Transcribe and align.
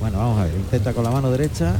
Bueno, 0.00 0.16
vamos 0.16 0.40
a 0.40 0.44
ver, 0.44 0.54
intenta 0.54 0.94
con 0.94 1.04
la 1.04 1.10
mano 1.10 1.30
derecha. 1.30 1.74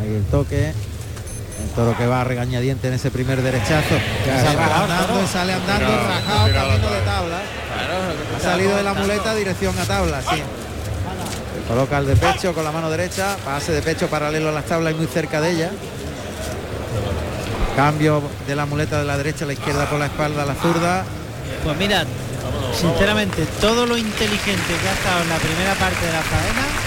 Ahí 0.00 0.14
el 0.14 0.24
toque. 0.24 0.68
El 0.68 1.70
toro 1.74 1.96
que 1.96 2.06
va 2.06 2.22
a 2.22 2.24
regañadiente 2.24 2.88
en 2.88 2.94
ese 2.94 3.10
primer 3.10 3.42
derechazo. 3.42 3.96
sale 4.24 4.62
andando, 4.62 5.26
sale 5.26 5.52
andando, 5.52 5.86
rajado, 5.86 6.52
camino 6.52 6.90
de 6.90 7.00
tabla. 7.00 7.40
Ha 8.36 8.40
salido 8.40 8.76
de 8.76 8.82
la 8.82 8.94
muleta 8.94 9.34
dirección 9.34 9.78
a 9.78 9.84
tabla, 9.84 10.22
sí. 10.22 10.42
Coloca 11.68 11.98
el 11.98 12.06
de 12.06 12.16
pecho 12.16 12.54
con 12.54 12.64
la 12.64 12.72
mano 12.72 12.88
derecha, 12.88 13.36
pase 13.44 13.72
de 13.72 13.82
pecho 13.82 14.06
paralelo 14.06 14.48
a 14.48 14.52
las 14.52 14.64
tablas 14.64 14.94
y 14.94 14.96
muy 14.96 15.06
cerca 15.06 15.40
de 15.40 15.50
ella. 15.50 15.70
Cambio 17.76 18.22
de 18.46 18.56
la 18.56 18.64
muleta 18.64 19.00
de 19.00 19.04
la 19.04 19.18
derecha 19.18 19.44
a 19.44 19.48
la 19.48 19.52
izquierda 19.52 19.90
con 19.90 19.98
la 19.98 20.06
espalda 20.06 20.44
a 20.44 20.46
la 20.46 20.54
zurda. 20.54 21.04
Pues 21.64 21.76
mira, 21.76 22.04
sinceramente, 22.72 23.44
todo 23.60 23.84
lo 23.84 23.98
inteligente 23.98 24.74
que 24.80 24.88
ha 24.88 24.92
estado 24.92 25.22
en 25.22 25.28
la 25.28 25.36
primera 25.36 25.74
parte 25.74 26.06
de 26.06 26.12
la 26.12 26.22
faena 26.22 26.77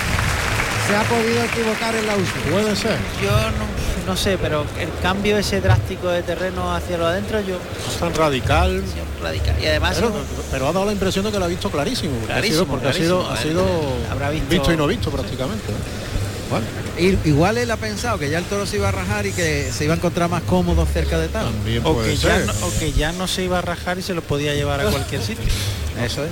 se 0.92 0.98
ha 0.98 1.04
podido 1.04 1.44
equivocar 1.44 1.96
en 1.96 2.08
la 2.08 2.16
uso. 2.16 2.34
Puede 2.52 2.76
ser. 2.76 2.98
Yo 3.24 3.32
no, 3.32 3.66
no 4.12 4.18
sé, 4.18 4.38
pero 4.38 4.66
el 4.80 4.90
cambio 5.02 5.38
ese 5.38 5.62
drástico 5.62 6.10
de 6.10 6.22
terreno 6.24 6.74
hacia 6.76 6.98
lo 6.98 7.08
adentro, 7.08 7.40
yo 7.42 7.56
No 7.56 7.92
es 7.94 7.98
tan 7.98 8.14
radical. 8.14 8.84
sí, 8.86 9.00
radical. 9.24 9.56
Y 9.62 9.68
además 9.68 9.96
Pero, 9.96 10.12
pero 10.52 10.68
ha 10.68 10.74
dado 10.74 10.86
la 10.86 10.92
impresión 10.92 11.24
de 11.26 11.32
que 11.32 11.40
lo 11.40 11.46
ha 11.46 11.48
visto 11.48 11.70
clarísimo. 11.72 12.14
porque 12.18 12.32
ha 12.34 12.36
Clarísimo, 12.36 12.64
sido- 12.64 12.68
Porque 12.68 12.88
ha 12.90 12.94
sido, 12.94 13.22
ha 13.22 13.36
clarísimo. 13.36 13.62
sido 13.64 14.12
Habrá 14.12 14.30
visto- 14.32 14.74
y 14.74 14.78
no 14.78 14.88
visto 14.88 15.10
prácticamente. 15.12 15.66
Bueno, 16.50 16.66
Igual 17.24 17.58
él 17.58 17.72
ha 17.72 17.78
pensado 17.78 18.20
que 18.20 18.30
ya 18.30 18.38
el 18.38 18.44
toro 18.44 18.66
se 18.66 18.76
iba 18.76 18.90
a 18.90 18.92
rajar 18.92 19.26
y 19.26 19.32
que 19.32 19.72
se 19.72 19.86
iba 19.86 19.94
a 19.94 19.98
encontrar 19.98 20.30
más 20.30 20.44
cómodo 20.44 20.86
cerca 20.86 21.18
de 21.18 21.30
tal. 21.30 21.48
o 21.86 22.02
que, 22.04 22.18
ya 22.18 22.40
no, 22.40 22.52
o 22.68 22.80
que 22.80 22.92
ya 22.92 23.12
no 23.14 23.28
se 23.28 23.44
iba 23.44 23.60
a 23.60 23.62
rajar 23.62 23.98
y 23.98 24.02
se 24.02 24.14
lo 24.14 24.22
podía 24.22 24.54
llevar 24.54 24.82
a 24.82 24.84
cualquier 24.92 25.22
sitio. 25.22 25.46
Eso 26.06 26.26
es. 26.26 26.30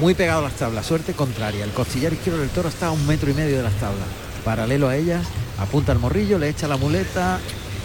Muy 0.00 0.14
pegado 0.14 0.40
a 0.40 0.42
las 0.42 0.54
tablas, 0.54 0.86
suerte 0.86 1.12
contraria. 1.12 1.64
El 1.64 1.70
costillar 1.70 2.12
izquierdo 2.12 2.40
del 2.40 2.50
toro 2.50 2.68
está 2.68 2.88
a 2.88 2.90
un 2.90 3.06
metro 3.06 3.30
y 3.30 3.34
medio 3.34 3.56
de 3.56 3.62
las 3.62 3.72
tablas. 3.74 4.06
Paralelo 4.44 4.88
a 4.88 4.96
ellas, 4.96 5.24
apunta 5.58 5.92
al 5.92 5.98
morrillo, 5.98 6.38
le 6.38 6.48
echa 6.48 6.66
la 6.68 6.76
muleta. 6.76 7.38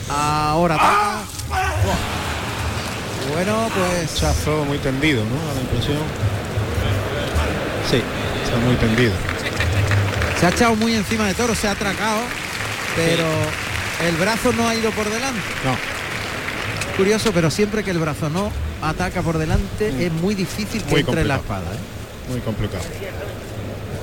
Ahora 0.09 0.75
ataca. 0.75 1.19
Bueno, 3.33 3.69
pues 3.75 4.15
Chazo 4.15 4.65
muy 4.65 4.79
tendido, 4.79 5.23
¿no? 5.23 5.53
La 5.53 5.61
impresión. 5.61 5.97
Sí, 7.89 8.01
está 8.43 8.57
muy 8.65 8.75
tendido. 8.75 9.13
se 10.39 10.45
ha 10.45 10.49
echado 10.49 10.75
muy 10.75 10.95
encima 10.95 11.27
de 11.27 11.33
toro, 11.35 11.53
se 11.53 11.67
ha 11.67 11.71
atracado, 11.71 12.21
pero 12.95 13.25
el 14.07 14.15
brazo 14.17 14.51
no 14.53 14.67
ha 14.67 14.75
ido 14.75 14.89
por 14.91 15.09
delante. 15.09 15.41
No, 15.63 15.75
Curioso, 16.97 17.31
pero 17.33 17.49
siempre 17.49 17.83
que 17.83 17.91
el 17.91 17.99
brazo 17.99 18.29
no 18.29 18.51
ataca 18.81 19.21
por 19.21 19.37
delante 19.37 20.05
es 20.05 20.11
muy 20.11 20.35
difícil 20.35 20.83
que 20.83 20.91
Muy 20.91 20.99
entre 21.01 21.23
la 21.23 21.35
espada. 21.37 21.63
¿eh? 21.63 21.98
Muy 22.29 22.39
complicado. 22.41 22.83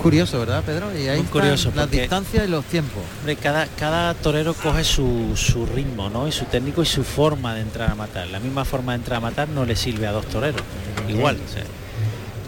Curioso, 0.02 0.38
¿verdad, 0.38 0.62
Pedro? 0.64 0.96
Y 0.96 1.08
ahí 1.08 1.18
Muy 1.18 1.26
curioso, 1.28 1.72
las 1.74 1.90
distancias 1.90 2.44
y 2.46 2.48
los 2.50 2.64
tiempos. 2.66 3.02
Hombre, 3.20 3.36
cada, 3.36 3.66
cada 3.78 4.14
torero 4.14 4.54
coge 4.54 4.84
su, 4.84 5.32
su 5.34 5.66
ritmo, 5.66 6.10
¿no? 6.10 6.28
Y 6.28 6.32
su 6.32 6.44
técnico 6.44 6.82
y 6.82 6.86
su 6.86 7.02
forma 7.02 7.54
de 7.54 7.62
entrar 7.62 7.90
a 7.90 7.94
matar. 7.94 8.28
La 8.28 8.38
misma 8.38 8.64
forma 8.64 8.92
de 8.92 8.98
entrar 8.98 9.16
a 9.16 9.20
matar 9.20 9.48
no 9.48 9.64
le 9.64 9.74
sirve 9.74 10.06
a 10.06 10.12
dos 10.12 10.26
toreros. 10.26 10.60
Igual. 11.08 11.38
o 11.44 11.52
sea, 11.52 11.62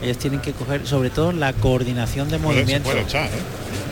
ellos 0.03 0.19
tienen 0.19 0.41
que 0.41 0.53
coger, 0.53 0.87
sobre 0.87 1.11
todo, 1.11 1.33
la 1.33 1.53
coordinación 1.53 2.29
de 2.29 2.39
Puede, 2.39 2.59
se 2.59 2.61
movimiento. 2.63 2.91
puede 2.91 3.03
echar, 3.03 3.27
¿eh? 3.27 3.31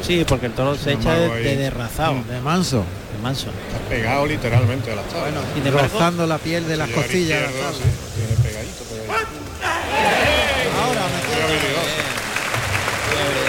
Sí, 0.07 0.25
porque 0.29 0.47
el 0.47 0.53
toro 0.53 0.77
se 0.77 0.93
echa 0.93 1.15
de, 1.15 1.29
de 1.31 1.57
derrazado, 1.57 2.15
De 2.31 2.41
manso. 2.41 2.85
de 3.17 3.23
manso. 3.23 3.47
Está 3.49 3.89
pegado 3.89 4.27
literalmente 4.27 4.93
a 4.93 4.97
las 4.97 5.07
tablas. 5.09 5.43
Sin 5.55 5.67
embargo, 5.67 5.89
rozando 5.93 6.27
la 6.27 6.39
piel 6.39 6.69
de 6.69 6.77
las 6.77 6.89
costillas. 6.91 7.41
de 7.41 7.47
la 7.47 7.53
tabla. 7.53 7.79
tiene 8.15 8.37
pegadito, 8.43 8.85
pegadito. 8.85 9.46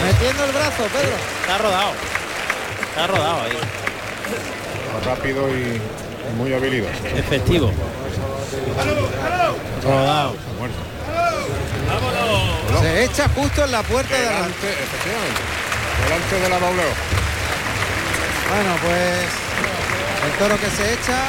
Metiendo, 0.03 0.44
el 0.45 0.52
brazo, 0.52 0.84
Pedro. 0.94 1.16
está 1.42 1.58
rodado. 1.58 1.92
Está 2.90 3.08
rodado 3.08 3.42
ahí. 3.42 3.58
Rápido 5.06 5.50
y 5.50 5.81
muy 6.38 6.53
habilidoso. 6.53 6.94
Efectivo. 7.16 7.72
Rodado. 9.84 10.35
Muerto. 10.59 10.78
Se 12.81 13.03
echa 13.03 13.30
justo 13.30 13.63
en 13.63 13.72
la 13.72 13.81
puerta 13.84 14.16
de 14.16 14.25
la... 14.25 14.31
Delante, 14.31 14.69
efectivamente. 14.69 15.41
Delante 16.03 16.40
de 16.40 16.50
la 16.50 16.58
Bauleo. 16.59 16.94
Bueno, 18.50 18.75
pues 18.81 19.25
el 20.25 20.31
toro 20.40 20.59
que 20.59 20.69
se 20.69 20.94
echa 20.94 21.19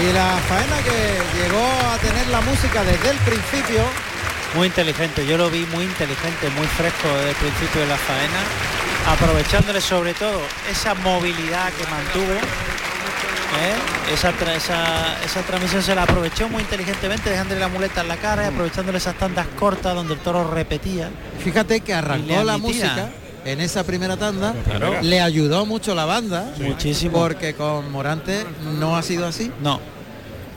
y 0.00 0.12
la 0.12 0.38
faena 0.48 0.78
que 0.82 1.18
llegó 1.38 1.66
a 1.92 1.98
tener 1.98 2.26
la 2.28 2.40
música 2.40 2.82
desde 2.84 3.10
el 3.10 3.18
principio. 3.18 4.11
Muy 4.54 4.66
inteligente, 4.66 5.26
yo 5.26 5.38
lo 5.38 5.48
vi 5.50 5.64
muy 5.72 5.84
inteligente, 5.84 6.50
muy 6.56 6.66
fresco 6.66 7.08
desde 7.08 7.30
el 7.30 7.36
principio 7.36 7.80
de 7.80 7.86
la 7.86 7.96
faena, 7.96 9.12
aprovechándole 9.14 9.80
sobre 9.80 10.12
todo 10.14 10.40
esa 10.70 10.94
movilidad 10.94 11.72
que 11.72 11.84
mantuvo. 11.86 12.34
¿eh? 12.34 14.12
Esa, 14.12 14.30
tra- 14.32 14.54
esa, 14.54 15.22
esa 15.24 15.40
transmisión 15.42 15.82
se 15.82 15.94
la 15.94 16.02
aprovechó 16.02 16.48
muy 16.50 16.62
inteligentemente, 16.62 17.30
dejándole 17.30 17.60
la 17.60 17.68
muleta 17.68 18.02
en 18.02 18.08
la 18.08 18.16
cara 18.18 18.44
y 18.44 18.46
aprovechándole 18.48 18.98
esas 18.98 19.14
tandas 19.16 19.46
cortas 19.58 19.94
donde 19.94 20.14
el 20.14 20.20
toro 20.20 20.50
repetía. 20.52 21.08
Fíjate 21.42 21.80
que 21.80 21.94
arrancó 21.94 22.44
la 22.44 22.58
música 22.58 23.10
en 23.46 23.60
esa 23.62 23.84
primera 23.84 24.18
tanda. 24.18 24.54
Claro. 24.66 24.96
Le 25.00 25.20
ayudó 25.22 25.64
mucho 25.64 25.94
la 25.94 26.04
banda. 26.04 26.52
Muchísimo. 26.58 27.18
Porque 27.18 27.54
con 27.54 27.90
Morante 27.90 28.44
no 28.78 28.96
ha 28.98 29.02
sido 29.02 29.26
así. 29.26 29.50
No, 29.62 29.80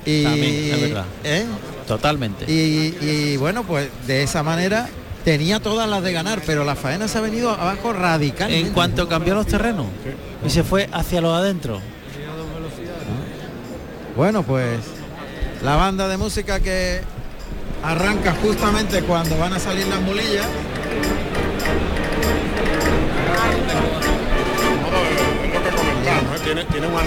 Y, 0.05 0.23
También, 0.23 0.73
es 0.75 0.81
verdad. 0.81 1.05
¿eh? 1.23 1.45
Totalmente. 1.87 2.45
y, 2.51 2.97
y 3.01 3.37
bueno, 3.37 3.63
pues 3.63 3.89
de 4.07 4.23
esa 4.23 4.43
manera 4.43 4.87
tenía 5.25 5.59
todas 5.59 5.89
las 5.89 6.03
de 6.03 6.13
ganar, 6.13 6.41
pero 6.45 6.63
la 6.63 6.75
faena 6.75 7.07
se 7.07 7.17
ha 7.17 7.21
venido 7.21 7.49
abajo 7.49 7.91
radicalmente. 7.93 8.67
En 8.67 8.73
cuanto 8.73 9.09
cambió 9.09 9.33
los 9.33 9.47
terrenos 9.47 9.87
y 10.45 10.49
se 10.51 10.63
fue 10.63 10.87
hacia 10.93 11.19
los 11.19 11.35
adentro. 11.35 11.81
Bueno, 14.15 14.43
pues 14.43 14.79
la 15.63 15.75
banda 15.75 16.07
de 16.07 16.17
música 16.17 16.59
que 16.59 17.01
arranca 17.83 18.35
justamente 18.41 19.01
cuando 19.01 19.37
van 19.37 19.53
a 19.53 19.59
salir 19.59 19.87
las 19.87 19.99
mulillas. 20.01 20.45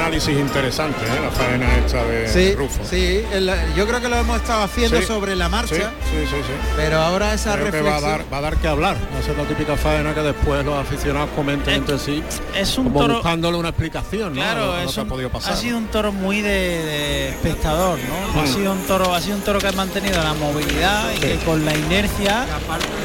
Análisis 0.09 0.39
interesante, 0.39 1.05
¿eh? 1.05 1.21
la 1.23 1.31
faena 1.31 1.77
esta 1.77 2.03
de 2.05 2.29
Sí, 2.29 2.55
Rufo. 2.55 2.81
sí, 2.89 3.21
el- 3.31 3.53
yo 3.77 3.87
creo 3.87 4.01
que 4.01 4.09
lo 4.09 4.17
hemos 4.17 4.37
estado 4.41 4.63
haciendo 4.63 4.99
Sí, 5.01 5.05
sobre 5.07 5.37
la 5.37 5.47
Sí, 5.47 5.51
marcha, 5.51 5.75
sí, 5.75 6.27
sí, 6.31 6.37
sí. 6.47 6.53
pero 6.77 6.99
ahora 7.03 7.35
esa 7.35 7.53
Creo 7.57 7.71
que 7.71 7.83
va 7.83 7.91
a, 7.91 8.01
reflexión... 8.01 8.11
dar, 8.19 8.33
va 8.33 8.39
a 8.39 8.41
dar 8.41 8.57
que 8.57 8.69
hablar. 8.69 8.97
Va 9.15 9.19
a 9.19 9.23
ser 9.23 9.37
la 9.37 9.45
típica 9.45 9.77
faena 9.77 10.15
que 10.15 10.21
después 10.23 10.65
los 10.65 10.75
aficionados 10.81 11.29
comenten 11.37 11.75
Es- 11.75 11.79
entre 11.81 11.99
sí, 11.99 12.23
Es 12.57 12.79
un 12.79 12.85
como 12.85 13.01
toro. 13.01 13.15
buscándole 13.17 13.59
una 13.59 13.69
explicación, 13.69 14.35
¿no? 14.35 14.41
a 14.41 14.45
Claro, 14.47 14.67
lo 14.69 14.79
es 14.81 14.95
que 14.95 15.01
ha 15.01 15.05
podido 15.05 15.29
pasar. 15.31 15.53
ha 15.53 15.57
sido 15.57 15.77
un 15.77 15.89
toro 15.89 16.11
muy 16.11 16.41
de, 16.41 16.49
de 16.49 17.29
espectador, 17.29 17.99
¿no? 17.99 18.41
Ha 18.41 18.45
Mm. 18.45 18.49
sido 18.55 18.73
un 18.73 18.81
toro, 18.87 19.15
ha 19.15 19.21
sido 19.21 19.37
un 19.37 19.43
toro 19.43 19.59
que 19.59 19.67
ha 19.69 19.73
mantenido 19.73 20.23
la 20.25 20.33
movilidad 20.33 21.13
y 21.15 21.21
que 21.21 21.37
con 21.45 21.67
la 21.67 21.75
inercia 21.77 22.47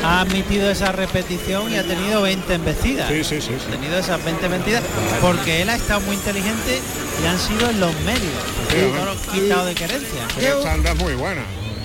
ha 0.06 0.22
admitido 0.22 0.70
esa 0.72 0.94
repetición 0.94 1.70
y 1.70 1.76
ha 1.76 1.84
tenido 1.84 2.22
20 2.22 2.54
embestidas. 2.54 3.10
Sí, 3.10 3.24
sí, 3.26 3.42
sí, 3.42 3.48
sí. 3.60 3.66
Ha 3.68 3.72
tenido 3.72 3.98
esas 3.98 4.24
20 4.24 4.46
embestidas 4.46 4.84
porque 5.22 5.62
él 5.62 5.70
ha 5.70 5.76
estado 5.76 6.00
muy 6.02 6.16
inteligente 6.16 6.82
y 7.22 7.28
han 7.28 7.40
sido 7.40 7.70
en 7.70 7.80
los 7.80 7.94
medios. 8.02 8.34
Sí, 8.70 9.40
quitado 9.40 9.66
de 9.66 9.76
querencia. 9.76 10.28
Es 10.40 10.96
muy 10.98 11.14
buena. 11.16 11.42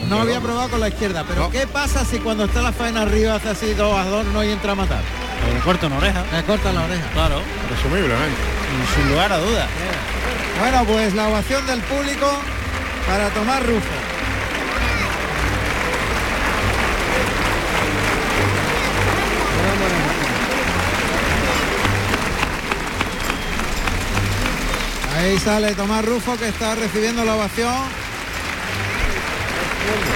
No 0.09 0.21
había 0.21 0.41
probado 0.41 0.71
con 0.71 0.81
la 0.81 0.89
izquierda, 0.89 1.25
pero 1.29 1.43
No. 1.43 1.51
¿qué 1.51 1.67
pasa 1.67 2.05
si 2.05 2.19
cuando 2.19 2.45
está 2.45 2.63
la 2.63 2.73
faena 2.73 3.03
arriba 3.03 3.35
hace 3.35 3.51
así 3.51 3.75
dos 3.75 3.95
a 3.99 4.05
dos 4.05 4.25
no 4.27 4.43
y 4.43 4.51
entra 4.51 4.73
a 4.73 4.75
matar? 4.75 5.03
Le 5.53 5.61
corta 5.61 5.87
una 5.87 5.99
oreja. 5.99 6.25
Le 6.33 6.43
corta 6.45 6.73
la 6.73 6.85
oreja. 6.85 7.07
Claro, 7.13 7.41
Presumiblemente. 7.69 8.37
sin 8.97 9.09
lugar 9.11 9.33
a 9.33 9.39
duda. 9.39 9.67
Bueno, 10.61 10.85
pues 10.87 11.15
la 11.15 11.29
ovación 11.29 11.67
del 11.67 11.81
público 11.83 12.27
para 13.07 13.29
Tomás 13.31 13.63
Rufo. 13.65 13.87
Ahí 25.19 25.37
sale 25.41 25.75
Tomás 25.75 26.05
Rufo 26.05 26.37
que 26.37 26.47
está 26.47 26.77
recibiendo 26.77 27.25
la 27.25 27.35
ovación. 27.35 27.75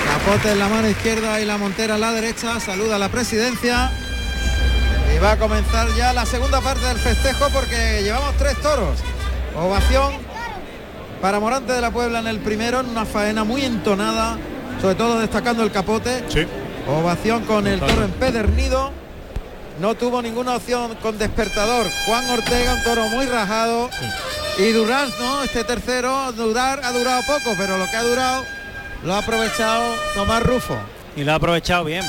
Capote 0.06 0.52
en 0.52 0.60
la 0.60 0.68
mano 0.68 0.88
izquierda 0.88 1.40
y 1.40 1.44
la 1.44 1.58
montera 1.58 1.96
en 1.96 2.02
la 2.02 2.12
derecha. 2.12 2.60
Saluda 2.60 2.94
a 2.94 2.98
la 3.00 3.08
presidencia. 3.08 3.90
Y 5.12 5.18
va 5.18 5.32
a 5.32 5.38
comenzar 5.38 5.88
ya 5.96 6.12
la 6.12 6.24
segunda 6.24 6.60
parte 6.60 6.86
del 6.86 6.98
festejo 6.98 7.48
porque 7.52 8.02
llevamos 8.04 8.36
tres 8.36 8.56
toros. 8.60 9.00
Ovación 9.56 10.12
para 11.20 11.40
Morante 11.40 11.72
de 11.72 11.80
la 11.80 11.90
Puebla 11.90 12.20
en 12.20 12.28
el 12.28 12.38
primero, 12.38 12.78
en 12.78 12.90
una 12.90 13.04
faena 13.04 13.42
muy 13.42 13.64
entonada, 13.64 14.38
sobre 14.80 14.94
todo 14.94 15.18
destacando 15.18 15.64
el 15.64 15.72
capote. 15.72 16.22
Sí. 16.28 16.46
Ovación 16.86 17.44
con 17.44 17.66
el 17.66 17.80
toro 17.80 18.04
empedernido. 18.04 18.92
No 19.80 19.96
tuvo 19.96 20.22
ninguna 20.22 20.54
opción 20.54 20.94
con 21.02 21.18
despertador. 21.18 21.86
Juan 22.06 22.30
Ortega, 22.30 22.74
un 22.74 22.82
toro 22.84 23.08
muy 23.08 23.26
rajado. 23.26 23.90
Y 24.58 24.72
Durán, 24.72 25.10
¿no? 25.18 25.42
Este 25.42 25.64
tercero, 25.64 26.32
Dudar 26.32 26.80
ha 26.84 26.92
durado 26.92 27.22
poco, 27.26 27.54
pero 27.56 27.78
lo 27.78 27.86
que 27.86 27.96
ha 27.96 28.02
durado 28.02 28.44
lo 29.02 29.14
ha 29.14 29.18
aprovechado 29.18 29.82
Tomás 30.14 30.42
Rufo. 30.42 30.78
Y 31.16 31.24
lo 31.24 31.32
ha 31.32 31.36
aprovechado 31.36 31.84
bien. 31.84 32.04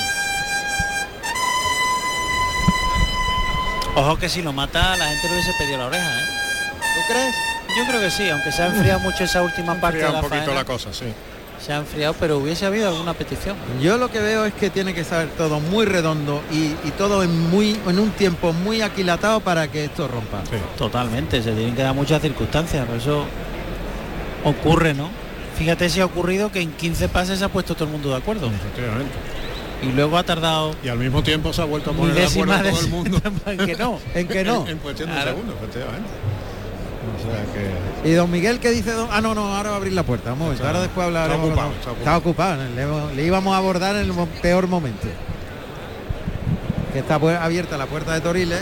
Ojo 3.96 4.18
que 4.18 4.28
si 4.28 4.42
lo 4.42 4.52
mata 4.54 4.96
la 4.98 5.06
gente 5.06 5.28
le 5.28 5.34
hubiese 5.36 5.54
pedido 5.58 5.78
la 5.78 5.86
oreja, 5.86 6.20
¿eh? 6.20 6.26
¿Tú 6.80 7.14
crees? 7.14 7.36
Yo 7.78 7.86
creo 7.88 8.02
que 8.02 8.12
sí, 8.12 8.30
aunque 8.30 8.52
se 8.52 8.62
ha 8.62 8.68
enfriado 8.68 9.00
mucho 9.00 9.24
esa 9.24 9.42
última 9.42 9.76
parte 9.76 10.00
de 10.00 10.06
un 10.06 10.14
la 10.14 10.22
poquito 10.22 10.46
faena, 10.46 10.54
la 10.54 10.66
cosa, 10.66 10.94
sí. 10.94 11.06
Se 11.66 11.72
ha 11.74 11.78
enfriado, 11.78 12.14
pero 12.20 12.38
hubiese 12.38 12.66
habido 12.66 12.90
alguna 12.90 13.14
petición. 13.14 13.56
Yo 13.82 13.98
lo 13.98 14.10
que 14.12 14.20
veo 14.20 14.46
es 14.46 14.54
que 14.54 14.70
tiene 14.70 14.94
que 14.94 15.04
saber 15.04 15.30
todo 15.38 15.60
muy 15.60 15.86
redondo 15.86 16.42
y, 16.52 16.76
y 16.88 16.92
todo 16.98 17.24
en 17.24 17.50
muy 17.50 17.80
en 17.88 18.00
un 18.00 18.12
tiempo 18.12 18.52
muy 18.54 18.82
aquilatado 18.82 19.40
para 19.40 19.68
que 19.70 19.86
esto 19.86 20.08
rompa. 20.08 20.42
sí. 20.50 20.58
Totalmente, 20.78 21.42
se 21.42 21.52
tienen 21.54 21.76
que 21.76 21.82
dar 21.84 21.96
muchas 21.96 22.22
circunstancias, 22.22 22.86
por 22.86 22.98
eso 22.98 23.26
ocurre, 24.44 24.94
¿no? 24.94 25.10
Fíjate 25.58 25.90
si 25.90 26.02
ha 26.02 26.06
ocurrido 26.06 26.52
que 26.52 26.62
en 26.62 26.72
15 26.72 27.10
pases 27.10 27.40
se 27.40 27.46
ha 27.46 27.50
puesto 27.50 27.76
todo 27.76 27.86
el 27.86 27.92
mundo 27.92 28.10
de 28.10 28.18
acuerdo. 28.18 28.48
Efectivamente. 28.48 29.14
Y 29.84 29.92
luego 29.92 30.18
ha 30.18 30.24
tardado 30.24 30.74
Y 30.82 30.88
al 30.88 30.98
mismo 30.98 31.22
tiempo 31.24 31.52
se 31.52 31.62
ha 31.62 31.66
vuelto 31.66 31.92
a 31.92 31.94
poner 31.94 32.16
de 32.16 32.26
acuerdo 32.26 32.54
todo 32.70 32.80
el 32.80 32.88
mundo. 32.90 33.22
en 33.46 33.58
que 33.58 33.76
no. 33.76 34.00
En 34.16 34.28
que 34.28 34.44
no. 34.44 34.62
En, 34.64 34.68
en 34.72 34.78
cuestión 34.80 35.10
de 35.10 35.16
Claro. 35.16 35.32
segundos, 35.32 35.56
efectivamente. 35.62 36.10
O 37.04 37.32
sea 37.32 37.44
que. 38.04 38.10
Y 38.10 38.14
don 38.14 38.30
Miguel 38.32 38.60
que 38.60 38.70
dice 38.72 38.92
don... 38.92 39.08
Ah, 39.12 39.22
no, 39.22 39.34
no, 39.36 39.56
ahora 39.56 39.70
va 39.70 39.76
a 39.76 39.78
abrir 39.78 39.94
la 39.94 40.04
puerta. 40.04 40.34
Está- 40.34 40.68
ahora 40.68 40.82
después 40.82 41.06
hablaremos. 41.08 41.50
está 41.50 41.54
ocupado, 41.66 41.72
está 41.80 41.92
Está 42.00 42.18
ocupado. 42.18 42.64
Le, 42.76 42.82
hemos- 42.82 43.14
le 43.14 43.24
íbamos 43.26 43.54
a 43.54 43.58
abordar 43.58 43.96
en 43.96 44.02
el 44.10 44.14
peor 44.42 44.68
momento. 44.68 45.08
Que 46.92 47.00
está 47.00 47.16
abierta 47.16 47.78
la 47.78 47.86
puerta 47.88 48.14
de 48.14 48.22
Toriles. 48.22 48.62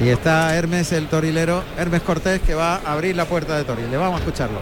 Y 0.00 0.08
está 0.08 0.56
Hermes, 0.56 0.92
el 0.92 1.08
torilero, 1.08 1.62
Hermes 1.76 2.00
Cortés, 2.02 2.40
que 2.40 2.54
va 2.54 2.76
a 2.76 2.92
abrir 2.92 3.14
la 3.16 3.26
puerta 3.26 3.56
de 3.56 3.64
Toriles. 3.64 3.98
Vamos 3.98 4.16
a 4.16 4.18
escucharlo. 4.24 4.58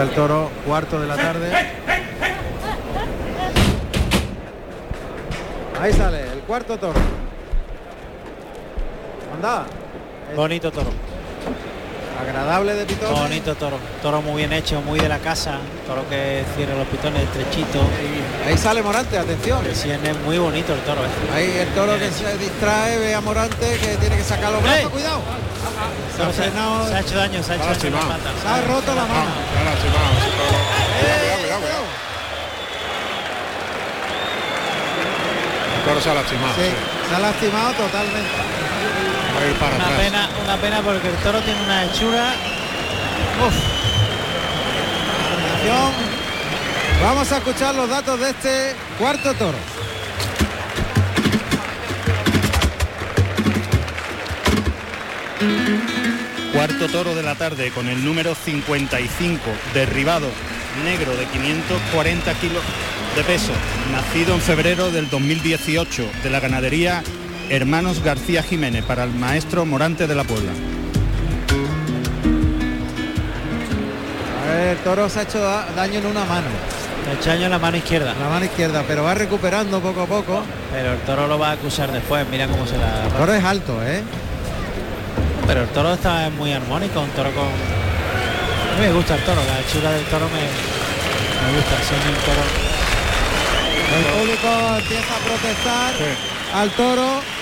Está 0.00 0.10
el 0.10 0.16
toro, 0.16 0.50
cuarto 0.66 0.98
de 0.98 1.06
la 1.06 1.16
tarde. 1.16 1.52
Ahí 5.78 5.92
sale, 5.92 6.32
el 6.32 6.40
cuarto 6.40 6.78
toro. 6.78 6.98
Anda, 9.34 9.66
Bonito 10.34 10.70
toro, 10.70 10.90
agradable 12.20 12.74
de 12.74 12.84
pitón. 12.86 13.14
bonito 13.14 13.54
toro. 13.54 13.78
Toro 14.02 14.22
muy 14.22 14.36
bien 14.38 14.52
hecho, 14.52 14.80
muy 14.82 14.98
de 15.00 15.08
la 15.08 15.18
casa. 15.18 15.58
Toro 15.86 16.08
que 16.08 16.44
cierra 16.56 16.74
los 16.76 16.86
pitones 16.88 17.22
estrechito. 17.22 17.80
Ahí 18.46 18.56
sale 18.56 18.82
Morante, 18.82 19.18
atención. 19.18 19.64
Es 19.66 19.86
muy 20.24 20.38
bonito 20.38 20.72
el 20.74 20.80
toro. 20.80 21.02
¿eh? 21.02 21.34
Ahí 21.34 21.56
el 21.58 21.68
toro 21.74 21.98
que 21.98 22.10
se 22.10 22.36
distrae, 22.38 22.98
ve 22.98 23.14
a 23.14 23.20
Morante 23.20 23.78
que 23.78 23.96
tiene 23.96 24.16
que 24.16 24.24
sacar 24.24 24.52
los 24.52 24.62
brazos, 24.62 24.84
¡Eh! 24.84 24.88
cuidado. 24.90 25.20
Se 26.16 26.22
ha 26.22 26.26
se, 26.26 26.32
frenado, 26.32 26.88
se 26.88 26.94
ha 26.94 27.00
hecho 27.00 27.16
daño, 27.16 27.42
se 27.42 27.52
ha 27.52 27.56
hecho 27.56 27.64
daño 27.64 28.00
se 28.42 28.48
ha 28.48 28.60
roto 28.62 28.94
la 28.94 29.02
mano. 29.06 29.30
El 35.76 35.84
toro 35.84 36.00
se 36.00 36.10
ha 36.10 36.14
lastimado. 36.14 36.54
Sí, 36.54 36.62
sí. 36.62 37.08
se 37.08 37.14
ha 37.14 37.18
lastimado 37.18 37.72
totalmente. 37.72 38.59
Ir 39.48 39.56
para 39.56 39.76
Una 39.76 39.84
atrás. 39.86 40.00
pena, 40.00 40.28
una 40.44 40.56
pena 40.56 40.80
porque 40.82 41.08
el 41.08 41.16
toro 41.16 41.40
tiene 41.40 41.62
una 41.62 41.84
hechura. 41.84 42.34
Uf. 43.46 43.80
Vamos 47.02 47.32
a 47.32 47.38
escuchar 47.38 47.74
los 47.74 47.88
datos 47.88 48.20
de 48.20 48.30
este 48.30 48.76
cuarto 48.98 49.32
toro. 49.34 49.56
Cuarto 56.52 56.88
toro 56.88 57.14
de 57.14 57.22
la 57.22 57.34
tarde 57.36 57.70
con 57.70 57.88
el 57.88 58.04
número 58.04 58.34
55, 58.34 59.40
derribado, 59.72 60.28
negro 60.84 61.16
de 61.16 61.24
540 61.26 62.34
kilos 62.34 62.62
de 63.16 63.24
peso, 63.24 63.52
nacido 63.92 64.34
en 64.34 64.40
febrero 64.40 64.90
del 64.90 65.08
2018 65.08 66.10
de 66.22 66.30
la 66.30 66.40
ganadería 66.40 67.02
Hermanos 67.50 68.02
García 68.02 68.42
Jiménez 68.42 68.84
para 68.84 69.04
el 69.04 69.10
maestro 69.10 69.66
Morante 69.66 70.06
de 70.06 70.14
la 70.14 70.24
Puebla. 70.24 70.52
A 74.42 74.52
ver, 74.52 74.68
el 74.68 74.76
toro 74.78 75.08
se 75.08 75.18
ha 75.18 75.22
hecho 75.22 75.40
da- 75.40 75.66
daño 75.74 75.98
en 75.98 76.06
una 76.06 76.24
mano, 76.24 76.46
le 77.04 77.10
ha 77.10 77.14
hecho 77.14 77.30
daño 77.30 77.44
en 77.46 77.50
la 77.50 77.58
mano 77.58 77.76
izquierda. 77.76 78.12
en 78.12 78.20
la 78.20 78.28
mano 78.28 78.44
izquierda, 78.44 78.84
pero 78.86 79.02
va 79.02 79.14
recuperando 79.14 79.80
poco 79.80 80.02
a 80.02 80.06
poco. 80.06 80.42
Pero 80.72 80.92
el 80.92 80.98
toro 81.00 81.26
lo 81.26 81.38
va 81.38 81.48
a 81.50 81.52
acusar 81.52 81.90
después. 81.90 82.24
Mira 82.30 82.46
cómo 82.46 82.66
se 82.66 82.78
la. 82.78 83.04
El 83.06 83.12
toro 83.12 83.34
es 83.34 83.44
alto, 83.44 83.82
¿eh? 83.84 84.02
Pero 85.46 85.62
el 85.62 85.68
toro 85.70 85.94
está 85.94 86.30
muy 86.30 86.52
armónico, 86.52 87.00
un 87.00 87.10
toro 87.10 87.30
con. 87.32 87.44
A 87.46 88.80
mí 88.80 88.86
me 88.86 88.92
gusta 88.92 89.16
el 89.16 89.22
toro, 89.24 89.40
la 89.44 89.58
hechura 89.60 89.90
del 89.90 90.04
toro 90.04 90.26
me, 90.26 91.50
me 91.50 91.56
gusta. 91.56 91.76
Sí, 91.82 91.94
el 91.98 92.16
toro. 92.24 92.42
El 93.90 94.04
público 94.20 94.76
empieza 94.78 95.16
a 95.16 95.18
protestar 95.18 95.94
al 96.54 96.70
toro. 96.70 97.39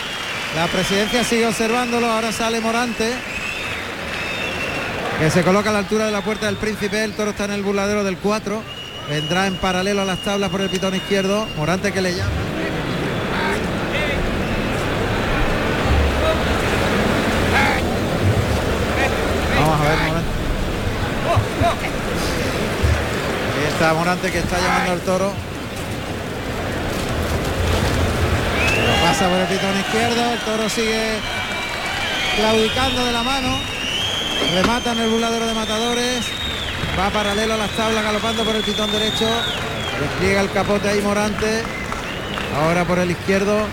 La 0.56 0.67
presidencia 0.67 1.25
sigue 1.25 1.47
observándolo. 1.47 2.06
Ahora 2.06 2.33
sale 2.33 2.61
Morante. 2.61 3.12
Que 5.19 5.31
se 5.31 5.43
coloca 5.43 5.71
a 5.71 5.73
la 5.73 5.81
altura 5.81 6.06
de 6.06 6.12
la 6.12 6.23
puerta 6.23 6.47
del 6.47 6.56
príncipe. 6.56 7.03
El 7.05 7.12
toro 7.12 7.31
está 7.31 7.45
en 7.45 7.53
el 7.53 7.62
burladero 7.62 8.05
del 8.05 8.17
4. 8.19 8.62
Vendrá 9.09 9.47
en 9.47 9.56
paralelo 9.56 10.03
a 10.03 10.05
las 10.05 10.19
tablas 10.21 10.50
por 10.50 10.61
el 10.61 10.69
pitón 10.69 10.95
izquierdo. 10.95 11.47
Morante 11.56 11.93
que 11.93 12.00
le 12.00 12.15
llama. 12.15 12.31
Vamos 19.61 19.81
a 19.81 19.85
ver 19.89 19.99
Morante. 19.99 20.29
Ahí 23.56 23.73
está 23.73 23.95
Morante 23.95 24.31
que 24.31 24.39
está 24.39 24.59
llamando 24.59 24.93
al 24.93 25.00
toro. 25.00 25.48
Pasa 29.19 29.31
por 29.31 29.41
el 29.41 29.47
pitón 29.49 29.76
izquierdo, 29.81 30.32
el 30.32 30.38
toro 30.41 30.69
sigue 30.69 31.19
claudicando 32.37 33.05
de 33.05 33.12
la 33.12 33.23
mano, 33.25 33.59
remata 34.55 34.93
en 34.93 34.99
el 34.99 35.09
burladero 35.09 35.44
de 35.44 35.55
matadores, 35.55 36.25
va 36.97 37.11
paralelo 37.11 37.55
a 37.55 37.56
las 37.56 37.70
tablas 37.70 38.05
galopando 38.05 38.44
por 38.44 38.55
el 38.55 38.62
pitón 38.62 38.93
derecho, 38.93 39.26
despliega 40.00 40.41
el 40.41 40.53
capote 40.53 40.88
ahí 40.88 41.00
Morante, 41.00 41.62
ahora 42.56 42.85
por 42.85 43.00
el 43.00 43.11
izquierdo, 43.11 43.67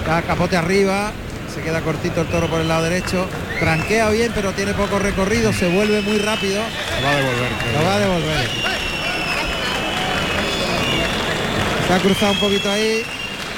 está 0.00 0.20
capote 0.20 0.58
arriba, 0.58 1.12
se 1.54 1.62
queda 1.62 1.80
cortito 1.80 2.20
el 2.20 2.26
toro 2.26 2.48
por 2.48 2.60
el 2.60 2.68
lado 2.68 2.82
derecho, 2.82 3.26
tranquea 3.58 4.10
bien 4.10 4.32
pero 4.34 4.52
tiene 4.52 4.74
poco 4.74 4.98
recorrido, 4.98 5.50
se 5.50 5.68
vuelve 5.68 6.02
muy 6.02 6.18
rápido, 6.18 6.60
Lo 7.00 7.06
va 7.06 7.12
a 7.12 7.16
devolver. 7.16 7.52
lo 7.72 7.84
va 7.84 7.94
a 7.94 7.98
devolver. 8.00 8.50
Se 11.86 11.94
ha 11.94 11.98
cruzado 12.00 12.32
un 12.32 12.38
poquito 12.40 12.70
ahí, 12.70 13.02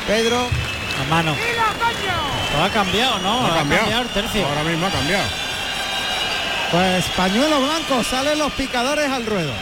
Pedro, 0.06 0.46
A 1.00 1.04
mano. 1.10 1.34
Lo 2.56 2.64
ha 2.64 2.68
cambiado, 2.70 3.18
¿no? 3.20 3.46
Ha 3.46 3.54
cambiado. 3.56 4.02
el 4.02 4.08
tercio. 4.08 4.46
Ahora 4.46 4.64
mismo 4.64 4.86
ha 4.86 4.90
cambiado. 4.90 5.24
Pues 6.72 7.04
pañuelo 7.16 7.60
blanco, 7.60 8.04
salen 8.04 8.38
los 8.38 8.52
picadores 8.52 9.10
al 9.10 9.26
ruedo. 9.26 9.52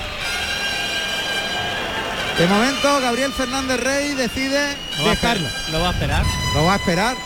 De 2.39 2.47
momento 2.47 3.01
Gabriel 3.01 3.33
Fernández 3.33 3.81
Rey 3.81 4.15
decide 4.15 4.77
Lo 4.99 5.05
va 5.05 5.11
a 5.11 5.15
dejarlo. 5.15 5.47
esperar. 5.49 5.73
Lo 5.73 5.81
va 5.81 5.89
a 5.89 5.91
esperar. 5.93 6.25
Lo 6.55 6.65
va 6.65 6.73
a 6.73 6.77
esperar. 6.77 7.17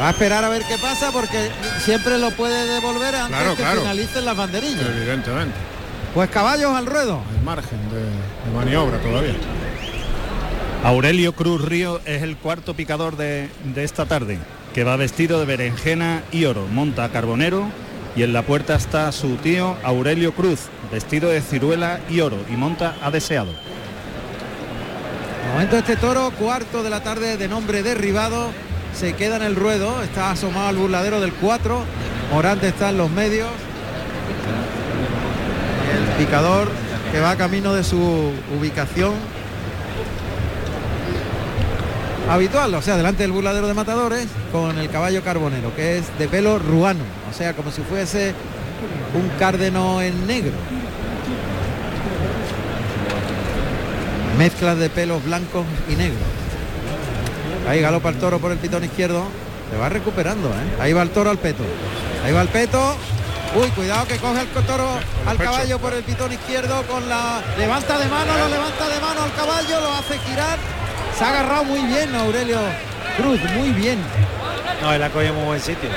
Va 0.00 0.06
a 0.06 0.10
esperar 0.10 0.44
a 0.44 0.48
ver 0.48 0.62
qué 0.64 0.78
pasa 0.78 1.10
porque 1.12 1.50
siempre 1.84 2.16
lo 2.18 2.30
puede 2.30 2.66
devolver 2.66 3.14
antes 3.14 3.36
Claro, 3.36 3.56
que 3.56 3.62
claro. 3.62 3.80
finalicen 3.80 4.24
las 4.24 4.36
banderillas. 4.36 4.86
Evidentemente. 4.86 5.54
Pues 6.14 6.30
caballos 6.30 6.74
al 6.76 6.86
ruedo. 6.86 7.22
Hay 7.30 7.44
margen 7.44 7.78
de, 7.90 8.00
de 8.00 8.56
maniobra 8.56 8.98
todavía. 8.98 9.34
Aurelio 10.84 11.32
Cruz 11.32 11.64
Río 11.64 12.00
es 12.06 12.22
el 12.22 12.36
cuarto 12.36 12.74
picador 12.74 13.16
de, 13.16 13.48
de 13.72 13.84
esta 13.84 14.06
tarde, 14.06 14.40
que 14.74 14.82
va 14.82 14.96
vestido 14.96 15.38
de 15.38 15.46
berenjena 15.46 16.24
y 16.32 16.44
oro, 16.44 16.66
monta 16.66 17.04
a 17.04 17.10
carbonero 17.10 17.66
y 18.16 18.24
en 18.24 18.32
la 18.32 18.42
puerta 18.42 18.74
está 18.74 19.12
su 19.12 19.36
tío 19.36 19.76
Aurelio 19.84 20.34
Cruz, 20.34 20.62
vestido 20.90 21.30
de 21.30 21.40
ciruela 21.40 22.00
y 22.10 22.20
oro 22.20 22.38
y 22.52 22.56
monta 22.56 22.96
a 23.00 23.12
deseado. 23.12 23.52
De 23.52 25.52
momento 25.52 25.76
este 25.76 25.94
toro, 25.94 26.32
cuarto 26.32 26.82
de 26.82 26.90
la 26.90 27.04
tarde 27.04 27.36
de 27.36 27.46
nombre 27.46 27.84
derribado, 27.84 28.50
se 28.92 29.14
queda 29.14 29.36
en 29.36 29.42
el 29.42 29.54
ruedo, 29.54 30.02
está 30.02 30.32
asomado 30.32 30.66
al 30.66 30.76
burladero 30.76 31.20
del 31.20 31.32
4, 31.32 31.80
Morante 32.32 32.66
está 32.66 32.90
en 32.90 32.98
los 32.98 33.08
medios. 33.08 33.50
El 35.94 36.24
picador 36.24 36.68
que 37.12 37.20
va 37.20 37.36
camino 37.36 37.72
de 37.72 37.84
su 37.84 38.32
ubicación 38.58 39.12
habitual, 42.28 42.74
o 42.74 42.82
sea, 42.82 42.96
delante 42.96 43.22
del 43.22 43.32
burladero 43.32 43.66
de 43.66 43.74
matadores, 43.74 44.26
con 44.50 44.78
el 44.78 44.88
caballo 44.90 45.22
carbonero, 45.22 45.74
que 45.74 45.98
es 45.98 46.18
de 46.18 46.28
pelo 46.28 46.58
ruano, 46.58 47.04
o 47.30 47.34
sea, 47.34 47.54
como 47.54 47.70
si 47.70 47.82
fuese 47.82 48.34
un 49.14 49.28
cárdeno 49.38 50.00
en 50.02 50.26
negro. 50.26 50.52
Mezclas 54.38 54.78
de 54.78 54.88
pelos 54.90 55.22
blancos 55.24 55.64
y 55.88 55.94
negros. 55.94 56.22
Ahí 57.68 57.80
galopa 57.80 58.08
el 58.08 58.16
toro 58.16 58.38
por 58.38 58.50
el 58.50 58.58
pitón 58.58 58.82
izquierdo. 58.84 59.24
Se 59.70 59.78
va 59.78 59.88
recuperando, 59.88 60.48
¿eh? 60.48 60.80
Ahí 60.80 60.92
va 60.92 61.02
el 61.02 61.10
toro 61.10 61.30
al 61.30 61.38
peto. 61.38 61.62
Ahí 62.24 62.32
va 62.32 62.42
el 62.42 62.48
peto. 62.48 62.96
Uy, 63.54 63.68
cuidado 63.70 64.06
que 64.06 64.16
coge 64.16 64.40
el 64.40 64.66
toro 64.66 64.88
al 65.26 65.36
caballo 65.36 65.78
por 65.78 65.92
el 65.92 66.02
pitón 66.02 66.32
izquierdo 66.32 66.82
con 66.84 67.06
la 67.08 67.42
levanta 67.58 67.98
de 67.98 68.06
mano, 68.06 68.36
lo 68.36 68.48
levanta 68.48 68.88
de 68.88 69.00
mano 69.00 69.22
al 69.22 69.34
caballo, 69.34 69.80
lo 69.80 69.92
hace 69.92 70.18
girar. 70.18 70.58
Se 71.22 71.26
ha 71.26 71.30
agarrado 71.30 71.62
muy 71.62 71.80
bien 71.82 72.12
Aurelio 72.16 72.58
Cruz, 73.16 73.40
muy 73.54 73.70
bien. 73.70 73.96
No, 74.80 74.92
él 74.92 75.00
ha 75.00 75.08
cogido 75.08 75.34
muy 75.34 75.44
buen 75.44 75.60
sitio. 75.60 75.88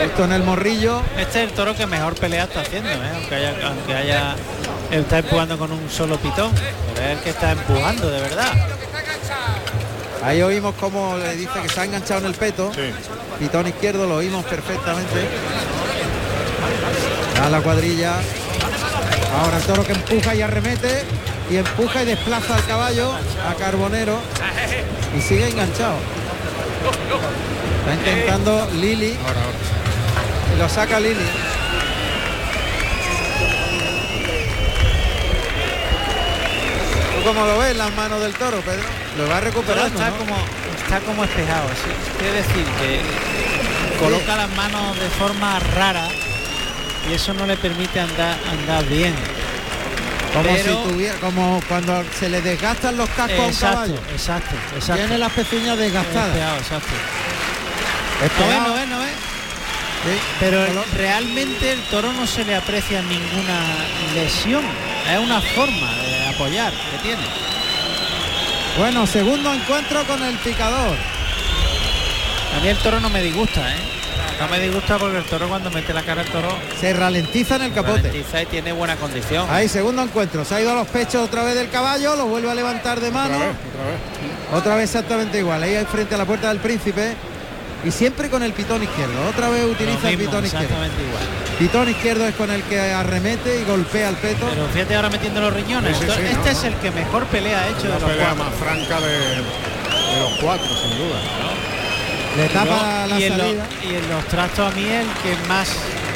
Esto 0.00 0.24
en 0.26 0.30
el 0.30 0.44
morrillo. 0.44 1.02
Este 1.18 1.42
es 1.42 1.50
el 1.50 1.56
toro 1.56 1.74
que 1.74 1.88
mejor 1.88 2.14
pelea 2.14 2.44
está 2.44 2.60
haciendo, 2.60 2.88
¿eh? 2.88 3.10
aunque 3.16 3.34
haya, 3.34 3.54
aunque 3.66 3.94
haya 3.96 4.36
él 4.92 5.00
está 5.00 5.18
empujando 5.18 5.58
con 5.58 5.72
un 5.72 5.90
solo 5.90 6.18
pitón, 6.18 6.52
pero 6.94 7.08
es 7.08 7.18
el 7.18 7.24
que 7.24 7.30
está 7.30 7.50
empujando 7.50 8.08
de 8.08 8.20
verdad. 8.20 8.52
Ahí 10.22 10.40
oímos 10.40 10.76
como 10.76 11.18
le 11.18 11.34
dice 11.34 11.60
que 11.60 11.68
se 11.68 11.80
ha 11.80 11.84
enganchado 11.84 12.20
en 12.20 12.26
el 12.26 12.34
peto. 12.34 12.70
Pitón 13.40 13.66
izquierdo 13.66 14.06
lo 14.06 14.18
oímos 14.18 14.44
perfectamente. 14.44 15.26
A 17.42 17.50
la 17.50 17.60
cuadrilla. 17.60 18.12
Ahora 19.42 19.56
el 19.56 19.62
toro 19.64 19.84
que 19.84 19.94
empuja 19.94 20.32
y 20.36 20.42
arremete. 20.42 21.19
Y 21.50 21.56
empuja 21.56 22.02
y 22.02 22.06
desplaza 22.06 22.54
al 22.54 22.64
caballo 22.64 23.12
a 23.12 23.54
Carbonero. 23.54 24.18
Y 25.16 25.20
sigue 25.20 25.48
enganchado. 25.48 25.96
Está 27.80 27.94
intentando 27.94 28.68
Lili. 28.76 29.16
Y 30.54 30.58
lo 30.58 30.68
saca 30.68 31.00
Lili. 31.00 31.26
¿Tú 37.16 37.26
cómo 37.26 37.44
lo 37.44 37.58
ves 37.58 37.76
las 37.76 37.92
manos 37.94 38.20
del 38.20 38.32
toro, 38.34 38.60
Pedro? 38.60 38.84
Lo 39.18 39.28
va 39.28 39.40
recuperando. 39.40 39.98
Está 39.98 40.10
como 40.16 40.36
está 40.80 41.00
como 41.00 41.24
espejado. 41.24 41.68
Quiere 42.18 42.36
decir 42.36 42.64
que 42.80 43.00
coloca 43.98 44.36
las 44.36 44.50
manos 44.56 44.98
de 44.98 45.08
forma 45.10 45.58
rara 45.74 46.08
y 47.08 47.14
eso 47.14 47.34
no 47.34 47.46
le 47.46 47.56
permite 47.56 48.00
andar 48.00 48.38
andar 48.50 48.84
bien. 48.86 49.14
Como 50.32 50.56
si 50.56 50.90
tuviera, 50.90 51.14
como 51.16 51.60
cuando 51.68 52.04
se 52.18 52.28
le 52.28 52.40
desgastan 52.40 52.96
los 52.96 53.08
cascos 53.10 53.48
exacto, 53.48 53.66
a 53.66 53.82
un 53.82 53.88
caballo. 53.88 54.12
Exacto, 54.12 54.56
exacto. 54.74 55.02
Tiene 55.02 55.18
las 55.18 55.32
pezuñas 55.32 55.76
desgastadas. 55.78 56.28
Espejado, 56.28 56.58
exacto. 56.58 56.88
No 58.38 58.86
no 58.86 58.86
no. 58.86 59.04
Sí. 59.04 60.18
Pero 60.38 60.64
realmente 60.96 61.72
el 61.72 61.80
toro 61.84 62.12
no 62.12 62.26
se 62.26 62.44
le 62.44 62.54
aprecia 62.54 63.02
ninguna 63.02 63.60
lesión. 64.14 64.64
Es 65.10 65.18
una 65.18 65.40
forma 65.40 65.92
de 65.94 66.28
apoyar 66.28 66.72
que 66.72 66.98
tiene. 67.02 67.22
Bueno, 68.78 69.06
segundo 69.06 69.52
encuentro 69.52 70.04
con 70.04 70.22
el 70.22 70.36
picador. 70.36 70.96
A 72.56 72.60
mí 72.60 72.68
el 72.68 72.78
toro 72.78 73.00
no 73.00 73.10
me 73.10 73.22
disgusta, 73.22 73.74
¿eh? 73.74 73.99
No 74.40 74.48
me 74.48 74.58
disgusta 74.58 74.96
porque 74.98 75.18
el 75.18 75.24
toro 75.24 75.48
cuando 75.48 75.70
mete 75.70 75.92
la 75.92 76.02
cara 76.02 76.22
el 76.22 76.28
toro 76.28 76.48
Se 76.80 76.92
ralentiza 76.94 77.56
en 77.56 77.62
el 77.62 77.72
capote. 77.74 78.00
ralentiza 78.02 78.42
y 78.42 78.46
tiene 78.46 78.72
buena 78.72 78.96
condición. 78.96 79.46
Ahí, 79.50 79.68
segundo 79.68 80.02
encuentro. 80.02 80.44
Se 80.44 80.54
ha 80.54 80.60
ido 80.62 80.70
a 80.72 80.74
los 80.74 80.88
pechos 80.88 81.22
otra 81.22 81.42
vez 81.44 81.54
del 81.54 81.68
caballo, 81.68 82.16
lo 82.16 82.26
vuelve 82.26 82.50
a 82.50 82.54
levantar 82.54 83.00
de 83.00 83.10
mano. 83.10 83.36
Otra 83.36 83.46
vez, 83.48 83.56
otra 83.56 83.84
vez. 83.84 84.60
Otra 84.60 84.74
vez 84.76 84.84
exactamente 84.84 85.38
igual. 85.38 85.62
Ahí 85.62 85.76
frente 85.90 86.14
a 86.14 86.18
la 86.18 86.24
puerta 86.24 86.48
del 86.48 86.58
príncipe. 86.58 87.14
Y 87.82 87.90
siempre 87.90 88.28
con 88.28 88.42
el 88.42 88.52
pitón 88.52 88.82
izquierdo. 88.82 89.26
Otra 89.28 89.48
vez 89.48 89.64
utiliza 89.64 90.10
el 90.10 90.18
pitón 90.18 90.44
izquierdo. 90.44 90.66
exactamente 90.66 91.02
igual. 91.02 91.22
Pitón 91.58 91.88
izquierdo 91.88 92.26
es 92.26 92.34
con 92.34 92.50
el 92.50 92.62
que 92.64 92.78
arremete 92.78 93.60
y 93.60 93.64
golpea 93.64 94.08
el 94.10 94.16
peto. 94.16 94.46
Pero 94.50 94.66
fíjate 94.68 94.96
ahora 94.96 95.08
metiendo 95.10 95.40
los 95.40 95.52
riñones. 95.54 95.96
Sí, 95.96 96.04
sí, 96.06 96.12
sí, 96.14 96.22
este 96.26 96.36
no, 96.36 96.50
es 96.50 96.62
no. 96.62 96.68
el 96.68 96.74
que 96.76 96.90
mejor 96.90 97.26
pelea 97.26 97.60
ha 97.62 97.68
hecho 97.68 97.82
de 97.82 97.88
los 97.88 98.02
pelea 98.02 98.34
cuatro. 98.34 98.44
más 98.44 98.54
franca 98.54 99.00
de, 99.00 99.12
de 99.18 100.20
los 100.20 100.32
cuatro, 100.42 100.66
sin 100.76 100.90
duda. 100.98 101.20
Le 102.36 102.48
tapa 102.48 103.06
la 103.08 103.18
y, 103.18 103.24
en 103.24 103.36
los, 103.36 103.46
salida. 103.46 103.66
y 103.82 103.94
en 103.94 104.08
los 104.08 104.24
trastos 104.26 104.72
a 104.72 104.76
mí 104.76 104.84
el 104.84 105.06
que 105.22 105.48
más 105.48 105.68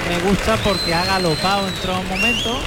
me 0.08 0.18
gusta 0.20 0.56
porque 0.58 0.94
ha 0.94 1.04
galopado 1.04 1.66
en 1.66 1.74
todo 1.74 2.02
momento. 2.04 2.60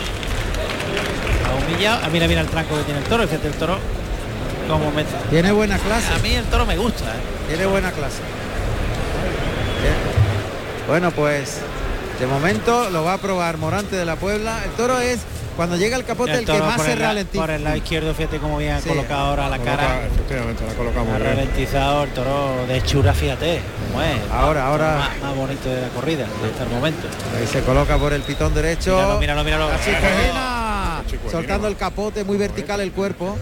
Ha 1.45 1.65
humillado. 1.65 2.01
Ah, 2.03 2.09
mira, 2.11 2.27
mira 2.27 2.41
el 2.41 2.47
tranco 2.47 2.75
que 2.77 2.83
tiene 2.83 2.99
el 2.99 3.05
toro. 3.05 3.27
Fíjate 3.27 3.47
el 3.47 3.53
toro 3.53 3.79
como 4.67 4.91
mete. 4.91 5.11
Tiene 5.29 5.51
buena 5.51 5.77
clase. 5.77 6.13
A 6.13 6.19
mí 6.19 6.33
el 6.33 6.45
toro 6.45 6.65
me 6.65 6.77
gusta. 6.77 7.05
¿eh? 7.05 7.47
Tiene 7.47 7.65
buena 7.67 7.91
clase. 7.91 8.19
Bien. 9.81 9.95
Bueno, 10.87 11.11
pues 11.11 11.59
de 12.19 12.27
momento 12.27 12.89
lo 12.89 13.03
va 13.03 13.13
a 13.13 13.17
probar 13.17 13.57
Morante 13.57 13.95
de 13.95 14.05
la 14.05 14.15
Puebla. 14.17 14.59
El 14.65 14.71
toro 14.71 14.99
es 14.99 15.19
cuando 15.57 15.75
llega 15.75 15.97
el 15.97 16.05
capote 16.05 16.33
el, 16.35 16.45
que 16.45 16.57
más 16.59 16.81
se 16.81 16.93
el, 16.93 16.99
ralentiza. 16.99 17.41
por 17.43 17.49
el 17.51 17.63
lado 17.63 17.75
izquierdo, 17.75 18.13
fíjate 18.13 18.37
cómo 18.37 18.57
bien 18.59 18.73
ha 18.75 18.81
Sí. 18.81 18.87
colocado 18.87 19.25
ahora 19.27 19.49
la 19.49 19.57
Coloca- 19.57 19.75
cara. 19.77 20.05
efectivamente, 20.07 20.63
la 20.65 20.73
colocamos 20.73 21.13
Ha 21.15 21.17
ralentizado 21.19 22.03
el 22.03 22.09
toro 22.11 22.65
de 22.67 22.77
hechura, 22.77 23.13
fíjate. 23.13 23.59
Cómo 23.91 24.01
es. 24.03 24.17
Ahora, 24.31 24.67
ahora. 24.67 24.97
Más, 24.97 25.21
más 25.21 25.35
bonito 25.35 25.67
de 25.69 25.81
la 25.81 25.89
corrida 25.89 26.25
hasta 26.49 26.63
el 26.63 26.69
momento. 26.69 27.07
Ahí 27.37 27.45
se 27.47 27.61
coloca 27.63 27.97
por 27.97 28.13
el 28.13 28.21
pitón 28.21 28.53
derecho. 28.53 28.95
Míralo, 28.95 29.19
míralo, 29.19 29.43
míralo. 29.43 29.69
Chicuelina. 29.83 31.01
Chicuelina. 31.05 31.31
Soltando 31.31 31.67
el 31.67 31.75
capote, 31.75 32.23
muy 32.23 32.37
vertical 32.37 32.79
el 32.79 32.91
cuerpo. 32.91 33.37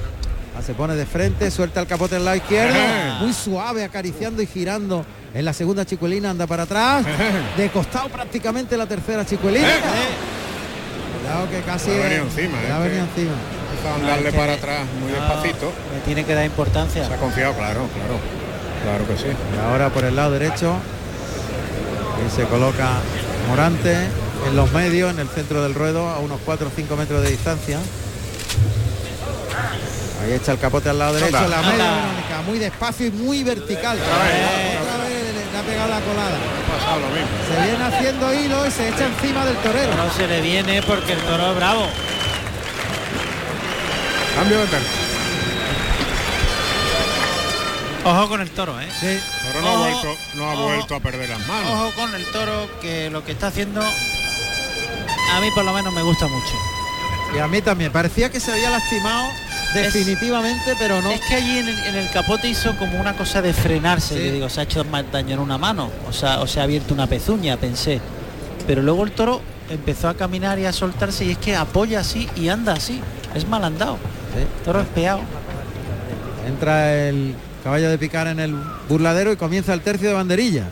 Ah, 0.57 0.62
Se 0.62 0.74
pone 0.74 0.95
de 0.95 1.05
frente, 1.05 1.51
suelta 1.51 1.81
el 1.81 1.88
capote 1.88 2.15
al 2.15 2.24
lado 2.24 2.38
izquierdo. 2.38 2.77
Muy 3.19 3.34
suave, 3.34 3.84
acariciando 3.84 4.41
y 4.41 4.48
girando. 4.48 5.05
En 5.34 5.43
la 5.43 5.51
segunda 5.51 5.86
chicuelina 5.86 6.29
anda 6.29 6.48
para 6.48 6.63
atrás. 6.63 7.05
De 7.57 7.69
costado 7.69 8.07
prácticamente 8.07 8.77
la 8.77 8.86
tercera 8.88 9.25
chicuelina. 9.25 9.67
Cuidado 11.25 11.50
que 11.50 11.62
casi 11.62 11.89
Le 11.89 11.96
ha 11.96 12.03
venido 12.03 12.24
eh, 12.24 12.27
encima, 12.27 12.58
eh, 12.60 12.65
que- 12.67 12.84
venido 12.89 13.05
encima. 13.05 13.34
A 13.86 13.96
andarle 13.96 14.32
para 14.32 14.53
atrás 14.53 14.82
muy 15.00 15.12
No, 15.12 15.17
despacito. 15.17 15.72
le 15.94 16.00
tiene 16.05 16.24
que 16.25 16.34
dar 16.34 16.46
importancia. 16.46 17.08
Se 17.08 17.13
ha 17.13 17.17
confiado, 17.17 17.53
claro, 17.53 17.88
claro. 17.94 18.20
Claro 18.84 19.08
que 19.08 19.17
sí. 19.17 19.27
Y 19.55 19.60
ahora 19.60 19.89
por 19.89 20.03
el 20.05 20.15
lado 20.15 20.32
derecho. 20.32 20.74
Ahí 20.74 22.29
se 22.36 22.44
coloca 22.46 22.89
Morante 23.50 23.94
en 24.48 24.55
los 24.55 24.72
medios, 24.72 25.12
en 25.12 25.20
el 25.20 25.27
centro 25.29 25.62
del 25.63 25.74
ruedo, 25.75 26.10
a 26.10 26.20
unos 26.20 26.39
4 26.46 26.67
o 26.67 26.72
5 26.75 26.96
metros 26.96 27.22
de 27.24 27.29
distancia. 27.32 27.77
Ahí 30.24 30.34
echa 30.34 30.53
el 30.53 30.58
capote 30.60 30.89
al 30.89 30.98
lado 30.98 31.13
derecho, 31.13 31.38
Anda. 31.38 31.50
la 31.50 31.62
media 31.70 31.86
Anda. 32.03 32.41
Muy 32.48 32.58
despacio 32.60 33.08
y 33.08 33.12
muy 33.12 33.44
vertical. 33.44 33.98
vez, 33.98 34.05
Otra 34.08 34.24
vez 34.24 34.34
le, 34.34 34.74
le 34.74 34.91
ha 34.91 35.04
pegado 35.65 35.89
la 35.89 36.00
colada. 36.01 36.38
Ha 36.38 36.77
pasado 36.77 37.00
lo 37.01 37.07
mismo. 37.10 37.27
Se 37.48 37.67
viene 37.67 37.84
haciendo 37.84 38.34
hilo 38.34 38.67
y 38.67 38.72
se 38.72 38.89
echa 38.89 39.05
encima 39.05 39.45
del 39.45 39.57
torero. 39.57 39.95
No 39.95 40.12
se 40.12 40.27
le 40.27 40.41
viene 40.41 40.81
porque 40.84 41.13
el 41.13 41.19
toro 41.22 41.51
es 41.51 41.55
bravo. 41.55 41.88
Cambio 44.36 44.60
de 44.60 44.67
tercio. 44.67 45.05
Ojo 48.05 48.29
con 48.29 48.41
el 48.41 48.50
toro, 48.51 48.79
¿eh? 48.79 48.88
Sí. 49.00 49.19
Pero 49.48 49.62
no 49.62 49.67
ha, 49.67 49.77
vuelto, 49.77 50.15
no 50.36 50.45
ha 50.45 50.53
ojo. 50.53 50.63
vuelto 50.63 50.95
a 50.95 51.00
perder 51.00 51.29
las 51.29 51.48
manos. 51.48 51.72
Ojo 51.72 51.91
con 51.95 52.13
el 52.13 52.25
toro 52.25 52.69
que 52.79 53.10
lo 53.10 53.24
que 53.24 53.31
está 53.31 53.48
haciendo 53.48 53.81
a 55.34 55.39
mí 55.41 55.51
por 55.51 55.65
lo 55.65 55.74
menos 55.74 55.91
me 55.93 56.01
gusta 56.01 56.27
mucho. 56.27 56.55
Y 57.36 57.39
a 57.39 57.48
mí 57.48 57.62
también. 57.62 57.91
Parecía 57.91 58.29
que 58.31 58.39
se 58.39 58.51
había 58.51 58.69
lastimado 58.69 59.27
definitivamente, 59.82 60.75
pero 60.79 61.01
no. 61.01 61.12
Es 61.12 61.22
que 61.22 61.36
allí 61.36 61.60
en 61.60 61.67
el, 61.67 61.77
en 61.79 61.96
el 61.96 62.10
capote 62.12 62.48
hizo 62.48 62.75
como 62.77 63.00
una 63.00 63.13
cosa 63.15 63.41
de 63.41 63.53
frenarse, 63.53 64.15
Sí. 64.15 64.22
que 64.24 64.32
digo, 64.32 64.50
se 64.50 64.60
ha 64.62 64.63
hecho 64.63 64.84
más 64.86 65.03
daño 65.12 65.34
en 65.36 65.39
una 65.39 65.58
mano, 65.58 65.89
o 66.10 66.13
sea, 66.13 66.39
o 66.41 66.48
se 66.48 66.60
ha 66.60 66.63
abierto 66.63 66.94
una 66.94 67.08
pezuña, 67.08 67.58
pensé. 67.58 68.00
Pero 68.67 68.82
luego 68.82 69.03
el 69.03 69.12
toro 69.12 69.41
empezó 69.70 70.10
a 70.10 70.13
caminar 70.15 70.58
y 70.60 70.65
a 70.65 70.74
soltarse 70.74 71.25
y 71.25 71.32
es 71.32 71.38
que 71.38 71.55
apoya 71.55 72.00
así 72.00 72.27
y 72.36 72.50
anda 72.50 72.74
así. 72.74 73.01
Es 73.36 73.48
mal 73.48 73.63
andado. 73.63 73.98
Sí. 74.36 74.44
Toro 74.63 74.82
espeado. 74.82 75.20
Entra 76.48 76.94
el 77.08 77.34
caballo 77.63 77.89
de 77.89 77.98
picar 77.98 78.27
en 78.27 78.39
el 78.39 78.55
burladero 78.88 79.32
y 79.32 79.36
comienza 79.36 79.74
el 79.74 79.82
tercio 79.82 80.10
de 80.10 80.13
banderillas. 80.13 80.67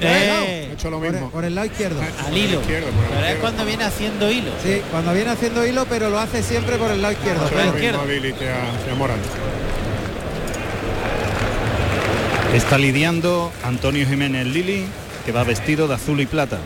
Eh, 0.00 0.61
hecho 0.82 0.90
lo 0.90 0.98
Por 0.98 1.06
el, 1.06 1.12
mismo. 1.12 1.30
por 1.30 1.44
el 1.44 1.54
lado 1.54 1.66
izquierdo. 1.66 2.00
al 2.26 2.36
hilo. 2.36 2.60
izquierdo, 2.60 2.88
Pero 3.14 3.26
es 3.26 3.36
cuando 3.36 3.64
viene 3.64 3.84
haciendo 3.84 4.30
hilo. 4.30 4.50
Sí, 4.62 4.82
cuando 4.90 5.12
viene 5.14 5.30
haciendo 5.30 5.64
hilo, 5.66 5.86
pero 5.88 6.10
lo 6.10 6.18
hace 6.18 6.42
siempre 6.42 6.76
por 6.76 6.90
el 6.90 7.00
lado 7.00 7.12
izquierdo. 7.14 7.48
Lili 8.06 8.32
que 8.32 8.48
a. 8.48 8.56
Está 12.54 12.76
lidiando 12.78 13.50
Antonio 13.64 14.06
Jiménez 14.06 14.46
Lili, 14.46 14.84
que 15.24 15.32
va 15.32 15.44
vestido 15.44 15.88
de 15.88 15.94
azul 15.94 16.20
y 16.20 16.26
plata. 16.26 16.58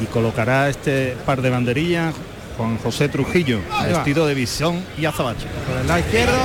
Y 0.00 0.06
colocará 0.06 0.68
este 0.70 1.14
par 1.26 1.42
de 1.42 1.50
banderillas 1.50 2.14
Juan 2.56 2.78
José 2.78 3.08
Trujillo, 3.08 3.60
Ahí 3.70 3.92
va. 3.92 3.98
vestido 3.98 4.26
de 4.26 4.34
visón 4.34 4.82
y 4.98 5.04
azabache. 5.04 5.46
Por 5.68 5.78
el 5.80 5.86
lado 5.86 6.00
izquierdo. 6.00 6.38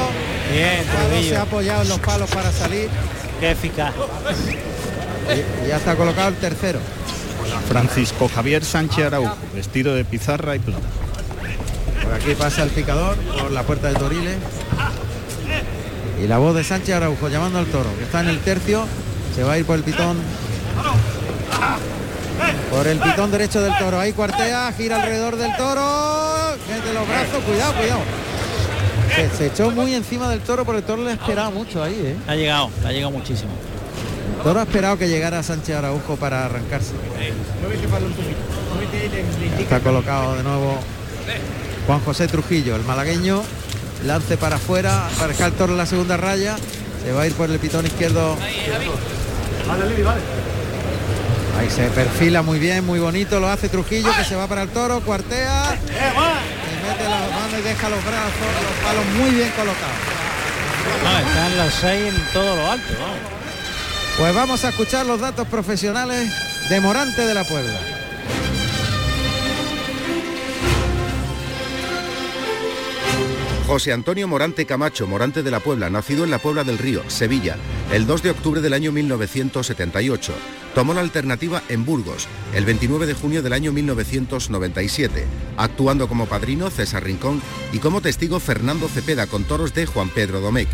Bien, 0.52 0.84
se 0.84 0.92
ha 0.92 1.08
Trujillo. 1.10 1.42
apoyado 1.42 1.82
en 1.84 1.90
los 1.90 2.00
palos 2.00 2.30
para 2.30 2.52
salir. 2.52 2.90
Qué 3.40 3.52
eficaz. 3.52 3.94
Y, 5.34 5.68
ya 5.68 5.78
está 5.78 5.96
colocado 5.96 6.30
el 6.30 6.36
tercero. 6.36 6.80
Francisco 7.68 8.30
Javier 8.34 8.64
Sánchez 8.64 9.06
Araujo, 9.06 9.38
vestido 9.54 9.96
de 9.96 10.06
pizarra 10.06 10.56
y 10.56 10.60
plata. 10.60 10.88
Por 12.04 12.14
aquí 12.14 12.36
pasa 12.36 12.64
el 12.64 12.70
picador 12.70 13.16
por 13.18 13.52
la 13.52 13.64
puerta 13.64 13.88
de 13.88 13.96
Toriles. 13.96 14.38
Y 16.24 16.28
la 16.28 16.38
voz 16.38 16.56
de 16.56 16.64
Sánchez 16.64 16.96
Araujo 16.96 17.30
llamando 17.30 17.60
al 17.60 17.66
toro, 17.66 17.90
que 17.98 18.04
está 18.04 18.22
en 18.22 18.30
el 18.30 18.40
tercio. 18.40 18.86
Se 19.36 19.44
va 19.44 19.54
a 19.54 19.58
ir 19.58 19.66
por 19.66 19.76
el 19.76 19.84
pitón. 19.84 20.18
Por 22.72 22.88
el 22.88 23.00
pitón 23.00 23.32
derecho 23.32 23.62
del 23.62 23.78
toro. 23.78 24.00
Ahí 24.00 24.14
cuartea, 24.14 24.72
gira 24.74 25.02
alrededor 25.02 25.36
del 25.36 25.56
toro. 25.58 26.56
Mete 26.70 26.94
los 26.94 27.08
brazos, 27.08 27.44
cuidado, 27.44 27.74
cuidado. 27.74 28.02
Se, 29.38 29.48
echó 29.48 29.72
muy 29.72 29.94
encima 29.94 30.30
del 30.30 30.42
toro 30.42 30.66
porque 30.66 30.80
el 30.80 30.86
toro 30.86 31.04
le 31.04 31.12
ha 31.12 31.14
esperado 31.14 31.52
mucho 31.52 31.82
ahí, 31.82 31.94
¿eh? 31.94 32.16
Ha 32.28 32.36
llegado, 32.36 32.70
ha 32.86 32.92
llegado 32.92 33.12
muchísimo. 33.12 33.52
Toro 34.44 34.60
ha 34.60 34.64
esperado 34.64 34.98
que 34.98 35.08
llegara 35.08 35.42
Sánchez 35.44 35.76
Araujo 35.76 36.16
para 36.18 36.46
arrancarse. 36.46 36.94
Está 39.60 39.80
colocado 39.80 40.36
de 40.36 40.44
nuevo 40.44 40.80
Juan 41.88 42.00
José 42.02 42.28
Trujillo, 42.28 42.76
el 42.76 42.84
malagueño. 42.84 43.44
Lance 44.06 44.38
para 44.38 44.58
afuera, 44.58 45.08
para 45.18 45.34
el 45.34 45.54
toro 45.54 45.72
en 45.74 45.78
la 45.78 45.86
segunda 45.86 46.18
raya. 46.18 46.56
Se 47.04 47.12
va 47.12 47.24
a 47.24 47.28
ir 47.28 47.34
por 47.34 47.50
el 47.50 47.60
pitón 47.60 47.86
izquierdo. 47.86 48.38
Ahí 51.58 51.70
se 51.70 51.88
perfila 51.88 52.42
muy 52.42 52.60
bien, 52.60 52.86
muy 52.86 53.00
bonito, 53.00 53.40
lo 53.40 53.48
hace 53.48 53.70
Trujillo 53.70 54.10
que 54.18 54.26
se 54.26 54.36
va 54.36 54.46
para 54.48 54.64
el 54.64 54.70
toro, 54.70 55.00
cuartea. 55.02 55.78
Y 55.86 56.88
mete 56.88 57.04
las 57.10 57.32
manos 57.32 57.60
y 57.60 57.62
deja 57.62 57.90
los 57.90 58.04
brazos, 58.04 58.48
los 58.62 58.76
palos 58.84 59.06
muy 59.18 59.32
bien 59.32 59.50
colocados. 59.52 60.16
están 61.28 61.58
los 61.58 61.74
seis 61.74 62.14
en 62.14 62.34
todo 62.34 62.56
lo 62.56 62.72
alto. 62.72 62.94
Pues 64.18 64.34
vamos 64.34 64.64
a 64.64 64.70
escuchar 64.70 65.06
los 65.06 65.20
datos 65.20 65.46
profesionales 65.50 66.32
de 66.70 66.80
Morante 66.80 67.28
de 67.28 67.34
la 67.34 67.44
Puebla. 67.44 67.82
José 73.68 73.92
Antonio 73.92 74.28
Morante 74.30 74.66
Camacho, 74.66 75.06
Morante 75.06 75.44
de 75.44 75.52
la 75.52 75.60
Puebla, 75.60 75.90
nacido 75.90 76.24
en 76.24 76.32
la 76.32 76.38
Puebla 76.38 76.64
del 76.64 76.78
Río, 76.78 77.02
Sevilla, 77.10 77.58
el 77.92 78.08
2 78.08 78.24
de 78.24 78.30
octubre 78.30 78.62
del 78.62 78.72
año 78.72 78.94
1978. 78.94 80.34
Tomó 80.74 80.94
la 80.94 81.02
alternativa 81.02 81.62
en 81.68 81.84
Burgos, 81.84 82.30
el 82.54 82.64
29 82.64 83.08
de 83.08 83.16
junio 83.16 83.42
del 83.42 83.52
año 83.52 83.74
1997, 83.74 85.26
actuando 85.58 86.08
como 86.08 86.26
padrino 86.26 86.70
César 86.70 87.04
Rincón 87.04 87.42
y 87.74 87.80
como 87.80 88.00
testigo 88.00 88.40
Fernando 88.40 88.88
Cepeda 88.88 89.28
con 89.28 89.44
toros 89.44 89.74
de 89.74 89.86
Juan 89.88 90.10
Pedro 90.10 90.40
Domecq. 90.40 90.70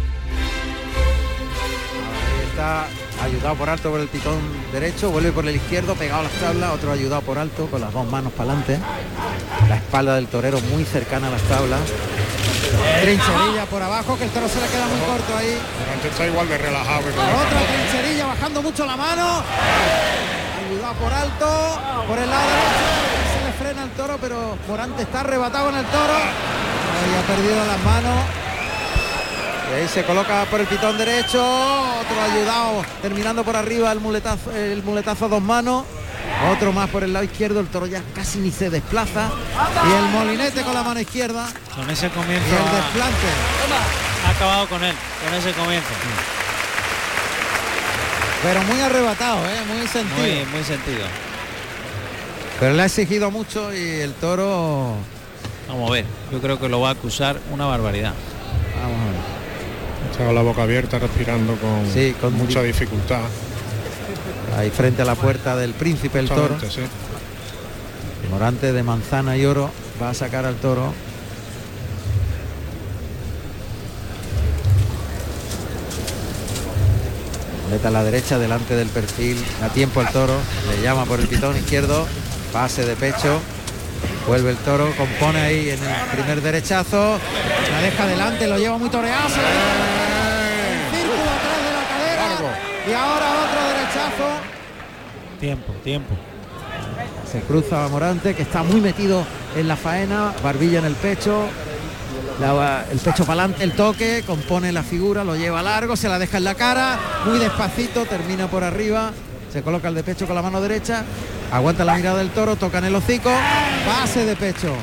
Está 2.51 2.86
ayudado 3.24 3.55
por 3.55 3.70
alto 3.70 3.89
por 3.91 4.01
el 4.01 4.10
pitón 4.10 4.38
derecho, 4.74 5.10
vuelve 5.10 5.31
por 5.31 5.48
el 5.48 5.55
izquierdo, 5.55 5.96
pegado 5.96 6.20
a 6.20 6.24
las 6.24 6.34
tablas, 6.34 6.72
otro 6.72 6.91
ayudado 6.91 7.22
por 7.22 7.38
alto, 7.38 7.67
con 7.67 7.79
las 7.79 7.93
dos 7.93 8.05
manos 8.05 8.34
para 8.34 8.51
adelante. 8.51 8.77
La 9.70 9.77
espalda 9.77 10.15
del 10.15 10.27
torero 10.27 10.60
muy 10.60 10.84
cercana 10.84 11.27
a 11.27 11.31
las 11.31 11.41
tablas. 11.43 11.79
Trincherilla 13.03 13.65
por 13.70 13.81
abajo, 13.81 14.17
que 14.17 14.25
el 14.25 14.29
toro 14.31 14.50
se 14.50 14.60
le 14.60 14.67
queda 14.67 14.86
muy 14.86 15.00
corto 15.00 15.38
ahí. 15.38 15.58
está 16.03 16.27
igual 16.27 16.50
de 16.50 16.58
relajado 16.58 17.00
Otra 17.00 17.62
trincherilla 17.89 18.25
bajando 18.27 18.62
mucho 18.62 18.86
la 18.86 18.98
mano. 18.98 19.43
Ayudado 20.67 20.93
por 20.96 21.13
alto, 21.13 21.79
por 22.05 22.20
el 22.20 22.29
lado 22.29 22.50
derecho. 22.50 23.31
Se 23.31 23.46
le 23.46 23.53
frena 23.53 23.84
el 23.84 23.91
toro, 23.91 24.17
pero 24.20 24.58
Morante 24.67 25.03
está 25.03 25.22
arrebatado 25.22 25.70
en 25.70 25.75
el 25.77 25.86
toro. 25.86 26.13
Ahí 26.13 27.15
ha 27.17 27.27
perdido 27.34 27.65
las 27.65 27.79
manos. 27.79 28.40
Ahí 29.74 29.88
se 29.88 30.04
coloca 30.04 30.46
por 30.46 30.60
el 30.60 30.68
pitón 30.68 30.98
derecho. 30.98 31.42
Otro 31.42 32.22
ayudado, 32.22 32.84
terminando 33.01 33.44
por 33.44 33.56
arriba 33.56 33.92
el 33.92 34.00
muletazo, 34.00 34.51
el 34.51 34.84
muletazo 34.84 35.25
a 35.25 35.28
dos 35.30 35.42
manos. 35.42 35.86
Otro 36.51 36.74
más 36.74 36.90
por 36.90 37.04
el 37.04 37.13
lado 37.13 37.25
izquierdo, 37.25 37.60
el 37.60 37.68
toro 37.68 37.86
ya 37.86 38.01
casi 38.13 38.40
ni 38.40 38.51
se 38.51 38.70
desplaza. 38.70 39.30
Y 39.88 39.94
el 39.94 40.12
molinete 40.12 40.62
con 40.62 40.74
la 40.74 40.84
mano 40.84 41.00
izquierda. 41.00 41.48
Con 41.75 41.90
ese 41.90 42.10
comienzo. 42.10 42.48
Y 42.48 42.51
el 42.51 42.84
desplante. 42.84 43.28
Ha 44.25 44.30
acabado 44.30 44.68
con 44.68 44.84
él, 44.84 44.96
con 45.25 45.34
ese 45.34 45.51
comienzo. 45.54 45.90
Pero 48.44 48.62
muy 48.63 48.82
arrebatado, 48.82 49.38
¿eh? 49.46 49.62
muy 49.68 49.88
sentido. 49.88 50.20
Muy, 50.20 50.46
muy 50.46 50.63
sentido. 50.63 51.06
Pero 52.60 52.74
le 52.74 52.82
ha 52.82 52.86
exigido 52.86 53.32
mucho 53.32 53.74
y 53.74 54.01
el 54.01 54.13
toro... 54.13 54.96
Vamos 55.68 55.90
a 55.90 55.94
ver, 55.94 56.06
yo 56.32 56.42
creo 56.42 56.60
que 56.60 56.68
lo 56.68 56.82
va 56.82 56.90
a 56.90 56.92
acusar 56.94 57.40
una 57.51 57.66
barbaridad. 57.66 58.13
Vamos 60.20 60.20
a 60.20 60.20
ver. 60.20 60.20
Está 60.20 60.25
con 60.25 60.36
la 60.36 60.41
boca 60.41 60.63
abierta, 60.63 61.00
respirando 61.00 61.56
con, 61.56 61.91
sí, 61.91 62.15
con 62.20 62.34
mucha 62.34 62.62
dificultad 62.62 63.22
ahí 64.57 64.70
frente 64.70 65.01
a 65.01 65.05
la 65.05 65.16
puerta 65.16 65.55
del 65.55 65.74
príncipe 65.74 66.20
el 66.20 66.29
toro. 66.29 66.57
Morante 68.29 68.72
de 68.72 68.83
manzana 68.83 69.35
y 69.38 69.46
oro 69.46 69.72
va 70.01 70.12
a 70.12 70.14
sacar 70.14 70.46
al 70.46 70.55
toro. 70.55 70.94
Meta 77.70 77.88
a 77.88 77.92
la 77.92 78.03
derecha 78.03 78.38
delante 78.38 78.75
del 78.75 78.90
perfil. 78.90 79.44
A 79.64 79.70
tiempo 79.70 80.01
el 80.01 80.07
toro. 80.09 80.35
Le 80.70 80.81
llama 80.81 81.05
por 81.05 81.20
el 81.20 81.27
pitón 81.27 81.55
izquierdo. 81.55 82.05
Pase 82.51 82.85
de 82.85 82.96
pecho. 82.96 83.40
Vuelve 84.27 84.51
el 84.51 84.57
toro. 84.57 84.94
Compone 84.98 85.40
ahí 85.40 85.70
en 85.70 85.81
el 85.81 85.96
primer 86.12 86.42
derechazo. 86.42 87.18
La 87.72 87.81
deja 87.81 88.03
adelante. 88.03 88.48
Lo 88.48 88.57
lleva 88.57 88.77
muy 88.77 88.90
toreado. 88.90 89.29
Círculo 90.92 91.22
atrás 91.22 91.64
de 91.64 91.72
la 91.72 91.83
cadera. 91.88 92.71
Y 92.87 92.94
ahora 92.94 93.25
otro 93.44 93.67
derechazo. 93.67 94.41
Tiempo, 95.39 95.74
tiempo. 95.83 96.15
Se 97.31 97.41
cruza 97.41 97.87
Morante, 97.87 98.35
que 98.35 98.41
está 98.41 98.63
muy 98.63 98.81
metido 98.81 99.24
en 99.55 99.67
la 99.67 99.75
faena, 99.75 100.33
barbilla 100.44 100.79
en 100.79 100.85
el 100.85 100.96
pecho, 100.96 101.48
el 102.91 103.00
pecho 103.00 103.25
para 103.25 103.44
adelante, 103.44 103.63
el 103.63 103.74
toque, 103.74 104.24
compone 104.25 104.72
la 104.72 104.83
figura, 104.83 105.24
lo 105.24 105.35
lleva 105.35 105.61
largo, 105.61 105.96
se 105.96 106.09
la 106.09 106.20
deja 106.20 106.37
en 106.37 106.44
la 106.44 106.55
cara, 106.55 107.00
muy 107.25 107.39
despacito, 107.39 108.05
termina 108.05 108.48
por 108.48 108.63
arriba, 108.63 109.11
se 109.51 109.61
coloca 109.61 109.87
el 109.87 109.96
de 109.96 110.03
pecho 110.03 110.25
con 110.25 110.35
la 110.35 110.41
mano 110.41 110.59
derecha, 110.59 111.03
aguanta 111.51 111.85
la 111.85 111.96
mirada 111.96 112.17
del 112.17 112.31
toro, 112.31 112.55
toca 112.55 112.79
en 112.79 112.85
el 112.85 112.96
hocico, 112.96 113.31
base 113.85 114.25
de 114.25 114.35
pecho. 114.35 114.75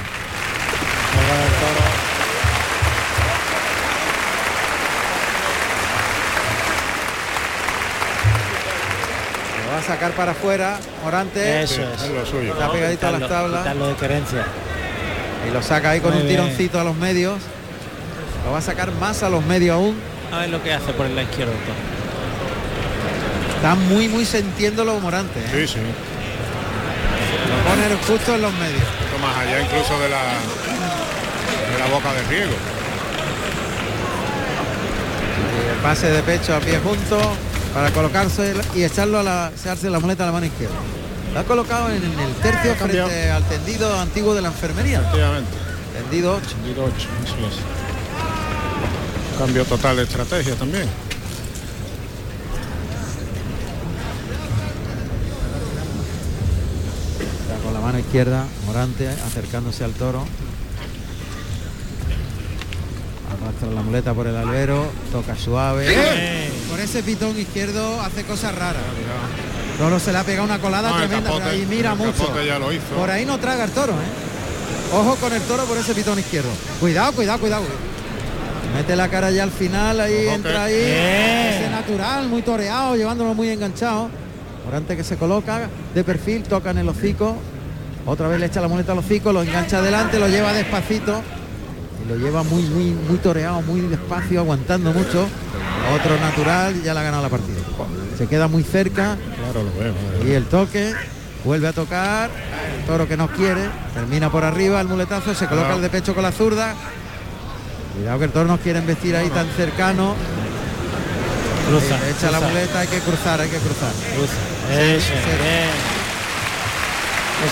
Sacar 9.89 10.13
para 10.13 10.33
afuera, 10.33 10.79
Morante. 11.03 11.63
Eso 11.63 11.81
es. 11.83 12.11
lo 12.11 12.27
suyo. 12.27 12.53
Está 12.53 12.71
pegadito 12.71 13.07
a 13.09 13.13
las 13.13 13.29
tablas. 13.29 13.77
lo 13.77 13.89
de 13.89 13.95
querencia. 13.95 14.45
Y 15.49 15.53
lo 15.53 15.63
saca 15.63 15.91
ahí 15.91 16.01
con 16.01 16.15
un 16.15 16.29
tironcito 16.29 16.79
a 16.79 16.85
los 16.85 16.95
medios. 16.95 17.39
Lo 18.45 18.53
va 18.53 18.59
a 18.59 18.63
sacar 18.63 18.93
más 18.93 19.23
a 19.23 19.31
los 19.31 19.45
medios 19.45 19.75
aún. 19.77 19.97
A 20.31 20.41
ver 20.41 20.51
lo 20.51 20.63
que 20.63 20.75
hace 20.75 20.93
por 20.93 21.07
el 21.07 21.17
lado 21.17 21.27
izquierdo. 21.29 21.53
Está 23.57 23.75
muy, 23.75 24.09
muy 24.09 24.27
sintiéndolo 24.27 25.01
Morante. 25.01 25.41
¿eh? 25.41 25.67
Sí, 25.67 25.75
sí. 25.75 25.81
Lo 27.49 27.71
pone 27.71 27.97
justo 28.07 28.35
en 28.35 28.43
los 28.43 28.53
medios. 28.53 28.85
más 29.23 29.37
allá 29.39 29.61
incluso 29.61 29.99
de 30.01 30.09
la, 30.11 30.23
de 31.73 31.79
la 31.79 31.87
boca 31.95 32.13
de 32.13 32.23
riego. 32.25 32.53
Y 35.57 35.71
el 35.71 35.79
pase 35.83 36.11
de 36.11 36.23
pecho 36.23 36.55
a 36.55 36.61
pie 36.61 36.79
junto 36.79 37.48
para 37.75 37.91
colocarse 37.93 38.55
y 38.75 38.83
echarlo 38.83 39.19
a 39.19 39.23
la, 39.23 39.53
echarse 39.59 39.91
la 39.91 40.01
muleta 40.01 40.25
a 40.25 40.27
la 40.27 40.33
mano 40.33 40.47
izquierda. 40.47 40.75
La 41.35 41.41
ha 41.41 41.45
colocado 41.45 41.91
en, 41.91 42.03
el 42.03 42.35
tercio 42.43 42.75
frente 42.75 43.31
al 43.31 43.45
tendido 43.45 43.99
antiguo 43.99 44.35
de 44.35 44.43
la 44.43 44.49
enfermería. 44.49 45.01
Efectivamente. 45.01 45.51
Tendido 45.93 46.37
8. 46.37 46.49
Tendido 46.49 46.85
8, 46.85 46.95
eso 46.95 47.35
es. 47.47 49.39
Cambio 49.39 49.65
total 49.65 49.97
de 49.97 50.03
estrategia 50.03 50.55
también. 50.55 50.89
con 57.65 57.75
la 57.75 57.81
mano 57.81 57.99
izquierda, 57.99 58.47
Morante 58.67 59.09
acercándose 59.09 59.85
al 59.85 59.93
toro. 59.93 60.25
Arrastra 63.33 63.71
la 63.71 63.83
muleta 63.83 64.15
por 64.15 64.27
el 64.27 64.37
albero, 64.37 64.87
toca 65.13 65.37
suave. 65.37 65.87
Por 66.69 66.81
ese 66.81 67.03
pitón 67.03 67.39
izquierdo 67.39 68.01
hace 68.01 68.25
cosas 68.25 68.55
raras. 68.55 68.83
no 69.79 69.99
se 69.99 70.13
le 70.13 70.19
ha 70.19 70.25
pegado 70.25 70.45
una 70.45 70.59
colada 70.59 70.97
tremenda, 70.97 71.31
ahí 71.47 71.67
mira 71.69 71.95
mucho. 71.95 72.33
Por 72.97 73.11
ahí 73.11 73.25
no 73.25 73.39
traga 73.39 73.65
el 73.65 73.71
toro, 73.71 73.93
¿eh? 73.93 74.95
Ojo 74.95 75.17
con 75.17 75.33
el 75.33 75.43
toro 75.43 75.65
por 75.65 75.77
ese 75.77 75.95
pitón 75.95 76.19
izquierdo. 76.19 76.51
Cuidado, 76.81 77.13
cuidado, 77.13 77.39
cuidado. 77.39 77.65
Mete 78.75 78.97
la 78.97 79.09
cara 79.09 79.31
ya 79.31 79.43
al 79.43 79.51
final, 79.51 80.01
ahí 80.01 80.29
entra 80.29 80.65
ahí. 80.65 80.75
Ese 80.75 81.69
natural, 81.71 82.29
muy 82.29 82.43
toreado, 82.43 82.97
llevándolo 82.97 83.35
muy 83.35 83.49
enganchado. 83.49 84.11
Morante 84.65 84.97
que 84.97 85.05
se 85.05 85.17
coloca 85.17 85.69
de 85.95 86.05
perfil, 86.05 86.43
toca 86.43 86.71
en 86.71 86.79
el 86.79 86.89
hocico. 86.89 87.37
Otra 88.07 88.29
vez 88.29 88.41
le 88.41 88.47
echa 88.47 88.61
la 88.61 88.69
muleta 88.69 88.93
al 88.93 88.99
hocico, 88.99 89.33
lo 89.33 89.43
engancha 89.43 89.79
adelante, 89.79 90.19
lo 90.19 90.29
lleva 90.29 90.53
despacito 90.53 91.23
lo 92.09 92.17
lleva 92.17 92.43
muy, 92.43 92.63
muy, 92.63 92.85
muy 93.09 93.19
toreado, 93.19 93.61
muy 93.63 93.81
despacio, 93.83 94.41
aguantando 94.41 94.93
mucho. 94.93 95.27
Otro 95.95 96.19
natural, 96.19 96.83
ya 96.83 96.95
le 96.95 97.01
ha 97.01 97.03
ganado 97.03 97.23
la 97.23 97.29
partida. 97.29 97.59
Se 98.17 98.27
queda 98.27 98.49
muy 98.49 98.63
cerca. 98.63 99.17
Claro, 99.37 99.63
lo 99.63 99.73
veo. 99.79 99.95
Y 100.27 100.33
el 100.33 100.45
toque, 100.47 100.95
vuelve 101.45 101.69
a 101.69 101.73
tocar. 101.73 102.31
El 102.79 102.85
toro 102.87 103.07
que 103.07 103.17
no 103.17 103.29
quiere, 103.29 103.69
termina 103.95 104.31
por 104.31 104.45
arriba 104.45 104.81
el 104.81 104.89
muletazo, 104.89 105.35
se 105.35 105.47
coloca 105.47 105.75
el 105.75 105.83
de 105.83 105.91
pecho 105.91 106.15
con 106.15 106.23
la 106.23 106.33
zurda. 106.33 106.75
Cuidado 107.95 108.19
que 108.19 108.25
el 108.27 108.31
toro 108.31 108.47
no 108.47 108.59
quiere 108.59 108.79
investir 108.79 109.17
ahí 109.17 109.29
tan 109.29 109.49
cercano. 109.57 110.15
Cruza, 111.69 111.99
echa 112.09 112.31
la 112.31 112.41
muleta, 112.41 112.81
hay 112.81 112.89
que 112.89 112.99
cruzar, 113.01 113.41
hay 113.41 113.51
que 113.51 113.59
cruzar. 113.59 113.93
Cruza. 114.15 114.35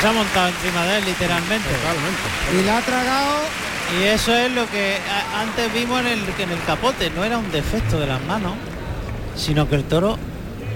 Se 0.00 0.06
ha 0.06 0.12
montado 0.12 0.48
encima 0.48 0.84
de 0.84 0.98
él 0.98 1.04
literalmente. 1.04 1.68
Totalmente. 1.68 2.58
Y 2.58 2.64
la 2.64 2.78
ha 2.78 2.80
tragado 2.82 3.65
Y 3.94 4.04
eso 4.04 4.34
es 4.34 4.50
lo 4.52 4.68
que 4.68 4.96
antes 5.34 5.72
vimos 5.72 6.00
en 6.00 6.06
el, 6.08 6.18
en 6.20 6.50
el 6.50 6.62
capote, 6.66 7.10
no 7.10 7.24
era 7.24 7.38
un 7.38 7.50
defecto 7.52 8.00
de 8.00 8.06
las 8.06 8.20
manos, 8.22 8.54
sino 9.36 9.68
que 9.68 9.76
el 9.76 9.84
toro 9.84 10.18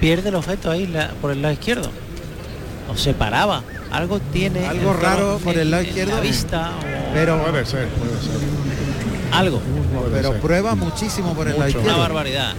pierde 0.01 0.29
el 0.29 0.37
objeto 0.37 0.71
ahí 0.71 0.93
por 1.21 1.33
el 1.33 1.43
lado 1.43 1.55
izquierdo. 1.55 1.91
O 2.93 2.97
se 2.97 3.15
paraba. 3.15 3.63
Algo 3.91 4.21
tiene. 4.33 4.67
Algo 4.67 4.93
raro 4.93 5.39
por 5.39 5.57
el 5.57 5.71
lado 5.71 5.83
izquierdo. 5.83 6.15
La 6.17 6.21
vista. 6.21 6.73
Pero 7.13 7.43
puede 7.43 7.67
ser, 7.67 7.89
puede 7.89 8.13
ser. 8.21 8.51
Algo. 9.33 9.61
pero 10.13 10.35
prueba 10.41 10.75
muchísimo 10.75 11.35
por 11.35 11.49
el 11.49 11.59
lado 11.59 11.69
izquierdo. 11.69 11.89
Una 11.91 11.99
barbaridad. 11.99 12.55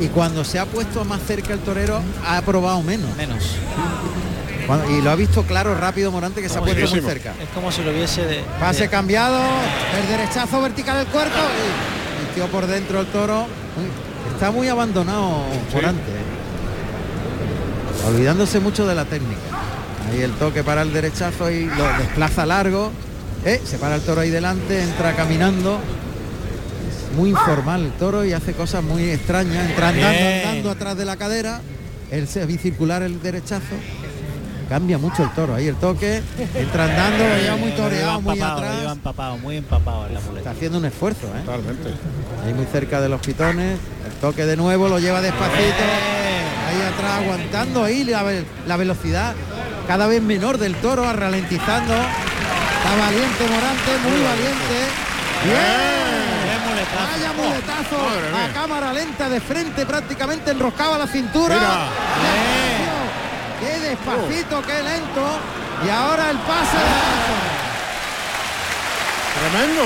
Y 0.00 0.08
cuando 0.08 0.44
se 0.44 0.58
ha 0.58 0.66
puesto 0.66 1.04
más 1.04 1.22
cerca 1.22 1.52
el 1.54 1.60
torero, 1.60 2.02
ha 2.26 2.40
probado 2.42 2.82
menos. 2.82 3.14
Menos. 3.16 3.56
Y 4.90 5.02
lo 5.02 5.10
ha 5.10 5.14
visto 5.14 5.42
claro, 5.42 5.74
rápido 5.74 6.10
Morante, 6.10 6.42
que 6.42 6.48
se 6.48 6.58
ha 6.58 6.60
puesto 6.60 6.88
muy 6.88 7.00
cerca. 7.00 7.34
Es 7.40 7.48
como 7.54 7.70
si 7.70 7.82
lo 7.82 7.90
hubiese 7.90 8.24
de... 8.24 8.44
Pase 8.58 8.88
cambiado, 8.88 9.40
el 10.00 10.08
derechazo 10.08 10.60
vertical 10.60 10.98
del 10.98 11.06
cuerpo. 11.06 11.38
Y 12.22 12.34
tío 12.34 12.46
por 12.48 12.66
dentro 12.66 13.00
el 13.00 13.06
toro. 13.06 13.46
Está 14.34 14.50
muy 14.50 14.68
abandonado 14.68 15.44
Morante. 15.72 16.12
Olvidándose 18.06 18.60
mucho 18.60 18.86
de 18.86 18.94
la 18.94 19.04
técnica. 19.04 19.40
Ahí 20.10 20.22
el 20.22 20.32
toque 20.32 20.62
para 20.62 20.82
el 20.82 20.92
derechazo 20.92 21.50
y 21.50 21.66
lo 21.66 21.84
desplaza 21.98 22.46
largo. 22.46 22.92
Eh, 23.44 23.60
se 23.64 23.78
para 23.78 23.96
el 23.96 24.02
toro 24.02 24.20
ahí 24.22 24.30
delante, 24.30 24.82
entra 24.82 25.14
caminando 25.14 25.78
muy 27.16 27.30
informal 27.30 27.82
el 27.82 27.92
toro 27.92 28.24
y 28.24 28.32
hace 28.32 28.52
cosas 28.52 28.84
muy 28.84 29.10
extrañas, 29.10 29.70
entra 29.70 29.88
andando, 29.88 30.70
atrás 30.70 30.96
de 30.96 31.04
la 31.06 31.16
cadera, 31.16 31.62
el 32.10 32.28
semicircular 32.28 33.02
el 33.02 33.22
derechazo. 33.22 33.74
Cambia 34.68 34.98
mucho 34.98 35.22
el 35.22 35.30
toro, 35.30 35.54
ahí 35.54 35.68
el 35.68 35.76
toque, 35.76 36.22
entra 36.54 36.84
andando, 36.84 37.24
ya 37.44 37.54
muy 37.56 37.70
toreado, 37.70 38.20
muy 38.20 38.40
atrás. 38.40 38.92
empapado, 38.92 39.38
muy 39.38 39.56
empapado 39.58 40.06
en 40.08 40.14
la 40.14 40.20
muleta. 40.20 40.38
Está 40.38 40.50
haciendo 40.50 40.78
un 40.78 40.84
esfuerzo, 40.86 41.26
¿eh? 41.28 41.42
Totalmente. 41.44 41.90
Ahí 42.44 42.52
muy 42.52 42.66
cerca 42.66 43.00
de 43.00 43.08
los 43.08 43.20
pitones, 43.20 43.78
el 44.06 44.12
toque 44.20 44.44
de 44.44 44.56
nuevo, 44.56 44.88
lo 44.88 44.98
lleva 44.98 45.20
despacito, 45.20 45.84
ahí 46.68 46.82
atrás 46.92 47.22
aguantando 47.22 47.84
ahí 47.84 48.02
la, 48.04 48.24
la 48.66 48.76
velocidad 48.76 49.34
cada 49.86 50.08
vez 50.08 50.20
menor 50.20 50.58
del 50.58 50.74
toro, 50.76 51.12
ralentizando. 51.12 51.94
Está 51.94 52.96
valiente 52.98 53.44
Morante, 53.48 53.98
muy 54.02 54.22
valiente. 54.22 54.78
Bien. 55.44 55.96
Vaya 56.94 57.32
muletazo 57.32 57.96
a 58.36 58.52
cámara 58.52 58.92
lenta 58.92 59.28
de 59.28 59.40
frente, 59.40 59.84
prácticamente 59.86 60.50
enroscaba 60.50 60.98
la 60.98 61.06
cintura. 61.06 61.56
Qué 61.56 62.75
despacito, 63.96 64.62
qué 64.62 64.82
lento. 64.82 65.38
Y 65.84 65.88
ahora 65.90 66.30
el 66.30 66.38
pase 66.38 66.78
Tremendo. 69.36 69.82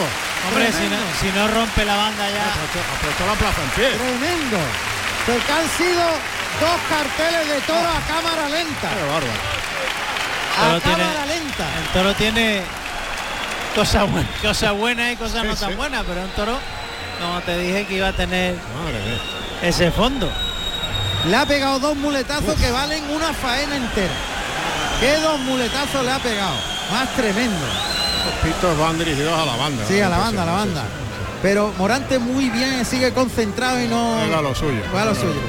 Hombre, 0.49 0.73
Si, 1.21 1.27
no, 1.37 1.49
rompe 1.49 1.85
la 1.85 1.97
banda 1.97 2.31
ya. 2.31 2.47
Apretó, 2.97 3.27
la 3.27 3.35
plaza 3.35 3.63
en 3.63 3.71
pie. 3.71 3.91
Tremendo. 3.91 4.59
Porque 5.27 5.53
han 5.53 5.69
sido 5.77 6.03
dos 6.61 6.81
carteles 6.89 7.49
de 7.49 7.61
toro 7.63 7.89
a 7.89 8.01
cámara 8.07 8.49
lenta. 8.49 8.89
A 10.57 10.81
cámara 10.81 11.27
lenta. 11.27 11.67
El 11.79 11.89
toro 11.93 12.15
tiene 12.15 12.63
cosas 13.75 14.11
buenas, 14.11 14.41
cosa 14.41 14.73
buenas 14.73 15.13
y 15.13 15.17
cosas 15.17 15.45
no 15.45 15.55
tan 15.55 15.77
buenas, 15.77 16.05
pero 16.07 16.23
un 16.23 16.31
toro 16.31 16.59
como 17.21 17.41
te 17.43 17.59
dije 17.59 17.85
que 17.87 17.95
iba 17.97 18.09
a 18.09 18.13
tener 18.13 18.57
ese 19.63 19.91
fondo. 19.91 20.31
Le 21.27 21.37
ha 21.37 21.47
pegado 21.47 21.79
dos 21.79 21.97
muletazos 21.97 22.55
que 22.55 22.71
valen 22.71 23.05
una 23.11 23.33
faena 23.35 23.77
entera. 23.77 24.15
¿Qué 25.01 25.17
dos 25.17 25.39
muletazos 25.41 26.05
le 26.05 26.13
ha 26.13 26.19
pegado? 26.19 26.57
Más 26.91 27.15
tremendo. 27.15 27.67
Los 28.25 28.35
pitos 28.43 28.79
van 28.79 28.99
dirigidos 28.99 29.39
a 29.39 29.45
la 29.45 29.57
banda. 29.57 29.85
Sí, 29.87 30.01
a 30.01 30.09
la 30.09 30.19
banda, 30.19 30.43
a 30.43 30.47
la 30.47 30.53
banda. 30.53 30.85
Pero 31.43 31.73
Morante 31.79 32.19
muy 32.19 32.51
bien, 32.51 32.85
sigue 32.85 33.13
concentrado 33.13 33.83
y 33.83 33.89
no... 33.89 34.19
a 34.19 34.43
lo 34.43 34.55
suyo. 34.55 34.83
Va 34.95 35.03
a 35.03 35.07
lo 35.07 35.15
suyo. 35.15 35.41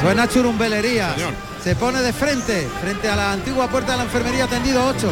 Suena 0.00 0.28
churumbelería. 0.28 1.14
Se 1.62 1.76
pone 1.76 2.02
de 2.02 2.12
frente, 2.12 2.68
frente 2.80 3.08
a 3.08 3.16
la 3.16 3.32
antigua 3.32 3.68
puerta 3.68 3.92
de 3.92 3.98
la 3.98 4.04
enfermería 4.04 4.46
tendido 4.46 4.84
8. 4.86 5.08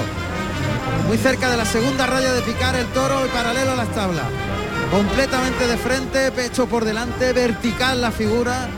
Muy 1.06 1.16
cerca 1.18 1.50
de 1.50 1.56
la 1.56 1.64
segunda 1.64 2.06
raya 2.06 2.32
de 2.32 2.42
picar 2.42 2.74
el 2.76 2.86
toro 2.88 3.24
y 3.26 3.28
paralelo 3.28 3.72
a 3.72 3.76
las 3.76 3.90
tablas 3.92 4.26
completamente 4.92 5.66
de 5.66 5.78
frente, 5.78 6.30
pecho 6.32 6.66
por 6.66 6.84
delante, 6.84 7.32
vertical 7.32 8.02
la 8.02 8.10
figura, 8.10 8.68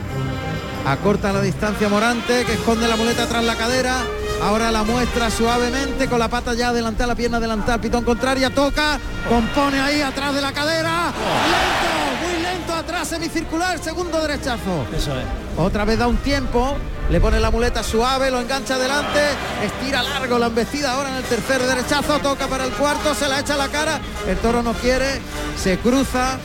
acorta 0.85 1.33
la 1.33 1.41
distancia 1.41 1.89
Morante, 1.89 2.45
que 2.45 2.53
esconde 2.53 2.87
la 2.87 2.95
muleta 2.95 3.25
tras 3.27 3.43
la 3.43 3.55
cadera, 3.55 4.03
ahora 4.43 4.71
la 4.71 4.83
muestra 4.83 5.31
suavemente 5.31 6.07
con 6.07 6.19
la 6.19 6.27
pata 6.27 6.53
ya 6.53 6.69
adelantada, 6.69 7.07
la 7.07 7.15
pierna 7.15 7.37
adelantada, 7.37 7.79
pitón 7.79 8.03
contraria, 8.03 8.49
toca, 8.49 8.99
compone 9.27 9.79
ahí 9.79 10.01
atrás 10.01 10.33
de 10.35 10.41
la 10.41 10.51
cadera, 10.53 11.11
lento, 11.45 12.25
muy 12.25 12.43
lento 12.43 12.73
atrás, 12.73 13.07
semicircular, 13.07 13.79
segundo 13.79 14.21
derechazo. 14.21 14.85
Eso 14.95 15.17
es. 15.17 15.25
Otra 15.57 15.85
vez 15.85 15.97
da 15.97 16.07
un 16.07 16.17
tiempo, 16.17 16.75
le 17.09 17.19
pone 17.19 17.39
la 17.39 17.49
muleta 17.49 17.81
suave, 17.81 18.29
lo 18.29 18.39
engancha 18.39 18.75
adelante, 18.75 19.21
estira 19.63 20.03
largo 20.03 20.37
la 20.37 20.47
embestida 20.47 20.93
ahora 20.93 21.09
en 21.09 21.15
el 21.15 21.23
tercer 21.23 21.61
derechazo, 21.61 22.19
toca 22.19 22.47
para 22.47 22.65
el 22.65 22.71
cuarto, 22.71 23.15
se 23.15 23.27
la 23.27 23.39
echa 23.39 23.55
a 23.55 23.57
la 23.57 23.69
cara, 23.69 23.99
el 24.27 24.37
toro 24.37 24.61
no 24.61 24.73
quiere, 24.73 25.19
se 25.61 25.77
cruza 25.79 26.37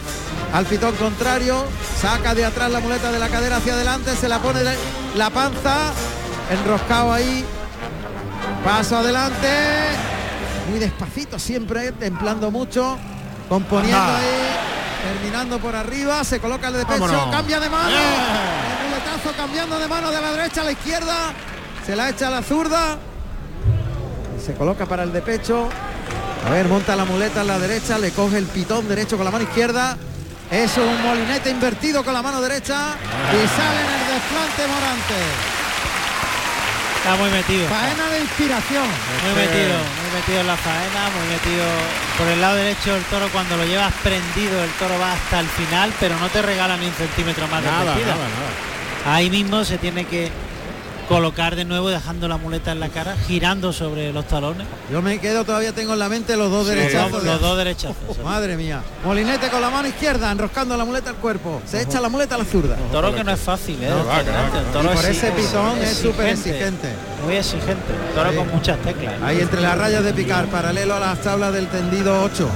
al 0.53 0.67
pitón 0.67 0.95
contrario, 0.97 1.65
saca 2.01 2.35
de 2.35 2.45
atrás 2.45 2.71
la 2.71 2.81
muleta 2.81 3.11
de 3.13 3.19
la 3.19 3.29
cadera 3.29 3.57
hacia 3.57 3.75
adelante, 3.75 4.15
se 4.17 4.29
la 4.29 4.39
pone 4.41 4.61
la 5.17 5.31
panza, 5.31 5.93
enroscado 6.51 7.13
ahí, 7.13 7.45
paso 8.65 8.99
adelante, 8.99 9.49
muy 10.71 10.79
despacito 10.79 11.39
siempre, 11.39 11.93
templando 11.93 12.51
mucho, 12.51 12.99
componiendo 13.49 13.99
ahí, 13.99 15.13
terminando 15.15 15.59
por 15.59 15.77
arriba, 15.77 16.25
se 16.25 16.41
coloca 16.41 16.69
el 16.69 16.75
de 16.75 16.87
pecho, 16.87 17.31
cambia 17.31 17.61
de 17.61 17.71
mano. 17.71 17.91
Eh 17.91 18.51
cambiando 19.37 19.79
de 19.79 19.89
mano 19.89 20.11
de 20.11 20.21
la 20.21 20.33
derecha 20.33 20.63
a 20.63 20.65
la 20.65 20.73
izquierda. 20.73 21.33
Se 21.85 21.97
la 21.97 22.09
echa 22.09 22.29
a 22.29 22.31
la 22.31 22.43
zurda. 22.43 22.99
Se 24.45 24.55
coloca 24.55 24.87
para 24.87 25.03
el 25.03 25.13
de 25.13 25.23
pecho. 25.23 25.69
A 26.47 26.51
ver, 26.51 26.67
monta 26.69 26.97
la 26.97 27.05
muleta 27.05 27.43
en 27.43 27.47
la 27.49 27.59
derecha, 27.59 27.99
le 27.99 28.13
coge 28.13 28.39
el 28.39 28.47
pitón 28.47 28.89
derecho 28.89 29.17
con 29.17 29.25
la 29.25 29.31
mano 29.31 29.45
izquierda. 29.45 29.97
Es 30.51 30.77
un 30.77 31.03
molinete 31.03 31.49
invertido 31.49 32.05
con 32.05 32.13
la 32.13 32.23
mano 32.23 32.41
derecha 32.41 32.97
y 33.33 33.49
sale 33.49 33.81
en 33.81 33.87
el 33.87 34.15
desplante 34.15 34.67
Morante. 34.67 35.15
Está 36.97 37.15
muy 37.17 37.31
metido. 37.31 37.69
Faena 37.69 38.09
de 38.11 38.21
inspiración. 38.21 38.85
Muy 39.25 39.43
metido, 39.43 39.79
muy 39.79 40.11
metido 40.19 40.41
en 40.41 40.47
la 40.49 40.57
faena, 40.57 41.09
muy 41.17 41.29
metido 41.29 41.65
por 42.19 42.27
el 42.27 42.41
lado 42.41 42.57
derecho 42.57 42.95
del 42.95 43.05
toro. 43.05 43.29
Cuando 43.29 43.57
lo 43.57 43.65
llevas 43.65 43.95
prendido, 44.03 44.63
el 44.65 44.71
toro 44.73 44.99
va 44.99 45.13
hasta 45.13 45.39
el 45.39 45.47
final, 45.47 45.93
pero 46.01 46.19
no 46.19 46.29
te 46.29 46.43
regala 46.43 46.77
ni 46.77 46.87
un 46.87 46.95
centímetro 46.95 47.47
más 47.47 47.63
de 47.63 47.71
nada, 47.71 47.95
Ahí 49.07 49.31
mismo 49.31 49.65
se 49.65 49.79
tiene 49.79 50.05
que 50.05 50.31
colocar 51.11 51.57
de 51.57 51.65
nuevo 51.65 51.89
dejando 51.89 52.29
la 52.29 52.37
muleta 52.37 52.71
en 52.71 52.79
la 52.79 52.89
cara, 52.89 53.17
girando 53.27 53.73
sobre 53.73 54.13
los 54.13 54.29
talones. 54.29 54.65
Yo 54.93 55.03
me 55.03 55.19
quedo, 55.19 55.45
todavía 55.45 55.73
tengo 55.73 55.95
en 55.95 55.99
la 55.99 56.09
mente 56.09 56.37
los 56.37 56.53
dos 56.53 56.69
derechazos. 56.69 57.25
Los, 57.25 57.41
dos 57.41 57.59
derechazos. 57.59 57.97
madre 58.25 58.57
mía. 58.57 58.81
Molinete 59.05 59.49
con 59.49 59.61
la 59.61 59.71
mano 59.71 59.89
izquierda, 59.89 60.31
enroscando 60.31 60.77
la 60.77 60.85
muleta 60.85 61.11
al 61.11 61.17
cuerpo. 61.17 61.61
Se 61.67 61.83
echa 61.83 62.01
la 62.01 62.09
muleta 62.09 62.37
a 62.37 62.39
la 62.39 62.45
zurda. 62.45 62.77
Toro 62.93 63.13
que 63.13 63.25
no 63.25 63.33
es 63.33 63.41
fácil, 63.41 63.83
¿eh? 63.83 63.91
por 64.73 65.05
ese 65.05 65.33
pitón 65.33 65.79
es 65.79 65.97
súper 65.97 66.29
exigente. 66.29 66.95
Muy 67.25 67.35
exigente. 67.35 67.93
Toro 68.15 68.33
con 68.37 68.49
muchas 68.53 68.79
teclas. 68.79 69.21
Ahí 69.21 69.41
entre 69.41 69.61
las 69.61 69.77
rayas 69.77 70.05
de 70.05 70.15
picar, 70.15 70.47
paralelo 70.47 70.95
a 70.95 71.01
las 71.01 71.21
tablas 71.23 71.53
del 71.53 71.67
tendido 71.67 72.23
8. 72.23 72.49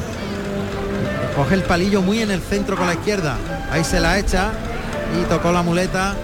Coge 1.34 1.54
el 1.56 1.64
palillo 1.64 2.02
muy 2.02 2.20
en 2.20 2.30
el 2.30 2.40
centro 2.40 2.76
con 2.76 2.86
la 2.86 2.94
izquierda. 2.94 3.36
Ahí 3.72 3.82
se 3.82 3.98
la 3.98 4.16
echa 4.16 4.52
y 5.20 5.24
tocó 5.24 5.50
la 5.50 5.62
muleta 5.62 6.14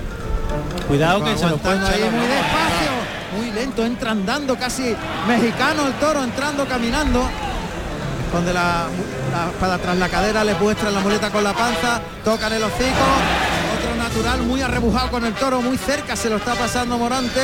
Cuidado 0.88 1.24
que 1.24 1.36
se 1.38 1.46
lo 1.46 1.56
puede 1.58 1.78
ahí 1.78 2.02
muy 2.10 2.26
despacio, 2.26 2.90
muy 3.36 3.50
lento, 3.52 3.84
entra 3.84 4.10
andando 4.10 4.56
casi 4.56 4.96
mexicano 5.28 5.86
el 5.86 5.92
toro, 5.94 6.22
entrando, 6.24 6.66
caminando. 6.66 7.28
Donde 8.32 8.52
la, 8.52 8.86
para 9.58 9.78
tras 9.78 9.96
la 9.96 10.08
cadera 10.08 10.44
le 10.44 10.54
muestra 10.54 10.90
la 10.90 11.00
muleta 11.00 11.30
con 11.30 11.42
la 11.42 11.52
panza, 11.52 12.00
tocan 12.24 12.52
el 12.52 12.62
hocico, 12.62 13.06
otro 13.76 13.96
natural 13.96 14.42
muy 14.42 14.62
arrebujado 14.62 15.10
con 15.10 15.24
el 15.24 15.34
toro, 15.34 15.60
muy 15.60 15.76
cerca, 15.76 16.14
se 16.14 16.30
lo 16.30 16.36
está 16.36 16.54
pasando 16.54 16.96
Morante. 16.96 17.40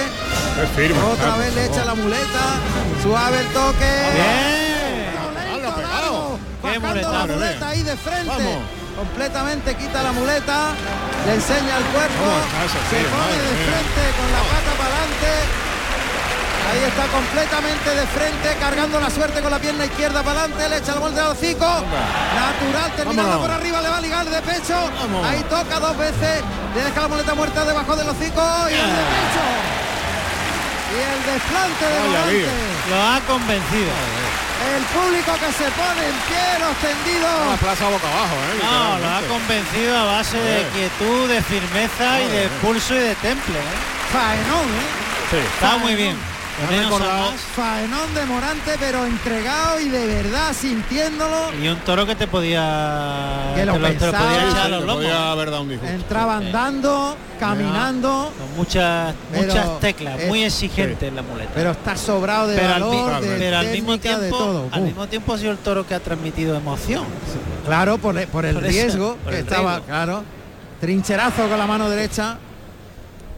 Otra 1.12 1.36
vez 1.38 1.54
le 1.54 1.66
echa 1.66 1.84
la 1.84 1.94
muleta, 1.94 2.60
suave 3.02 3.40
el 3.40 3.46
toque. 3.48 3.92
Bien. 4.14 4.66
Bajando 6.62 7.12
la 7.12 7.26
muleta 7.26 7.68
ahí 7.68 7.82
de 7.82 7.96
frente 7.96 8.75
completamente 8.96 9.74
quita 9.76 10.02
la 10.02 10.12
muleta, 10.12 10.72
le 11.26 11.34
enseña 11.34 11.76
el 11.76 11.84
cuerpo, 11.92 12.24
se 12.90 13.04
pone 13.12 13.36
de 13.36 13.54
frente 13.68 14.02
con 14.16 14.28
la 14.32 14.42
pata 14.48 14.72
para 14.80 14.96
adelante. 14.96 15.30
Ahí 16.66 16.82
está 16.82 17.06
completamente 17.06 17.90
de 17.94 18.06
frente, 18.08 18.56
cargando 18.58 18.98
la 18.98 19.08
suerte 19.08 19.40
con 19.40 19.52
la 19.52 19.58
pierna 19.58 19.84
izquierda 19.84 20.22
para 20.22 20.40
adelante, 20.40 20.68
le 20.68 20.76
echa 20.78 20.94
la 20.94 21.00
vuelta 21.00 21.26
al 21.26 21.32
hocico. 21.32 21.66
Natural, 21.66 22.92
terminando 22.96 23.40
por 23.40 23.50
arriba, 23.50 23.80
le 23.82 23.88
va 23.88 23.98
a 23.98 24.00
ligar 24.00 24.26
de 24.28 24.42
pecho. 24.42 24.74
Ahí 25.24 25.44
toca 25.48 25.78
dos 25.78 25.96
veces, 25.96 26.42
le 26.74 26.82
deja 26.82 27.02
la 27.02 27.08
muleta 27.08 27.34
muerta 27.34 27.64
debajo 27.64 27.94
del 27.94 28.08
hocico 28.08 28.42
y 28.68 28.74
el 28.74 28.90
de 28.98 29.04
pecho. 29.14 29.44
Y 30.90 30.98
el 30.98 31.20
desplante 31.34 31.84
de. 31.84 32.48
Lo 32.90 33.02
ha 33.02 33.20
convencido. 33.28 34.25
El 34.74 34.82
público 34.84 35.32
que 35.34 35.52
se 35.52 35.70
pone 35.70 36.02
en 36.08 36.16
pie, 36.26 36.58
los 36.58 36.76
tendidos. 36.78 37.50
La 37.50 37.56
plaza 37.56 37.88
boca 37.88 38.08
abajo, 38.08 38.34
¿eh? 38.34 38.60
No, 38.62 38.98
lo 38.98 39.10
ha 39.10 39.20
convencido 39.28 39.96
a 39.96 40.04
base 40.04 40.38
de 40.38 40.66
quietud, 40.74 41.28
de 41.28 41.40
firmeza 41.42 42.20
y 42.20 42.28
de 42.28 42.48
pulso 42.60 42.94
y 42.94 42.98
de 42.98 43.14
temple. 43.16 43.58
¿eh? 43.58 44.12
Faenón, 44.12 44.66
¿eh? 44.66 45.30
Sí. 45.30 45.36
Está 45.36 45.76
muy 45.78 45.94
bien. 45.94 46.16
Recordado-. 46.70 47.32
Faenón 47.54 48.14
de 48.14 48.24
Morante, 48.26 48.72
pero 48.80 49.04
entregado 49.04 49.78
y 49.80 49.88
de 49.90 50.06
verdad 50.06 50.52
sintiéndolo. 50.54 51.52
Y 51.62 51.68
un 51.68 51.76
toro 51.80 52.06
que 52.06 52.14
te 52.14 52.26
podía 52.26 53.52
Que 53.54 53.66
lo 53.66 53.74
te 53.74 53.78
lo, 53.78 53.86
te 53.88 53.92
lo 53.94 54.00
pensaba. 54.00 54.24
podía 54.26 54.40
Sí, 54.42 54.46
echar 54.50 54.60
a 54.60 54.64
Sí, 54.64 54.70
los 54.70 54.80
le 54.80 54.86
lomos. 54.86 55.02
podía 55.04 55.32
haber 55.32 55.50
dado 55.50 55.62
un 55.62 55.68
disgusto. 55.68 55.94
Entraba 55.94 56.36
andando, 56.38 57.16
caminando, 57.38 58.32
Con 58.38 58.56
muchas 58.56 59.14
Pero, 59.32 59.46
muchas 59.54 59.80
teclas, 59.80 60.20
muy 60.28 60.44
exigente 60.44 61.08
en 61.08 61.16
la 61.16 61.22
muleta. 61.22 61.50
pero 61.54 61.70
está 61.72 61.96
sobrado 61.96 62.46
de 62.48 62.56
pero 62.56 62.74
al, 62.74 62.82
valor, 62.82 63.20
de 63.20 63.36
pero 63.38 63.58
al 63.58 63.66
mismo 63.68 63.92
de 63.92 63.98
tiempo 63.98 64.36
todo. 64.38 64.68
al 64.72 64.82
mismo 64.82 65.06
tiempo 65.08 65.34
ha 65.34 65.38
sido 65.38 65.52
el 65.52 65.58
toro 65.58 65.86
que 65.86 65.94
ha 65.94 66.00
transmitido 66.00 66.56
emoción. 66.56 67.04
Claro, 67.66 67.98
por, 67.98 68.16
el- 68.16 68.28
por 68.28 68.46
el 68.46 68.54
Por 68.54 68.64
eso, 68.64 68.72
riesgo 68.72 69.16
por 69.22 69.32
que 69.32 69.40
el 69.40 69.44
estaba, 69.46 69.70
riesgo. 69.74 69.86
claro. 69.86 70.24
Trincherazo 70.80 71.48
con 71.48 71.58
la 71.58 71.66
mano 71.66 71.88
derecha. 71.90 72.38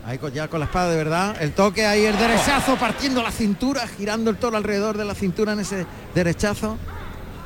Ahí 0.09 0.17
con- 0.17 0.33
ya 0.33 0.49
con 0.49 0.61
la 0.61 0.67
espada 0.67 0.89
de 0.91 0.97
verdad. 0.97 1.37
El 1.41 1.53
toque 1.53 1.85
ahí, 1.87 2.07
el 2.07 2.17
derechazo 2.17 2.77
partiendo 2.77 3.23
la 3.23 3.31
cintura, 3.31 3.87
girando 3.87 4.31
el 4.31 4.37
toro 4.39 4.57
alrededor 4.57 4.97
de 4.97 5.05
la 5.05 5.15
cintura 5.15 5.53
en 5.53 5.61
ese 5.61 5.85
derechazo. 6.15 6.79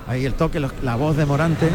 Ahí 0.07 0.25
el 0.25 0.35
toque, 0.35 0.61
los- 0.61 0.73
la 0.83 0.95
voz 0.95 1.17
de 1.17 1.27
Morante. 1.27 1.69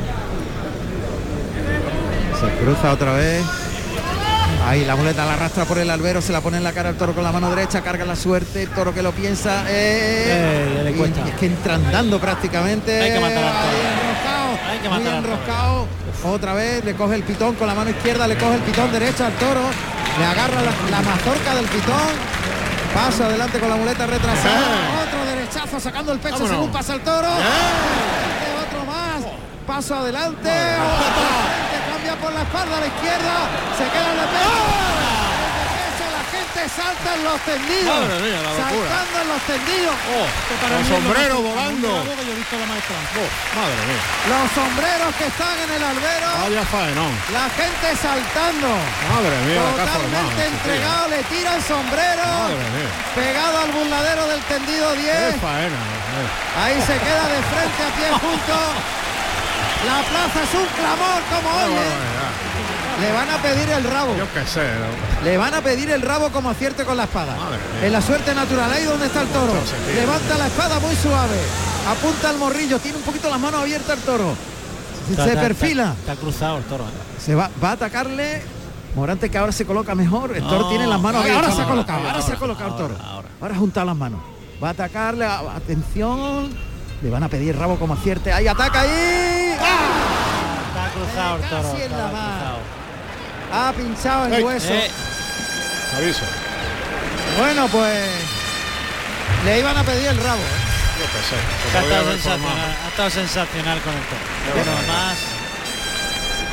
Se 2.39 2.63
cruza 2.63 2.91
otra 2.93 3.13
vez. 3.13 3.43
Ahí 4.65 4.85
la 4.85 4.95
muleta 4.95 5.25
la 5.25 5.33
arrastra 5.33 5.65
por 5.65 5.77
el 5.77 5.89
albero, 5.89 6.21
se 6.21 6.31
la 6.33 6.41
pone 6.41 6.57
en 6.57 6.63
la 6.63 6.71
cara 6.73 6.89
al 6.89 6.95
toro 6.95 7.13
con 7.13 7.23
la 7.23 7.31
mano 7.31 7.49
derecha, 7.49 7.81
carga 7.81 8.05
la 8.05 8.15
suerte, 8.15 8.63
el 8.63 8.69
toro 8.69 8.93
que 8.93 9.01
lo 9.01 9.11
piensa. 9.11 9.63
eh, 9.67 10.75
Eh, 10.79 10.81
le 10.85 10.91
y- 10.91 10.93
cuesta. 10.93 11.21
y 11.25 11.29
es 11.29 11.35
que 11.35 11.45
entra 11.47 11.75
andando 11.75 12.19
prácticamente. 12.19 13.01
Hay 13.01 13.11
que 13.11 13.19
matar 13.19 13.43
al 13.43 13.51
toro. 13.53 13.77
Enroscado, 13.77 14.47
Hay 14.71 14.79
que 14.79 14.89
matar 14.89 15.15
enroscado. 15.15 15.87
Otra 16.25 16.53
vez 16.53 16.83
le 16.85 16.93
coge 16.95 17.15
el 17.15 17.23
pitón 17.23 17.55
con 17.55 17.67
la 17.67 17.75
mano 17.75 17.89
izquierda, 17.89 18.27
le 18.27 18.35
coge 18.37 18.55
el 18.55 18.61
pitón 18.61 18.91
derecho 18.91 19.25
al 19.25 19.33
toro, 19.33 19.61
le 20.19 20.25
agarra 20.25 20.61
la, 20.61 20.71
la 20.89 21.01
mazorca 21.01 21.55
del 21.55 21.65
pitón, 21.65 22.09
pasa 22.93 23.25
adelante 23.25 23.59
con 23.59 23.69
la 23.69 23.75
muleta 23.75 24.05
retrasada, 24.07 24.65
otro 25.07 25.25
derechazo 25.25 25.79
sacando 25.79 26.11
el 26.13 26.19
pecho 26.19 26.35
Vámonos. 26.35 26.55
según 26.55 26.71
pasa 26.71 26.93
el 26.95 27.01
toro. 27.01 27.27
Otro 27.27 28.85
más, 28.85 29.23
paso 29.65 29.95
adelante, 29.95 30.49
otro 30.49 31.93
cambia 31.93 32.15
por 32.21 32.33
la 32.33 32.41
espalda 32.41 32.77
a 32.77 32.79
la 32.81 32.87
izquierda, 32.87 33.35
se 33.77 33.83
queda 33.83 34.13
en 34.13 34.19
el 34.19 34.25
pecho. 34.25 34.47
De 34.47 35.26
pecho, 36.57 36.81
La 36.81 36.81
gente 36.81 36.81
salta 36.81 37.13
en 37.15 37.23
los 37.23 37.39
tendidos, 37.41 37.95
Madre 38.01 38.17
mía, 38.25 38.39
la 38.41 38.49
locura. 38.57 38.89
saltando 38.89 39.15
en 39.21 39.27
los 39.27 39.41
tendidos. 39.47 39.95
Oh, 40.17 40.27
con 40.57 40.85
sombrero 40.87 41.35
volando. 41.41 41.87
Oh, 41.87 42.03
madre 43.57 43.81
mía. 43.87 44.01
Los 44.29 44.45
sombreros 44.51 45.15
que 45.17 45.25
están 45.27 45.55
en 45.59 45.71
el 45.77 45.83
albero, 45.83 46.27
Vaya 46.41 46.63
faenón. 46.65 47.11
la 47.33 47.45
gente 47.53 47.87
saltando. 48.01 48.67
Madre 49.13 49.35
mía, 49.45 49.61
la. 49.77 49.85
Totalmente 49.85 50.37
este 50.37 50.43
tío. 50.43 50.73
entregado, 50.73 51.07
le 51.09 51.23
tira 51.23 51.55
el 51.55 51.63
sombrero, 51.63 52.23
Madre 52.25 52.65
mía. 52.75 52.89
pegado 53.15 53.55
al 53.61 53.71
burladero 53.71 54.27
del 54.27 54.41
tendido 54.41 54.93
Qué 54.95 55.01
10. 55.01 55.41
faena. 55.41 55.77
eh. 55.77 56.61
Ahí 56.63 56.77
se 56.81 56.95
queda 56.97 57.23
de 57.29 57.39
frente 57.53 57.81
a 57.83 57.89
pie 57.95 58.07
junto. 58.19 58.57
La 59.85 60.01
plaza 60.09 60.41
es 60.43 60.53
un 60.57 60.65
clamor 60.73 61.21
como 61.29 61.49
Qué 61.53 61.63
oye. 61.65 61.75
barbaridad. 61.75 62.16
Le 63.01 63.11
van 63.11 63.29
a 63.29 63.37
pedir 63.41 63.69
el 63.69 63.83
rabo. 63.83 64.15
Yo 64.17 64.25
qué 64.33 64.45
sé. 64.47 64.61
¿no? 64.61 65.23
Le 65.23 65.37
van 65.37 65.53
a 65.53 65.61
pedir 65.61 65.89
el 65.91 66.01
rabo 66.01 66.29
como 66.31 66.49
acierte 66.49 66.83
con 66.83 66.97
la 66.97 67.03
espada. 67.03 67.35
En 67.83 67.91
la 67.91 68.01
suerte 68.01 68.33
natural, 68.33 68.71
ahí 68.71 68.85
donde 68.85 69.05
está 69.05 69.21
el 69.21 69.27
toro. 69.27 69.53
Levanta 69.95 70.37
la 70.37 70.47
espada 70.47 70.79
muy 70.79 70.95
suave. 70.95 71.37
Apunta 71.87 72.29
al 72.29 72.37
morrillo. 72.37 72.79
Tiene 72.79 72.97
un 72.97 73.03
poquito 73.03 73.29
las 73.29 73.39
manos 73.39 73.61
abiertas 73.61 73.97
el 73.97 74.03
toro. 74.03 74.33
Está- 75.11 75.23
Se 75.23 75.29
está- 75.29 75.41
perfila. 75.41 75.83
Está, 75.99 76.13
está 76.13 76.15
cruzado 76.15 76.57
el 76.57 76.63
toro. 76.63 76.83
¿eh? 76.85 77.21
Se 77.23 77.35
va, 77.35 77.49
va 77.63 77.69
a 77.69 77.73
atacarle. 77.73 78.41
Morante 78.95 79.29
que 79.29 79.37
ahora 79.37 79.51
se 79.51 79.65
coloca 79.65 79.93
mejor. 79.93 80.35
El 80.35 80.41
toro 80.43 80.61
No, 80.63 80.69
tiene 80.69 80.87
las 80.87 80.99
manos. 80.99 81.21
Ahora 81.23 81.33
está, 81.35 81.43
se 81.51 81.61
ha 81.61 81.63
ahora, 81.63 81.67
colocado. 81.67 81.99
Ahora, 81.99 82.11
ahora, 82.13 82.21
se 82.25 82.31
ha 82.33 82.35
colocado 82.37 82.69
el 82.71 82.75
toro. 82.77 82.95
ahora, 82.95 83.09
ahora. 83.13 83.27
Ahora 83.41 83.53
ha 83.53 83.57
juntado 83.59 83.85
las 83.85 83.95
manos. 83.95 84.19
Va 84.61 84.69
a 84.69 84.71
atacarle. 84.71 85.23
Atención. 85.25 86.49
Le 87.03 87.09
van 87.11 87.21
a 87.23 87.29
pedir 87.29 87.49
el 87.53 87.59
rabo 87.59 87.77
como 87.77 87.93
acierte. 87.93 88.33
Ahí 88.33 88.47
ataca 88.47 88.81
ahí. 88.81 89.55
¡Ah! 89.61 90.65
Está 90.67 90.89
cruzado 90.93 91.35
el 91.35 91.41
toro. 91.43 91.61
Casi 91.61 91.75
en 91.83 91.91
la 91.91 91.97
estaba 91.97 92.11
mar. 92.11 92.31
cruzado. 92.31 92.57
Ha 93.51 93.73
pinchado 93.73 94.25
el 94.25 94.33
Ey, 94.33 94.43
hueso. 94.43 94.73
Eh, 94.73 94.91
Aviso. 95.97 96.25
Bueno, 97.37 97.67
pues 97.69 98.09
le 99.45 99.59
iban 99.59 99.77
a 99.77 99.83
pedir 99.83 100.07
el 100.07 100.17
rabo. 100.17 100.39
¿eh? 100.41 100.67
Sé. 101.29 101.77
ha, 101.77 101.81
estado 101.81 102.11
sensacional, 102.11 102.75
ha 102.83 102.87
estado 102.89 103.09
sensacional 103.09 103.81
con 103.81 103.93
el 103.93 103.99
toro. 104.01 104.21
Pero 104.53 104.71
además, 104.71 105.17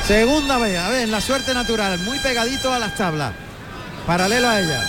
Segunda 0.07 0.59
vez, 0.59 0.79
a 0.79 0.91
ver, 0.91 1.03
en 1.03 1.11
la 1.11 1.21
suerte 1.21 1.55
natural, 1.55 1.99
muy 2.01 2.19
pegadito 2.19 2.73
a 2.73 2.79
las 2.79 2.95
tablas. 2.95 3.33
Paralelo 4.07 4.49
a 4.49 4.61
ella. 4.61 4.83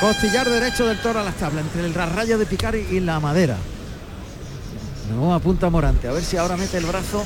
Costillar 0.00 0.48
derecho 0.48 0.86
del 0.86 0.98
toro 0.98 1.20
a 1.20 1.24
las 1.24 1.34
tablas, 1.34 1.64
entre 1.64 1.84
el 1.84 1.94
raya 1.94 2.38
de 2.38 2.46
picar 2.46 2.74
y, 2.74 3.00
la 3.00 3.20
madera. 3.20 3.56
No 5.10 5.34
apunta 5.34 5.68
Morante, 5.68 6.08
a 6.08 6.12
ver 6.12 6.24
si 6.24 6.38
ahora 6.38 6.56
mete 6.56 6.78
el 6.78 6.86
brazo. 6.86 7.24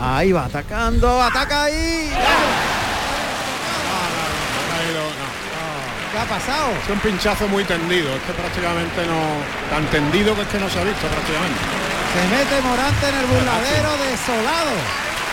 Ahí 0.00 0.32
va, 0.32 0.46
atacando, 0.46 1.22
ataca 1.22 1.64
ahí 1.64 2.10
caído, 4.86 5.00
no. 5.00 5.26
¿Qué 6.16 6.22
ha 6.22 6.24
pasado? 6.24 6.72
Es 6.82 6.88
un 6.88 6.98
pinchazo 7.00 7.46
muy 7.46 7.62
tendido. 7.64 8.08
Es 8.08 8.22
que 8.22 8.32
prácticamente 8.32 9.04
no. 9.04 9.20
Tan 9.68 9.84
tendido 9.92 10.34
que 10.34 10.42
es 10.42 10.48
que 10.48 10.58
no 10.58 10.70
se 10.70 10.80
ha 10.80 10.84
visto 10.84 11.06
prácticamente. 11.08 11.60
Se 11.60 12.24
mete 12.32 12.56
Morante 12.66 13.04
en 13.06 13.14
el 13.20 13.26
burladero 13.26 13.90
desolado. 14.00 14.72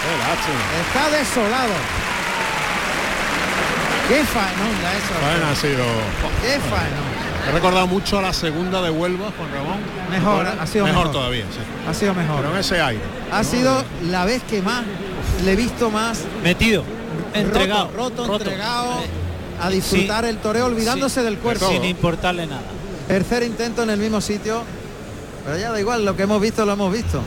Qué 0.03 0.11
lástima. 0.19 0.59
Está 0.83 1.03
desolado. 1.17 1.73
Qué 4.09 4.25
faenón 4.25 4.75
da 4.83 4.91
eso. 4.91 5.13
Bueno, 5.23 5.47
ha 5.47 5.55
sido. 5.55 5.85
Qué 6.43 6.59
faenón. 6.67 7.13
He 7.47 7.51
recordado 7.53 7.87
mucho 7.87 8.19
a 8.19 8.21
la 8.21 8.33
segunda 8.33 8.81
de 8.81 8.89
Huelva, 8.89 9.31
Juan 9.37 9.53
Ramón. 9.53 9.79
Mejor, 10.11 10.45
ha 10.47 10.67
sido 10.67 10.83
mejor. 10.85 11.13
todavía, 11.13 11.45
sí. 11.49 11.59
Ha 11.89 11.93
sido 11.93 12.13
mejor. 12.13 12.41
Pero 12.41 12.51
en 12.51 12.59
ese 12.59 12.81
aire. 12.81 13.01
Ha 13.31 13.43
sido 13.45 13.85
la 14.11 14.25
vez 14.25 14.43
que 14.43 14.61
más 14.61 14.83
le 15.45 15.53
he 15.53 15.55
visto 15.55 15.89
más 15.89 16.19
metido, 16.43 16.83
entregado, 17.33 17.89
roto, 17.95 18.27
roto, 18.27 18.43
entregado 18.43 18.99
Eh, 18.99 19.22
a 19.61 19.69
disfrutar 19.69 20.23
sí, 20.23 20.29
el 20.29 20.37
toreo 20.37 20.65
olvidándose 20.65 21.19
sí, 21.21 21.25
del 21.25 21.37
cuerpo. 21.37 21.67
sin 21.69 21.83
importarle 21.85 22.45
nada. 22.47 22.61
Tercer 23.07 23.43
intento 23.43 23.83
en 23.83 23.89
el 23.89 23.99
mismo 23.99 24.21
sitio. 24.21 24.63
Pero 25.45 25.57
ya 25.57 25.71
da 25.71 25.79
igual, 25.79 26.05
lo 26.05 26.15
que 26.15 26.23
hemos 26.23 26.39
visto 26.41 26.65
lo 26.65 26.73
hemos 26.73 26.91
visto. 26.93 27.21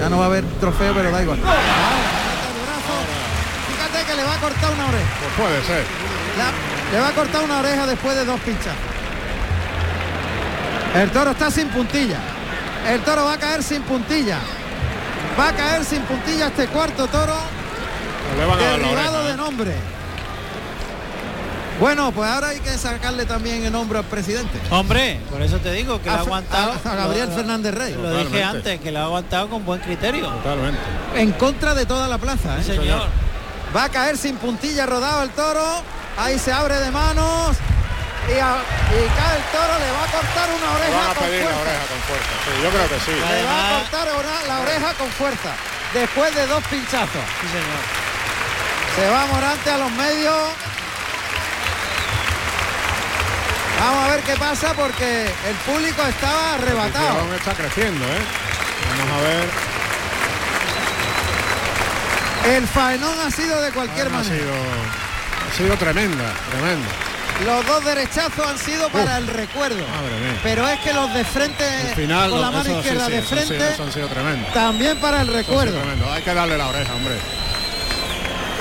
Ya 0.00 0.08
no 0.08 0.16
va 0.18 0.24
a 0.24 0.26
haber 0.28 0.44
trofeo, 0.60 0.94
pero 0.94 1.10
da 1.10 1.22
igual. 1.22 1.38
Fíjate 3.68 4.06
que 4.06 4.14
le 4.16 4.24
va 4.24 4.34
a 4.34 4.38
cortar 4.40 4.72
una 4.72 4.86
oreja. 4.88 5.04
Pues 5.20 5.32
puede 5.48 5.62
ser. 5.64 5.84
La- 6.38 6.52
le 6.96 7.00
va 7.00 7.08
a 7.08 7.12
cortar 7.12 7.44
una 7.44 7.58
oreja 7.60 7.86
después 7.86 8.16
de 8.16 8.24
dos 8.24 8.40
pinchas. 8.40 8.74
El 10.94 11.10
toro 11.10 11.30
está 11.32 11.50
sin 11.50 11.68
puntilla. 11.68 12.18
El 12.88 13.00
toro 13.02 13.24
va 13.24 13.34
a 13.34 13.38
caer 13.38 13.62
sin 13.62 13.82
puntilla. 13.82 14.38
Va 15.38 15.48
a 15.48 15.52
caer 15.54 15.84
sin 15.84 16.00
puntilla 16.02 16.46
este 16.48 16.66
cuarto 16.68 17.06
toro. 17.08 17.34
Le 18.38 18.44
van 18.46 18.58
a 18.58 18.62
dar 18.62 18.72
la 18.72 18.78
derribado 18.78 19.18
oreja. 19.18 19.28
de 19.28 19.32
¿eh? 19.32 19.36
nombre. 19.36 19.74
Bueno, 21.80 22.12
pues 22.12 22.28
ahora 22.30 22.48
hay 22.48 22.60
que 22.60 22.76
sacarle 22.76 23.24
también 23.24 23.64
el 23.64 23.72
nombre 23.72 23.98
al 23.98 24.04
presidente. 24.04 24.60
Hombre, 24.70 25.18
por 25.30 25.40
eso 25.40 25.56
te 25.58 25.72
digo 25.72 26.00
que 26.02 26.10
lo 26.10 26.14
A, 26.14 26.18
ha 26.18 26.20
aguantado. 26.20 26.72
a- 26.84 26.92
a 26.92 26.94
Gabriel 26.94 27.28
lo- 27.30 27.34
Fernández 27.34 27.74
Rey. 27.74 27.94
Lo 27.94 28.18
dije 28.18 28.44
antes, 28.44 28.80
que 28.80 28.90
lo 28.92 28.98
ha 28.98 29.04
aguantado 29.04 29.48
con 29.48 29.64
buen 29.64 29.80
criterio. 29.80 30.26
Totalmente. 30.28 30.78
En 31.16 31.32
contra 31.32 31.74
de 31.74 31.86
toda 31.86 32.06
la 32.06 32.18
plaza. 32.18 32.58
¿eh? 32.58 32.62
Señor. 32.64 33.08
Va 33.74 33.84
a 33.84 33.88
caer 33.88 34.18
sin 34.18 34.36
puntilla 34.36 34.84
rodado 34.84 35.22
el 35.22 35.30
toro. 35.30 35.64
Ahí 36.18 36.38
se 36.38 36.52
abre 36.52 36.74
de 36.80 36.90
manos. 36.90 37.56
Y, 38.28 38.32
a- 38.38 38.60
y 38.60 39.00
cae 39.16 39.36
el 39.38 39.44
toro, 39.50 39.72
le 39.80 39.90
va 39.90 40.04
a 40.04 40.10
cortar 40.12 40.48
una 40.50 40.68
Le 40.68 40.84
oreja 40.84 40.98
van 41.00 41.10
a 41.10 41.14
con 41.14 41.24
pedir 41.26 41.40
la 41.40 41.48
fuerza. 41.48 41.62
oreja 41.64 41.86
con 41.88 42.00
fuerza. 42.04 42.32
Sí, 42.44 42.62
yo 42.62 42.70
creo 42.70 42.88
que 42.90 43.00
sí. 43.00 43.12
Le 43.16 43.44
va 43.44 43.56
a 43.56 43.80
cortar 43.80 44.08
una- 44.20 44.46
la 44.54 44.60
oreja 44.60 44.94
con 44.94 45.08
fuerza. 45.08 45.50
Después 45.94 46.34
de 46.36 46.46
dos 46.46 46.62
pinchazos. 46.68 47.24
Sí, 47.40 47.46
señor. 47.48 47.82
Se 48.96 49.08
va 49.08 49.26
Morante 49.32 49.70
a 49.70 49.78
los 49.78 49.90
medios. 49.92 50.36
Vamos 53.80 54.04
a 54.04 54.08
ver 54.14 54.20
qué 54.24 54.36
pasa 54.36 54.74
porque 54.74 55.24
el 55.26 55.56
público 55.66 56.02
estaba 56.06 56.56
El 56.56 56.62
arrebatado. 56.62 57.14
tirón 57.20 57.34
está 57.34 57.54
creciendo, 57.54 58.04
¿eh? 58.04 58.20
Vamos 58.98 59.18
a 59.18 59.22
ver. 59.22 59.48
El 62.56 62.66
faenón 62.68 63.18
ha 63.26 63.30
sido 63.30 63.60
de 63.60 63.70
cualquier 63.72 64.10
manera. 64.10 64.34
sido, 64.36 64.52
ha 64.52 65.56
sido 65.56 65.76
tremenda, 65.76 66.32
tremenda. 66.50 66.88
Los 67.44 67.66
dos 67.66 67.84
derechazos 67.84 68.46
han 68.46 68.58
sido 68.58 68.88
para 68.90 69.16
el 69.16 69.26
recuerdo. 69.26 69.82
Pero 70.42 70.68
es 70.68 70.78
que 70.80 70.92
los 70.92 71.12
de 71.14 71.24
frente 71.24 71.64
Al 71.64 71.94
final, 71.94 72.30
con 72.30 72.40
la 72.42 72.50
mano 72.50 72.64
sí, 72.64 72.72
izquierda 72.72 73.06
sí, 73.06 73.12
de 73.12 73.22
sí, 73.22 73.26
frente 73.34 73.82
han 73.82 73.92
sido 73.92 74.08
tremendos. 74.08 74.52
también 74.52 74.98
para 74.98 75.22
el 75.22 75.28
recuerdo. 75.28 75.78
Hay 76.12 76.22
que 76.22 76.34
darle 76.34 76.58
la 76.58 76.68
oreja, 76.68 76.94
hombre. 76.94 77.14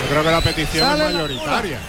Yo 0.03 0.09
creo 0.09 0.23
que 0.23 0.31
la 0.31 0.41
petición 0.41 0.87
Sale 0.89 1.07
es 1.07 1.13
mayoritaria. 1.13 1.79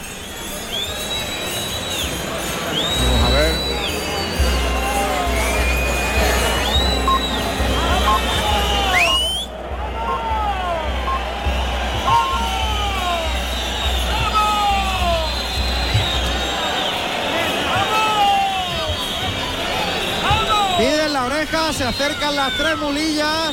Se 21.73 21.85
acercan 21.85 22.37
las 22.37 22.53
tres 22.57 22.77
mulillas. 22.79 23.53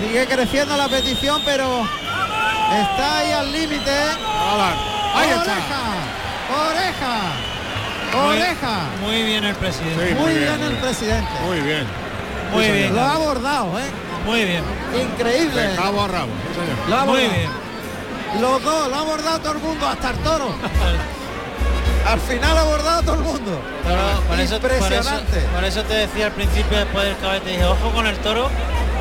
Sigue 0.00 0.26
creciendo 0.26 0.76
la 0.76 0.88
petición, 0.88 1.42
pero 1.44 1.82
está 1.82 3.18
ahí 3.18 3.32
al 3.32 3.52
límite. 3.52 3.90
Ahí 3.90 5.32
oreja, 5.32 5.58
está. 5.58 6.60
oreja, 6.70 7.18
Muy- 8.12 8.36
oreja. 8.36 8.80
Muy 9.02 9.22
bien 9.22 9.44
el 9.44 9.54
presidente. 9.56 10.08
Sí, 10.08 10.14
Muy 10.14 10.22
muy 10.22 10.34
bien 10.34 10.44
bien, 10.48 10.62
el 10.62 10.70
muy 10.72 10.80
presidente. 10.80 11.30
Muy 11.46 11.60
bien. 11.60 11.86
Muy 12.52 12.64
Sí, 12.64 12.72
bien. 12.72 12.94
Lo 12.94 13.00
ha 13.02 13.12
abordado, 13.14 13.78
¿eh? 13.78 13.90
Muy 14.24 14.44
bien. 14.44 14.62
Increíble. 14.94 15.74
Cabo 15.76 16.02
a 16.04 16.08
rabo. 16.08 16.28
sí, 16.48 16.60
señor. 16.60 16.88
Lo 16.88 16.96
ha 16.96 17.04
Muy 17.04 17.20
abordado. 17.24 17.38
bien. 17.38 18.40
Los 18.42 18.62
dos, 18.62 18.88
lo 18.88 18.94
ha 18.94 19.00
abordado 19.00 19.38
todo 19.40 19.52
el 19.52 19.58
mundo, 19.58 19.86
hasta 19.88 20.10
el 20.10 20.16
toro. 20.18 20.54
Al 22.08 22.20
final 22.20 22.56
ha 22.56 22.60
abordado 22.62 23.02
todo 23.02 23.14
el 23.16 23.20
mundo. 23.20 23.60
Toro, 23.84 24.20
por, 24.26 24.40
eso, 24.40 24.58
por, 24.60 24.72
eso, 24.72 24.82
Impresionante. 24.84 25.40
por 25.54 25.64
eso 25.64 25.82
te 25.82 25.92
decía 25.92 26.26
al 26.26 26.32
principio 26.32 26.78
después 26.78 27.04
del 27.04 27.18
cabete, 27.18 27.50
dije, 27.50 27.64
ojo 27.66 27.90
con 27.90 28.06
el 28.06 28.16
toro, 28.18 28.48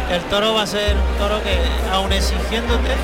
que 0.09 0.15
el 0.15 0.23
toro 0.23 0.53
va 0.53 0.63
a 0.63 0.67
ser 0.67 0.97
un 0.97 1.17
toro 1.17 1.41
que 1.41 1.57
aun 1.93 2.11
exigiéndote, 2.11 2.95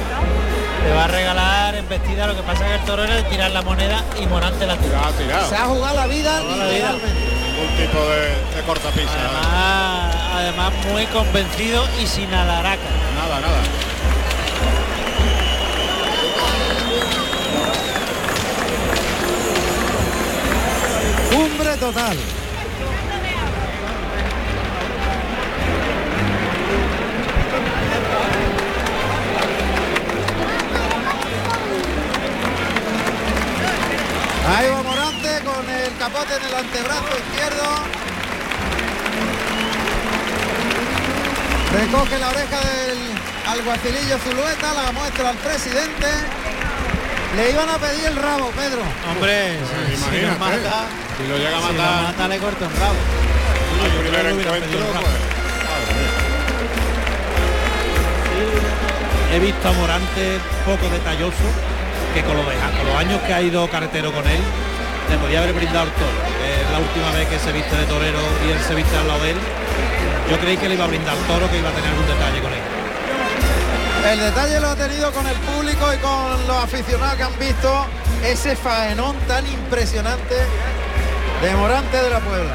te 0.84 0.94
va 0.94 1.06
a 1.06 1.08
regalar 1.08 1.76
embestida, 1.76 2.28
lo 2.28 2.36
que 2.36 2.44
pasa 2.44 2.66
es 2.66 2.72
que 2.72 2.76
el 2.80 2.86
toro 2.86 3.06
era 3.06 3.16
de 3.16 3.24
tirar 3.24 3.52
la 3.52 3.62
moneda 3.62 4.04
y 4.22 4.26
Morante 4.26 4.68
la 4.68 4.76
tirado. 4.76 5.48
Se 5.48 5.56
ha 5.56 5.66
jugado 5.68 5.96
la 5.96 6.08
vida. 6.08 6.42
Ningún 6.42 7.78
tipo 7.78 8.00
de, 8.06 8.58
de 8.58 8.63
cortapisa. 8.68 9.10
Además, 9.13 10.16
además 10.36 10.74
muy 10.92 11.06
convencido 11.06 11.82
y 12.02 12.08
sin 12.08 12.34
alaraca. 12.34 12.82
Nada, 13.16 13.39
nada. 13.39 13.83
Cumbre 21.34 21.76
total. 21.78 22.17
Ahí 34.48 34.69
va 34.69 34.84
Morante 34.84 35.30
con 35.46 35.69
el 35.69 35.98
capote 35.98 36.36
en 36.36 36.43
el 36.43 36.54
antebrazo 36.54 37.10
izquierdo. 37.17 37.63
Recoge 41.74 42.19
la 42.19 42.30
oreja 42.30 42.60
del 42.60 42.98
alguacilillo 43.48 44.17
Zulueta, 44.19 44.74
la 44.74 44.91
muestra 44.91 45.30
al 45.30 45.38
presidente. 45.38 46.08
Le 47.36 47.52
iban 47.52 47.69
a 47.69 47.78
pedir 47.80 48.06
el 48.06 48.15
rabo, 48.17 48.52
Pedro. 48.52 48.82
Hombre, 49.10 49.58
Imagínate. 49.96 50.39
mata, 50.39 50.86
Si 51.17 51.28
lo 51.28 51.38
llega 51.38 51.58
a 51.58 51.62
si 51.62 51.67
nos 51.67 51.76
matar 51.76 52.04
mata 52.04 52.28
le 52.28 52.38
corta 52.39 52.65
un 52.65 52.76
rabo. 52.76 52.95
al 53.84 53.91
yo 53.91 53.99
primer 54.02 54.19
creo 54.19 54.23
que 54.23 54.34
hubiera 54.34 54.58
encuentro, 54.58 54.80
pedido 54.80 54.99
pues. 55.02 55.34
He 59.34 59.39
visto 59.39 59.67
a 59.67 59.71
Morante 59.73 60.39
poco 60.65 60.89
detalloso, 60.89 61.47
que 62.13 62.21
con 62.23 62.38
los, 62.38 62.45
con 62.45 62.86
los 62.88 62.95
años 62.97 63.21
que 63.21 63.34
ha 63.34 63.41
ido 63.41 63.67
carretero 63.69 64.12
con 64.12 64.28
él, 64.28 64.41
le 65.10 65.17
podía 65.17 65.39
haber 65.39 65.54
brindado 65.54 65.86
el 65.86 65.91
toro. 65.93 66.17
Es 66.41 66.71
la 66.71 66.80
última 66.80 67.12
vez 67.12 67.28
que 67.28 67.39
se 67.39 67.52
viste 67.52 67.76
de 67.76 67.86
torero 67.86 68.19
y 68.47 68.52
él 68.52 68.60
se 68.67 68.76
viste 68.76 68.95
al 68.97 69.08
lado 69.08 69.23
de 69.23 69.32
él. 69.32 69.38
Yo 70.30 70.39
creí 70.39 70.58
que 70.58 70.69
le 70.69 70.76
iba 70.76 70.86
a 70.86 70.88
brindar 70.88 71.17
el 71.17 71.23
toro, 71.26 71.49
que 71.49 71.58
iba 71.58 71.69
a 71.69 71.73
tener 71.73 71.89
algún 71.89 72.08
detalle 72.08 72.41
con 72.41 72.54
él. 72.54 72.62
El 74.12 74.19
detalle 74.19 74.60
lo 74.60 74.69
ha 74.69 74.76
tenido 74.76 75.12
con 75.12 75.26
el 75.28 75.36
público 75.38 75.93
y 75.93 75.97
con 75.97 76.47
los 76.47 76.58
aficionados 76.63 77.15
que 77.15 77.23
han 77.23 77.39
visto 77.39 77.86
ese 78.23 78.56
faenón 78.56 79.15
tan 79.28 79.45
impresionante 79.47 80.36
de 81.44 81.56
Morante 81.56 81.98
de 82.02 82.10
la 82.10 82.20
Puebla. 82.20 82.54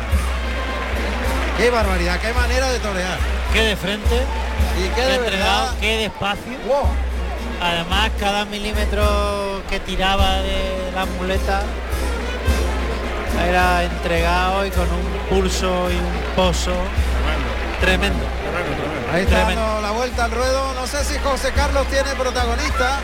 Qué 1.57 1.70
barbaridad, 1.70 2.20
qué 2.20 2.33
manera 2.33 2.70
de 2.70 2.79
torear. 2.79 3.18
Qué 3.53 3.62
de 3.62 3.77
frente, 3.77 4.22
Y 4.79 4.88
qué 4.94 5.01
de 5.03 5.14
entregado, 5.16 5.62
verdad. 5.66 5.74
qué 5.81 5.96
despacio. 5.98 6.53
Wow. 6.66 6.87
Además, 7.61 8.11
cada 8.20 8.44
milímetro 8.44 9.62
que 9.68 9.81
tiraba 9.81 10.37
de 10.42 10.92
la 10.94 11.05
muleta 11.07 11.62
era 13.48 13.85
entregado 13.85 14.64
y 14.66 14.70
con 14.70 14.85
un 14.85 15.18
pulso 15.29 15.90
y 15.90 15.94
un 15.94 16.35
pozo 16.37 16.72
tremendo. 17.81 18.24
Tremendo, 18.51 18.77
tremendo. 18.77 19.12
Ahí 19.12 19.22
está 19.22 19.37
Tremendo. 19.37 19.62
dando 19.62 19.81
la 19.83 19.90
vuelta 19.92 20.24
al 20.24 20.31
ruedo. 20.31 20.74
No 20.74 20.87
sé 20.87 21.05
si 21.05 21.18
José 21.18 21.53
Carlos 21.53 21.87
tiene 21.88 22.11
protagonista. 22.14 23.01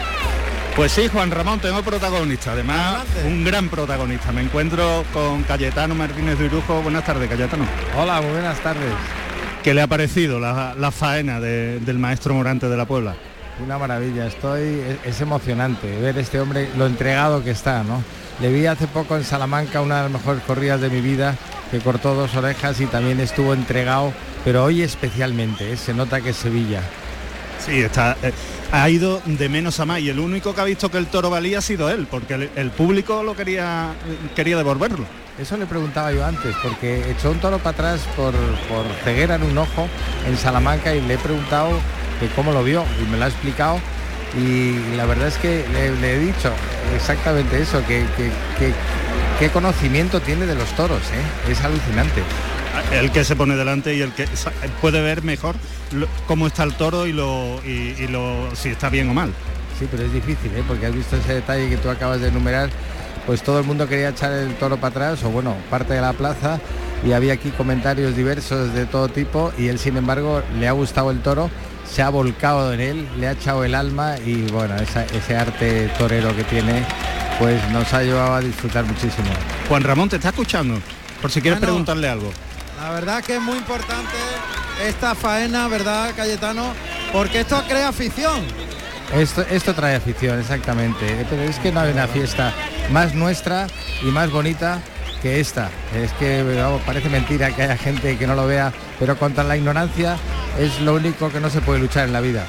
Pues 0.76 0.90
sí, 0.90 1.06
Juan 1.06 1.30
Ramón, 1.30 1.60
tengo 1.60 1.82
protagonista, 1.82 2.52
además 2.52 2.96
Adelante. 2.96 3.24
un 3.28 3.44
gran 3.44 3.68
protagonista. 3.68 4.32
Me 4.32 4.40
encuentro 4.42 5.04
con 5.12 5.44
Cayetano 5.44 5.94
Martínez 5.94 6.37
de 6.38 6.46
Irujo. 6.46 6.82
Buenas 6.82 7.04
tardes, 7.04 7.28
Cayetano. 7.28 7.64
Hola, 7.96 8.20
muy 8.20 8.32
buenas 8.32 8.58
tardes. 8.58 8.92
¿Qué 9.62 9.72
le 9.72 9.82
ha 9.82 9.87
parecido 9.87 10.40
la, 10.40 10.74
la 10.76 10.90
faena 10.90 11.38
de- 11.38 11.78
del 11.78 11.98
maestro 11.98 12.34
Morante 12.34 12.68
de 12.68 12.76
la 12.76 12.87
Puebla? 12.87 13.14
Una 13.64 13.78
maravilla, 13.78 14.26
estoy, 14.26 14.80
es, 15.04 15.14
es 15.14 15.20
emocionante 15.20 15.87
ver 16.00 16.18
este 16.18 16.40
hombre, 16.40 16.68
lo 16.76 16.87
entregado 16.87 17.44
que 17.44 17.52
está, 17.52 17.84
¿no? 17.84 18.02
Le 18.40 18.52
vi 18.52 18.66
hace 18.66 18.88
poco 18.88 19.16
en 19.16 19.22
Salamanca 19.22 19.80
una 19.80 19.98
de 19.98 20.02
las 20.02 20.12
mejores 20.12 20.42
corridas 20.42 20.80
de 20.80 20.90
mi 20.90 21.00
vida, 21.00 21.37
que 21.70 21.78
cortó 21.78 22.16
dos 22.16 22.34
orejas 22.34 22.80
y 22.80 22.87
también 22.87 23.20
estuvo 23.20 23.54
entregado, 23.54 24.12
pero 24.44 24.64
hoy 24.64 24.82
especialmente, 24.82 25.72
¿eh? 25.72 25.76
se 25.76 25.94
nota 25.94 26.20
que 26.20 26.30
es 26.30 26.37
Sevilla. 26.37 26.80
Sí, 27.58 27.80
está, 27.80 28.16
eh, 28.22 28.32
ha 28.72 28.88
ido 28.90 29.22
de 29.24 29.48
menos 29.48 29.80
a 29.80 29.86
más 29.86 30.00
y 30.00 30.10
el 30.10 30.18
único 30.20 30.54
que 30.54 30.60
ha 30.60 30.64
visto 30.64 30.90
que 30.90 30.98
el 30.98 31.06
toro 31.06 31.30
valía 31.30 31.58
ha 31.58 31.62
sido 31.62 31.88
él, 31.90 32.06
porque 32.10 32.50
el, 32.54 32.70
público 32.70 33.22
lo 33.22 33.34
quería, 33.34 33.94
quería 34.36 34.56
devolverlo. 34.56 35.04
Eso 35.38 35.56
le 35.56 35.66
preguntaba 35.66 36.12
yo 36.12 36.24
antes, 36.24 36.54
porque 36.62 37.10
echó 37.10 37.30
un 37.30 37.40
toro 37.40 37.58
para 37.58 37.70
atrás 37.70 38.00
por, 38.16 38.32
por 38.68 38.84
ceguera 39.02 39.36
en 39.36 39.42
un 39.44 39.56
ojo 39.58 39.88
en 40.28 40.36
Salamanca 40.36 40.94
y 40.94 41.00
le 41.00 41.14
he 41.14 41.18
preguntado 41.18 41.70
que 42.20 42.28
cómo 42.36 42.52
lo 42.52 42.62
vio 42.62 42.84
y 43.02 43.10
me 43.10 43.16
lo 43.18 43.24
ha 43.24 43.28
explicado 43.28 43.80
y 44.38 44.94
la 44.96 45.06
verdad 45.06 45.28
es 45.28 45.36
que 45.38 45.64
le, 45.72 46.14
he 46.14 46.18
dicho 46.18 46.52
exactamente 46.94 47.60
eso, 47.60 47.84
que- 47.86 48.04
qué 49.38 49.50
conocimiento 49.50 50.20
tiene 50.20 50.46
de 50.46 50.54
los 50.54 50.68
toros, 50.76 51.00
¿eh? 51.12 51.50
es 51.50 51.60
alucinante. 51.62 52.22
El 52.92 53.10
que 53.10 53.24
se 53.24 53.37
pone 53.37 53.56
delante 53.56 53.94
y 53.94 54.00
el 54.00 54.12
que 54.12 54.26
puede 54.80 55.00
ver 55.00 55.22
mejor 55.22 55.54
lo- 55.92 56.08
cómo 56.26 56.46
está 56.46 56.62
el 56.64 56.74
toro 56.74 57.06
y, 57.06 57.12
lo, 57.12 57.60
y, 57.64 57.94
y 57.98 58.06
lo, 58.08 58.54
si 58.54 58.68
está 58.70 58.88
bien 58.88 59.08
o 59.10 59.14
mal. 59.14 59.32
Sí, 59.78 59.87
pero 59.90 60.04
es 60.04 60.12
difícil, 60.12 60.52
¿eh? 60.56 60.62
porque 60.66 60.87
has 60.87 60.94
visto 60.94 61.16
ese 61.16 61.34
detalle 61.34 61.68
que 61.68 61.76
tú 61.76 61.88
acabas 61.90 62.20
de 62.20 62.28
enumerar, 62.28 62.70
pues 63.26 63.42
todo 63.42 63.58
el 63.58 63.64
mundo 63.64 63.88
quería 63.88 64.10
echar 64.10 64.32
el 64.32 64.54
toro 64.54 64.76
para 64.76 64.88
atrás, 65.08 65.24
o 65.24 65.30
bueno, 65.30 65.56
parte 65.70 65.94
de 65.94 66.00
la 66.00 66.12
plaza, 66.12 66.60
y 67.04 67.12
había 67.12 67.32
aquí 67.34 67.50
comentarios 67.50 68.14
diversos 68.16 68.72
de 68.72 68.87
todo 68.87 69.08
tipo, 69.08 69.52
y 69.58 69.66
él 69.68 69.78
sin 69.80 69.96
embargo 69.96 70.42
le 70.58 70.68
ha 70.68 70.72
gustado 70.72 71.10
el 71.10 71.20
toro, 71.20 71.50
se 71.90 72.02
ha 72.02 72.08
volcado 72.08 72.72
en 72.72 72.80
él, 72.80 73.08
le 73.18 73.26
ha 73.28 73.32
echado 73.32 73.64
el 73.64 73.74
alma, 73.74 74.14
y 74.24 74.42
bueno, 74.52 74.76
esa- 74.76 75.04
ese 75.06 75.37
arte 75.37 75.88
torero 75.98 76.34
que 76.37 76.44
tiene, 76.44 76.84
pues 77.40 77.60
nos 77.72 77.92
ha 77.92 78.02
llevado 78.02 78.34
a 78.34 78.40
disfrutar 78.40 78.84
muchísimo. 78.84 79.28
Juan 79.68 79.82
Ramón 79.82 80.08
te 80.08 80.16
está 80.16 80.28
escuchando, 80.28 80.78
por 81.20 81.32
si 81.32 81.40
quieres 81.40 81.58
Bueno. 81.58 81.72
preguntarle 81.72 82.08
algo. 82.08 82.30
La 82.85 82.90
verdad 82.90 83.25
que 83.25 83.37
es 83.37 83.40
muy 83.40 83.57
importante 83.57 84.12
esta 84.87 85.14
faena, 85.14 85.68
¿verdad, 85.68 86.12
Cayetano? 86.14 86.75
Porque 87.14 87.40
esto 87.40 87.64
crea 87.66 87.88
afición. 87.88 88.42
Esto, 89.14 89.40
esto 89.40 89.75
trae 89.75 89.97
afición, 89.97 90.38
exactamente. 90.38 91.25
Pero 91.31 91.40
es 91.44 91.59
que 91.61 91.73
no 91.73 91.81
hay 91.81 91.92
una 91.92 92.07
fiesta 92.07 92.53
más 92.90 93.14
nuestra 93.14 93.68
y 94.03 94.11
más 94.11 94.31
bonita 94.31 94.83
que 95.23 95.40
esta. 95.40 95.70
Es 95.94 96.12
que 96.12 96.42
vamos, 96.42 96.83
parece 96.83 97.09
mentira 97.09 97.57
que 97.57 97.62
haya 97.62 97.79
gente 97.79 98.18
que 98.18 98.27
no 98.27 98.35
lo 98.35 98.47
vea, 98.47 98.70
pero 98.99 99.16
contra 99.16 99.44
la 99.44 99.57
ignorancia 99.57 100.18
es 100.61 100.78
lo 100.82 100.93
único 100.93 101.32
que 101.32 101.41
no 101.41 101.49
se 101.49 101.62
puede 101.62 101.78
luchar 101.78 102.05
en 102.07 102.12
la 102.12 102.20
vida. 102.20 102.45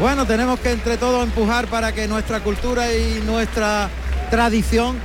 Bueno, 0.00 0.26
tenemos 0.26 0.58
que 0.58 0.72
entre 0.72 0.96
todos 0.96 1.22
empujar 1.22 1.68
para 1.68 1.92
que 1.92 2.08
nuestra 2.08 2.40
cultura 2.40 2.92
y 2.92 3.22
nuestra 3.24 3.88
tradición 4.32 4.98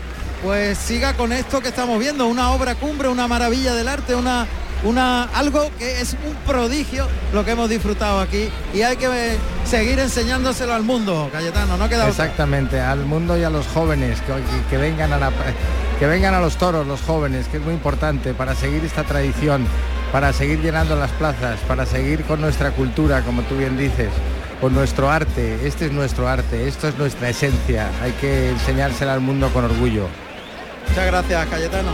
pues 0.44 0.78
siga 0.78 1.14
con 1.14 1.32
esto 1.34 1.62
que 1.62 1.70
estamos 1.70 2.00
viendo, 2.00 2.28
una 2.28 2.52
obra 2.52 2.76
cumbre, 2.76 3.08
una 3.10 3.28
maravilla 3.28 3.74
del 3.76 3.88
arte, 3.88 4.16
una, 4.16 4.46
una 4.84 5.24
algo 5.36 5.70
que 5.78 6.00
es 6.02 6.14
un 6.26 6.34
prodigio 6.48 7.08
lo 7.34 7.44
que 7.44 7.52
hemos 7.52 7.70
disfrutado 7.70 8.22
aquí 8.22 8.50
y 8.74 8.82
hay 8.82 8.96
que 8.96 9.06
eh, 9.08 9.38
seguir 9.66 10.00
enseñándoselo 10.00 10.74
al 10.74 10.84
mundo, 10.84 11.30
Cayetano, 11.32 11.78
no 11.78 11.90
queda. 11.90 12.08
Exactamente, 12.08 12.80
al 12.80 13.06
mundo 13.06 13.38
y 13.38 13.44
a 13.44 13.50
los 13.50 13.68
jóvenes, 13.68 14.20
que 14.70 14.78
vengan 14.78 15.12
a 15.14 15.18
la- 15.18 15.32
que 16.00 16.08
vengan 16.08 16.34
a 16.34 16.40
los 16.40 16.56
toros 16.56 16.88
los 16.88 17.02
jóvenes, 17.02 17.48
que 17.50 17.58
es 17.58 17.64
muy 17.64 17.74
importante 17.74 18.34
para 18.34 18.56
seguir 18.56 18.86
esta 18.86 19.04
tradición, 19.04 19.66
para 20.14 20.32
seguir 20.32 20.62
llenando 20.62 20.96
las 20.96 21.12
plazas, 21.12 21.60
para 21.68 21.86
seguir 21.86 22.24
con 22.24 22.40
nuestra 22.40 22.72
cultura, 22.72 23.22
como 23.24 23.42
tú 23.42 23.58
bien 23.58 23.78
dices, 23.78 24.08
con 24.62 24.74
nuestro 24.74 25.12
arte. 25.12 25.60
Este 25.68 25.88
es 25.88 25.92
nuestro 25.92 26.30
arte, 26.30 26.70
esto 26.70 26.88
es 26.88 26.98
nuestra 26.98 27.28
esencia. 27.28 27.90
Hay 28.02 28.14
que 28.14 28.50
enseñársela 28.52 29.12
al 29.14 29.20
mundo 29.20 29.50
con 29.52 29.66
orgullo. 29.66 30.08
Muchas 30.90 31.06
gracias, 31.06 31.48
Cayetano. 31.48 31.92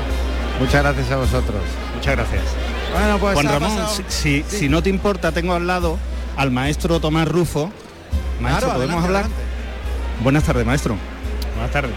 Muchas 0.59 0.83
gracias 0.83 1.11
a 1.11 1.17
vosotros. 1.17 1.61
Muchas 1.95 2.15
gracias. 2.15 2.41
Bueno, 2.93 3.17
pues 3.19 3.33
Juan 3.33 3.47
Ramón, 3.47 3.77
si, 3.89 4.03
si- 4.07 4.45
si 4.47 4.69
no 4.69 4.81
te 4.81 4.89
importa, 4.89 5.31
tengo 5.31 5.53
al 5.53 5.67
lado 5.67 5.97
al 6.37 6.51
maestro 6.51 6.99
Tomás 6.99 7.27
Rufo. 7.27 7.71
Maestro, 8.39 8.67
Claro, 8.67 8.73
¿podemos 8.81 9.03
adelante, 9.03 9.07
hablar? 9.07 9.23
adelante. 9.25 10.23
Buenas 10.23 10.43
tardes, 10.43 10.65
maestro. 10.65 10.95
Buenas 11.55 11.71
tardes. 11.71 11.91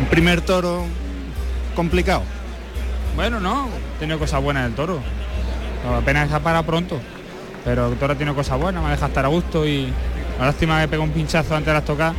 Un 0.00 0.06
primer 0.06 0.40
toro 0.42 0.84
complicado. 1.74 2.22
Bueno, 3.16 3.40
no, 3.40 3.68
he 3.96 3.98
tenido 4.00 4.18
cosas 4.18 4.42
buenas 4.42 4.64
del 4.64 4.74
toro. 4.74 5.00
apenas 5.96 6.30
ha 6.32 6.40
parado 6.40 6.64
pronto, 6.64 7.00
pero 7.64 7.88
el 7.88 7.96
toro 7.98 8.14
tiene 8.16 8.34
cosas 8.34 8.58
buenas, 8.60 8.82
me 8.84 8.90
deja 8.90 9.06
estar 9.06 9.24
a 9.24 9.28
gusto 9.28 9.66
y 9.66 9.90
la 10.38 10.46
lástima 10.46 10.80
que 10.82 10.88
pegó 10.88 11.02
un 11.02 11.10
pinchazo 11.10 11.54
antes 11.54 11.66
de 11.68 11.72
las 11.72 11.84
tocadas, 11.84 12.14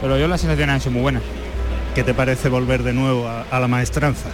pero 0.00 0.16
yo 0.18 0.28
las 0.28 0.40
sensaciones 0.40 0.74
han 0.74 0.80
sido 0.80 0.92
muy 0.92 1.02
buenas. 1.02 1.22
¿Qué 1.94 2.02
te 2.02 2.14
parece 2.14 2.48
volver 2.48 2.82
de 2.82 2.92
nuevo 2.94 3.28
a, 3.28 3.42
a 3.50 3.60
la 3.60 3.68
maestranza? 3.68 4.28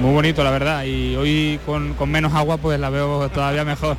Muy 0.00 0.12
bonito, 0.12 0.42
la 0.42 0.50
verdad, 0.50 0.84
y 0.84 1.14
hoy 1.14 1.60
con, 1.64 1.94
con 1.94 2.10
menos 2.10 2.34
agua 2.34 2.56
pues 2.56 2.80
la 2.80 2.90
veo 2.90 3.28
todavía 3.28 3.64
mejor. 3.64 3.96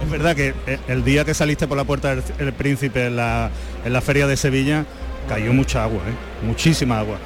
Es 0.00 0.08
verdad 0.08 0.36
que 0.36 0.54
eh, 0.68 0.78
el 0.86 1.02
día 1.04 1.24
que 1.24 1.34
saliste 1.34 1.66
por 1.66 1.76
la 1.76 1.82
puerta 1.82 2.14
del 2.14 2.22
el 2.38 2.52
príncipe 2.52 3.06
en 3.06 3.16
la, 3.16 3.50
en 3.84 3.92
la 3.92 4.00
feria 4.00 4.28
de 4.28 4.36
Sevilla 4.36 4.84
cayó 5.28 5.52
mucha 5.52 5.82
agua, 5.82 6.00
¿eh? 6.06 6.46
muchísima 6.46 7.00
agua. 7.00 7.18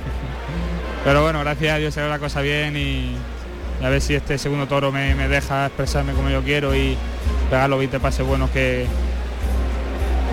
Pero 1.05 1.23
bueno, 1.23 1.41
gracias 1.41 1.75
a 1.75 1.79
Dios 1.79 1.93
se 1.93 2.01
ve 2.01 2.09
la 2.09 2.19
cosa 2.19 2.41
bien 2.41 2.77
y, 2.77 3.17
y 3.81 3.85
a 3.85 3.91
ver 3.91 4.01
si 4.01 4.15
este 4.15 4.39
segundo 4.39 4.67
toro 4.67 4.93
me, 4.93 5.15
me 5.15 5.29
deja 5.29 5.67
expresarme 5.67 6.15
como 6.15 6.31
yo 6.31 6.43
quiero 6.43 6.75
y 6.75 6.97
pegar 7.51 7.69
los 7.69 7.79
20 7.79 8.01
pases 8.01 8.27
buenos 8.27 8.49
que, 8.51 8.87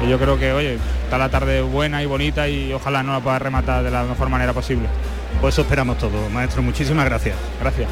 yo 0.10 0.20
creo 0.20 0.38
que, 0.38 0.51
oye, 0.54 0.78
está 1.04 1.18
la 1.18 1.30
tarde 1.30 1.62
buena 1.62 2.01
y 2.04 2.06
bonita 2.06 2.47
y 2.47 2.74
ojalá 2.74 3.04
no 3.04 3.14
la 3.14 3.20
pueda 3.20 3.39
rematar 3.39 3.84
de 3.84 3.91
la 3.91 4.04
mejor 4.04 4.30
manera 4.30 4.54
posible. 4.54 4.88
Pues 5.41 5.56
eso 5.56 5.62
esperamos 5.64 5.97
todo, 5.97 6.30
maestro. 6.30 6.62
Muchísimas 6.62 7.06
gracias. 7.06 7.36
Gracias. 7.60 7.88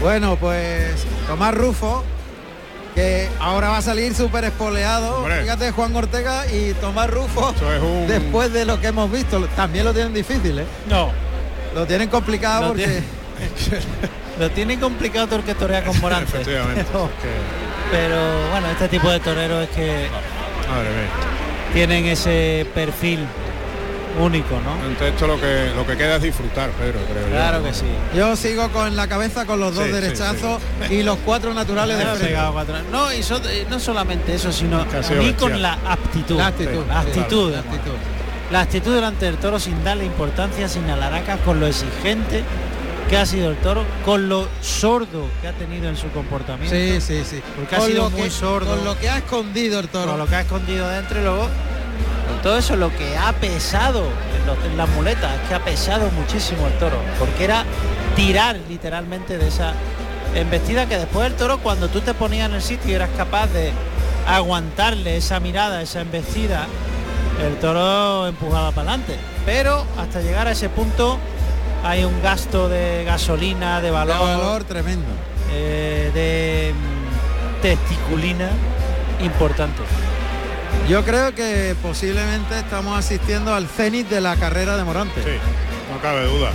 Bueno, 0.00 0.36
pues 0.36 1.06
Tomás 1.26 1.54
Rufo, 1.54 2.02
que 2.94 3.28
ahora 3.38 3.68
va 3.68 3.78
a 3.78 3.82
salir 3.82 4.14
súper 4.14 4.44
espoleado. 4.44 5.18
Hombre. 5.18 5.42
Fíjate, 5.42 5.70
Juan 5.72 5.94
Ortega 5.94 6.46
y 6.50 6.72
Tomás 6.74 7.10
Rufo, 7.10 7.52
Eso 7.54 7.72
es 7.72 7.82
un- 7.82 8.06
después 8.06 8.52
de 8.52 8.64
lo 8.64 8.80
que 8.80 8.88
hemos 8.88 9.10
visto, 9.12 9.38
también 9.56 9.84
lo 9.84 9.92
tienen 9.92 10.14
difícil, 10.14 10.58
¿eh? 10.58 10.66
No, 10.88 11.10
Lo 11.74 11.86
tienen 11.86 12.08
complicado 12.08 12.62
Lo 12.62 12.68
porque... 12.68 12.84
tiene- 12.84 13.19
lo 14.38 14.50
tiene 14.50 14.78
complicado 14.78 15.26
todo 15.26 15.38
el 15.40 15.44
que 15.44 15.54
torea 15.54 15.84
con 15.84 15.98
Morante. 16.00 16.38
Pero, 16.44 16.64
Es 16.74 16.84
que- 16.86 17.90
pero, 17.90 18.50
bueno, 18.50 18.68
este 18.70 18.88
tipo 18.88 19.10
de 19.10 19.20
toreros 19.20 19.64
es 19.64 19.68
que 19.70 20.08
madre 20.68 20.88
mía. 20.90 21.72
tienen 21.74 22.06
ese 22.06 22.66
perfil 22.74 23.20
único, 24.18 24.58
¿no? 24.64 24.74
Entonces 24.88 25.14
esto 25.14 25.26
lo 25.26 25.40
que 25.40 25.70
lo 25.74 25.86
que 25.86 25.96
queda 25.96 26.16
es 26.16 26.22
disfrutar, 26.22 26.70
Pedro, 26.70 26.98
creo 27.10 27.22
yo, 27.26 27.30
Claro 27.32 27.58
¿no? 27.60 27.64
que 27.64 27.74
sí. 27.74 27.84
Yo 28.14 28.34
sigo 28.36 28.68
con 28.70 28.96
la 28.96 29.06
cabeza 29.08 29.46
con 29.46 29.60
los 29.60 29.74
dos 29.74 29.84
Sí, 29.84 29.90
sí, 29.90 30.00
derechazos 30.00 30.60
y 30.90 31.02
los 31.02 31.16
cuatro 31.24 31.54
naturales 31.54 31.96
de 31.98 32.34
cuatro. 32.52 32.74
No, 32.90 33.12
y 33.12 33.22
so- 33.22 33.40
eh, 33.48 33.66
no 33.70 33.78
solamente 33.78 34.34
eso, 34.34 34.50
sino 34.52 34.84
mí 35.18 35.32
con 35.34 35.60
la 35.62 35.74
aptitud. 35.86 36.36
La 36.38 36.46
actitud. 36.48 36.84
La 36.88 37.00
actitud. 37.00 37.52
la 37.52 37.58
actitud. 37.60 37.92
La 38.50 38.60
actitud 38.62 38.94
delante 38.94 39.26
del 39.26 39.36
toro 39.36 39.60
sin 39.60 39.82
darle 39.84 40.04
importancia, 40.04 40.68
sin 40.68 40.90
alaracas, 40.90 41.38
con 41.44 41.60
lo 41.60 41.68
exigente 41.68 42.42
que 43.10 43.16
ha 43.18 43.26
sido 43.26 43.50
el 43.50 43.56
toro, 43.56 43.84
con 44.04 44.28
lo 44.28 44.46
sordo 44.62 45.26
que 45.42 45.48
ha 45.48 45.52
tenido 45.52 45.88
en 45.88 45.96
su 45.96 46.08
comportamiento. 46.12 46.74
Sí, 46.74 47.00
sí, 47.00 47.24
sí. 47.28 47.42
Porque 47.56 47.74
ha 47.76 47.80
sido 47.80 48.08
muy 48.10 48.22
que, 48.22 48.30
sordo. 48.30 48.76
Con 48.76 48.84
lo 48.84 48.96
que 48.98 49.10
ha 49.10 49.18
escondido 49.18 49.80
el 49.80 49.88
toro. 49.88 50.10
Con 50.12 50.18
lo 50.20 50.26
que 50.28 50.36
ha 50.36 50.40
escondido 50.42 50.88
dentro 50.88 51.20
y 51.20 51.24
luego 51.24 51.42
con 52.28 52.42
todo 52.42 52.56
eso 52.58 52.76
lo 52.76 52.96
que 52.96 53.16
ha 53.18 53.32
pesado 53.32 54.04
en, 54.04 54.46
los- 54.46 54.64
en 54.64 54.76
las 54.76 54.88
muletas, 54.90 55.34
es 55.42 55.48
que 55.48 55.54
ha 55.54 55.64
pesado 55.64 56.08
muchísimo 56.12 56.66
el 56.68 56.72
toro, 56.78 56.96
porque 57.18 57.42
era 57.44 57.64
tirar 58.14 58.56
literalmente 58.68 59.36
de 59.38 59.48
esa 59.48 59.72
embestida 60.34 60.86
que 60.86 60.96
después 60.96 61.26
el 61.26 61.34
toro 61.34 61.58
cuando 61.58 61.88
tú 61.88 62.00
te 62.00 62.14
ponías 62.14 62.48
en 62.48 62.54
el 62.54 62.62
sitio 62.62 62.92
y 62.92 62.94
eras 62.94 63.10
capaz 63.16 63.48
de 63.48 63.72
aguantarle 64.28 65.16
esa 65.16 65.40
mirada, 65.40 65.82
esa 65.82 66.00
embestida, 66.00 66.66
el 67.44 67.56
toro 67.56 68.28
empujaba 68.28 68.70
para 68.70 68.90
adelante. 68.92 69.18
Pero 69.44 69.84
hasta 69.98 70.20
llegar 70.20 70.46
a 70.46 70.52
ese 70.52 70.68
punto 70.68 71.18
hay 71.84 72.04
un 72.04 72.20
gasto 72.22 72.68
de 72.68 73.04
gasolina, 73.04 73.76
de 73.80 73.86
De 73.86 73.90
valor, 73.90 74.18
valor 74.18 74.64
tremendo. 74.64 75.06
eh, 75.52 76.10
de 76.14 76.72
mm, 76.74 77.62
testiculina 77.62 78.50
importante. 79.20 79.82
Yo 80.88 81.04
creo 81.04 81.34
que 81.34 81.74
posiblemente 81.82 82.58
estamos 82.58 82.98
asistiendo 82.98 83.54
al 83.54 83.66
cenit 83.66 84.08
de 84.08 84.20
la 84.20 84.36
carrera 84.36 84.76
de 84.76 84.84
Morante. 84.84 85.22
Sí, 85.22 85.30
no 85.92 86.00
cabe 86.00 86.24
duda. 86.26 86.50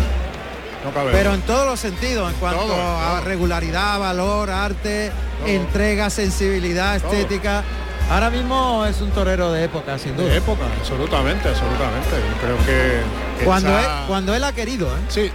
No 0.84 0.92
cabe 0.92 1.12
Pero 1.12 1.32
duda. 1.32 1.36
en 1.36 1.42
todos 1.42 1.66
los 1.66 1.80
sentidos, 1.80 2.32
en 2.32 2.38
cuanto 2.40 2.62
Todo, 2.62 2.74
a 3.00 3.16
todo. 3.18 3.22
regularidad, 3.22 4.00
valor, 4.00 4.50
arte, 4.52 5.12
Todo. 5.40 5.48
entrega, 5.50 6.10
sensibilidad, 6.10 7.00
Todo. 7.02 7.12
estética. 7.14 7.64
Ahora 8.10 8.30
mismo 8.30 8.86
es 8.86 9.02
un 9.02 9.10
torero 9.12 9.52
de 9.52 9.64
época, 9.64 9.98
sin 9.98 10.16
duda. 10.16 10.28
de 10.30 10.38
época, 10.38 10.62
absolutamente, 10.80 11.50
absolutamente. 11.50 12.10
Yo 12.12 12.42
creo 12.46 12.58
que, 12.66 13.02
Cuando, 13.44 13.78
él, 13.80 13.86
cuando 14.08 14.34
él 14.34 14.44
ha 14.44 14.54
querido, 14.54 14.88
¿eh? 14.88 15.00
Sí, 15.10 15.32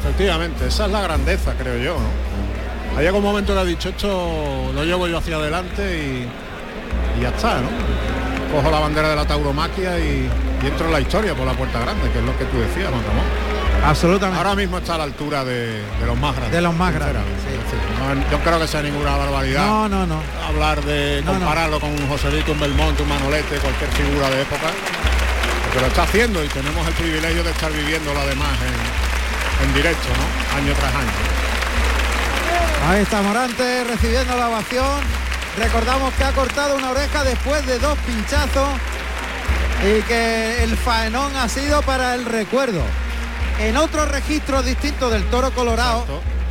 efectivamente, 0.00 0.66
esa 0.68 0.86
es 0.86 0.92
la 0.92 1.00
grandeza, 1.02 1.52
creo 1.58 1.76
yo. 1.78 1.94
¿no? 1.94 2.96
Ha 2.96 3.00
llegado 3.00 3.18
un 3.18 3.24
momento 3.24 3.52
que 3.54 3.58
ha 3.60 3.64
dicho 3.64 3.88
esto 3.88 4.70
lo 4.74 4.84
llevo 4.84 5.08
yo 5.08 5.18
hacia 5.18 5.36
adelante 5.36 5.82
y, 5.82 7.18
y 7.18 7.22
ya 7.22 7.28
está, 7.30 7.54
¿no? 7.60 7.68
Cojo 8.54 8.70
la 8.70 8.78
bandera 8.78 9.08
de 9.08 9.16
la 9.16 9.24
tauromaquia 9.26 9.98
y, 9.98 10.28
y 10.62 10.66
entro 10.66 10.86
en 10.86 10.92
la 10.92 11.00
historia 11.00 11.34
por 11.34 11.44
la 11.46 11.54
puerta 11.54 11.80
grande, 11.80 12.08
que 12.12 12.18
es 12.20 12.24
lo 12.24 12.38
que 12.38 12.44
tú 12.44 12.58
decías, 12.58 12.88
Juan 12.90 13.02
Ramón. 13.02 13.24
Absolutamente. 13.84 14.38
Ahora 14.38 14.54
mismo 14.54 14.78
está 14.78 14.94
a 14.94 14.98
la 14.98 15.04
altura 15.04 15.44
de, 15.44 15.82
de 16.00 16.06
los 16.06 16.16
más 16.16 16.32
grandes. 16.36 16.52
De 16.52 16.60
los 16.62 16.74
más 16.74 16.94
grandes, 16.94 17.22
no- 17.22 18.30
yo 18.30 18.38
creo 18.44 18.58
que 18.60 18.66
sea 18.68 18.80
ninguna 18.82 19.16
barbaridad 19.16 19.66
no, 19.66 19.88
no, 19.88 20.06
no. 20.06 20.20
hablar 20.46 20.82
de 20.84 21.20
No, 21.24 21.32
no. 21.32 21.38
compararlo 21.40 21.80
con 21.80 21.90
un 21.90 22.08
Joselito, 22.08 22.52
un 22.52 22.60
Belmonte, 22.60 23.02
un 23.02 23.08
Manolete, 23.08 23.56
cualquier 23.56 23.90
figura 23.90 24.30
de 24.30 24.42
época, 24.42 24.68
porque 25.74 25.86
lo 25.86 25.88
está 25.88 26.04
haciendo 26.04 26.44
y 26.44 26.48
tenemos 26.48 26.86
el 26.86 26.94
privilegio 26.94 27.42
de 27.42 27.50
estar 27.50 27.72
viviéndolo 27.72 28.20
además 28.20 28.56
en, 28.60 29.66
en 29.66 29.74
directo, 29.74 30.06
¿no? 30.08 30.56
Año 30.56 30.72
tras 30.74 30.94
año. 30.94 31.10
Ahí 32.88 33.02
está 33.02 33.22
Morante 33.22 33.82
recibiendo 33.82 34.36
la 34.36 34.50
ovación. 34.50 35.00
Recordamos 35.58 36.14
que 36.14 36.22
ha 36.24 36.30
cortado 36.30 36.76
una 36.76 36.90
oreja 36.90 37.24
después 37.24 37.66
de 37.66 37.80
dos 37.80 37.98
pinchazos 38.06 38.68
y 39.82 40.02
que 40.02 40.62
el 40.62 40.76
faenón 40.76 41.34
ha 41.34 41.48
sido 41.48 41.82
para 41.82 42.14
el 42.14 42.24
recuerdo. 42.24 42.82
En 43.58 43.76
otro 43.76 44.04
registro 44.06 44.62
distinto 44.62 45.10
del 45.10 45.24
toro 45.24 45.50
colorado, 45.50 46.04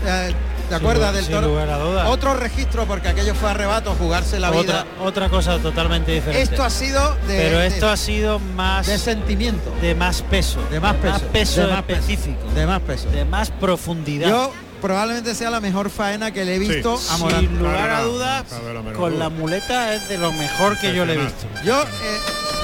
eh, 0.05 0.33
¿te 0.69 0.75
acuerdas 0.75 1.13
del 1.13 1.25
sin 1.25 1.33
toro? 1.35 1.47
lugar 1.47 1.69
a 1.69 1.77
dudas. 1.77 2.07
Otro 2.09 2.33
registro 2.35 2.85
porque 2.85 3.07
aquello 3.09 3.35
fue 3.35 3.49
arrebato, 3.51 3.95
jugarse 3.97 4.39
la 4.39 4.51
vida. 4.51 4.59
Otra, 4.61 4.85
otra 5.05 5.29
cosa 5.29 5.57
totalmente 5.59 6.11
diferente. 6.11 6.41
Esto 6.41 6.63
ha 6.63 6.69
sido 6.69 7.15
de, 7.27 7.37
Pero 7.37 7.59
de- 7.59 7.67
esto 7.67 7.89
ha 7.89 7.97
sido 7.97 8.39
más 8.39 8.87
de 8.87 8.97
sentimiento, 8.97 9.73
de 9.81 9.95
más 9.95 10.21
peso, 10.23 10.59
de 10.71 10.79
más 10.79 10.95
peso, 10.95 11.19
peso 11.31 11.61
de 11.61 11.67
más 11.73 11.83
peso, 11.83 11.99
específico, 11.99 12.39
de 12.55 12.65
más 12.65 12.81
peso. 12.81 13.09
de 13.09 13.25
más 13.25 13.49
profundidad. 13.51 14.29
Yo 14.29 14.51
probablemente 14.81 15.33
sea 15.35 15.49
la 15.49 15.61
mejor 15.61 15.89
faena 15.89 16.31
que 16.31 16.43
le 16.43 16.55
he 16.55 16.59
Sí. 16.59 16.67
visto 16.69 16.99
a 17.11 17.17
Morante. 17.17 17.47
Sin 17.47 17.59
lugar 17.59 17.89
a 17.89 18.01
dudas, 18.01 18.43
con 18.95 19.17
la 19.19 19.29
muleta 19.29 19.93
es 19.95 20.09
de 20.09 20.17
lo 20.17 20.31
mejor 20.33 20.77
que 20.77 20.93
yo 20.93 21.05
le 21.05 21.13
he 21.13 21.17
visto. 21.17 21.45
Yo, 21.63 21.81
eh, 21.81 21.87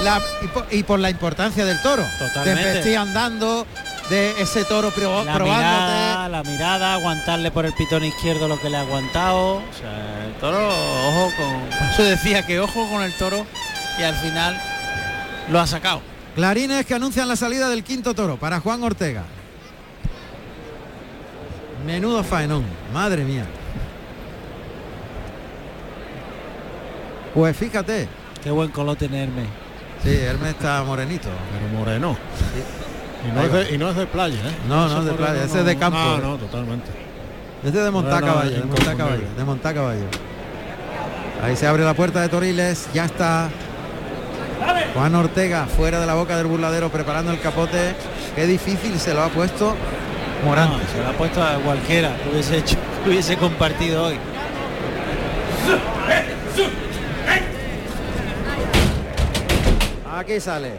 la, 0.04 0.22
y, 0.42 0.48
por, 0.48 0.66
y 0.72 0.84
por 0.84 1.00
la 1.00 1.10
importancia 1.10 1.64
del 1.66 1.82
toro. 1.82 2.04
Totalmente. 2.20 2.64
De 2.66 2.74
vestir 2.74 2.98
andando, 2.98 3.66
de 4.10 4.42
ese 4.42 4.66
toro 4.66 4.90
probo- 4.92 5.24
La 5.24 5.36
probándote. 5.36 5.66
mirada, 5.66 6.30
la 6.30 6.44
mirada, 6.44 6.94
aguantarle 6.96 7.52
por 7.52 7.66
el 7.66 7.74
pitón 7.74 8.04
izquierdo 8.04 8.48
lo 8.48 8.60
que 8.60 8.70
le 8.70 8.78
ha 8.78 8.82
aguantado. 8.82 9.56
O 9.58 9.64
sea, 9.80 10.26
el 10.26 10.34
toro, 10.40 10.68
ojo 10.68 11.32
con. 11.38 11.90
Eso 11.92 12.04
decía 12.04 12.46
que 12.46 12.60
ojo 12.60 12.88
con 12.90 13.02
el 13.04 13.14
toro 13.14 13.46
y 14.00 14.04
al 14.04 14.16
final 14.16 14.60
lo 15.50 15.60
ha 15.60 15.68
sacado. 15.68 16.02
Clarines 16.36 16.86
que 16.86 16.94
anuncian 16.94 17.28
la 17.28 17.36
salida 17.36 17.70
del 17.70 17.84
quinto 17.84 18.14
toro 18.14 18.38
para 18.38 18.60
Juan 18.60 18.82
Ortega. 18.84 19.24
Menudo 21.86 22.24
faenón, 22.24 22.64
madre 22.94 23.24
mía. 23.24 23.46
Pues 27.34 27.56
fíjate, 27.56 28.08
Qué 28.44 28.52
buen 28.52 28.70
color 28.70 28.96
tenerme. 28.98 29.44
sí, 30.04 30.16
Hermes 30.16 30.52
está 30.52 30.82
morenito. 30.84 31.28
Pero 31.54 31.78
moreno. 31.80 32.18
Y 33.28 33.32
no, 33.34 33.40
Ahí 33.42 33.46
es 33.48 33.52
de, 33.70 33.76
y 33.76 33.78
no 33.78 33.90
es 33.90 33.96
de 33.98 34.06
playa, 34.08 34.36
¿eh? 34.38 34.56
No, 34.68 34.86
Ese 34.86 34.94
no 34.96 35.00
es 35.02 35.06
de 35.08 35.14
playa, 35.14 35.44
ese 35.44 35.60
es 35.60 35.66
de 35.66 35.78
campo. 35.78 35.98
No, 36.00 36.18
no, 36.18 36.36
totalmente. 36.38 36.90
Este 37.64 37.78
es 37.78 37.84
de 37.84 37.92
montar 37.92 38.22
No, 38.22 38.28
no, 38.28 38.34
caballo, 38.34 38.50
es 38.52 38.56
de 38.56 38.66
montar 38.66 38.94
inconfundible. 38.94 39.06
caballo, 39.26 39.38
de 39.38 39.44
montar 39.44 39.74
caballo. 39.76 40.06
Ahí 41.44 41.56
se 41.56 41.68
abre 41.68 41.84
la 41.84 41.94
puerta 41.94 42.22
de 42.22 42.30
Toriles, 42.30 42.88
ya 42.94 43.06
está 43.06 43.50
Juan 44.94 45.16
Ortega 45.16 45.66
fuera 45.68 46.00
de 46.00 46.06
la 46.06 46.14
boca 46.16 46.36
del 46.38 46.48
burladero 46.48 46.90
preparando 46.90 47.32
el 47.32 47.40
capote. 47.40 47.96
Qué 48.36 48.46
difícil 48.46 49.00
se 49.00 49.14
lo 49.14 49.24
ha 49.24 49.30
puesto 49.30 49.76
Morante. 50.46 50.78
No, 50.78 50.92
se 50.92 51.00
lo 51.04 51.08
ha 51.10 51.14
puesto 51.14 51.44
a 51.44 51.56
cualquiera 51.56 52.16
que 52.24 52.30
hubiese 52.30 52.58
hecho, 52.58 52.78
que 53.04 53.10
hubiese 53.10 53.36
compartido 53.38 54.06
hoy. 54.06 54.18
Aquí 60.18 60.40
sale 60.40 60.74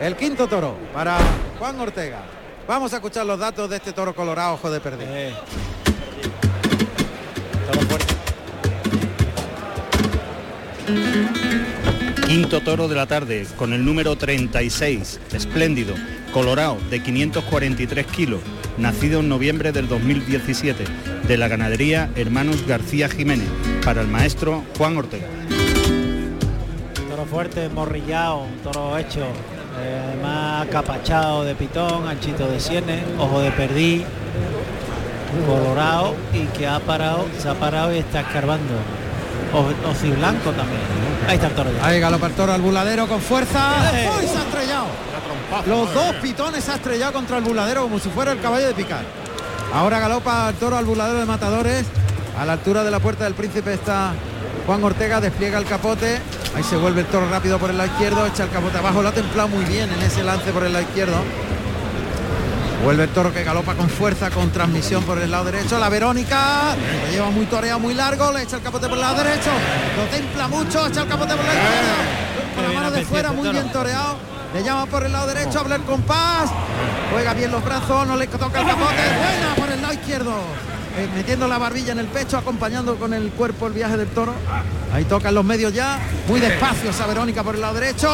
el 0.00 0.16
quinto 0.16 0.46
toro 0.46 0.76
para 0.92 1.18
Juan 1.58 1.80
Ortega. 1.80 2.22
Vamos 2.68 2.92
a 2.92 2.96
escuchar 2.96 3.24
los 3.24 3.38
datos 3.38 3.70
de 3.70 3.76
este 3.76 3.92
toro 3.92 4.14
colorado, 4.14 4.54
ojo 4.54 4.70
de 4.70 4.80
perdido. 4.80 5.10
Eh. 5.14 5.34
Toro 7.70 7.80
fuerte. 7.86 8.14
Quinto 12.26 12.60
toro 12.60 12.88
de 12.88 12.96
la 12.96 13.06
tarde 13.06 13.46
con 13.56 13.72
el 13.72 13.84
número 13.84 14.16
36, 14.16 15.20
espléndido, 15.32 15.94
Colorado, 16.32 16.76
de 16.90 17.02
543 17.02 18.06
kilos, 18.06 18.40
nacido 18.76 19.20
en 19.20 19.28
noviembre 19.28 19.72
del 19.72 19.88
2017, 19.88 20.84
de 21.26 21.36
la 21.38 21.48
ganadería 21.48 22.10
Hermanos 22.16 22.66
García 22.66 23.08
Jiménez, 23.08 23.48
para 23.84 24.02
el 24.02 24.08
maestro 24.08 24.64
Juan 24.76 24.96
Ortega. 24.96 25.28
Toro 27.08 27.24
fuerte, 27.24 27.68
morrillado, 27.68 28.46
toro 28.62 28.98
hecho, 28.98 29.26
eh, 29.78 30.18
más 30.22 30.66
capachado 30.66 31.44
de 31.44 31.54
pitón, 31.54 32.06
anchito 32.08 32.46
de 32.48 32.60
sienes, 32.60 33.04
ojo 33.18 33.40
de 33.40 33.50
perdí, 33.52 34.04
colorado 35.46 36.14
y 36.32 36.44
que 36.56 36.66
ha 36.66 36.80
parado, 36.80 37.26
se 37.38 37.48
ha 37.48 37.54
parado 37.54 37.94
y 37.94 37.98
está 37.98 38.20
escarbando. 38.20 38.74
O, 39.52 39.62
blanco 40.16 40.50
también. 40.50 40.80
Ahí 41.28 41.36
está 41.36 41.46
el 41.48 41.54
toro. 41.54 41.70
Ahí 41.82 42.00
galopa 42.00 42.26
el 42.26 42.32
toro 42.32 42.52
al 42.52 42.60
buladero 42.60 43.06
con 43.06 43.20
fuerza. 43.20 43.90
¡Eh! 43.94 44.10
¡Uy, 44.18 44.26
se 44.26 44.36
ha 44.36 44.42
estrellado! 44.42 44.86
Los 45.66 45.94
dos 45.94 46.14
pitones 46.16 46.64
se 46.64 46.72
ha 46.72 46.74
estrellado 46.74 47.12
contra 47.12 47.38
el 47.38 47.44
buladero 47.44 47.82
como 47.82 47.98
si 47.98 48.08
fuera 48.08 48.32
el 48.32 48.40
caballo 48.40 48.66
de 48.66 48.74
picar. 48.74 49.04
Ahora 49.72 49.98
galopa 49.98 50.48
el 50.50 50.56
toro 50.56 50.76
al 50.76 50.84
buladero 50.84 51.20
de 51.20 51.26
matadores. 51.26 51.86
A 52.38 52.44
la 52.44 52.54
altura 52.54 52.84
de 52.84 52.90
la 52.90 53.00
puerta 53.00 53.24
del 53.24 53.34
príncipe 53.34 53.72
está 53.72 54.12
Juan 54.66 54.82
Ortega, 54.82 55.20
despliega 55.20 55.58
el 55.58 55.64
capote. 55.64 56.20
Ahí 56.54 56.62
se 56.64 56.76
vuelve 56.76 57.02
el 57.02 57.06
toro 57.06 57.28
rápido 57.30 57.58
por 57.58 57.70
el 57.70 57.78
lado 57.78 57.90
izquierdo, 57.90 58.26
echa 58.26 58.44
el 58.44 58.50
capote 58.50 58.78
abajo, 58.78 59.00
lo 59.00 59.08
ha 59.08 59.12
templado 59.12 59.48
muy 59.48 59.64
bien 59.64 59.90
en 59.92 60.02
ese 60.02 60.24
lance 60.24 60.50
por 60.50 60.64
el 60.64 60.72
lado 60.72 60.84
izquierdo. 60.84 61.16
Vuelve 62.82 63.04
el 63.04 63.10
toro 63.10 63.32
que 63.32 63.44
galopa 63.44 63.74
con 63.74 63.88
fuerza, 63.88 64.30
con 64.30 64.50
transmisión 64.50 65.04
por 65.04 65.18
el 65.18 65.30
lado 65.30 65.44
derecho. 65.44 65.78
La 65.78 65.88
Verónica 65.88 66.74
lo 67.04 67.12
lleva 67.12 67.30
muy 67.30 67.46
toreado, 67.46 67.78
muy 67.78 67.94
largo, 67.94 68.32
le 68.32 68.42
echa 68.42 68.56
el 68.56 68.62
capote 68.62 68.88
por 68.88 68.96
el 68.96 69.02
lado 69.02 69.22
derecho. 69.22 69.50
Lo 69.96 70.04
templa 70.04 70.48
mucho, 70.48 70.86
echa 70.86 71.02
el 71.02 71.08
capote 71.08 71.34
por 71.34 71.44
el 71.44 71.46
lado 71.46 71.58
izquierdo. 71.58 72.54
Con 72.54 72.64
la 72.64 72.80
mano 72.80 72.90
de 72.90 73.04
fuera, 73.04 73.32
muy 73.32 73.48
bien 73.48 73.70
toreado. 73.70 74.16
Le 74.54 74.62
llama 74.62 74.86
por 74.86 75.04
el 75.04 75.12
lado 75.12 75.26
derecho, 75.26 75.60
habla 75.60 75.76
el 75.76 75.82
compás. 75.82 76.50
Juega 77.12 77.34
bien 77.34 77.50
los 77.50 77.64
brazos, 77.64 78.06
no 78.06 78.16
le 78.16 78.26
toca 78.26 78.60
el 78.60 78.66
capote. 78.66 78.94
Buena 78.94 79.54
por 79.56 79.70
el 79.70 79.82
lado 79.82 79.94
izquierdo. 79.94 80.32
Eh, 80.96 81.08
metiendo 81.14 81.46
la 81.46 81.58
barbilla 81.58 81.92
en 81.92 81.98
el 81.98 82.06
pecho, 82.06 82.38
acompañando 82.38 82.96
con 82.96 83.12
el 83.12 83.30
cuerpo 83.30 83.66
el 83.66 83.74
viaje 83.74 83.98
del 83.98 84.08
toro. 84.08 84.32
Ahí 84.94 85.04
tocan 85.04 85.34
los 85.34 85.44
medios 85.44 85.74
ya. 85.74 85.98
Muy 86.26 86.40
despacio 86.40 86.88
esa 86.88 87.06
Verónica 87.06 87.42
por 87.42 87.54
el 87.54 87.60
lado 87.60 87.74
derecho. 87.74 88.10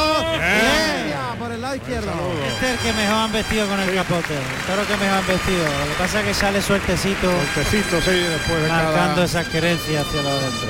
Por 1.39 1.53
el 1.53 1.61
lado 1.61 1.77
izquierdo. 1.77 2.11
Este 2.55 2.67
es 2.67 2.73
el 2.73 2.79
que 2.79 2.93
mejor 2.93 3.17
han 3.17 3.33
vestido 3.33 3.69
con 3.69 3.79
el 3.79 3.95
capote. 3.95 4.35
El 4.35 4.67
toro 4.67 4.87
que 4.87 4.97
mejor 4.97 5.19
han 5.19 5.27
vestido. 5.27 5.65
Lo 5.65 5.87
que 5.87 5.99
pasa 5.99 6.21
es 6.21 6.27
que 6.27 6.35
sale 6.35 6.61
suertecito. 6.61 7.31
Suertecito, 7.55 8.01
sí, 8.01 8.19
después 8.19 8.63
de 8.63 8.69
marcando 8.69 9.15
cada... 9.15 9.25
esas 9.25 9.47
querencias 9.47 10.07
hacia 10.07 10.23
lo 10.23 10.29
adentro. 10.31 10.69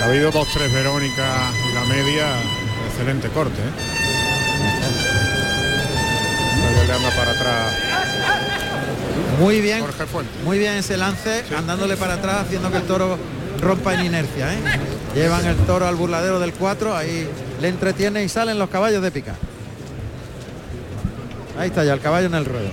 Ha 0.00 0.04
habido 0.04 0.30
dos, 0.30 0.46
tres 0.54 0.72
Verónica 0.72 1.50
y 1.68 1.74
la 1.74 1.84
media. 1.84 2.26
Excelente 2.88 3.28
corte. 3.30 3.60
¿eh? 3.60 5.17
Le 6.86 6.92
anda 6.92 7.10
para 7.16 7.30
atrás. 7.32 7.74
Muy 9.40 9.60
bien, 9.60 9.80
Jorge 9.80 10.06
Fuente. 10.06 10.32
muy 10.44 10.58
bien 10.58 10.74
ese 10.74 10.96
lance, 10.96 11.44
andándole 11.56 11.96
para 11.96 12.14
atrás, 12.14 12.42
haciendo 12.46 12.70
que 12.70 12.78
el 12.78 12.82
toro 12.84 13.16
rompa 13.60 13.94
en 13.94 14.06
inercia. 14.06 14.52
¿eh? 14.52 14.58
Llevan 15.14 15.44
el 15.46 15.56
toro 15.58 15.86
al 15.86 15.94
burladero 15.96 16.40
del 16.40 16.52
4, 16.52 16.96
ahí 16.96 17.28
le 17.60 17.68
entretiene 17.68 18.24
y 18.24 18.28
salen 18.28 18.58
los 18.58 18.68
caballos 18.68 19.02
de 19.02 19.10
picar. 19.10 19.36
Ahí 21.58 21.68
está 21.68 21.84
ya 21.84 21.92
el 21.94 22.00
caballo 22.00 22.26
en 22.26 22.34
el 22.34 22.44
ruedo. 22.44 22.68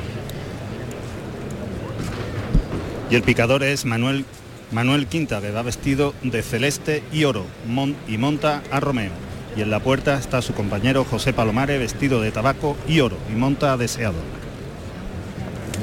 Y 3.09 3.15
el 3.15 3.21
picador 3.23 3.63
es 3.63 3.85
Manuel, 3.85 4.25
Manuel 4.71 5.05
Quinta, 5.07 5.41
que 5.41 5.51
va 5.51 5.61
vestido 5.61 6.13
de 6.23 6.41
celeste 6.41 7.03
y 7.11 7.23
oro 7.25 7.45
mon- 7.67 7.95
y 8.07 8.17
monta 8.17 8.63
a 8.71 8.79
Romeo. 8.79 9.11
Y 9.55 9.61
en 9.61 9.71
la 9.71 9.79
puerta 9.79 10.15
está 10.15 10.41
su 10.41 10.53
compañero 10.53 11.05
José 11.05 11.31
Palomares, 11.31 11.79
vestido 11.79 12.21
de 12.21 12.31
tabaco 12.31 12.75
y 12.87 12.99
oro, 12.99 13.17
y 13.31 13.35
monta 13.35 13.71
a 13.71 13.77
Deseado. 13.77 14.15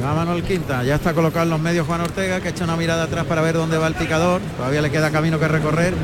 Va 0.02 0.14
Manuel 0.14 0.42
Quinta, 0.42 0.82
ya 0.82 0.96
está 0.96 1.14
colocado 1.14 1.44
en 1.44 1.50
los 1.50 1.60
medios 1.60 1.86
Juan 1.86 2.00
Ortega, 2.00 2.40
que 2.40 2.48
echa 2.48 2.64
una 2.64 2.76
mirada 2.76 3.04
atrás 3.04 3.24
para 3.24 3.40
ver 3.40 3.54
dónde 3.54 3.78
va 3.78 3.86
el 3.86 3.94
picador. 3.94 4.40
Todavía 4.56 4.82
le 4.82 4.90
queda 4.90 5.10
camino 5.10 5.38
que 5.38 5.48
recorrer. 5.48 5.94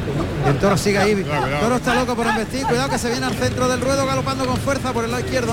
El 0.46 0.58
toro 0.58 0.76
sigue 0.76 0.98
ahí. 0.98 1.12
El 1.12 1.60
toro 1.60 1.76
está 1.76 1.94
loco 1.94 2.14
por 2.14 2.26
embestir. 2.26 2.64
Cuidado 2.66 2.88
que 2.90 2.98
se 2.98 3.10
viene 3.10 3.26
al 3.26 3.34
centro 3.34 3.68
del 3.68 3.80
ruedo 3.80 4.06
galopando 4.06 4.46
con 4.46 4.56
fuerza 4.58 4.92
por 4.92 5.04
el 5.04 5.10
lado 5.10 5.24
izquierdo. 5.24 5.52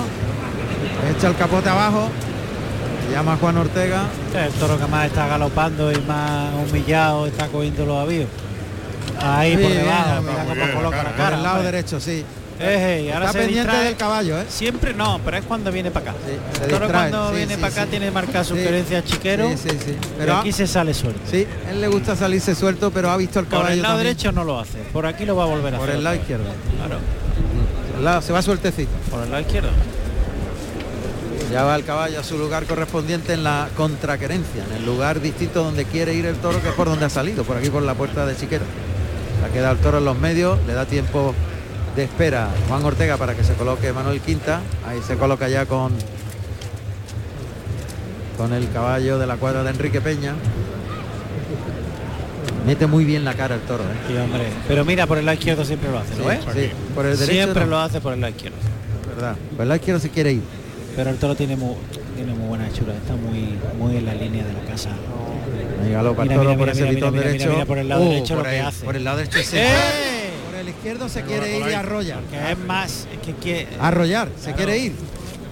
Echa 1.17 1.27
el 1.27 1.35
capote 1.35 1.69
abajo. 1.69 2.09
Llama 3.11 3.33
a 3.33 3.37
Juan 3.37 3.57
Ortega. 3.57 4.03
El 4.35 4.51
toro 4.53 4.77
que 4.77 4.87
más 4.87 5.05
está 5.05 5.27
galopando 5.27 5.91
y 5.91 5.99
más 6.01 6.53
humillado, 6.69 7.27
está 7.27 7.47
cogiendo 7.47 7.85
los 7.85 7.97
avíos. 7.97 8.27
Ahí 9.21 9.57
por 9.57 9.71
Sí, 9.71 9.77
debajo, 9.77 10.23
Por 11.17 11.33
el 11.33 11.43
lado 11.43 11.63
derecho, 11.63 11.99
sí. 11.99 12.23
Ahora 12.57 12.71
Está 13.25 13.31
se 13.33 13.37
pendiente 13.39 13.61
distrae. 13.69 13.85
del 13.85 13.95
caballo, 13.97 14.39
¿eh? 14.39 14.45
Siempre 14.47 14.93
no, 14.93 15.19
pero 15.25 15.35
es 15.37 15.43
cuando 15.43 15.71
viene 15.73 15.91
para 15.91 16.11
acá. 16.11 16.19
se 16.53 16.67
toro 16.67 16.85
distrae, 16.85 17.09
cuando 17.09 17.29
sí, 17.31 17.35
viene 17.35 17.55
sí, 17.55 17.61
para 17.61 17.73
acá 17.73 17.83
sí. 17.83 17.89
tiene 17.89 18.11
marcada 18.11 18.43
su 18.45 18.55
Sí. 18.55 18.63
querencia 18.63 19.03
chiquero. 19.03 19.49
Sí, 19.49 19.57
sí, 19.57 19.77
sí. 19.85 19.97
Pero 20.17 20.37
aquí 20.37 20.51
se 20.53 20.65
sale 20.65 20.93
suelto. 20.93 21.19
Sí, 21.29 21.45
él 21.69 21.81
le 21.81 21.87
gusta 21.89 22.15
salirse 22.15 22.55
suelto, 22.55 22.91
pero 22.91 23.09
ha 23.11 23.17
visto 23.17 23.39
el 23.39 23.45
Por 23.47 23.59
caballo 23.59 23.73
el 23.73 23.81
lado 23.81 23.95
también. 23.95 24.15
derecho 24.15 24.31
no 24.31 24.45
lo 24.45 24.57
hace. 24.59 24.77
Por 24.93 25.05
aquí 25.05 25.25
lo 25.25 25.35
va 25.35 25.43
a 25.43 25.47
volver 25.47 25.75
a 25.75 25.77
Por 25.77 25.87
hacer. 25.89 25.97
el 25.97 26.03
lado 26.05 26.15
izquierdo. 26.15 26.45
Claro. 26.77 26.99
Lado- 28.01 28.21
se 28.21 28.31
va 28.31 28.41
sueltecito. 28.41 28.91
Por 29.11 29.23
el 29.23 29.29
lado 29.31 29.41
izquierdo. 29.41 29.69
Ya 31.51 31.63
va 31.63 31.75
el 31.75 31.83
caballo 31.85 32.19
a 32.19 32.23
su 32.23 32.37
lugar 32.37 32.65
correspondiente 32.65 33.33
en 33.33 33.43
la 33.43 33.67
contraquerencia, 33.77 34.63
en 34.69 34.77
el 34.77 34.85
lugar 34.85 35.21
distinto 35.21 35.63
donde 35.63 35.85
quiere 35.85 36.13
ir 36.13 36.25
el 36.25 36.35
toro, 36.37 36.61
que 36.61 36.69
es 36.69 36.73
por 36.73 36.87
donde 36.87 37.05
ha 37.05 37.09
salido, 37.09 37.43
por 37.43 37.57
aquí 37.57 37.69
por 37.69 37.83
la 37.83 37.93
puerta 37.93 38.25
de 38.25 38.35
Chiquero. 38.35 38.63
Ha 39.45 39.49
quedado 39.49 39.73
el 39.73 39.79
toro 39.79 39.99
en 39.99 40.05
los 40.05 40.17
medios, 40.17 40.57
le 40.65 40.73
da 40.73 40.85
tiempo 40.85 41.33
de 41.95 42.03
espera 42.03 42.49
Juan 42.67 42.83
Ortega 42.83 43.15
para 43.17 43.35
que 43.35 43.43
se 43.43 43.53
coloque 43.53 43.93
Manuel 43.93 44.19
Quinta. 44.21 44.61
Ahí 44.87 44.99
se 45.05 45.15
coloca 45.17 45.47
ya 45.47 45.65
con 45.65 45.93
con 48.37 48.51
el 48.53 48.69
caballo 48.71 49.17
de 49.17 49.27
la 49.27 49.37
cuadra 49.37 49.63
de 49.63 49.69
Enrique 49.69 50.01
Peña. 50.01 50.33
Mete 52.65 52.87
muy 52.87 53.05
bien 53.05 53.23
la 53.23 53.33
cara 53.35 53.55
el 53.55 53.61
toro, 53.61 53.83
¿eh? 53.83 53.87
Sí, 54.07 54.17
hombre. 54.17 54.47
Pero 54.67 54.83
mira, 54.83 55.05
por 55.05 55.19
el 55.19 55.25
lado 55.25 55.37
izquierdo 55.37 55.63
siempre 55.63 55.91
lo 55.91 55.99
hace, 55.99 56.15
¿lo 56.17 56.25
ves? 56.25 56.39
Sí, 56.53 56.71
por 56.95 57.05
el 57.05 57.11
derecho 57.17 57.31
Siempre 57.31 57.63
no. 57.63 57.69
lo 57.71 57.79
hace 57.79 58.01
por 58.01 58.13
el 58.13 58.21
lado 58.21 58.31
izquierdo. 58.35 58.57
verdad. 59.15 59.35
Por 59.55 59.61
el 59.61 59.69
lado 59.69 59.75
izquierdo 59.77 60.01
se 60.01 60.09
quiere 60.09 60.33
ir. 60.33 60.41
Pero 60.95 61.11
el 61.11 61.17
toro 61.17 61.35
tiene 61.35 61.55
muy, 61.55 61.75
tiene 62.15 62.33
muy 62.33 62.47
buena 62.47 62.67
hechura, 62.67 62.93
está 62.95 63.15
muy, 63.15 63.53
muy 63.77 63.97
en 63.97 64.05
la 64.05 64.15
línea 64.15 64.43
de 64.43 64.53
la 64.53 64.61
casa. 64.61 64.89
Por 65.75 66.57
mira, 66.57 66.71
ese 66.71 66.81
mira, 66.81 66.93
pitón 66.95 67.13
mira, 67.13 67.25
mira, 67.25 67.31
derecho. 67.31 67.51
mira 67.53 67.65
por 67.65 67.77
el 67.77 67.89
lado 67.89 68.01
Uh, 68.03 68.09
derecho 68.09 68.35
lo 68.35 68.41
por 68.41 68.49
que 68.49 68.59
el- 68.59 68.65
hace. 68.65 68.85
Por 68.85 68.95
el 68.95 69.03
lado 69.03 69.17
derecho 69.17 69.43
se 69.43 69.63
¡Eh! 69.63 69.69
Por 70.49 70.55
el 70.59 70.69
izquierdo 70.69 71.09
se 71.09 71.21
quiere 71.23 71.57
ir 71.59 71.67
y 71.67 71.73
arrolla. 71.73 72.17
Que 72.31 72.51
es 72.51 72.57
más, 72.59 73.07
que, 73.23 73.33
que 73.35 73.67
Arrollar, 73.79 74.29
se 74.39 74.53
quiere 74.53 74.77
ir. 74.77 74.93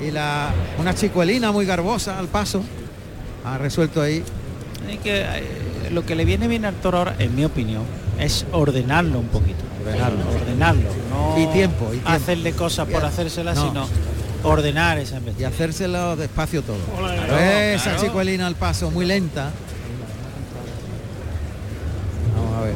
Y 0.01 0.11
la 0.11 0.49
una 0.79 0.93
chicuelina 0.95 1.51
muy 1.51 1.65
garbosa 1.65 2.17
al 2.19 2.27
paso. 2.27 2.63
Ha 3.45 3.57
resuelto 3.57 4.01
ahí. 4.01 4.23
que 5.03 5.21
eh, 5.21 5.25
lo 5.91 6.05
que 6.05 6.15
le 6.15 6.23
viene 6.25 6.47
bien 6.47 6.65
al 6.65 6.75
toro 6.75 6.99
ahora, 6.99 7.15
en 7.19 7.35
mi 7.35 7.45
opinión, 7.45 7.83
es 8.19 8.45
ordenarlo 8.51 9.19
un 9.19 9.27
poquito. 9.27 9.63
Ordenarlo. 9.85 10.19
Ordenarlo. 10.39 10.89
No 11.09 11.35
Y 11.37 11.47
tiempo, 11.47 11.85
y 11.87 11.91
tiempo. 11.97 12.09
hacerle 12.09 12.51
cosas 12.53 12.87
por 12.87 13.01
Y- 13.03 13.05
hacérselas, 13.05 13.55
no. 13.55 13.67
sino 13.67 13.87
ordenar 14.43 14.97
esa 14.99 15.19
Y 15.39 15.43
hacérselo 15.43 16.15
despacio 16.15 16.61
todo. 16.63 16.77
Claro, 16.97 17.37
Esa 17.37 17.83
claro. 17.91 18.01
chicuelina 18.01 18.47
al 18.47 18.55
paso, 18.55 18.91
muy 18.91 19.05
lenta. 19.05 19.51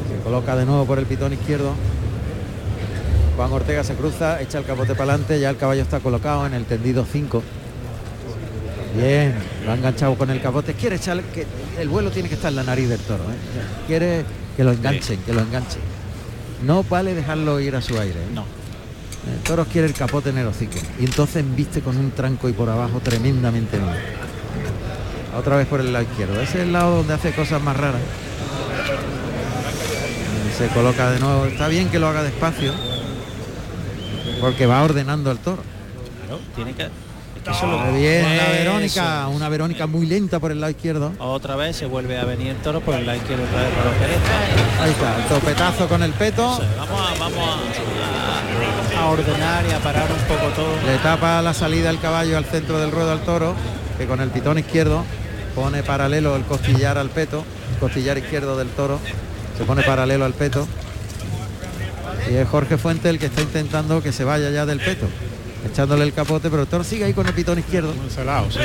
Se 0.08 0.22
coloca 0.22 0.56
de 0.56 0.66
nuevo 0.66 0.84
por 0.84 0.98
el 0.98 1.06
pitón 1.06 1.32
izquierdo. 1.32 1.72
Juan 3.36 3.52
Ortega 3.52 3.84
se 3.84 3.94
cruza, 3.94 4.42
echa 4.42 4.58
el 4.58 4.64
capote 4.64 4.94
para 4.94 5.12
adelante, 5.12 5.38
ya 5.38 5.50
el 5.50 5.56
caballo 5.56 5.82
está 5.82 6.00
colocado 6.00 6.44
en 6.46 6.54
el 6.54 6.64
tendido 6.64 7.06
5. 7.10 7.42
Bien, 8.96 9.34
lo 9.64 9.70
ha 9.70 9.74
enganchado 9.74 10.16
con 10.16 10.30
el 10.30 10.40
capote. 10.40 10.74
Quiere 10.74 10.96
echar 10.96 11.22
que 11.22 11.46
el 11.78 11.88
vuelo 11.88 12.10
tiene 12.10 12.28
que 12.28 12.34
estar 12.34 12.50
en 12.50 12.56
la 12.56 12.64
nariz 12.64 12.88
del 12.88 12.98
toro. 12.98 13.22
¿eh? 13.24 13.36
Quiere 13.86 14.24
que 14.56 14.64
lo 14.64 14.72
enganchen, 14.72 15.20
que 15.20 15.32
lo 15.32 15.40
enganchen. 15.40 15.80
No 16.64 16.82
vale 16.82 17.14
dejarlo 17.14 17.60
ir 17.60 17.76
a 17.76 17.80
su 17.80 17.98
aire. 17.98 18.20
¿eh? 18.20 18.28
No. 18.34 18.44
El 19.32 19.40
toro 19.44 19.66
quiere 19.66 19.86
el 19.86 19.94
capote 19.94 20.30
en 20.30 20.38
el 20.38 20.46
hocico. 20.46 20.78
Y 20.98 21.04
entonces 21.04 21.44
viste 21.54 21.80
con 21.80 21.96
un 21.96 22.10
tranco 22.10 22.48
y 22.48 22.52
por 22.52 22.68
abajo 22.68 23.00
tremendamente 23.00 23.78
bien. 23.78 23.88
Otra 25.36 25.56
vez 25.56 25.66
por 25.66 25.80
el 25.80 25.92
lado 25.92 26.04
izquierdo. 26.04 26.40
Ese 26.40 26.58
es 26.58 26.64
el 26.64 26.72
lado 26.72 26.96
donde 26.96 27.14
hace 27.14 27.32
cosas 27.32 27.62
más 27.62 27.76
raras. 27.76 28.00
Se 30.58 30.66
coloca 30.68 31.10
de 31.10 31.20
nuevo. 31.20 31.44
Está 31.46 31.68
bien 31.68 31.88
que 31.88 31.98
lo 31.98 32.08
haga 32.08 32.22
despacio. 32.22 32.72
Porque 34.40 34.66
va 34.66 34.82
ordenando 34.82 35.30
el 35.30 35.38
toro. 35.38 35.62
Claro, 36.26 36.40
tiene 36.54 36.72
que, 36.74 36.82
es 36.82 36.90
que 37.44 37.98
bien, 37.98 38.24
la 38.36 38.44
Eso. 38.44 38.52
Verónica. 38.52 39.28
Una 39.28 39.48
Verónica 39.48 39.86
muy 39.86 40.06
lenta 40.06 40.38
por 40.38 40.52
el 40.52 40.60
lado 40.60 40.70
izquierdo. 40.70 41.12
Otra 41.18 41.56
vez 41.56 41.76
se 41.76 41.86
vuelve 41.86 42.18
a 42.18 42.24
venir 42.24 42.48
el 42.48 42.56
toro 42.56 42.80
por 42.80 42.94
el 42.94 43.06
lado 43.06 43.18
izquierdo 43.18 43.44
otra 43.44 43.62
vez 43.62 43.98
Jerez. 44.00 44.18
Ahí 44.80 44.90
está, 44.90 45.16
el 45.16 45.24
topetazo 45.24 45.88
con 45.88 46.02
el 46.02 46.12
peto. 46.12 46.60
Vamos, 46.76 47.00
a, 47.00 47.18
vamos 47.18 47.38
a, 47.38 49.00
a- 49.00 49.02
a 49.02 49.06
ordenar 49.06 49.64
y 49.68 49.72
a 49.72 49.78
parar 49.78 50.08
un 50.10 50.36
poco 50.36 50.48
todo. 50.54 50.74
Le 50.86 50.98
tapa 50.98 51.40
la 51.42 51.54
salida 51.54 51.90
el 51.90 52.00
caballo 52.00 52.36
al 52.36 52.44
centro 52.44 52.78
del 52.78 52.90
ruedo 52.90 53.12
al 53.12 53.20
toro, 53.20 53.54
que 53.96 54.06
con 54.06 54.20
el 54.20 54.30
pitón 54.30 54.58
izquierdo 54.58 55.04
pone 55.54 55.82
paralelo 55.82 56.36
el 56.36 56.42
costillar 56.44 56.98
al 56.98 57.08
peto, 57.10 57.44
el 57.74 57.78
costillar 57.78 58.18
izquierdo 58.18 58.56
del 58.56 58.68
toro, 58.68 58.98
se 59.58 59.64
pone 59.64 59.82
paralelo 59.82 60.24
al 60.24 60.34
peto. 60.34 60.66
Y 62.30 62.34
es 62.34 62.48
Jorge 62.48 62.78
Fuente 62.78 63.10
el 63.10 63.18
que 63.18 63.26
está 63.26 63.42
intentando 63.42 64.02
que 64.02 64.12
se 64.12 64.22
vaya 64.22 64.50
ya 64.50 64.64
del 64.64 64.78
peto. 64.80 65.06
echándole 65.68 66.04
el 66.04 66.12
capote, 66.12 66.48
pero 66.48 66.62
el 66.62 66.68
toro 66.68 66.84
sigue 66.84 67.04
ahí 67.04 67.12
con 67.12 67.26
el 67.26 67.34
pitón 67.34 67.58
izquierdo. 67.58 67.92
Encelado, 67.92 68.50
sí. 68.50 68.60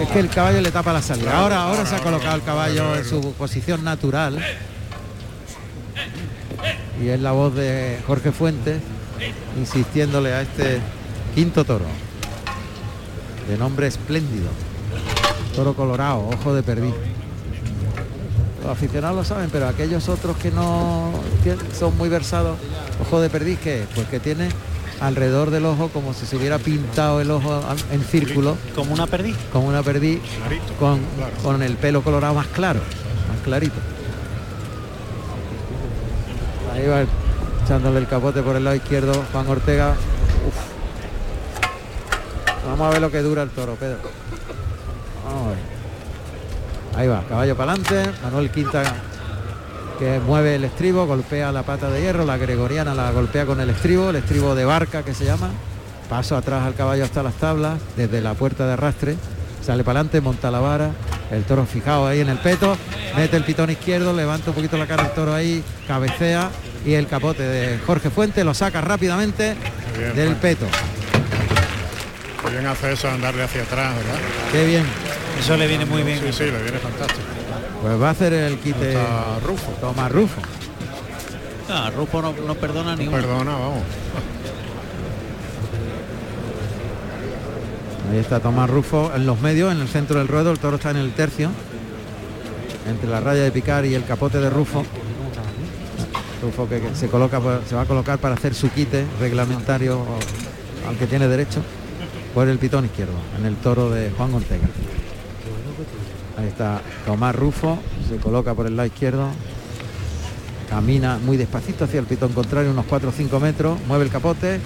Es 0.00 0.08
que 0.08 0.18
el 0.20 0.28
caballo 0.28 0.60
le 0.60 0.70
tapa 0.70 0.92
la 0.92 1.02
salida. 1.02 1.36
Ahora, 1.36 1.62
ahora 1.64 1.84
se 1.84 1.96
ha 1.96 1.98
colocado 1.98 2.36
el 2.36 2.42
caballo 2.42 2.94
en 2.94 3.04
su 3.04 3.32
posición 3.32 3.82
natural. 3.82 4.38
Y 7.02 7.08
es 7.08 7.20
la 7.20 7.32
voz 7.32 7.54
de 7.54 7.98
Jorge 8.06 8.30
Fuentes 8.30 8.80
insistiéndole 9.58 10.32
a 10.32 10.42
este 10.42 10.80
quinto 11.34 11.64
toro. 11.64 11.86
De 13.48 13.56
nombre 13.56 13.88
espléndido. 13.88 14.48
Toro 15.56 15.74
colorado, 15.74 16.28
ojo 16.32 16.54
de 16.54 16.62
perdiz. 16.62 16.94
Los 18.62 18.70
aficionados 18.72 19.16
lo 19.16 19.24
saben, 19.24 19.50
pero 19.50 19.66
aquellos 19.68 20.08
otros 20.08 20.36
que 20.36 20.50
no 20.52 21.10
son 21.78 21.96
muy 21.98 22.08
versados, 22.08 22.56
ojo 23.00 23.20
de 23.20 23.28
perdiz, 23.28 23.58
que 23.58 23.86
Pues 23.94 24.06
que 24.08 24.20
tiene 24.20 24.48
alrededor 25.00 25.50
del 25.50 25.66
ojo 25.66 25.88
como 25.88 26.14
si 26.14 26.26
se 26.26 26.36
hubiera 26.36 26.58
pintado 26.58 27.20
el 27.20 27.30
ojo 27.32 27.52
a- 27.52 27.74
en 27.92 28.02
círculo, 28.04 28.56
Como 28.74 28.94
una 28.94 29.08
perdiz. 29.08 29.36
como 29.52 29.66
una 29.66 29.82
perdiz, 29.82 30.20
Clarito, 30.38 30.74
con, 30.78 31.00
claro. 31.16 31.32
con 31.42 31.62
el 31.62 31.76
pelo 31.76 32.02
colorado 32.02 32.34
más 32.34 32.46
claro, 32.48 32.78
más 33.28 33.40
clarito. 33.44 33.74
Ahí 36.72 36.86
va 36.86 37.02
echándole 37.64 37.98
el 37.98 38.06
capote 38.06 38.42
por 38.42 38.54
el 38.54 38.62
lado 38.64 38.76
izquierdo, 38.76 39.24
Juan 39.32 39.48
Ortega. 39.48 39.90
Uf. 40.46 40.54
Vamos 42.68 42.86
a 42.86 42.90
ver 42.90 43.00
lo 43.00 43.10
que 43.10 43.22
dura 43.22 43.42
el 43.42 43.50
toro, 43.50 43.74
Pedro. 43.74 43.98
Vamos 45.24 45.46
a 45.46 45.48
ver. 45.50 45.71
Ahí 46.96 47.08
va, 47.08 47.24
caballo 47.28 47.56
para 47.56 47.72
adelante, 47.72 48.10
Manuel 48.22 48.50
Quinta 48.50 48.82
que 49.98 50.18
mueve 50.18 50.56
el 50.56 50.64
estribo, 50.64 51.06
golpea 51.06 51.52
la 51.52 51.62
pata 51.62 51.88
de 51.88 52.00
hierro, 52.00 52.24
la 52.24 52.36
gregoriana 52.36 52.92
la 52.92 53.12
golpea 53.12 53.46
con 53.46 53.60
el 53.60 53.70
estribo, 53.70 54.10
el 54.10 54.16
estribo 54.16 54.54
de 54.54 54.64
barca 54.64 55.04
que 55.04 55.14
se 55.14 55.24
llama. 55.24 55.50
Paso 56.08 56.36
atrás 56.36 56.66
al 56.66 56.74
caballo 56.74 57.04
hasta 57.04 57.22
las 57.22 57.34
tablas, 57.34 57.78
desde 57.96 58.20
la 58.20 58.34
puerta 58.34 58.66
de 58.66 58.72
arrastre, 58.72 59.16
sale 59.64 59.84
para 59.84 60.00
adelante, 60.00 60.20
monta 60.20 60.50
la 60.50 60.58
vara, 60.58 60.90
el 61.30 61.44
toro 61.44 61.64
fijado 61.66 62.06
ahí 62.06 62.20
en 62.20 62.28
el 62.28 62.38
peto, 62.38 62.76
mete 63.16 63.36
el 63.36 63.44
pitón 63.44 63.70
izquierdo, 63.70 64.12
levanta 64.12 64.50
un 64.50 64.56
poquito 64.56 64.76
la 64.76 64.86
cara 64.86 65.04
el 65.04 65.12
toro 65.12 65.34
ahí, 65.34 65.62
cabecea 65.86 66.50
y 66.84 66.94
el 66.94 67.06
capote 67.06 67.44
de 67.44 67.78
Jorge 67.78 68.10
Fuente 68.10 68.42
lo 68.42 68.54
saca 68.54 68.80
rápidamente 68.80 69.54
bien, 69.96 70.16
del 70.16 70.34
peto. 70.34 70.66
Qué 72.44 72.50
bien 72.50 72.66
hace 72.66 72.92
eso 72.92 73.08
andarle 73.08 73.44
hacia 73.44 73.62
atrás, 73.62 73.94
¿verdad? 73.94 74.18
Qué 74.50 74.66
bien. 74.66 74.84
Eso 75.42 75.56
le 75.56 75.66
viene 75.66 75.84
muy 75.84 76.02
bien. 76.02 76.20
Sí, 76.20 76.32
sí, 76.32 76.44
le 76.44 76.62
viene 76.62 76.78
fantástico. 76.78 77.20
Pues 77.82 78.00
va 78.00 78.08
a 78.08 78.10
hacer 78.12 78.32
el 78.32 78.58
quite 78.58 78.90
Está 78.92 79.38
Rufo. 79.44 79.72
Tomás 79.80 80.12
Rufo. 80.12 80.40
Ah, 81.68 81.90
Rufo 81.96 82.22
no, 82.22 82.32
no 82.46 82.54
perdona 82.54 82.94
ni 82.94 83.08
uno. 83.08 83.16
Perdona, 83.16 83.52
vamos. 83.52 83.82
Ahí 88.12 88.18
está 88.18 88.40
Tomás 88.40 88.68
Rufo 88.70 89.10
en 89.16 89.26
los 89.26 89.40
medios, 89.40 89.72
en 89.72 89.80
el 89.80 89.88
centro 89.88 90.18
del 90.18 90.28
ruedo, 90.28 90.52
el 90.52 90.58
toro 90.58 90.76
está 90.76 90.90
en 90.90 90.98
el 90.98 91.12
tercio, 91.12 91.50
entre 92.86 93.08
la 93.08 93.20
raya 93.20 93.42
de 93.42 93.50
picar 93.50 93.84
y 93.86 93.94
el 93.94 94.04
capote 94.04 94.38
de 94.38 94.50
Rufo. 94.50 94.84
Rufo 96.42 96.68
que, 96.68 96.80
que 96.80 96.94
se 96.94 97.08
coloca 97.08 97.40
por- 97.40 97.62
se 97.66 97.74
va 97.74 97.82
a 97.82 97.86
colocar 97.86 98.18
para 98.18 98.34
hacer 98.34 98.54
su 98.54 98.68
quite 98.70 99.06
reglamentario, 99.18 99.98
o- 100.00 100.18
aunque 100.86 101.06
tiene 101.06 101.26
derecho, 101.26 101.62
por 102.34 102.48
el 102.48 102.58
pitón 102.58 102.84
izquierdo, 102.84 103.14
en 103.38 103.46
el 103.46 103.56
toro 103.56 103.88
de 103.90 104.10
Juan 104.10 104.34
Ortega. 104.34 104.68
Ahí 106.38 106.46
está 106.48 106.80
Tomás 107.06 107.34
Rufo, 107.34 107.78
se 108.08 108.16
coloca 108.16 108.54
por 108.54 108.66
el 108.66 108.76
lado 108.76 108.86
izquierdo, 108.86 109.28
camina 110.68 111.18
muy 111.18 111.36
despacito 111.36 111.84
hacia 111.84 112.00
el 112.00 112.06
pitón 112.06 112.32
contrario, 112.32 112.70
unos 112.70 112.86
4 112.86 113.08
o 113.10 113.12
5 113.12 113.40
metros, 113.40 113.78
mueve 113.86 114.04
el 114.04 114.10
capote. 114.10 114.58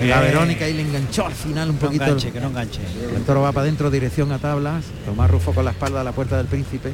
La 0.00 0.20
Bien. 0.20 0.32
Verónica 0.32 0.66
y 0.68 0.72
le 0.72 0.82
enganchó 0.82 1.26
al 1.26 1.34
final 1.34 1.68
un 1.70 1.74
no 1.76 1.80
poquito. 1.82 2.04
el- 2.04 2.10
enganche, 2.10 2.32
que 2.32 2.40
no 2.40 2.48
enganche. 2.48 2.80
el 3.14 3.22
toro 3.22 3.42
va 3.42 3.52
para 3.52 3.62
adentro, 3.64 3.90
dirección 3.90 4.32
a 4.32 4.38
tablas. 4.38 4.84
Tomás 5.04 5.30
Rufo 5.30 5.52
con 5.52 5.64
la 5.64 5.72
espalda 5.72 6.00
a 6.00 6.04
la 6.04 6.12
puerta 6.12 6.38
del 6.38 6.46
príncipe, 6.46 6.92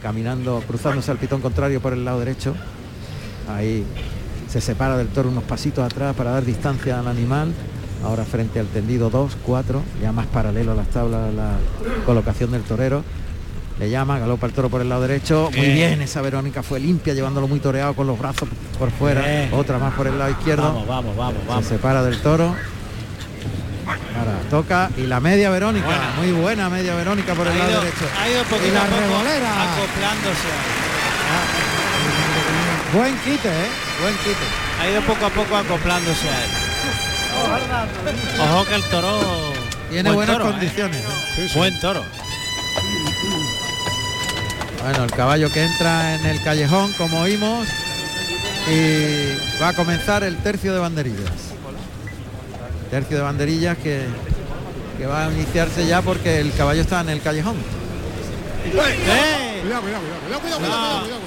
caminando, 0.00 0.62
cruzándose 0.66 1.10
al 1.10 1.18
pitón 1.18 1.40
contrario 1.40 1.80
por 1.80 1.92
el 1.92 2.04
lado 2.04 2.20
derecho. 2.20 2.54
Ahí 3.48 3.84
se 4.48 4.60
separa 4.60 4.96
del 4.96 5.08
toro 5.08 5.28
unos 5.28 5.42
pasitos 5.44 5.84
atrás 5.84 6.14
para 6.14 6.30
dar 6.30 6.44
distancia 6.44 6.98
al 7.00 7.08
animal. 7.08 7.52
Ahora 8.04 8.24
frente 8.24 8.60
al 8.60 8.66
tendido 8.68 9.10
2, 9.10 9.36
4, 9.44 9.82
ya 10.00 10.12
más 10.12 10.26
paralelo 10.26 10.70
a 10.72 10.74
las 10.76 10.86
tablas 10.88 11.34
la 11.34 11.54
colocación 12.06 12.52
del 12.52 12.62
torero. 12.62 13.02
Le 13.78 13.90
llama, 13.90 14.18
galopa 14.18 14.46
el 14.46 14.52
toro 14.52 14.70
por 14.70 14.80
el 14.80 14.88
lado 14.88 15.02
derecho. 15.02 15.50
Muy 15.54 15.60
Bien. 15.66 15.74
bien, 15.74 16.02
esa 16.02 16.22
Verónica 16.22 16.62
fue 16.62 16.80
limpia, 16.80 17.12
llevándolo 17.12 17.46
muy 17.46 17.60
toreado 17.60 17.92
con 17.94 18.06
los 18.06 18.18
brazos 18.18 18.48
por 18.78 18.90
fuera. 18.90 19.20
Bien. 19.20 19.50
Otra 19.52 19.78
más 19.78 19.92
por 19.94 20.06
el 20.06 20.18
lado 20.18 20.30
izquierdo. 20.30 20.62
Vamos, 20.72 20.86
vamos, 20.86 21.16
vamos, 21.16 21.42
Se 21.42 21.48
vamos. 21.48 21.64
separa 21.66 22.02
del 22.02 22.18
toro. 22.22 22.54
Ahora 24.18 24.38
toca 24.50 24.90
y 24.96 25.02
la 25.02 25.20
media 25.20 25.50
Verónica, 25.50 25.84
Buena. 25.86 26.10
muy 26.16 26.32
buena 26.32 26.70
media 26.70 26.94
Verónica 26.94 27.34
por 27.34 27.46
el 27.46 27.52
Ha 27.52 27.56
lado 27.56 27.70
ido, 27.70 27.80
derecho. 27.82 28.04
ha 28.18 28.28
ido 28.30 28.42
poquito 28.44 28.66
y 28.68 28.70
la 28.72 28.82
a 28.82 28.86
poco 28.86 29.00
revolera. 29.00 29.62
acoplándose. 29.62 30.48
Buen 32.94 33.14
quite, 33.18 33.48
¿eh? 33.48 33.68
Buen 34.00 34.14
quite. 34.16 34.46
Ha 34.80 34.90
ido 34.90 35.00
poco 35.02 35.26
a 35.26 35.30
poco 35.30 35.56
acoplándose 35.56 36.28
a 36.30 36.44
él. 36.44 36.50
Ojo 38.40 38.64
que 38.64 38.74
el 38.74 38.82
toro 38.84 39.20
Tiene 39.90 40.10
buen 40.10 40.26
buenas 40.26 40.36
toro, 40.38 40.48
¿eh? 40.48 40.52
condiciones. 40.52 41.02
¿eh? 41.38 41.48
Buen 41.54 41.78
toro. 41.80 42.02
Bueno, 44.86 45.02
el 45.02 45.10
caballo 45.10 45.50
que 45.50 45.64
entra 45.64 46.14
en 46.14 46.26
el 46.26 46.40
callejón, 46.44 46.92
como 46.92 47.18
oímos, 47.22 47.66
y 48.70 49.34
va 49.60 49.70
a 49.70 49.72
comenzar 49.72 50.22
el 50.22 50.36
tercio 50.36 50.72
de 50.72 50.78
banderillas. 50.78 51.32
Tercio 52.88 53.16
de 53.16 53.22
banderillas 53.24 53.76
que, 53.78 54.04
que 54.96 55.06
va 55.06 55.26
a 55.26 55.32
iniciarse 55.32 55.88
ya 55.88 56.02
porque 56.02 56.38
el 56.38 56.52
caballo 56.52 56.82
está 56.82 57.00
en 57.00 57.08
el 57.08 57.20
callejón. 57.20 57.56
Cuidado, 58.62 58.86
cuidado, 59.62 59.82
cuidado, 59.82 59.82
cuidado, 59.82 60.40
cuidado, 60.40 60.40
cuidado, 60.40 60.60
cuidado, 60.60 61.00
cuidado. 61.00 61.20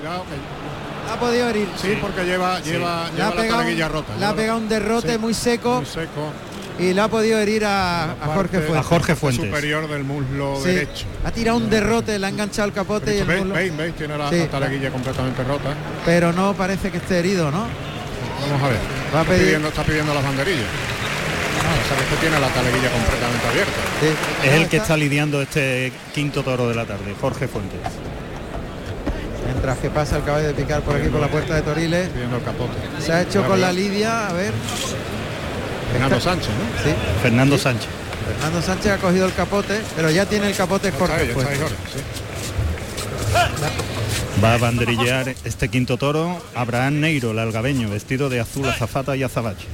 Cuidado, 0.00 0.24
que- 0.24 1.12
Ha 1.12 1.20
podido 1.20 1.48
herir. 1.50 1.68
Sí, 1.76 1.98
porque 2.00 2.24
lleva, 2.24 2.60
lleva, 2.60 3.10
la 3.16 3.30
pegado, 3.32 3.88
rota. 3.90 4.16
le 4.18 4.24
ha 4.24 4.34
pegado 4.34 4.58
un 4.58 4.68
derrote 4.70 5.18
muy 5.18 5.34
seco 5.34 5.76
muy 5.76 5.86
seco. 5.86 6.32
Y 6.78 6.92
le 6.92 7.00
ha 7.00 7.08
podido 7.08 7.38
herir 7.38 7.64
a, 7.64 8.12
a 8.12 8.26
Jorge 8.34 8.58
Fuentes. 8.60 8.76
A 8.76 8.82
Jorge 8.82 9.14
Fuentes. 9.16 9.46
superior 9.46 9.88
del 9.88 10.04
muslo 10.04 10.58
Sí, 10.62 10.68
derecho. 10.68 11.06
ha 11.24 11.30
tirado 11.30 11.56
un 11.58 11.70
derrote, 11.70 12.18
le 12.18 12.26
ha 12.26 12.28
enganchado 12.28 12.68
el 12.68 12.74
capote 12.74 13.14
y 13.14 13.18
el 13.20 13.26
¿Veis, 13.26 13.40
muslo, 13.40 13.54
veis, 13.54 13.76
veis? 13.76 13.94
Tiene 13.96 14.18
la, 14.18 14.28
Sí. 14.30 14.38
la 14.38 14.46
taleguilla 14.48 14.90
completamente 14.90 15.42
rota. 15.44 15.70
pero 16.04 16.32
no 16.32 16.52
parece 16.54 16.90
que 16.90 16.98
esté 16.98 17.18
herido, 17.18 17.50
¿no? 17.50 17.66
Vamos 18.42 18.62
a 18.62 18.68
ver. 18.68 18.78
Va 19.14 19.20
a 19.20 19.22
está, 19.22 19.32
pedir- 19.34 19.44
pidiendo, 19.46 19.68
está 19.68 19.82
pidiendo 19.84 20.12
las 20.14 20.22
banderillas. 20.22 20.66
Ah, 21.58 21.74
o 21.84 21.88
sea, 21.88 21.96
que 21.96 22.02
este 22.04 22.16
tiene 22.18 22.38
la 22.38 22.48
taleguilla 22.48 22.90
completamente 22.92 23.46
abierta. 23.48 23.72
Sí. 24.00 24.46
Es 24.48 24.52
el 24.54 24.68
que 24.68 24.76
está 24.76 24.96
lidiando 24.96 25.40
este 25.42 25.92
quinto 26.14 26.42
toro 26.42 26.68
de 26.68 26.74
la 26.74 26.84
tarde, 26.84 27.14
Jorge 27.20 27.48
Fuentes. 27.48 27.80
Mientras 29.46 29.78
que 29.78 29.90
pasa 29.90 30.16
el 30.18 30.24
caballo 30.24 30.48
de 30.48 30.54
picar 30.54 30.82
por 30.82 30.96
aquí 30.96 31.08
por 31.08 31.20
la 31.20 31.28
puerta 31.28 31.54
de 31.54 31.62
Toriles, 31.62 32.08
Pidiendo 32.10 32.36
el 32.36 32.42
capote. 32.42 32.72
se 33.00 33.12
ha 33.12 33.22
hecho 33.22 33.44
con 33.46 33.60
la 33.60 33.72
lidia, 33.72 34.28
a 34.28 34.32
ver, 34.32 34.52
Fernando 35.92 36.20
Sánchez, 36.20 36.48
¿no? 36.48 36.82
sí. 36.82 36.94
Fernando 37.22 37.58
Sánchez. 37.58 37.88
Fernando 38.26 38.62
Sánchez 38.62 38.92
ha 38.92 38.98
cogido 38.98 39.26
el 39.26 39.34
capote, 39.34 39.80
pero 39.94 40.10
ya 40.10 40.26
tiene 40.26 40.48
el 40.48 40.56
capote 40.56 40.88
ahí, 40.88 40.92
Fuentes. 40.92 41.34
Jorge, 41.34 41.56
sí. 41.94 42.00
Va 44.42 44.54
a 44.54 44.58
banderillear 44.58 45.34
este 45.44 45.68
quinto 45.68 45.96
toro 45.96 46.42
Abraham 46.54 47.00
Neiro, 47.00 47.30
el 47.30 47.38
algabeño, 47.38 47.88
vestido 47.88 48.28
de 48.28 48.40
azul 48.40 48.66
azafata 48.68 49.16
y 49.16 49.22
azabache. 49.22 49.66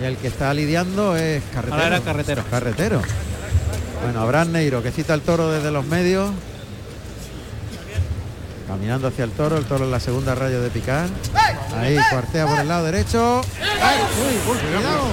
Y 0.00 0.04
el 0.04 0.16
que 0.16 0.28
está 0.28 0.52
lidiando 0.54 1.16
es 1.16 1.42
carretero. 1.52 1.74
Ahora 1.74 1.96
era 1.96 2.00
carretero. 2.00 2.44
Carretero. 2.50 3.02
Bueno, 4.02 4.20
Abraham 4.20 4.52
Neiro 4.52 4.82
que 4.82 4.92
cita 4.92 5.14
el 5.14 5.22
toro 5.22 5.50
desde 5.50 5.70
los 5.70 5.86
medios. 5.86 6.30
Caminando 8.68 9.08
hacia 9.08 9.24
el 9.24 9.30
toro, 9.30 9.56
el 9.56 9.64
toro 9.64 9.86
en 9.86 9.90
la 9.90 9.98
segunda 9.98 10.34
raya 10.34 10.60
de 10.60 10.68
picar. 10.68 11.06
Ahí 11.80 11.98
cuartea 12.10 12.46
por 12.46 12.58
el 12.58 12.68
lado 12.68 12.84
derecho. 12.84 13.40
¡Ay! 13.82 13.96
¡Uy! 14.28 14.36
Cuidado, 14.44 15.08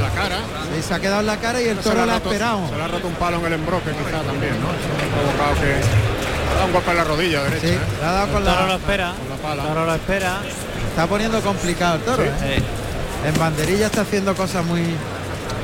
la 0.00 0.08
cara. 0.10 0.38
Sí, 0.74 0.82
se 0.82 0.94
ha 0.94 0.98
quedado 0.98 1.20
en 1.20 1.26
la 1.26 1.36
cara 1.36 1.62
y 1.62 1.68
el 1.68 1.78
toro 1.78 2.04
le 2.04 2.12
ha 2.12 2.16
esperado. 2.16 2.68
Se 2.68 2.76
le 2.76 2.82
ha 2.82 2.88
roto 2.88 3.06
un 3.06 3.14
palo 3.14 3.38
en 3.38 3.46
el 3.46 3.52
embroque 3.52 3.92
quizá 3.92 4.22
también, 4.22 4.54
¿no? 4.60 4.68
Ha 4.68 5.36
provocado 5.36 5.60
que... 5.60 5.74
Ha 6.50 6.54
dado 6.54 6.66
un 6.66 6.72
golpe 6.72 6.90
en 6.90 6.96
la 6.96 7.04
rodilla 7.04 7.42
derecha, 7.44 7.66
Sí, 7.68 7.72
¿eh? 7.74 7.78
le 8.00 8.06
ha 8.06 8.12
dado 8.12 8.32
con 8.32 8.42
El 8.42 8.48
toro 8.48 8.60
lo 8.62 8.66
la... 8.66 8.74
espera. 8.74 9.14
Con 9.16 9.28
la 9.30 9.36
pala. 9.36 9.62
El 9.62 9.68
toro 9.68 9.86
lo 9.86 9.94
espera. 9.94 10.38
Está 10.88 11.06
poniendo 11.06 11.40
complicado 11.42 11.94
el 11.94 12.02
toro. 12.02 12.22
Sí. 12.24 12.28
¿eh? 12.44 12.62
En 13.28 13.38
banderilla 13.38 13.86
está 13.86 14.00
haciendo 14.00 14.34
cosas 14.34 14.64
muy... 14.64 14.82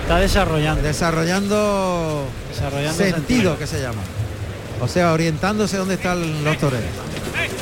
está 0.03 0.19
desarrollando. 0.19 0.81
Desarrollando 0.83 2.29
Desarrollando 2.51 3.03
sentido 3.03 3.59
que 3.59 3.67
se 3.67 3.83
llama. 3.83 4.03
O 4.81 4.87
sea, 4.87 5.13
orientándose 5.13 5.77
dónde 5.77 5.95
están 5.95 6.45
los 6.45 6.59
toreros. 6.59 6.85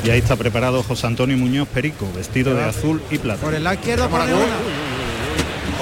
Y 0.05 0.09
ahí 0.11 0.19
está 0.19 0.35
preparado 0.35 0.83
José 0.83 1.07
Antonio 1.07 1.35
Muñoz 1.37 1.67
Perico, 1.67 2.07
vestido 2.15 2.53
de 2.53 2.63
azul 2.63 3.01
y 3.09 3.17
plata. 3.17 3.41
Por 3.41 3.53
el 3.55 3.63
lado 3.63 3.75
izquierdo 3.75 4.07
pone 4.09 4.33
una. 4.33 4.43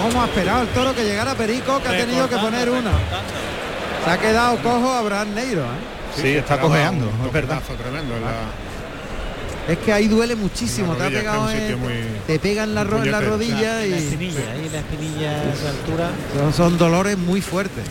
¿Cómo 0.02 0.22
ha 0.22 0.26
esperado 0.26 0.62
el 0.62 0.68
toro 0.70 0.96
que 0.96 1.04
llegara 1.04 1.36
Perico 1.36 1.82
que 1.82 1.88
ha 1.90 1.98
tenido 1.98 2.30
que 2.30 2.38
poner 2.38 2.70
una? 2.70 2.92
Se 4.06 4.10
ha 4.12 4.18
quedado 4.18 4.58
cojo 4.64 4.92
Abraham 4.92 5.34
Neiro. 5.36 5.62
¿eh? 5.64 6.22
Sí, 6.22 6.28
está 6.30 6.60
cojeando, 6.60 7.06
un 7.20 7.28
es 7.28 7.34
verdad. 7.34 7.62
tremendo 7.82 8.16
en 8.16 8.22
la, 8.22 9.72
Es 9.74 9.78
que 9.80 9.92
ahí 9.94 10.08
duele 10.08 10.36
muchísimo, 10.36 10.94
te 10.96 11.04
ha 11.06 11.10
pegado 11.10 11.50
en- 11.50 11.80
muy- 11.80 11.92
te 12.28 12.38
pega 12.40 12.64
en 12.64 12.76
la, 12.76 12.84
ro- 12.84 13.02
en 13.04 13.12
la 13.12 13.20
puñetero. 13.20 13.32
rodilla 13.32 13.76
la 13.80 13.86
y 13.88 13.94
espinilla, 13.94 14.40
ahí 14.52 14.70
la 14.72 14.80
espinilla 14.80 15.32
a 15.32 15.54
esa 15.54 15.70
altura. 15.70 16.12
son, 16.38 16.54
son 16.54 16.78
dolores 16.78 17.18
muy 17.18 17.42
fuertes. 17.42 17.84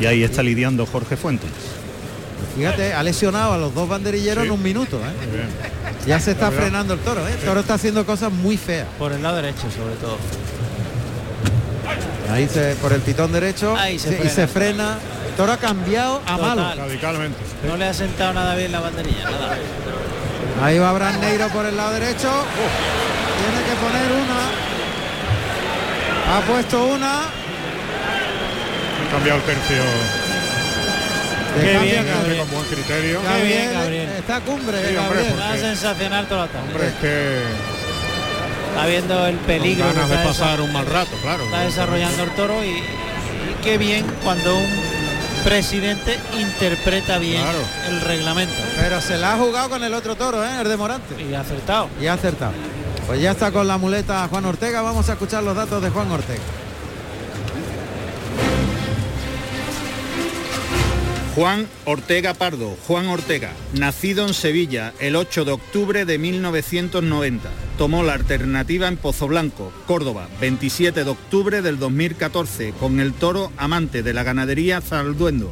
Y 0.00 0.06
ahí 0.06 0.22
está 0.24 0.42
lidiando 0.42 0.84
Jorge 0.86 1.16
Fuentes. 1.16 1.50
Fíjate, 2.56 2.92
ha 2.94 3.02
lesionado 3.02 3.52
a 3.54 3.58
los 3.58 3.74
dos 3.74 3.88
banderilleros 3.88 4.42
Sí. 4.44 4.48
en 4.48 4.54
un 4.54 4.62
minuto, 4.62 4.96
¿eh? 4.98 6.06
Ya 6.06 6.20
se 6.20 6.32
está 6.32 6.50
frenando 6.50 6.94
el 6.94 7.00
toro, 7.00 7.26
¿eh? 7.26 7.32
El 7.38 7.44
toro 7.44 7.60
está 7.60 7.74
haciendo 7.74 8.04
cosas 8.06 8.30
muy 8.32 8.56
feas. 8.56 8.86
Por 8.98 9.12
el 9.12 9.22
lado 9.22 9.36
derecho 9.36 9.62
sobre 9.70 9.94
todo. 9.96 10.18
Ahí 12.32 12.48
se, 12.48 12.74
por 12.76 12.92
el 12.92 13.00
pitón 13.00 13.32
derecho 13.32 13.76
Ahí 13.76 13.98
se 13.98 14.16
se- 14.18 14.26
y 14.26 14.28
se 14.28 14.46
frena. 14.46 14.98
El 15.28 15.34
toro 15.36 15.52
ha 15.52 15.56
cambiado 15.56 16.20
a 16.26 16.36
Total. 16.36 16.56
malo. 16.56 16.74
Radicalmente. 16.82 17.38
No 17.66 17.76
le 17.76 17.86
ha 17.86 17.94
sentado 17.94 18.32
nada 18.32 18.54
bien 18.54 18.72
la 18.72 18.80
banderilla, 18.80 19.24
nada. 19.30 19.56
Ahí 20.62 20.78
va 20.78 20.92
Brandneiro 20.92 21.48
por 21.48 21.66
el 21.66 21.76
lado 21.76 21.92
derecho. 21.92 22.30
Tiene 23.40 23.64
que 23.68 23.74
poner 23.84 24.12
una. 24.12 24.40
Ha 26.36 26.40
puesto 26.46 26.84
una. 26.86 27.22
Ha 27.22 29.10
cambiado 29.10 29.38
el 29.40 29.44
tercio. 29.44 29.82
Qué 31.60 31.78
bien, 31.78 32.06
Gabriel. 32.06 32.38
con 32.38 32.50
buen 32.50 32.64
criterio. 32.66 33.20
Qué 33.20 33.26
Gabriel, 33.26 33.48
bien, 33.58 33.72
Gabriel. 33.72 34.08
Está 34.18 34.40
cumbre, 34.40 34.78
Sí, 34.78 34.96
hombre, 34.96 35.02
Gabriel. 35.02 35.26
porque- 35.34 35.44
Va 35.48 35.56
sensacional 35.58 36.26
toda 36.26 36.46
la 36.46 36.52
tarde. 36.52 36.68
Hombre, 36.68 36.88
es 36.88 36.94
que 36.94 37.38
Está 38.74 38.86
viendo 38.86 39.26
el 39.26 39.36
peligro 39.36 39.86
ganas 39.86 40.08
de 40.08 40.14
está, 40.16 40.26
pasar 40.28 40.60
un 40.60 40.72
mal 40.72 40.84
rato, 40.86 41.16
claro. 41.22 41.44
está 41.44 41.60
desarrollando 41.60 42.24
el 42.24 42.30
toro 42.30 42.64
y, 42.64 42.68
y 42.70 42.84
qué 43.62 43.78
bien 43.78 44.04
cuando 44.24 44.56
un 44.56 44.66
presidente 45.44 46.18
interpreta 46.36 47.18
bien 47.18 47.40
Claro. 47.42 47.58
el 47.88 48.00
reglamento. 48.00 48.54
Pero 48.80 49.00
se 49.00 49.16
la 49.16 49.34
ha 49.34 49.36
jugado 49.36 49.68
con 49.70 49.84
el 49.84 49.94
otro 49.94 50.16
toro, 50.16 50.44
¿eh? 50.44 50.48
el 50.60 50.68
de 50.68 50.76
Morante. 50.76 51.14
Y 51.22 51.34
ha 51.34 51.40
acertado. 51.42 51.88
Y 52.00 52.06
ha 52.08 52.14
acertado. 52.14 52.52
Pues 53.06 53.20
ya 53.20 53.30
está 53.32 53.52
con 53.52 53.68
la 53.68 53.78
muleta 53.78 54.26
Juan 54.28 54.44
Ortega. 54.46 54.80
Vamos 54.82 55.08
a 55.08 55.12
escuchar 55.12 55.42
los 55.44 55.54
datos 55.54 55.80
de 55.82 55.90
Juan 55.90 56.10
Ortega. 56.10 56.40
Juan 61.34 61.66
Ortega 61.84 62.32
Pardo, 62.32 62.76
Juan 62.86 63.08
Ortega, 63.08 63.50
nacido 63.72 64.24
en 64.24 64.34
Sevilla 64.34 64.92
el 65.00 65.16
8 65.16 65.44
de 65.44 65.50
octubre 65.50 66.04
de 66.04 66.16
1990. 66.16 67.50
Tomó 67.76 68.04
la 68.04 68.12
alternativa 68.12 68.86
en 68.86 68.96
Pozo 68.96 69.26
Blanco, 69.26 69.72
Córdoba, 69.88 70.28
27 70.40 71.02
de 71.02 71.10
octubre 71.10 71.60
del 71.60 71.80
2014, 71.80 72.72
con 72.78 73.00
el 73.00 73.12
toro 73.14 73.50
amante 73.56 74.04
de 74.04 74.14
la 74.14 74.22
ganadería 74.22 74.80
Zalduendo, 74.80 75.50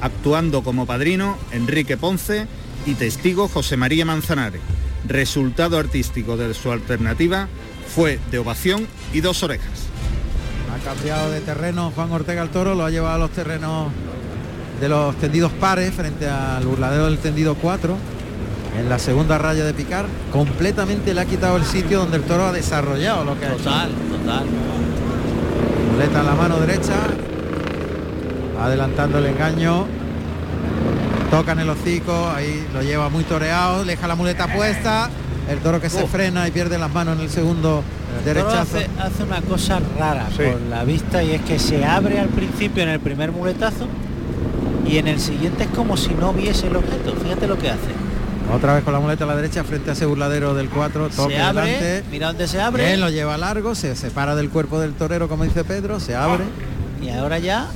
actuando 0.00 0.62
como 0.62 0.86
padrino 0.86 1.36
Enrique 1.50 1.96
Ponce 1.96 2.46
y 2.86 2.94
testigo 2.94 3.48
José 3.48 3.76
María 3.76 4.04
Manzanares. 4.04 4.60
Resultado 5.08 5.78
artístico 5.78 6.36
de 6.36 6.54
su 6.54 6.70
alternativa 6.70 7.48
fue 7.92 8.20
de 8.30 8.38
ovación 8.38 8.86
y 9.12 9.20
dos 9.20 9.42
orejas. 9.42 9.88
Ha 10.72 10.84
cambiado 10.84 11.32
de 11.32 11.40
terreno 11.40 11.90
Juan 11.92 12.12
Ortega 12.12 12.42
el 12.42 12.50
toro, 12.50 12.76
lo 12.76 12.84
ha 12.84 12.90
llevado 12.90 13.16
a 13.16 13.18
los 13.18 13.30
terrenos 13.30 13.90
de 14.80 14.88
los 14.88 15.14
tendidos 15.16 15.52
pares 15.52 15.92
frente 15.94 16.28
al 16.28 16.64
burladero 16.66 17.06
del 17.06 17.18
tendido 17.18 17.54
4 17.54 17.96
en 18.78 18.88
la 18.88 18.98
segunda 18.98 19.38
raya 19.38 19.64
de 19.64 19.72
picar 19.72 20.06
completamente 20.32 21.14
le 21.14 21.20
ha 21.20 21.24
quitado 21.26 21.56
el 21.56 21.64
sitio 21.64 22.00
donde 22.00 22.16
el 22.16 22.24
toro 22.24 22.46
ha 22.46 22.52
desarrollado 22.52 23.24
lo 23.24 23.38
que 23.38 23.46
ha 23.46 23.52
hecho. 23.52 23.58
Total, 23.58 23.90
total. 24.10 24.44
muleta 25.92 26.20
en 26.20 26.26
la 26.26 26.34
mano 26.34 26.58
derecha 26.58 26.94
adelantando 28.60 29.18
el 29.18 29.26
engaño 29.26 29.86
toca 31.30 31.52
en 31.52 31.60
el 31.60 31.70
hocico 31.70 32.30
ahí 32.34 32.66
lo 32.72 32.82
lleva 32.82 33.08
muy 33.08 33.24
toreado 33.24 33.84
deja 33.84 34.06
la 34.08 34.14
muleta 34.16 34.52
puesta 34.52 35.08
el 35.50 35.58
toro 35.58 35.80
que 35.80 35.90
se 35.90 36.06
frena 36.06 36.48
y 36.48 36.50
pierde 36.50 36.78
las 36.78 36.90
manos 36.92 37.16
en 37.16 37.24
el 37.24 37.30
segundo 37.30 37.82
El 38.18 38.24
derechazo 38.24 38.60
hace, 38.62 38.88
hace 38.98 39.22
una 39.24 39.40
cosa 39.42 39.78
rara 39.98 40.26
Sí. 40.34 40.42
con 40.50 40.70
la 40.70 40.84
vista 40.84 41.22
y 41.22 41.32
es 41.32 41.42
que 41.42 41.58
se 41.58 41.84
abre 41.84 42.18
al 42.18 42.28
principio 42.28 42.82
en 42.82 42.88
el 42.88 43.00
primer 43.00 43.30
muletazo 43.30 43.86
y 44.86 44.98
en 44.98 45.08
el 45.08 45.20
siguiente 45.20 45.64
es 45.64 45.70
como 45.70 45.96
si 45.96 46.14
no 46.14 46.32
viese 46.32 46.66
el 46.68 46.76
objeto. 46.76 47.14
Fíjate 47.22 47.46
lo 47.46 47.58
que 47.58 47.70
hace. 47.70 47.90
otra 48.52 48.74
vez 48.74 48.84
con 48.84 48.92
la 48.92 49.00
muleta 49.00 49.24
a 49.24 49.26
la 49.26 49.36
derecha 49.36 49.64
frente 49.64 49.90
a 49.90 49.92
ese 49.94 50.06
burladero 50.06 50.54
del 50.54 50.68
4 50.68 51.08
toque 51.08 51.34
se 51.34 51.40
abre, 51.40 51.72
delante 51.72 52.04
mira 52.10 52.26
dónde 52.28 52.46
se 52.46 52.60
abre 52.60 52.86
Bien, 52.86 53.00
lo 53.00 53.08
lleva 53.10 53.36
largo, 53.38 53.74
se 53.74 53.96
separa 53.96 54.36
del 54.36 54.50
cuerpo 54.50 54.78
del 54.80 54.92
torero, 54.92 55.28
como 55.28 55.44
dice 55.44 55.64
Pedro, 55.64 55.98
se 56.00 56.14
abre, 56.14 56.44
y 57.02 57.08
ahora 57.08 57.38
ya, 57.38 57.68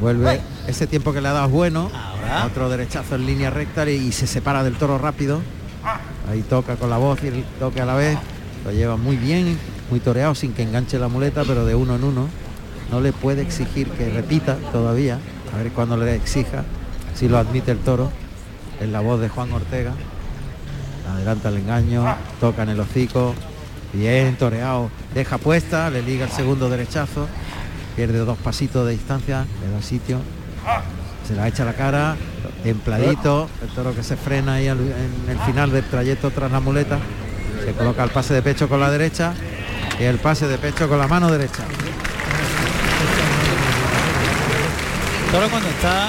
vuelve 0.00 0.40
ese 0.66 0.86
tiempo 0.86 1.12
que 1.12 1.20
le 1.20 1.28
ha 1.28 1.32
dado 1.32 1.48
bueno, 1.48 1.90
ahora 1.94 2.46
otro 2.46 2.68
derechazo 2.68 3.14
en 3.14 3.26
línea 3.26 3.50
recta 3.50 3.88
y 3.88 4.12
se 4.12 4.26
separa 4.26 4.62
del 4.62 4.74
toro 4.76 4.98
rápido. 4.98 5.40
Ahí 6.30 6.42
toca 6.42 6.76
con 6.76 6.90
la 6.90 6.96
voz 6.96 7.22
y 7.22 7.28
el 7.28 7.44
toque 7.60 7.80
a 7.80 7.86
la 7.86 7.94
vez, 7.94 8.18
lo 8.64 8.72
lleva 8.72 8.96
muy 8.96 9.16
bien, 9.16 9.58
muy 9.90 10.00
toreado 10.00 10.34
sin 10.34 10.52
que 10.52 10.62
enganche 10.62 10.98
la 10.98 11.08
muleta, 11.08 11.44
pero 11.46 11.64
de 11.64 11.74
uno 11.74 11.94
en 11.94 12.04
uno. 12.04 12.28
No 12.90 13.00
le 13.00 13.12
puede 13.12 13.42
exigir 13.42 13.88
que 13.90 14.10
repita 14.10 14.56
todavía, 14.72 15.18
a 15.56 15.62
ver 15.62 15.72
cuando 15.72 15.96
le 15.96 16.14
exija, 16.14 16.64
si 17.14 17.28
lo 17.28 17.38
admite 17.38 17.70
el 17.72 17.78
toro, 17.78 18.10
en 18.80 18.92
la 18.92 19.00
voz 19.00 19.20
de 19.20 19.28
Juan 19.28 19.50
Ortega. 19.52 19.92
Adelanta 21.10 21.48
el 21.48 21.58
engaño, 21.58 22.04
toca 22.40 22.64
en 22.64 22.70
el 22.70 22.80
hocico, 22.80 23.34
bien 23.92 24.36
toreado, 24.36 24.90
deja 25.14 25.38
puesta, 25.38 25.88
le 25.88 26.02
liga 26.02 26.26
el 26.26 26.32
segundo 26.32 26.68
derechazo, 26.68 27.26
pierde 27.94 28.18
dos 28.18 28.36
pasitos 28.38 28.84
de 28.86 28.92
distancia, 28.92 29.46
le 29.64 29.72
da 29.72 29.80
sitio, 29.80 30.18
se 31.26 31.34
la 31.34 31.48
echa 31.48 31.64
la 31.64 31.72
cara, 31.72 32.16
templadito, 32.62 33.48
el 33.62 33.68
toro 33.68 33.94
que 33.94 34.02
se 34.02 34.16
frena 34.16 34.54
ahí 34.54 34.68
en 34.68 34.78
el 35.28 35.38
final 35.46 35.70
del 35.70 35.84
trayecto 35.84 36.30
tras 36.32 36.50
la 36.50 36.60
muleta, 36.60 36.98
se 37.64 37.72
coloca 37.72 38.04
el 38.04 38.10
pase 38.10 38.34
de 38.34 38.42
pecho 38.42 38.68
con 38.68 38.80
la 38.80 38.90
derecha 38.90 39.32
y 39.98 40.04
el 40.04 40.18
pase 40.18 40.48
de 40.48 40.58
pecho 40.58 40.86
con 40.88 40.98
la 40.98 41.08
mano 41.08 41.30
derecha. 41.30 41.62
Toro 45.36 45.50
cuando 45.50 45.68
está 45.68 46.08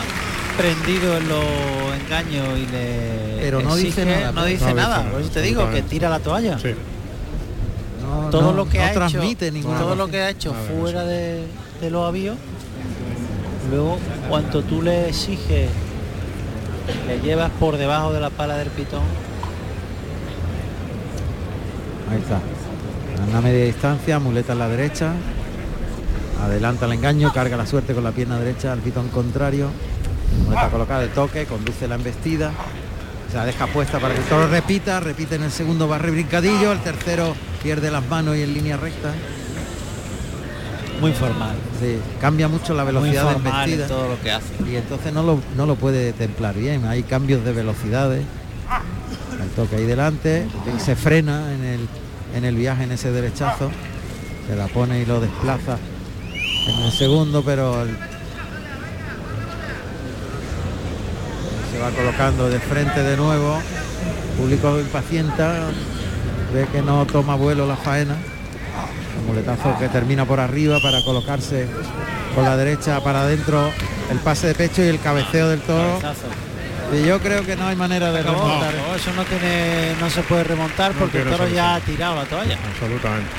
prendido 0.58 1.18
en 1.18 1.28
los 1.28 1.44
engaños 2.02 2.48
y 2.58 2.66
le 2.72 3.38
Pero 3.42 3.62
no 3.62 3.76
dice 3.76 4.06
nada, 4.06 4.32
no 4.32 4.40
¿no? 4.40 4.46
dice 4.46 4.64
No 4.64 4.68
dice 4.70 4.74
nada, 4.74 5.04
por 5.04 5.20
eso 5.20 5.30
te 5.32 5.42
digo 5.42 5.70
que 5.70 5.82
tira 5.82 6.10
la 6.10 6.20
toalla. 6.20 6.58
Sí. 6.58 6.70
No, 8.02 8.30
todo 8.30 8.42
no- 8.44 8.54
lo 8.54 8.70
que 8.70 8.78
no 8.78 8.84
ha 8.86 8.88
hecho 8.92 9.00
transmite 9.00 9.52
ninguna 9.52 9.80
todo 9.80 9.96
lo 9.98 10.08
que 10.08 10.22
ha 10.22 10.30
hecho 10.30 10.54
fuera 10.54 11.04
de, 11.04 11.46
de 11.82 11.90
los 11.92 12.08
avíos 12.08 12.38
luego 13.70 13.98
cuanto 14.30 14.62
tú 14.62 14.82
le 14.82 15.10
exiges 15.10 15.70
le 17.06 17.20
llevas 17.20 17.52
por 17.60 17.76
debajo 17.76 18.14
de 18.14 18.22
la 18.22 18.30
pala 18.30 18.56
del 18.56 18.70
pitón 18.70 19.02
Ahí 22.10 22.20
está. 22.20 22.36
A 22.38 23.30
una 23.30 23.42
media 23.42 23.66
distancia, 23.66 24.20
muleta 24.20 24.54
en 24.54 24.60
la 24.60 24.70
derecha. 24.70 25.12
Adelanta 26.44 26.86
el 26.86 26.94
engaño, 26.94 27.34
carga 27.34 27.58
la 27.58 27.66
suerte 27.66 27.94
con 27.94 28.04
la 28.04 28.12
pierna 28.12 28.38
derecha 28.38 28.72
al 28.72 28.80
pitón 28.80 29.10
contrario. 29.10 29.70
Muleta 30.44 30.70
colocada 30.70 31.02
de 31.02 31.08
toque, 31.08 31.46
conduce 31.46 31.88
la 31.88 31.96
embestida. 31.96 32.52
Se 33.32 33.38
la 33.38 33.46
deja 33.46 33.68
puesta 33.68 34.00
para 34.00 34.14
que 34.14 34.22
el 34.22 34.26
toro 34.28 34.48
repita, 34.48 35.00
repite 35.00 35.36
en 35.36 35.44
el 35.44 35.52
segundo 35.52 35.88
barre 35.88 36.12
brincadillo, 36.12 36.72
el 36.72 36.80
tercero 36.80 37.36
pierde 37.62 37.92
las 37.92 38.08
manos 38.08 38.38
y 38.38 38.44
en 38.44 38.54
línea 38.54 38.78
recta. 38.78 39.12
muy 41.02 41.12
formal 41.12 41.56
Sí, 41.80 41.98
cambia 42.22 42.48
mucho 42.48 42.74
la 42.74 42.84
muy 42.84 42.94
velocidad 42.94 43.26
de 43.26 43.32
en 43.32 43.38
embestida 43.38 43.88
todo 43.88 44.08
lo 44.10 44.22
que 44.22 44.32
hace 44.32 44.54
y 44.72 44.76
entonces 44.78 45.14
no 45.14 45.24
lo, 45.24 45.42
no 45.58 45.66
lo 45.66 45.76
puede 45.76 46.14
templar 46.14 46.56
bien. 46.56 46.86
Hay 46.86 47.04
cambios 47.04 47.44
de 47.44 47.52
velocidades. 47.52 48.24
El 49.42 49.50
toque 49.50 49.76
ahí 49.76 49.86
delante 49.86 50.48
se 50.80 50.96
frena 50.96 51.54
en 51.54 51.64
el, 51.64 51.88
en 52.36 52.46
el 52.46 52.56
viaje 52.56 52.84
en 52.84 52.92
ese 52.94 53.12
derechazo. 53.12 53.70
Se 54.48 54.56
la 54.56 54.68
pone 54.68 55.02
y 55.02 55.06
lo 55.06 55.20
desplaza 55.20 55.78
en 56.68 56.80
el 56.84 56.92
segundo, 56.92 57.42
pero 57.44 57.82
el- 57.84 57.98
se 61.72 61.80
va 61.80 61.90
colocando 61.92 62.50
de 62.50 62.60
frente 62.60 63.04
de 63.04 63.18
nuevo. 63.18 63.58
El 63.58 64.38
público 64.44 64.80
impacienta, 64.80 65.54
ve 66.54 66.68
que 66.72 66.82
no 66.82 67.06
toma 67.06 67.36
vuelo 67.36 67.66
la 67.68 67.76
faena. 67.76 68.16
El 69.20 69.26
muletazo 69.28 69.76
que 69.80 69.90
termina 69.90 70.26
por 70.26 70.40
arriba 70.40 70.80
para 70.82 71.04
colocarse 71.04 71.68
con 72.36 72.44
la 72.44 72.56
derecha 72.56 73.02
para 73.04 73.22
adentro 73.22 73.72
el 74.12 74.20
pase 74.20 74.48
de 74.48 74.56
pecho 74.56 74.84
y 74.84 74.88
el 74.88 75.00
cabeceo 75.00 75.50
del 75.50 75.62
toro. 75.62 76.00
Cabezazo. 76.00 76.28
Y 76.94 77.06
yo 77.06 77.20
creo 77.20 77.46
que 77.46 77.58
no 77.58 77.68
hay 77.68 77.76
manera 77.76 78.14
de 78.14 78.24
remontar. 78.24 78.74
No, 78.76 78.96
eso 78.96 79.12
no 79.14 79.24
tiene 79.26 79.94
no 80.00 80.10
se 80.10 80.22
puede 80.22 80.46
remontar 80.46 80.94
No 80.94 81.00
porque 81.02 81.18
el 81.18 81.24
tiene 81.24 81.38
toro 81.38 81.50
ya 81.50 81.76
ha 81.76 81.80
tirado 81.82 82.16
la 82.16 82.24
toalla 82.24 82.58
Absolutamente. 82.74 83.30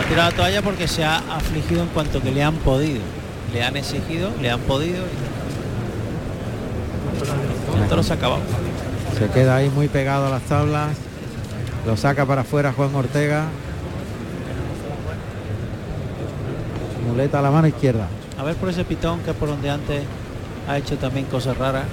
Ha 0.00 0.08
tirado 0.08 0.30
la 0.30 0.36
toalla 0.36 0.62
porque 0.62 0.88
se 0.88 1.04
ha 1.04 1.18
afligido 1.18 1.82
en 1.82 1.88
cuanto 1.88 2.20
que 2.20 2.30
le 2.30 2.42
han 2.42 2.56
podido 2.56 3.00
le 3.52 3.62
han 3.62 3.76
exigido 3.76 4.30
le 4.40 4.50
han 4.50 4.60
podido 4.60 5.04
y 7.76 7.82
el 7.82 7.88
toro 7.88 8.02
se 8.02 8.12
ha 8.12 8.16
acabado 8.16 8.42
Se 9.18 9.28
queda 9.28 9.56
ahí 9.56 9.68
muy 9.68 9.88
pegado 9.88 10.26
a 10.26 10.30
las 10.30 10.42
tablas. 10.42 10.96
Lo 11.86 11.96
saca 11.96 12.24
para 12.24 12.42
afuera 12.42 12.72
Juan 12.72 12.94
Ortega. 12.94 13.44
Muleta 17.06 17.40
a 17.40 17.42
la 17.42 17.50
mano 17.50 17.68
izquierda. 17.68 18.08
A 18.38 18.44
ver 18.44 18.56
por 18.56 18.68
ese 18.68 18.84
pitón 18.84 19.20
que 19.20 19.30
es 19.30 19.36
por 19.36 19.48
donde 19.48 19.68
antes 19.68 20.02
ha 20.68 20.78
hecho 20.78 20.96
también 20.96 21.26
cosas 21.26 21.58
raras. 21.58 21.84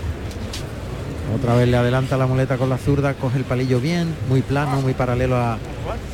Otra 1.36 1.56
vez 1.56 1.68
le 1.68 1.76
adelanta 1.76 2.16
la 2.16 2.26
muleta 2.28 2.58
con 2.58 2.70
la 2.70 2.78
zurda, 2.78 3.14
coge 3.14 3.38
el 3.38 3.44
palillo 3.44 3.82
bien, 3.82 4.16
muy 4.30 4.42
plano, 4.42 4.82
muy 4.82 4.94
paralelo 4.94 5.36
a... 5.36 5.58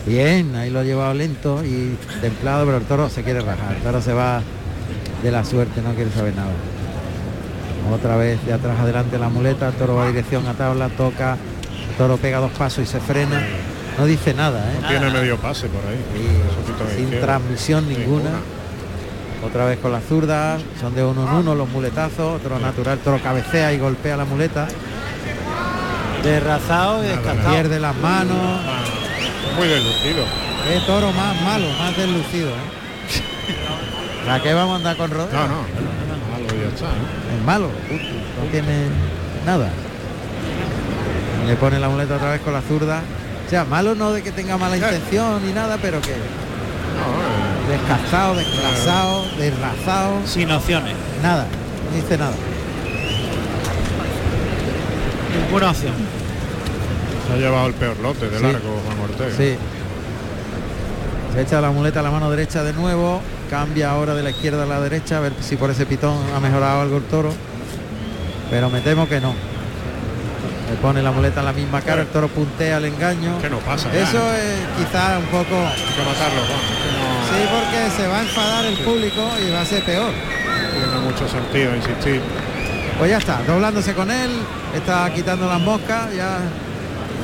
Bien, 0.05 0.55
ahí 0.55 0.69
lo 0.69 0.79
ha 0.79 0.83
llevado 0.83 1.13
lento 1.13 1.63
y 1.63 1.97
templado, 2.21 2.65
pero 2.65 2.77
el 2.77 2.83
toro 2.83 3.09
se 3.09 3.23
quiere 3.23 3.41
rajar. 3.41 3.75
El 3.75 3.81
toro 3.81 4.01
se 4.01 4.13
va 4.13 4.41
de 5.21 5.31
la 5.31 5.43
suerte, 5.45 5.81
no 5.81 5.93
quiere 5.93 6.11
saber 6.11 6.35
nada. 6.35 6.51
Otra 7.93 8.15
vez 8.15 8.43
de 8.45 8.53
atrás 8.53 8.79
adelante 8.79 9.17
la 9.17 9.29
muleta, 9.29 9.67
el 9.67 9.73
toro 9.73 9.95
va 9.95 10.07
dirección 10.07 10.47
a 10.47 10.53
tabla, 10.53 10.89
toca, 10.89 11.37
el 11.89 11.95
toro 11.97 12.17
pega 12.17 12.39
dos 12.39 12.51
pasos 12.51 12.83
y 12.83 12.87
se 12.87 12.99
frena. 12.99 13.41
No 13.97 14.05
dice 14.05 14.33
nada, 14.33 14.71
¿eh? 14.71 14.77
No 14.81 14.87
tiene 14.87 15.09
medio 15.11 15.37
pase 15.37 15.67
por 15.67 15.81
ahí. 15.85 15.99
Sin 16.95 17.19
transmisión 17.21 17.87
ninguna. 17.87 18.31
Otra 19.45 19.65
vez 19.65 19.77
con 19.79 19.91
la 19.91 19.99
zurda, 19.99 20.57
son 20.79 20.95
de 20.95 21.03
uno 21.03 21.27
en 21.27 21.35
uno 21.35 21.53
los 21.53 21.69
muletazos, 21.69 22.39
otro 22.39 22.59
natural, 22.59 22.97
toro 22.99 23.21
cabecea 23.21 23.73
y 23.73 23.77
golpea 23.77 24.15
la 24.15 24.25
muleta. 24.25 24.67
Derrazado 26.23 27.03
y 27.03 27.07
descartado. 27.07 27.51
Pierde 27.51 27.79
las 27.79 27.95
manos. 27.97 28.61
Muy 29.57 29.67
deslucido. 29.67 30.23
Qué 30.67 30.79
toro 30.85 31.11
más 31.11 31.39
malo, 31.41 31.67
más 31.79 31.95
deslucido. 31.95 32.49
¿eh? 32.49 32.53
¿La 34.27 34.41
que 34.41 34.53
vamos 34.53 34.73
a 34.73 34.75
andar 34.77 34.97
con 34.97 35.11
rodeo? 35.11 35.31
No, 35.33 35.47
no, 35.47 35.55
malo 36.31 36.47
ya 36.61 36.69
está. 36.73 36.85
¿no? 36.85 37.37
Es 37.37 37.45
malo, 37.45 37.69
justo, 37.89 38.07
no 38.43 38.51
tiene 38.51 38.87
nada. 39.45 39.69
Le 41.47 41.55
pone 41.57 41.79
la 41.79 41.89
muleta 41.89 42.15
otra 42.15 42.31
vez 42.31 42.41
con 42.41 42.53
la 42.53 42.61
zurda. 42.61 43.01
O 43.45 43.49
sea, 43.49 43.65
malo 43.65 43.93
no 43.95 44.11
de 44.13 44.23
que 44.23 44.31
tenga 44.31 44.57
mala 44.57 44.77
intención 44.77 45.45
ni 45.45 45.51
nada, 45.53 45.77
pero 45.81 45.99
que 46.01 46.13
descastado, 47.69 48.35
desclasado, 48.35 49.25
desrazado. 49.37 50.21
Sin 50.25 50.49
opciones. 50.51 50.93
Nada, 51.21 51.45
no 51.89 51.95
dice 51.95 52.17
nada. 52.17 52.33
Ninguna 55.45 55.71
opción. 55.71 55.93
Se 57.27 57.33
ha 57.33 57.37
llevado 57.37 57.67
el 57.67 57.73
peor 57.73 57.97
lote 57.99 58.29
de 58.29 58.37
Sí. 58.37 58.43
largo 58.43 58.81
Juan 58.85 58.97
Ortega. 59.13 59.37
Sí. 59.37 59.55
Se 61.33 61.41
echa 61.41 61.61
la 61.61 61.71
muleta 61.71 62.01
a 62.01 62.03
la 62.03 62.11
mano 62.11 62.29
derecha 62.29 62.63
de 62.63 62.73
nuevo. 62.73 63.21
Cambia 63.49 63.91
ahora 63.91 64.13
de 64.13 64.23
la 64.23 64.29
izquierda 64.29 64.63
a 64.63 64.65
la 64.65 64.79
derecha. 64.81 65.17
A 65.17 65.19
ver 65.21 65.33
si 65.41 65.55
por 65.55 65.69
ese 65.69 65.85
pitón 65.85 66.15
ha 66.35 66.39
mejorado 66.39 66.81
algo 66.81 66.97
el 66.97 67.03
toro. 67.03 67.33
Pero 68.49 68.69
me 68.69 68.81
temo 68.81 69.07
que 69.07 69.19
no. 69.19 69.33
Le 70.69 70.75
pone 70.77 71.01
la 71.01 71.11
muleta 71.11 71.39
en 71.39 71.45
la 71.47 71.53
misma 71.53 71.81
cara. 71.81 72.01
El 72.01 72.07
toro 72.07 72.27
puntea 72.27 72.77
el 72.77 72.85
engaño. 72.85 73.39
Que 73.41 73.49
no 73.49 73.57
pasa. 73.59 73.91
ya, 73.91 74.01
Eso 74.01 74.19
¿no? 74.19 74.33
es 74.33 74.59
quizá 74.77 75.17
un 75.17 75.25
poco... 75.25 75.55
Hay 75.55 75.93
que 75.95 76.03
matarlo, 76.03 76.41
Juan. 76.47 76.59
Sí, 77.29 77.47
porque 77.51 78.01
se 78.01 78.07
va 78.07 78.19
a 78.19 78.21
enfadar 78.21 78.65
el 78.65 78.77
público 78.77 79.21
y 79.45 79.51
va 79.51 79.61
a 79.61 79.65
ser 79.65 79.83
peor. 79.83 80.11
No 80.11 80.91
tiene 80.91 80.99
mucho 81.05 81.27
sentido 81.27 81.75
insistir. 81.75 82.21
Pues 82.99 83.09
ya 83.09 83.17
está, 83.17 83.41
doblándose 83.47 83.93
con 83.95 84.09
él, 84.11 84.29
está 84.75 85.11
quitando 85.13 85.47
las 85.47 85.59
moscas, 85.59 86.13
ya 86.15 86.37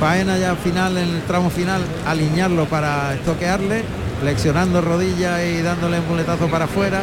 faena 0.00 0.38
ya 0.38 0.56
final 0.56 0.96
en 0.96 1.10
el 1.10 1.22
tramo 1.22 1.50
final, 1.50 1.82
alinearlo 2.06 2.64
para 2.64 3.14
estoquearle, 3.14 3.84
flexionando 4.20 4.80
rodilla 4.80 5.44
y 5.44 5.60
dándole 5.60 6.00
un 6.00 6.08
muletazo 6.08 6.48
para 6.48 6.64
afuera, 6.64 7.02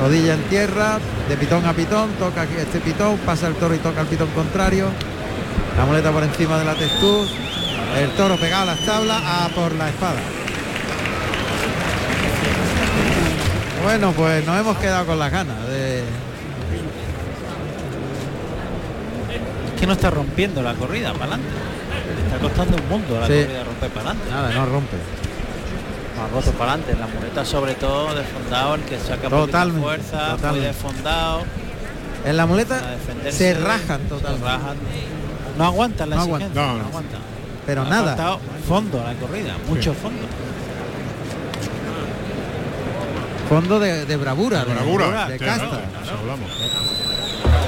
rodilla 0.00 0.32
en 0.32 0.42
tierra, 0.44 0.98
de 1.28 1.36
pitón 1.36 1.66
a 1.66 1.74
pitón, 1.74 2.08
toca 2.18 2.44
este 2.44 2.80
pitón, 2.80 3.18
pasa 3.18 3.48
el 3.48 3.54
toro 3.56 3.74
y 3.74 3.78
toca 3.78 4.00
el 4.00 4.06
pitón 4.06 4.28
contrario, 4.30 4.86
la 5.76 5.84
muleta 5.84 6.10
por 6.10 6.22
encima 6.22 6.58
de 6.58 6.64
la 6.64 6.74
textura, 6.74 7.28
el 8.00 8.10
toro 8.12 8.36
pegado 8.36 8.62
a 8.62 8.66
las 8.74 8.80
tablas, 8.86 9.20
a 9.22 9.48
por 9.54 9.74
la 9.74 9.90
espada. 9.90 10.20
Bueno, 13.84 14.12
pues 14.12 14.44
nos 14.46 14.58
hemos 14.58 14.78
quedado 14.78 15.04
con 15.04 15.18
las 15.18 15.30
ganas 15.30 15.68
de, 15.68 16.02
que 19.78 19.86
no 19.86 19.92
está 19.92 20.10
rompiendo 20.10 20.62
la 20.62 20.72
corrida 20.74 21.12
para 21.12 21.34
adelante. 21.34 21.75
Está 22.36 22.48
costando 22.48 22.76
un 22.76 22.88
mundo 22.88 23.20
la 23.20 23.26
Sí. 23.26 23.32
corrida 23.42 23.64
romper 23.64 23.90
para 23.90 24.10
adelante. 24.10 24.30
Nada, 24.30 24.50
no 24.54 24.66
rompe. 24.66 24.96
Roto 26.32 26.50
para 26.52 26.72
adelante. 26.72 26.96
La 27.00 27.06
muleta 27.06 27.44
sobre 27.44 27.74
todo 27.74 28.14
desfondado, 28.14 28.74
el 28.74 28.80
que 28.82 28.98
saca 28.98 29.28
Totalmente, 29.28 29.82
fuerza, 29.82 30.16
muy 30.28 30.36
totalmente. 30.36 30.66
desfondado. 30.68 31.42
En 32.24 32.36
la 32.36 32.46
muleta 32.46 32.80
se 33.30 33.54
rajan 33.54 34.00
se 34.02 34.08
totalmente. 34.08 34.44
rajan. 34.46 34.76
No 35.58 35.64
aguantan 35.64 36.10
la 36.10 36.16
No 36.16 36.22
exigencia, 36.22 36.46
aguantan. 36.46 36.66
no, 36.66 36.72
No, 36.76 36.82
no. 36.82 36.88
aguantan. 36.88 37.20
Pero 37.66 37.82
Ha 37.82 37.84
nada. 37.88 38.38
fondo 38.68 39.00
a 39.00 39.04
la 39.12 39.14
corrida, 39.18 39.54
mucho 39.68 39.94
fondo. 39.94 40.22
Fondo 43.48 43.78
de, 43.78 44.06
de 44.06 44.16
bravura, 44.16 44.64
de, 44.64 44.74
Bravura. 44.74 45.28
de 45.28 45.38
casta. 45.38 45.64
¿no? 45.66 46.02
Eso 46.02 46.14
hablamos. 46.20 46.50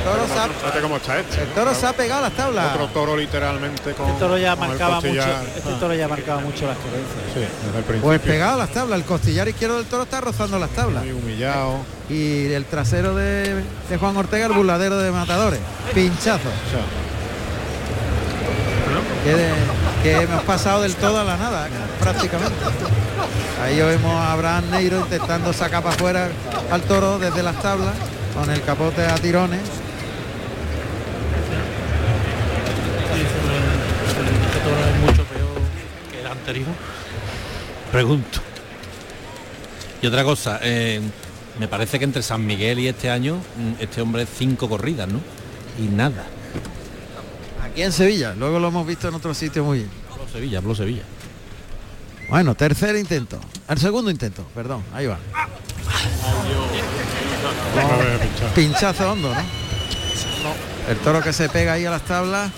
El 0.08 0.14
toro, 0.16 0.26
se 0.34 0.38
ha, 0.40 0.48
Fíjate 0.48 0.80
cómo 0.80 0.96
está 0.96 1.18
este. 1.18 1.42
el 1.42 1.48
toro 1.48 1.74
se 1.74 1.86
ha 1.86 1.92
pegado 1.92 2.20
a 2.24 2.28
las 2.28 2.32
tablas. 2.36 2.72
Otro 2.74 2.86
toro 2.88 3.16
literalmente 3.16 3.92
con. 3.92 4.06
Este 4.08 4.18
toro 4.20 4.38
ya 4.38 4.56
con 4.56 4.68
marcaba 4.68 5.00
mucho, 5.00 5.08
este 5.56 5.72
toro 5.80 5.94
ya 5.94 6.08
marcaba 6.08 6.40
mucho 6.40 6.66
las 6.66 6.76
creencias. 6.78 7.24
Sí, 7.34 7.40
desde 7.66 7.78
el 7.78 7.84
principio. 7.84 8.02
Pues 8.02 8.20
pegado 8.20 8.54
a 8.54 8.56
las 8.58 8.70
tablas. 8.70 8.98
El 9.00 9.04
costillar 9.04 9.48
izquierdo 9.48 9.76
del 9.76 9.86
toro 9.86 10.04
está 10.04 10.20
rozando 10.20 10.58
las 10.58 10.70
tablas. 10.70 11.02
Muy 11.04 11.12
humillado. 11.12 11.78
Y 12.08 12.50
el 12.52 12.64
trasero 12.64 13.14
de, 13.14 13.62
de 13.90 13.96
Juan 13.98 14.16
Ortega, 14.16 14.46
el 14.46 14.52
burladero 14.52 14.96
de 14.98 15.10
matadores. 15.12 15.60
Pinchazo. 15.94 16.48
O 16.48 16.70
sea, 16.70 16.80
Que, 19.24 19.34
de- 19.34 19.52
que 20.02 20.22
hemos 20.22 20.42
pasado 20.44 20.82
del 20.82 20.94
todo 20.94 21.20
a 21.20 21.24
la 21.24 21.36
nada, 21.36 21.68
prácticamente. 22.00 22.54
Ahí 23.62 23.76
vemos 23.80 24.14
a 24.14 24.32
Abraham 24.32 24.70
Neiro 24.70 25.00
intentando 25.00 25.52
sacar 25.52 25.82
para 25.82 25.94
afuera 25.94 26.28
al 26.70 26.82
toro 26.82 27.18
desde 27.18 27.42
las 27.42 27.60
tablas, 27.60 27.92
con 28.34 28.48
el 28.50 28.62
capote 28.62 29.04
a 29.04 29.16
tirones. 29.16 29.60
Este 33.28 34.60
toro 34.60 34.80
es 34.88 35.00
mucho 35.00 35.24
peor 35.24 35.58
que 36.12 36.20
el 36.20 36.26
anterior. 36.48 36.74
Pregunto. 37.92 38.40
Y 40.00 40.06
otra 40.06 40.24
cosa, 40.24 40.60
eh, 40.62 41.00
me 41.58 41.68
parece 41.68 41.98
que 41.98 42.04
entre 42.04 42.22
San 42.22 42.46
Miguel 42.46 42.78
y 42.78 42.88
este 42.88 43.10
año, 43.10 43.36
mm, 43.36 43.82
este 43.82 44.00
hombre 44.00 44.26
cinco 44.26 44.68
corridas, 44.68 45.08
¿no? 45.08 45.20
Y 45.78 45.88
nada. 45.88 46.24
Aquí 47.62 47.82
en 47.82 47.92
Sevilla, 47.92 48.34
luego 48.34 48.58
lo 48.58 48.68
hemos 48.68 48.86
visto 48.86 49.08
en 49.08 49.14
otro 49.14 49.34
sitio 49.34 49.64
muy 49.64 49.78
bien. 49.78 49.90
Sevilla, 50.32 50.58
habló 50.58 50.74
Sevilla. 50.74 51.02
Bueno, 52.28 52.54
tercer 52.54 52.96
intento. 52.96 53.40
El 53.68 53.78
segundo 53.78 54.10
intento, 54.10 54.44
perdón, 54.54 54.82
ahí 54.92 55.06
va. 55.06 55.18
Pinchazo 58.54 59.12
hondo, 59.12 59.34
¿no? 59.34 59.40
El 60.88 60.96
toro 60.98 61.22
que 61.22 61.32
se 61.32 61.48
pega 61.48 61.74
ahí 61.74 61.84
a 61.84 61.90
las 61.90 62.04
tablas 62.04 62.50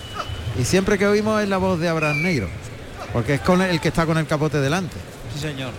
y 0.58 0.64
siempre 0.64 0.98
que 0.98 1.06
oímos 1.06 1.42
es 1.42 1.48
la 1.48 1.56
voz 1.56 1.78
de 1.80 1.88
Abraham 1.88 2.22
Negro, 2.22 2.48
porque 3.12 3.34
es 3.34 3.40
con 3.40 3.60
el 3.62 3.80
que 3.80 3.88
está 3.88 4.06
con 4.06 4.16
el 4.18 4.26
capote 4.26 4.60
delante. 4.60 4.96
Sí, 5.34 5.40
señor. 5.40 5.72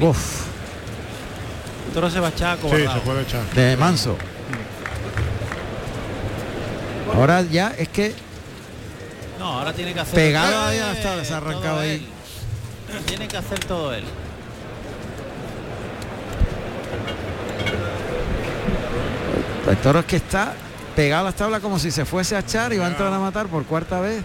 Uf, 0.00 0.42
El 1.88 1.92
toro 1.94 2.10
se 2.10 2.20
va 2.20 2.28
a 2.28 2.30
echar 2.30 2.56
Sí, 2.58 2.64
acobardado. 2.66 2.94
se 2.98 3.00
puede 3.04 3.22
echar. 3.22 3.44
de 3.54 3.76
manso. 3.76 4.16
Ahora 7.14 7.42
ya 7.42 7.74
es 7.76 7.88
que 7.88 8.14
No, 9.38 9.58
ahora 9.58 9.72
tiene 9.72 9.92
que 9.94 10.00
hacer 10.00 10.14
Pegado 10.14 10.50
todo 10.52 10.64
ahí 10.66 10.78
a 10.78 10.86
las 10.86 10.96
él, 10.98 11.02
tablas, 11.02 11.26
se 11.26 11.34
ha 11.34 11.36
arrancado 11.38 11.80
ahí. 11.80 11.90
él. 11.90 13.04
Tiene 13.06 13.26
que 13.28 13.36
hacer 13.36 13.58
todo 13.60 13.92
él. 13.94 14.04
el 19.68 19.76
toro 19.78 19.98
es 20.00 20.06
que 20.06 20.16
está 20.16 20.54
pegado 20.96 21.22
a 21.22 21.24
las 21.26 21.34
tablas 21.34 21.60
como 21.60 21.78
si 21.78 21.90
se 21.90 22.04
fuese 22.04 22.34
a 22.36 22.40
echar 22.40 22.72
y 22.72 22.78
va 22.78 22.86
a 22.86 22.88
entrar 22.88 23.12
a 23.12 23.18
matar 23.18 23.46
por 23.48 23.64
cuarta 23.64 24.00
vez. 24.00 24.22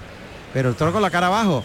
Pero 0.53 0.69
el 0.69 0.75
toro 0.75 0.91
con 0.91 1.01
la 1.01 1.09
cara 1.09 1.27
abajo. 1.27 1.63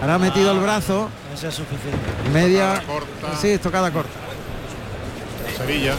Ahora 0.00 0.14
ha 0.14 0.18
metido 0.18 0.52
el 0.52 0.60
brazo, 0.60 1.08
Eso 1.34 1.48
es 1.48 1.54
suficiente. 1.54 1.98
media... 2.32 2.74
Tocada 2.80 2.86
corta. 2.86 3.40
Sí, 3.40 3.58
tocada 3.58 3.90
corta. 3.90 4.10
Sevilla. 5.56 5.94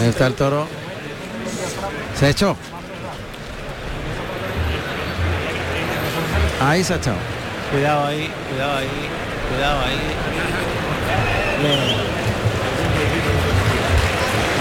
Ahí 0.00 0.08
está 0.08 0.26
el 0.26 0.34
toro. 0.34 0.66
Se 2.18 2.30
echó. 2.30 2.56
Ahí 6.60 6.82
se 6.84 6.94
ha 6.94 6.96
echado. 6.96 7.16
Cuidado 7.70 8.06
ahí, 8.06 8.30
cuidado 8.50 8.78
ahí, 8.78 8.88
cuidado 9.48 9.80
ahí. 9.84 10.00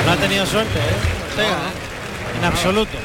No 0.06 0.12
ha 0.12 0.16
tenido 0.18 0.46
suerte, 0.46 0.78
¿eh? 0.78 1.30
Ortega, 1.30 1.50
¿eh? 1.50 2.38
En 2.40 2.46
absoluto. 2.46 2.98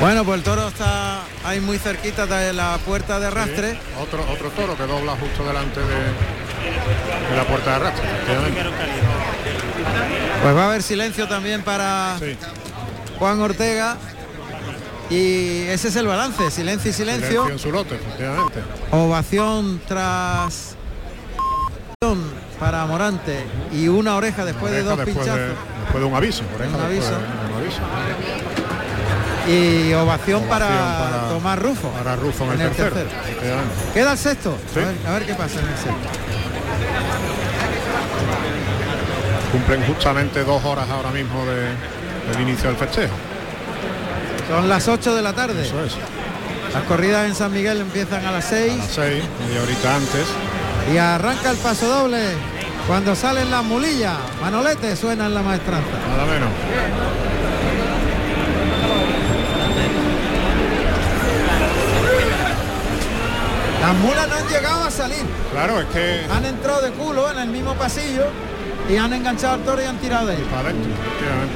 Bueno, 0.00 0.24
pues 0.24 0.38
el 0.38 0.44
toro 0.44 0.68
está 0.68 1.20
ahí 1.44 1.60
muy 1.60 1.78
cerquita 1.78 2.26
de 2.26 2.52
la 2.52 2.76
puerta 2.84 3.18
de 3.18 3.28
arrastre. 3.28 3.72
Sí, 3.72 3.78
Otro, 4.02 4.24
otro 4.30 4.50
toro 4.50 4.76
que 4.76 4.82
dobla 4.82 5.12
justo 5.12 5.44
delante 5.46 5.80
de, 5.80 5.86
de 7.30 7.36
la 7.36 7.44
puerta 7.44 7.70
de 7.70 7.76
arrastre. 7.76 8.04
Pues 10.42 10.56
va 10.56 10.62
a 10.62 10.66
haber 10.66 10.82
silencio 10.82 11.26
también 11.28 11.62
para 11.62 12.16
Sí. 12.18 12.36
Juan 13.18 13.40
Ortega. 13.40 13.96
Y 15.10 15.62
ese 15.68 15.88
es 15.88 15.96
el 15.96 16.06
balance, 16.06 16.50
silencio 16.50 16.90
y 16.90 16.94
silencio. 16.94 17.28
Silencio 17.44 17.52
en 17.52 17.58
su 17.58 17.70
lote, 17.72 17.94
efectivamente. 17.94 18.60
Ovación 18.90 19.80
tras 19.86 20.74
para 22.60 22.86
Morante 22.86 23.44
y 23.72 23.88
una 23.88 24.16
oreja 24.16 24.44
después 24.44 24.72
de 24.72 24.78
Oreja 24.82 24.96
dos 24.96 25.06
después 25.06 25.26
de, 25.26 25.32
pinchazos. 25.32 25.56
después 25.82 26.02
de 26.02 26.08
un 26.10 26.14
aviso. 26.14 26.42
oreja 26.54 26.76
Un 26.76 26.82
aviso. 26.84 27.10
de 27.10 27.16
un 27.16 27.62
aviso. 27.62 27.80
Y 29.48 29.92
ovación, 29.92 30.42
Ovación 30.42 30.42
para, 30.48 30.66
para- 30.68 31.28
Tomás 31.28 31.58
Rufo. 31.60 31.88
Para 31.90 32.16
Rufo 32.16 32.44
en 32.44 32.50
el, 32.52 32.60
En 32.60 32.66
el 32.66 32.72
tercero. 32.72 32.96
tercero. 32.96 33.60
Queda 33.94 34.12
el 34.12 34.18
sexto. 34.18 34.58
Sí. 34.74 34.80
A, 34.80 34.84
ver, 34.86 34.96
a 35.06 35.12
ver 35.12 35.26
qué 35.26 35.34
pasa 35.34 35.60
en 35.60 35.66
el 35.68 35.76
sexto. 35.76 36.08
Cumplen 39.52 39.84
justamente 39.86 40.42
dos 40.44 40.64
horas 40.64 40.88
ahora 40.90 41.10
mismo 41.12 41.44
de- 41.46 42.32
del 42.32 42.40
inicio 42.48 42.68
del 42.70 42.76
festejo. 42.78 43.14
Son 44.48 44.68
las 44.68 44.86
8 44.88 45.14
de 45.14 45.22
la 45.22 45.32
tarde. 45.32 45.62
Eso 45.66 45.84
es. 45.84 45.92
Las 46.72 46.82
corridas 46.84 47.26
en 47.26 47.34
San 47.34 47.52
Miguel 47.52 47.80
empiezan 47.80 48.24
a 48.26 48.32
las 48.32 48.44
6 48.46 48.72
A 48.72 48.76
las 48.76 48.86
seis, 48.94 49.24
media 49.46 49.62
horita 49.62 49.94
antes. 49.96 50.26
y 50.92 50.98
arranca 50.98 51.50
el 51.50 51.56
paso 51.58 51.86
doble. 51.88 52.18
Cuando 52.86 53.16
salen 53.16 53.50
las 53.50 53.64
mulillas, 53.64 54.14
Manolete 54.40 54.94
suena 54.94 55.26
en 55.26 55.34
la 55.34 55.42
maestranza. 55.42 55.88
Nada 56.08 56.24
menos. 56.26 56.50
Las 63.80 63.94
mulas 63.98 64.28
no 64.28 64.34
han 64.36 64.48
llegado 64.48 64.84
a 64.84 64.90
salir. 64.90 65.22
Claro, 65.52 65.80
es 65.80 65.86
que 65.86 66.20
Han 66.32 66.44
entrado 66.44 66.80
de 66.82 66.90
culo 66.92 67.30
en 67.30 67.38
el 67.38 67.48
mismo 67.48 67.74
pasillo 67.74 68.24
y 68.88 68.96
han 68.96 69.12
enganchado 69.12 69.54
al 69.54 69.60
toro 69.62 69.82
y 69.82 69.84
han 69.84 69.98
tirado 69.98 70.26
de 70.26 70.34
él. 70.34 70.42
para 70.44 70.68
adentro, 70.68 70.90
efectivamente. 70.92 71.54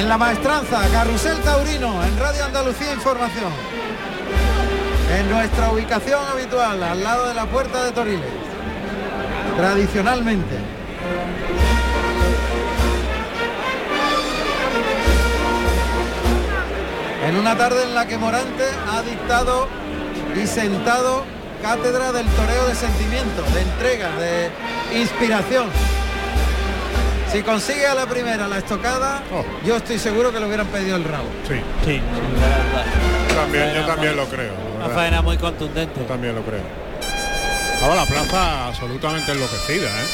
En 0.00 0.08
la 0.08 0.16
maestranza, 0.16 0.80
Carrusel 0.90 1.36
Taurino, 1.40 2.02
en 2.02 2.18
Radio 2.18 2.46
Andalucía 2.46 2.94
Información. 2.94 3.52
En 5.14 5.30
nuestra 5.30 5.70
ubicación 5.72 6.24
habitual, 6.26 6.82
al 6.82 7.04
lado 7.04 7.28
de 7.28 7.34
la 7.34 7.44
puerta 7.44 7.84
de 7.84 7.92
Toriles. 7.92 8.24
Tradicionalmente. 9.58 10.54
En 17.28 17.36
una 17.36 17.54
tarde 17.58 17.82
en 17.82 17.94
la 17.94 18.06
que 18.06 18.16
Morante 18.16 18.64
ha 18.90 19.02
dictado 19.02 19.68
y 20.34 20.46
sentado 20.46 21.24
cátedra 21.60 22.10
del 22.12 22.26
toreo 22.26 22.66
de 22.68 22.74
sentimiento, 22.74 23.42
de 23.52 23.60
entrega, 23.60 24.16
de 24.16 24.50
inspiración. 24.98 25.66
Si 27.32 27.42
consigue 27.42 27.86
a 27.86 27.94
la 27.94 28.06
primera 28.06 28.48
la 28.48 28.58
estocada, 28.58 29.22
Oh. 29.32 29.44
yo 29.64 29.76
estoy 29.76 29.98
seguro 29.98 30.32
que 30.32 30.40
le 30.40 30.46
hubieran 30.46 30.66
pedido 30.66 30.96
el 30.96 31.04
rabo. 31.04 31.26
Sí, 31.46 31.54
Sí, 31.84 32.00
la 32.40 32.48
verdad. 32.48 33.34
también, 33.36 33.74
yo 33.74 33.86
también 33.86 34.16
lo 34.16 34.24
creo. 34.26 34.52
la 34.80 34.86
Una 34.86 34.94
faena 34.94 35.22
muy 35.22 35.36
contundente. 35.36 36.00
Yo 36.00 36.06
también 36.06 36.34
lo 36.34 36.42
creo. 36.42 36.62
Ahora 37.82 37.94
la 37.96 38.06
plaza 38.06 38.66
absolutamente 38.66 39.30
enloquecida, 39.32 39.86
¿eh? 39.86 40.06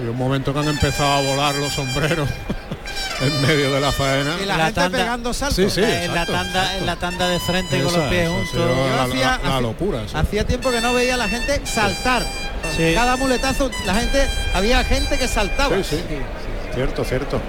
Hay 0.00 0.06
un 0.08 0.16
momento 0.16 0.52
que 0.52 0.58
han 0.60 0.68
empezado 0.68 1.10
a 1.14 1.20
volar 1.22 1.54
los 1.54 1.72
sombreros 1.72 2.28
en 3.22 3.42
medio 3.46 3.72
de 3.72 3.80
la 3.80 3.90
faena. 3.90 4.36
Y 4.42 4.44
la, 4.44 4.56
La 4.58 4.64
gente 4.66 4.80
tanda- 4.82 4.98
pegando 4.98 5.32
saltos. 5.32 5.56
Sí, 5.56 5.70
sí. 5.70 5.82
en, 5.82 6.14
la 6.14 6.26
tanda, 6.26 6.44
exacto. 6.60 6.78
en 6.78 6.86
la 6.86 6.96
tanda 6.96 7.28
de 7.28 7.40
frente 7.40 7.78
con 7.82 7.86
Esa- 7.88 7.98
los 8.00 8.08
pies 8.10 8.28
juntos. 8.28 8.52
Yo 8.52 8.66
la, 8.96 9.02
hacía- 9.04 9.18
la- 9.18 9.30
la 9.30 9.34
hacía- 9.48 9.60
locura. 9.62 10.00
sí. 10.06 10.12
Hacía 10.14 10.46
tiempo 10.46 10.70
que 10.70 10.80
no 10.82 10.92
veía 10.92 11.14
a 11.14 11.16
la 11.16 11.28
gente 11.28 11.62
saltar. 11.64 12.22
Sí. 12.22 12.28
Cada 12.94 13.16
muletazo, 13.16 13.70
la 13.84 13.94
gente, 13.94 14.26
había 14.54 14.84
gente 14.84 15.18
que 15.18 15.28
saltaba. 15.28 15.76
Sí, 15.76 15.82
sí. 15.84 16.04
Cierto, 16.74 17.04
cierto. 17.04 17.40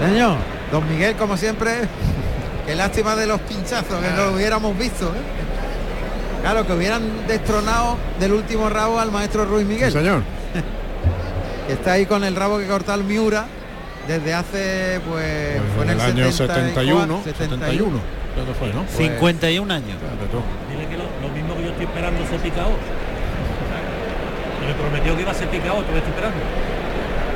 Señor, 0.00 0.36
don 0.70 0.88
Miguel, 0.88 1.16
como 1.16 1.36
siempre, 1.36 1.72
qué 2.66 2.74
lástima 2.74 3.16
de 3.16 3.26
los 3.26 3.40
pinchazos, 3.40 4.00
que 4.00 4.10
no 4.10 4.26
lo 4.26 4.32
hubiéramos 4.34 4.76
visto. 4.78 5.06
¿eh? 5.06 6.40
Claro, 6.42 6.66
que 6.66 6.72
hubieran 6.72 7.26
destronado 7.26 7.96
del 8.18 8.32
último 8.32 8.68
rabo 8.68 8.98
al 8.98 9.12
maestro 9.12 9.44
Ruiz 9.44 9.66
Sí, 9.66 9.72
Miguel, 9.72 9.92
señor. 9.92 10.22
que 11.66 11.72
está 11.74 11.92
ahí 11.92 12.06
con 12.06 12.24
el 12.24 12.34
rabo 12.34 12.58
que 12.58 12.66
cortó 12.66 12.94
el 12.94 13.04
Miura 13.04 13.46
desde 14.08 14.34
hace, 14.34 15.00
pues, 15.08 15.58
Pues 15.58 15.72
fue 15.74 15.84
en 15.84 15.90
el, 15.90 16.00
el 16.00 16.00
año 16.00 16.32
71, 16.32 17.22
71, 17.24 17.58
71, 17.58 18.00
creo 18.34 18.46
que 18.46 18.54
fue, 18.54 18.72
¿no? 18.72 18.84
51 18.88 19.74
años. 19.74 19.96
Dile 20.70 20.88
que 20.88 20.96
lo, 20.96 21.04
lo 21.20 21.34
mismo 21.34 21.54
que 21.56 21.62
yo 21.62 21.70
estoy 21.70 21.84
esperando 21.86 22.26
ser 22.26 22.40
picado. 22.40 22.70
Me 24.66 24.74
prometió 24.74 25.16
que 25.16 25.22
iba 25.22 25.30
a 25.30 25.34
ser 25.34 25.48
picado, 25.48 25.74
todavía 25.76 25.98
estoy 25.98 26.12
esperando. 26.12 26.38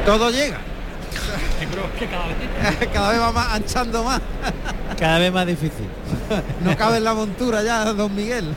Todo 0.05 0.31
llega, 0.31 0.59
que 1.99 2.07
cada 2.07 2.27
vez 2.29 2.89
cada 2.93 3.11
vez 3.11 3.21
va 3.21 3.33
más 3.33 3.55
anchando 3.55 4.05
más. 4.05 4.21
Cada 4.99 5.19
vez 5.19 5.31
más 5.31 5.47
difícil. 5.47 5.87
No 6.64 6.75
cabe 6.75 6.97
en 6.97 7.05
la 7.05 7.12
montura 7.12 7.62
ya, 7.62 7.85
don 7.93 8.14
Miguel. 8.14 8.55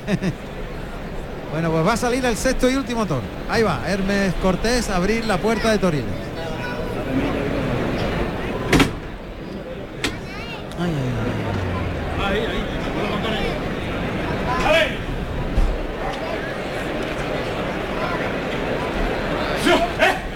Bueno, 1.51 1.69
pues 1.69 1.85
va 1.85 1.93
a 1.93 1.97
salir 1.97 2.23
el 2.23 2.37
sexto 2.37 2.69
y 2.69 2.75
último 2.75 3.05
toro. 3.05 3.23
Ahí 3.49 3.61
va, 3.61 3.81
Hermes 3.85 4.33
Cortés 4.35 4.89
abrir 4.89 5.25
la 5.25 5.37
puerta 5.37 5.69
de 5.69 5.79
Toriles. 5.79 6.28
Ay, 10.81 10.91
ay, 10.91 11.09
ay. 12.25 12.25
Ahí, 12.25 12.39
ahí. 12.45 12.63
¡Eh! 14.71 14.97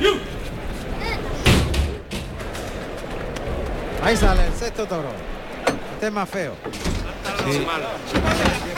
¡Yo! 0.02 0.12
Ahí 4.04 4.18
sale 4.18 4.46
el 4.48 4.54
sexto 4.54 4.86
toro. 4.86 5.10
Este 5.94 6.08
es 6.08 6.12
más 6.14 6.30
feo. 6.30 6.54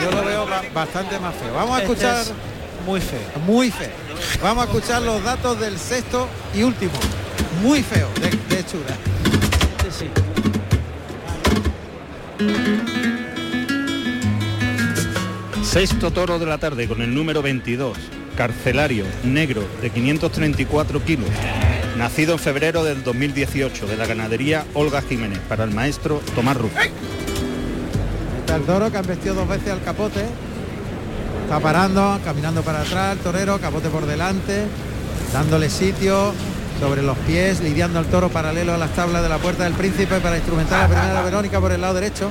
Yo 0.00 0.10
lo 0.12 0.24
veo 0.24 0.46
ba- 0.46 0.62
bastante 0.72 1.18
más 1.18 1.34
feo. 1.34 1.52
Vamos 1.54 1.76
a 1.78 1.82
Este 1.82 1.92
escuchar 1.92 2.20
es 2.20 2.32
muy 2.86 3.00
feo. 3.00 3.20
muy 3.44 3.70
feo. 3.70 3.90
Vamos 4.42 4.64
a 4.64 4.66
escuchar 4.68 5.02
los 5.02 5.22
datos 5.24 5.58
del 5.58 5.76
sexto 5.78 6.28
y 6.54 6.62
último. 6.62 6.92
Muy 7.62 7.82
feo 7.82 8.08
de, 8.20 8.30
de 8.30 8.60
hechura. 8.60 8.94
Sexto 15.62 16.10
toro 16.10 16.38
de 16.38 16.46
la 16.46 16.58
tarde 16.58 16.86
con 16.86 17.00
el 17.00 17.14
número 17.14 17.40
22, 17.40 17.96
carcelario, 18.36 19.04
negro, 19.24 19.62
de 19.80 19.90
534 19.90 21.02
kilos, 21.04 21.28
nacido 21.96 22.34
en 22.34 22.38
febrero 22.38 22.84
del 22.84 23.02
2018 23.02 23.86
de 23.86 23.96
la 23.96 24.06
ganadería 24.06 24.66
Olga 24.74 25.00
Jiménez, 25.00 25.38
para 25.48 25.64
el 25.64 25.70
maestro 25.70 26.20
Tomás 26.34 26.56
Rufo. 26.58 26.78
Está 28.40 28.56
el 28.56 28.62
toro 28.62 28.90
que 28.90 28.98
han 28.98 29.06
vestido 29.06 29.34
dos 29.34 29.48
veces 29.48 29.70
al 29.70 29.82
capote. 29.82 30.24
Está 31.44 31.58
parando, 31.60 32.20
caminando 32.24 32.62
para 32.62 32.82
atrás, 32.82 33.16
el 33.16 33.18
torero, 33.20 33.58
capote 33.58 33.88
por 33.88 34.04
delante, 34.04 34.66
dándole 35.32 35.70
sitio 35.70 36.34
sobre 36.80 37.02
los 37.02 37.16
pies, 37.18 37.60
lidiando 37.60 37.98
al 37.98 38.06
toro 38.06 38.28
paralelo 38.28 38.74
a 38.74 38.78
las 38.78 38.90
tablas 38.90 39.22
de 39.22 39.28
la 39.28 39.38
puerta 39.38 39.64
del 39.64 39.74
príncipe 39.74 40.20
para 40.20 40.36
instrumentar 40.36 40.88
la 40.88 40.88
primera 40.88 41.22
Verónica 41.22 41.60
por 41.60 41.72
el 41.72 41.80
lado 41.80 41.94
derecho. 41.94 42.30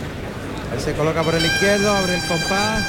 Él 0.73 0.79
se 0.79 0.93
coloca 0.93 1.23
por 1.23 1.35
el 1.35 1.45
izquierdo, 1.45 1.95
abre 1.95 2.15
el 2.15 2.21
compás, 2.21 2.83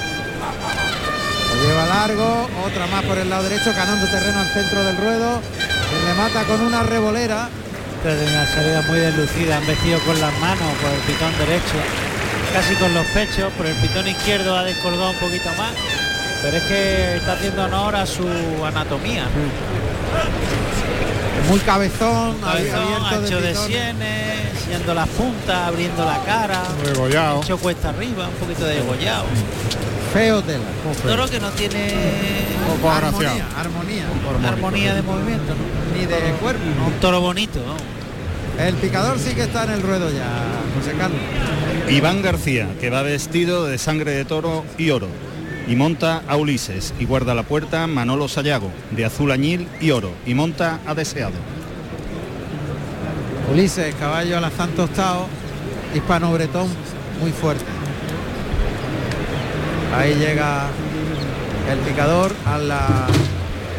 lo 1.54 1.62
lleva 1.62 1.86
largo, 1.86 2.48
otra 2.64 2.86
más 2.88 3.04
por 3.04 3.18
el 3.18 3.30
lado 3.30 3.44
derecho, 3.44 3.72
ganando 3.74 4.06
terreno 4.06 4.40
al 4.40 4.48
centro 4.48 4.84
del 4.84 4.96
ruedo, 4.96 5.40
y 5.92 6.06
remata 6.06 6.44
con 6.44 6.60
una 6.60 6.82
revolera. 6.82 7.48
Desde 8.04 8.24
una 8.30 8.46
salida 8.46 8.82
muy 8.82 8.98
deslucida, 9.00 9.56
han 9.56 9.66
vestido 9.66 9.98
con 10.00 10.20
las 10.20 10.32
manos 10.38 10.72
por 10.80 10.90
el 10.92 11.00
pitón 11.00 11.32
derecho, 11.38 11.78
casi 12.52 12.74
con 12.74 12.94
los 12.94 13.06
pechos, 13.06 13.52
por 13.54 13.66
el 13.66 13.74
pitón 13.76 14.06
izquierdo 14.06 14.56
ha 14.56 14.62
descolgado 14.62 15.10
un 15.10 15.16
poquito 15.16 15.48
más, 15.56 15.72
pero 16.42 16.56
es 16.56 16.62
que 16.64 17.16
está 17.16 17.32
haciendo 17.32 17.64
honor 17.64 17.96
a 17.96 18.06
su 18.06 18.28
anatomía. 18.64 19.24
Muy 21.48 21.60
cabezón, 21.60 22.38
Cabezón, 22.40 22.80
abierto 22.80 23.06
ancho 23.16 23.40
de 23.40 23.54
sienes, 23.54 24.54
enseñando 24.58 24.94
las 24.94 25.08
puntas, 25.08 25.68
abriendo 25.68 26.04
la 26.04 26.18
cara, 26.24 26.62
Degollado. 26.84 27.42
hecho 27.42 27.56
cuesta 27.58 27.90
arriba, 27.90 28.28
un 28.28 28.34
poquito 28.34 28.64
de 28.66 28.74
degollado. 28.76 29.24
feo 30.12 30.42
tela. 30.42 30.64
Toro 31.04 31.28
que 31.28 31.38
no 31.38 31.50
tiene 31.50 31.92
Poco 32.66 32.90
Armonía, 32.90 33.46
armonía. 33.56 34.04
armonía 34.48 34.94
de 34.94 35.02
movimiento, 35.02 35.54
¿no? 35.54 35.98
Ni 35.98 36.06
de 36.06 36.16
cuerpo. 36.40 36.62
Un 36.86 36.92
toro 37.00 37.20
bonito, 37.20 37.60
¿no? 37.64 37.76
El 38.64 38.74
picador 38.76 39.18
sí 39.18 39.34
que 39.34 39.42
está 39.42 39.64
en 39.64 39.70
el 39.72 39.82
ruedo 39.82 40.10
ya, 40.10 40.26
José 40.78 40.96
Carlos. 40.96 41.20
Iván 41.88 42.22
García, 42.22 42.68
que 42.80 42.90
va 42.90 43.02
vestido 43.02 43.66
de 43.66 43.78
sangre 43.78 44.12
de 44.12 44.24
toro 44.24 44.64
y 44.78 44.90
oro, 44.90 45.08
y 45.66 45.76
monta 45.76 46.22
a 46.28 46.36
Ulises, 46.36 46.94
y 46.98 47.04
guarda 47.04 47.34
la 47.34 47.42
puerta 47.42 47.86
Manolo 47.86 48.28
Sayago, 48.28 48.70
de 48.92 49.04
azul 49.04 49.32
añil 49.32 49.66
y 49.80 49.90
oro, 49.90 50.12
y 50.24 50.34
monta 50.34 50.80
a 50.86 50.94
Deseado. 50.94 51.34
Ulises, 53.52 53.94
caballo 53.96 54.38
alazán 54.38 54.70
tostado, 54.70 55.26
hispano 55.94 56.32
bretón 56.32 56.68
muy 57.20 57.32
fuerte. 57.32 57.64
Ahí 59.96 60.14
llega 60.14 60.66
el 61.70 61.78
picador 61.80 62.32
a 62.44 62.58
la 62.58 63.06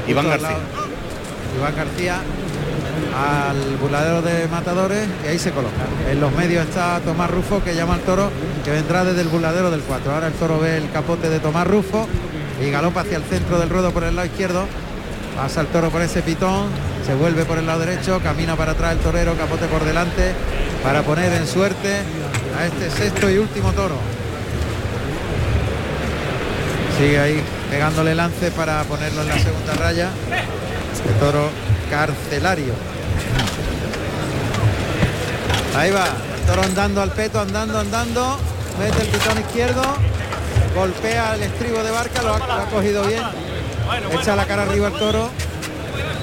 Iván 0.08 0.28
García. 0.28 0.58
Iván 1.58 1.76
García 1.76 2.22
al 3.16 3.78
buladero 3.78 4.22
de 4.22 4.48
matadores 4.48 5.08
y 5.24 5.28
ahí 5.28 5.40
se 5.40 5.52
coloca. 5.52 5.86
En 6.10 6.20
los 6.20 6.32
medios 6.34 6.66
está 6.68 7.00
Tomás 7.00 7.30
Rufo 7.30 7.64
que 7.64 7.76
llama 7.76 7.96
al 7.96 8.02
toro 8.02 8.30
que 8.64 8.72
vendrá 8.72 9.04
desde 9.04 9.22
el 9.22 9.28
buladero 9.28 9.72
del 9.72 9.82
4. 9.82 10.14
Ahora 10.14 10.28
el 10.28 10.34
toro 10.34 10.60
ve 10.60 10.78
el 10.78 10.92
capote 10.92 11.30
de 11.30 11.40
Tomás 11.40 11.68
Rufo 11.68 12.08
y 12.62 12.70
galopa 12.72 13.02
hacia 13.02 13.18
el 13.18 13.24
centro 13.24 13.60
del 13.60 13.70
ruedo 13.70 13.92
por 13.92 14.04
el 14.04 14.16
lado 14.16 14.28
izquierdo. 14.28 14.66
Pasa 15.36 15.62
el 15.62 15.68
toro 15.68 15.90
por 15.90 16.02
ese 16.02 16.22
pitón, 16.22 16.66
se 17.06 17.14
vuelve 17.14 17.46
por 17.46 17.60
el 17.60 17.68
lado 17.68 17.82
derecho, 17.82 18.20
camina 18.22 18.56
para 18.56 18.72
atrás 18.72 18.94
el 18.94 19.00
torero, 19.00 19.36
capote 19.38 19.68
por 19.68 19.86
delante, 19.86 20.34
para 20.84 21.04
poner 21.04 21.32
en 21.34 21.46
suerte 21.46 22.02
a 22.60 22.66
este 22.66 22.90
sexto 22.90 23.30
y 23.30 23.38
último 23.38 23.72
toro. 23.74 23.96
Sigue 26.98 27.20
ahí 27.20 27.44
pegándole 27.70 28.16
lance 28.16 28.50
para 28.50 28.84
ponerlo 28.86 29.22
en 29.22 29.28
la 29.28 29.38
segunda 29.38 29.74
raya. 29.76 30.10
El 31.08 31.14
toro 31.20 31.50
carcelario. 31.90 32.74
Ahí 35.76 35.92
va, 35.92 36.08
el 36.36 36.42
toro 36.48 36.64
andando 36.64 37.02
al 37.02 37.12
peto, 37.12 37.40
andando, 37.40 37.80
andando. 37.80 38.38
Mete 38.80 39.02
el 39.02 39.08
pitón 39.08 39.40
izquierdo, 39.40 39.84
golpea 40.76 41.36
el 41.36 41.44
estribo 41.44 41.84
de 41.84 41.92
barca, 41.92 42.22
lo 42.22 42.34
ha, 42.36 42.66
cogido 42.66 43.06
bien. 43.06 43.22
Echa 44.20 44.36
la 44.36 44.46
cara 44.46 44.64
arriba 44.64 44.88
el 44.88 44.94
toro. 44.94 45.30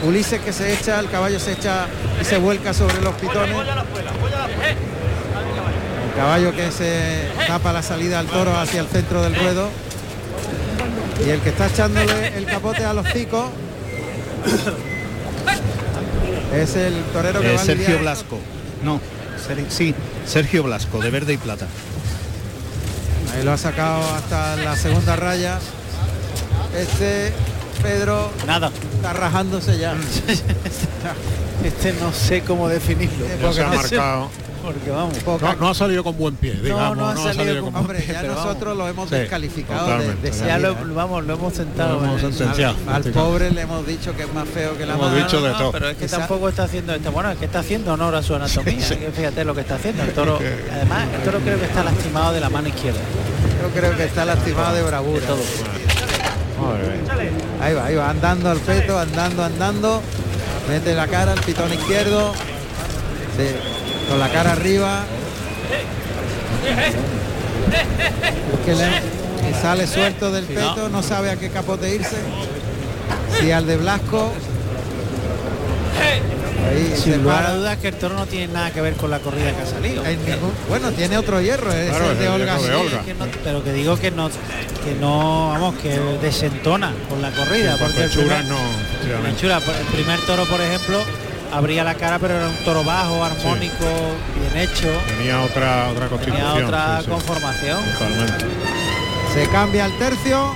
Ulises 0.04 0.40
que 0.40 0.52
se 0.52 0.72
echa, 0.74 1.00
el 1.00 1.08
caballo 1.08 1.38
se 1.40 1.52
echa 1.52 1.86
y 2.20 2.24
se 2.24 2.38
vuelca 2.38 2.74
sobre 2.74 3.00
los 3.00 3.14
pitones. 3.14 3.56
El 6.08 6.16
caballo 6.16 6.52
que 6.54 6.70
se 6.70 7.28
tapa 7.46 7.72
la 7.72 7.82
salida 7.82 8.18
al 8.18 8.26
toro 8.26 8.56
hacia 8.56 8.80
el 8.80 8.88
centro 8.88 9.22
del 9.22 9.34
ruedo. 9.34 9.70
Y 11.24 11.30
el 11.30 11.40
que 11.40 11.48
está 11.50 11.66
echándole 11.66 12.36
el 12.36 12.44
capote 12.44 12.84
a 12.84 12.92
los 12.92 13.06
cicos 13.08 13.46
es 16.54 16.76
el 16.76 16.94
torero 17.12 17.40
que 17.40 17.50
Eh, 17.52 17.56
va 17.56 17.60
a 17.62 17.64
Sergio 17.64 17.86
lidiar- 17.88 18.00
Blasco. 18.00 18.38
No, 18.82 19.00
Ser- 19.46 19.64
sí, 19.70 19.94
Sergio 20.26 20.62
Blasco, 20.62 21.00
de 21.00 21.10
verde 21.10 21.32
y 21.34 21.36
plata. 21.36 21.66
Ahí 23.34 23.42
lo 23.42 23.52
ha 23.52 23.56
sacado 23.58 24.02
hasta 24.14 24.56
la 24.56 24.76
segunda 24.76 25.16
raya. 25.16 25.58
Este 26.76 27.32
Pedro 27.82 28.30
Nada. 28.46 28.70
está 28.96 29.12
rajándose 29.12 29.78
ya. 29.78 29.94
Este 31.64 31.92
no 31.94 32.12
sé 32.12 32.42
cómo 32.42 32.68
definirlo. 32.68 33.26
Ya 33.40 33.52
se 33.52 33.62
ha 33.62 33.68
marcado. 33.68 34.28
Porque 34.64 34.90
vamos. 34.90 35.14
No, 35.42 35.54
no 35.56 35.68
ha 35.68 35.74
salido 35.74 36.02
con 36.02 36.16
buen 36.16 36.36
pie, 36.36 36.54
digamos. 36.54 36.96
no 36.96 37.08
ha 37.08 37.16
salido 37.34 37.64
con- 37.64 37.74
Hombre, 37.76 38.04
ya 38.06 38.20
Pero 38.20 38.34
vamos. 38.34 38.44
nosotros 38.46 38.76
lo 38.76 38.88
hemos 38.88 39.08
Sí, 39.10 39.14
descalificado 39.16 39.86
de, 39.86 39.92
totalmente. 39.92 40.30
de 40.30 40.46
Ya 40.46 40.58
lo, 40.58 40.70
¿eh? 40.72 40.76
vamos, 40.94 41.24
lo 41.26 41.34
hemos 41.34 41.52
sentado. 41.54 41.98
Lo 42.00 42.04
hemos 42.04 42.20
en 42.20 42.26
el- 42.28 42.34
sentenciado. 42.34 42.76
Al 42.88 43.02
pobre 43.04 43.50
le 43.50 43.60
hemos 43.60 43.86
dicho 43.86 44.16
que 44.16 44.22
es 44.22 44.32
más 44.32 44.48
feo 44.48 44.76
que 44.78 44.86
la 44.86 44.94
Hemos 44.94 45.14
dicho 45.14 45.40
de 45.42 45.50
No, 45.50 45.58
todo. 45.58 45.72
pero 45.72 45.88
es 45.90 45.96
que 45.96 46.04
Esa- 46.06 46.18
tampoco 46.18 46.48
está 46.48 46.64
haciendo 46.64 46.94
esto. 46.94 47.12
Bueno, 47.12 47.30
es 47.30 47.38
que 47.38 47.44
está 47.44 47.58
haciendo 47.60 47.92
honor 47.92 48.14
a 48.14 48.22
su 48.22 48.34
anatomía. 48.34 48.88
que 48.88 49.10
fíjate 49.14 49.44
lo 49.44 49.54
que 49.54 49.60
está 49.60 49.74
haciendo. 49.76 50.02
El 50.02 50.12
toro, 50.12 50.38
además, 50.72 51.06
el 51.14 51.22
toro 51.22 51.38
creo 51.40 51.58
que 51.58 51.66
está 51.66 51.84
lastimado 51.84 52.32
de 52.32 52.40
la 52.40 52.48
mano 52.50 52.68
izquierda. 52.68 53.00
Yo 53.62 53.68
creo 53.80 53.96
que 53.96 54.04
está 54.04 54.24
lastimado 54.24 54.74
de 54.74 54.82
bravura. 54.82 55.26
todo. 55.26 55.38
Ahí 57.60 57.74
va, 57.74 57.86
ahí 57.86 57.94
va, 57.94 58.10
andando 58.10 58.50
al 58.50 58.58
peto, 58.58 58.98
andando, 58.98 59.44
andando. 59.44 60.02
Mete 60.68 60.94
la 60.94 61.06
cara 61.06 61.32
al 61.32 61.40
pitón 61.40 61.72
izquierdo. 61.72 62.32
Sí, 63.36 63.46
con 64.08 64.18
la 64.18 64.28
cara 64.28 64.52
arriba. 64.52 65.04
Que 68.64 68.74
le- 68.74 69.50
y 69.50 69.54
sale 69.62 69.86
suelto 69.86 70.30
del 70.30 70.44
peto, 70.44 70.88
no 70.90 71.02
sabe 71.02 71.30
a 71.30 71.36
qué 71.36 71.50
capote 71.50 71.94
irse. 71.94 72.16
Si 73.38 73.50
al 73.50 73.66
de 73.66 73.76
Blasco. 73.76 74.32
Ahí 76.66 76.94
Sin 76.96 77.22
lugar 77.22 77.44
a 77.44 77.54
dudas 77.54 77.76
que 77.76 77.88
el 77.88 77.94
toro 77.94 78.14
no 78.16 78.24
tiene 78.26 78.50
nada 78.52 78.70
que 78.70 78.80
ver 78.80 78.94
con 78.94 79.10
la 79.10 79.18
corrida 79.18 79.52
que 79.52 79.62
ha 79.62 79.66
salido. 79.66 80.04
En 80.06 80.18
ningún- 80.24 80.52
bueno, 80.68 80.90
tiene 80.92 81.18
otro 81.18 81.40
hierro, 81.40 81.70
es 81.72 81.90
Claro, 81.90 82.10
el 82.12 82.18
de 82.18 82.24
el 82.24 82.30
Olga. 82.32 82.54
de 82.54 82.60
Sí, 82.60 82.70
Olga. 82.72 83.02
Que 83.04 83.14
no- 83.14 83.26
pero 83.44 83.62
que 83.62 83.72
digo 83.72 83.98
que 83.98 84.10
no 84.10 84.28
que 84.30 84.94
no 85.00 85.48
vamos 85.50 85.74
que 85.76 85.98
desentona 86.20 86.92
con 87.08 87.22
la 87.22 87.30
corrida 87.30 87.76
Porque 87.78 87.84
porque 87.94 88.02
el 88.04 88.10
primer, 88.10 88.44
no, 88.44 88.56
el 88.58 89.86
primer 89.92 90.20
toro 90.26 90.44
por 90.46 90.60
ejemplo 90.60 90.98
abría 91.56 91.84
la 91.84 91.94
cara 91.94 92.18
pero 92.18 92.34
era 92.36 92.48
un 92.48 92.56
toro 92.64 92.82
bajo 92.84 93.22
armónico 93.24 93.84
bien 94.40 94.68
hecho 94.68 94.88
Tenía 95.16 95.40
otra 95.42 95.88
otra 95.90 96.08
constitución. 96.08 96.48
tenía 96.52 96.66
otra 96.66 96.98
sí, 96.98 97.04
sí. 97.04 97.10
conformación 97.10 97.78
Totalmente. 97.92 98.44
Se 99.34 99.48
cambia 99.48 99.86
el 99.86 99.98
tercio. 99.98 100.54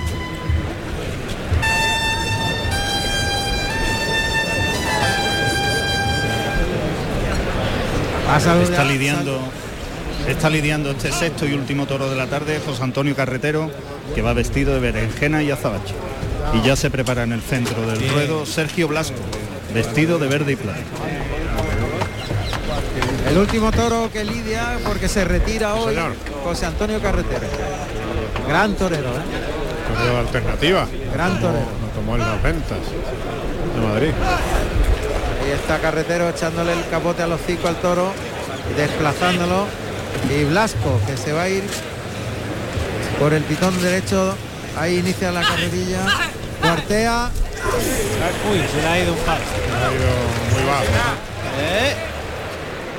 Saludado- 8.39 8.61
Está 8.63 8.83
lidiando, 8.85 9.39
está 10.27 10.49
lidiando 10.49 10.91
este 10.91 11.11
sexto 11.11 11.45
y 11.47 11.53
último 11.53 11.85
toro 11.87 12.09
de 12.09 12.15
la 12.15 12.27
tarde 12.27 12.61
José 12.65 12.83
Antonio 12.83 13.15
Carretero, 13.15 13.69
que 14.15 14.21
va 14.21 14.33
vestido 14.33 14.73
de 14.73 14.79
berenjena 14.79 15.41
y 15.43 15.51
azabache. 15.51 15.93
Y 16.53 16.65
ya 16.65 16.75
se 16.75 16.89
prepara 16.89 17.23
en 17.23 17.33
el 17.33 17.41
centro 17.41 17.81
del 17.87 18.07
ruedo 18.09 18.45
Sergio 18.45 18.87
Blasco, 18.87 19.17
vestido 19.73 20.19
de 20.19 20.27
verde 20.27 20.53
y 20.53 20.55
plata. 20.55 20.79
El 23.29 23.37
último 23.37 23.71
toro 23.71 24.09
que 24.11 24.23
lidia 24.23 24.79
porque 24.85 25.07
se 25.07 25.23
retira 25.23 25.75
hoy 25.75 25.93
señor. 25.93 26.13
José 26.43 26.65
Antonio 26.65 26.99
Carretero. 27.01 27.47
Gran 28.47 28.73
torero, 28.75 29.09
¿eh? 29.09 29.93
Torero 29.93 30.13
de 30.13 30.19
alternativa. 30.19 30.87
Gran 31.13 31.39
torero. 31.39 31.65
Lo 31.81 31.87
tomó 31.93 32.15
en 32.15 32.21
las 32.21 32.41
ventas 32.41 32.79
de 33.75 33.87
Madrid. 33.87 34.11
Ahí 35.43 35.51
está 35.51 35.79
Carretero 35.79 36.29
echándole 36.29 36.73
el 36.73 36.87
capote 36.89 37.21
al 37.21 37.31
hocico 37.31 37.67
al 37.67 37.75
toro, 37.75 38.11
desplazándolo. 38.75 39.67
Y 40.29 40.43
Blasco, 40.45 40.99
que 41.05 41.15
se 41.15 41.31
va 41.31 41.43
a 41.43 41.49
ir 41.49 41.63
por 43.19 43.33
el 43.33 43.43
pitón 43.43 43.79
derecho. 43.81 44.33
Ahí 44.77 44.97
inicia 44.97 45.31
la 45.31 45.41
carrerilla. 45.41 45.99
Cuartea. 46.61 47.29
Uy 48.51 48.59
se 48.71 48.81
le 48.81 48.87
ha 48.87 48.99
ido 49.03 49.13
un 49.13 49.19
par 49.19 49.37
Ha 49.37 49.93
ido 49.93 50.09
muy 50.53 50.63
bajo. 50.67 50.83
¿Eh? 51.61 51.93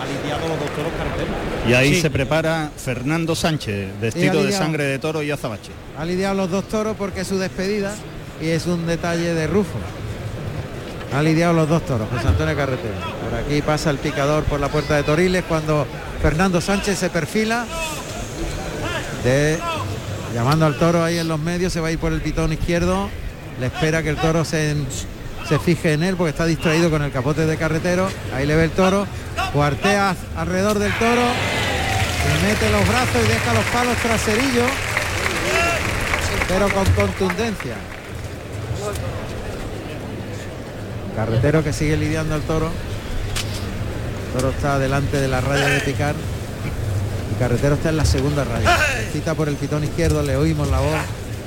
Ha 0.00 0.22
lidiado 0.24 0.48
los 0.48 0.58
dos 0.60 0.70
toros 0.70 0.92
carreteros. 0.96 1.34
Y 1.68 1.74
ahí 1.74 1.94
Sí. 1.94 2.00
se 2.00 2.10
prepara 2.10 2.70
Fernando 2.76 3.34
Sánchez, 3.34 3.88
vestido 4.00 4.42
de 4.42 4.52
sangre 4.52 4.84
de 4.84 4.98
toro 4.98 5.22
y 5.22 5.30
azabache. 5.30 5.70
Ha 5.98 6.04
lidiado 6.04 6.34
los 6.34 6.50
dos 6.50 6.64
toros 6.68 6.96
porque 6.96 7.20
es 7.20 7.28
su 7.28 7.38
despedida 7.38 7.94
y 8.40 8.48
es 8.48 8.66
un 8.66 8.86
detalle 8.86 9.34
de 9.34 9.46
Rufo. 9.46 9.78
Ha 11.14 11.22
lidiado 11.22 11.52
los 11.52 11.68
dos 11.68 11.84
toros, 11.84 12.08
José 12.14 12.28
Antonio 12.28 12.56
Carretero. 12.56 12.94
Por 13.28 13.38
aquí 13.38 13.60
pasa 13.62 13.90
el 13.90 13.98
picador 13.98 14.44
por 14.44 14.60
la 14.60 14.68
puerta 14.68 14.94
de 14.96 15.02
Toriles 15.02 15.44
cuando 15.48 15.86
Fernando 16.22 16.60
Sánchez 16.60 16.98
se 16.98 17.10
perfila. 17.10 17.66
De, 19.24 19.58
llamando 20.34 20.64
al 20.66 20.78
toro 20.78 21.02
ahí 21.04 21.18
en 21.18 21.28
los 21.28 21.38
medios, 21.40 21.72
se 21.72 21.80
va 21.80 21.88
a 21.88 21.92
ir 21.92 21.98
por 21.98 22.12
el 22.12 22.20
pitón 22.22 22.52
izquierdo. 22.52 23.10
Le 23.60 23.66
espera 23.66 24.02
que 24.02 24.08
el 24.08 24.16
toro 24.16 24.44
se, 24.44 24.74
se 25.48 25.58
fije 25.58 25.92
en 25.92 26.02
él 26.02 26.16
porque 26.16 26.30
está 26.30 26.46
distraído 26.46 26.90
con 26.90 27.02
el 27.02 27.12
capote 27.12 27.46
de 27.46 27.56
carretero. 27.56 28.08
Ahí 28.34 28.46
le 28.46 28.56
ve 28.56 28.64
el 28.64 28.70
toro. 28.70 29.06
Cuartea 29.52 30.16
alrededor 30.36 30.78
del 30.78 30.92
toro. 30.94 31.22
Y 32.22 32.46
mete 32.46 32.70
los 32.70 32.88
brazos 32.88 33.16
y 33.24 33.28
deja 33.28 33.54
los 33.54 33.64
palos 33.64 33.96
traserillos 33.98 34.70
pero 36.50 36.68
con 36.68 36.84
contundencia. 36.94 37.76
Carretero 41.14 41.62
que 41.62 41.72
sigue 41.72 41.96
lidiando 41.96 42.34
al 42.34 42.42
toro. 42.42 42.70
El 44.26 44.40
toro 44.40 44.50
está 44.50 44.78
delante 44.78 45.20
de 45.20 45.28
la 45.28 45.40
raya 45.40 45.68
de 45.68 45.80
picar. 45.80 46.16
Y 47.30 47.38
Carretero 47.38 47.76
está 47.76 47.90
en 47.90 47.96
la 47.98 48.04
segunda 48.04 48.42
raya. 48.42 48.76
Cita 49.12 49.34
por 49.34 49.48
el 49.48 49.54
pitón 49.54 49.84
izquierdo, 49.84 50.22
le 50.24 50.36
oímos 50.36 50.68
la 50.68 50.80
voz. 50.80 51.00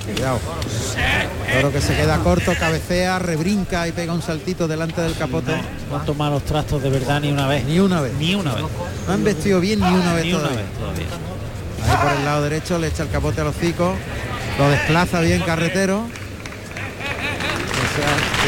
Cuidado. 0.05 0.39
Toro 1.53 1.71
que 1.71 1.81
se 1.81 1.95
queda 1.95 2.17
corto, 2.19 2.53
cabecea, 2.59 3.19
rebrinca 3.19 3.87
y 3.87 3.91
pega 3.93 4.11
un 4.13 4.21
saltito 4.21 4.67
delante 4.67 5.01
del 5.01 5.15
capote. 5.15 5.53
no 5.89 5.97
han 5.97 6.05
tomado 6.05 6.31
los 6.31 6.43
trastos 6.43 6.81
de 6.83 6.89
verdad 6.89 7.21
ni 7.21 7.31
una 7.31 7.47
vez 7.47 7.63
Ni 7.65 7.79
una 7.79 8.01
vez. 8.01 8.13
ni 8.15 8.35
una 8.35 8.53
vez 8.53 8.65
No 9.07 9.13
han 9.13 9.23
vestido 9.23 9.59
bien 9.61 9.79
ni 9.79 9.87
una 9.87 10.13
vez 10.13 10.25
ni 10.25 10.33
una 10.33 10.41
todavía. 10.43 10.61
vez 10.63 10.73
todavía 10.77 11.05
Ahí 11.85 11.97
por 12.07 12.17
el 12.19 12.25
lado 12.25 12.41
derecho 12.43 12.77
le 12.79 12.87
echa 12.87 13.03
el 13.03 13.09
capote 13.09 13.41
a 13.41 13.43
los 13.45 13.55
hocicos, 13.55 13.95
lo 14.57 14.69
desplaza 14.69 15.19
bien 15.21 15.41
carretero 15.41 16.05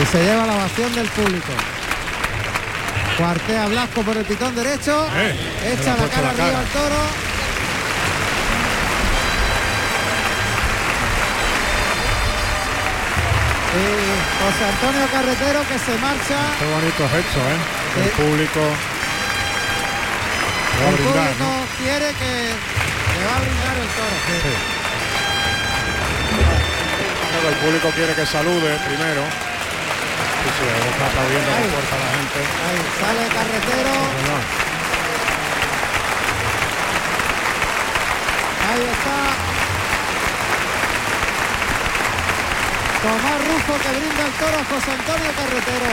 y 0.02 0.06
se, 0.12 0.24
lleva 0.24 0.46
la 0.48 0.56
ovación 0.56 0.94
del 0.96 1.08
público. 1.08 1.52
Cuartea 3.18 3.68
Blasco 3.68 4.02
por 4.02 4.16
el 4.18 4.26
pitón 4.26 4.56
derecho, 4.56 5.06
Eh, 5.16 5.36
echa 5.80 5.94
ha 5.94 5.98
la 5.98 6.08
cara 6.08 6.22
la 6.24 6.30
arriba 6.30 6.46
cara. 6.46 6.60
al 6.60 6.66
toro. 6.68 6.96
José 13.76 14.64
Antonio 14.72 15.06
Carretero 15.12 15.60
que 15.68 15.78
se 15.80 15.94
marcha 16.00 16.38
Qué 16.60 16.66
bonito 16.66 17.04
gesto, 17.12 17.40
¿eh? 17.44 17.60
El 18.00 18.04
Sí. 18.06 18.10
público 18.16 18.62
va 20.80 20.86
a 20.86 20.90
El 20.90 20.96
brindar, 20.96 21.28
público 21.36 21.50
quiere 21.80 22.10
que 22.16 22.32
le 22.56 23.22
va 23.28 23.36
a 23.36 23.40
brindar 23.44 23.76
el 23.84 23.90
toro. 23.96 24.16
Pero 27.36 27.50
el 27.50 27.56
público 27.56 27.88
quiere 27.96 28.14
que 28.16 28.26
salude 28.26 28.72
primero. 28.88 29.24
Sí, 29.24 30.50
sí, 30.56 30.66
ahí 30.72 30.88
está 30.92 31.06
aplaudiendo 31.08 31.52
fuerza 31.52 31.96
la 32.00 32.10
gente. 32.16 32.40
Ahí 32.64 32.80
sale 33.00 33.24
carretero. 33.36 33.94
Señor. 34.16 34.42
Ahí 38.72 38.84
está. 38.96 39.20
Tomás 43.06 43.38
Rufo 43.38 43.74
que 43.84 43.92
brinda 44.02 44.26
el 44.26 44.34
toro 44.42 44.58
a 44.58 44.66
José 44.66 44.90
Antonio 44.90 45.30
Carretero 45.38 45.92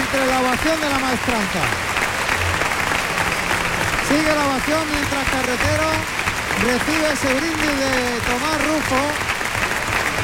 entre 0.00 0.20
la 0.32 0.40
ovación 0.40 0.80
de 0.80 0.88
la 0.88 0.98
maestranza. 0.98 1.60
Sigue 4.08 4.32
la 4.32 4.44
ovación 4.48 4.80
mientras 4.88 5.28
Carretero 5.28 5.88
recibe 6.64 7.06
ese 7.12 7.28
brindis 7.36 7.74
de 7.84 7.92
Tomás 8.24 8.58
Rufo 8.64 9.02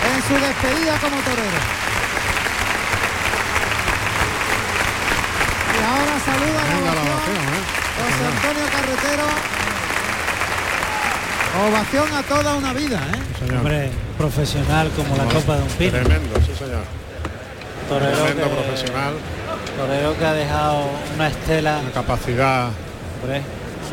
en 0.09 0.19
su 0.25 0.35
despedida 0.41 0.97
como 1.05 1.21
torero. 1.29 1.61
Y 5.77 5.81
ahora 5.85 6.15
saluda 6.25 6.61
la 6.73 6.93
ovación, 7.05 7.45
¿eh? 7.53 7.63
José 8.01 8.25
Antonio 8.33 8.67
Carretero. 8.73 9.64
Ovación 11.69 12.13
a 12.13 12.23
toda 12.23 12.57
una 12.57 12.73
vida, 12.73 12.99
¿eh? 13.15 13.19
Señor. 13.39 13.59
Hombre, 13.59 13.91
profesional 14.19 14.91
como 14.97 15.17
la 15.17 15.25
copa 15.25 15.57
de 15.57 15.63
un 15.63 15.69
pino. 15.69 15.91
Tremendo, 15.93 16.37
sí 16.45 16.53
señor. 16.59 16.83
Torero 17.89 18.17
Tremendo 18.17 18.45
que- 18.45 18.63
profesional, 18.63 19.15
Torero 19.77 20.19
que 20.19 20.25
ha 20.25 20.33
dejado 20.33 20.85
una 21.15 21.29
estela, 21.29 21.79
una 21.81 21.91
capacidad 21.93 22.69
hombre, 23.23 23.43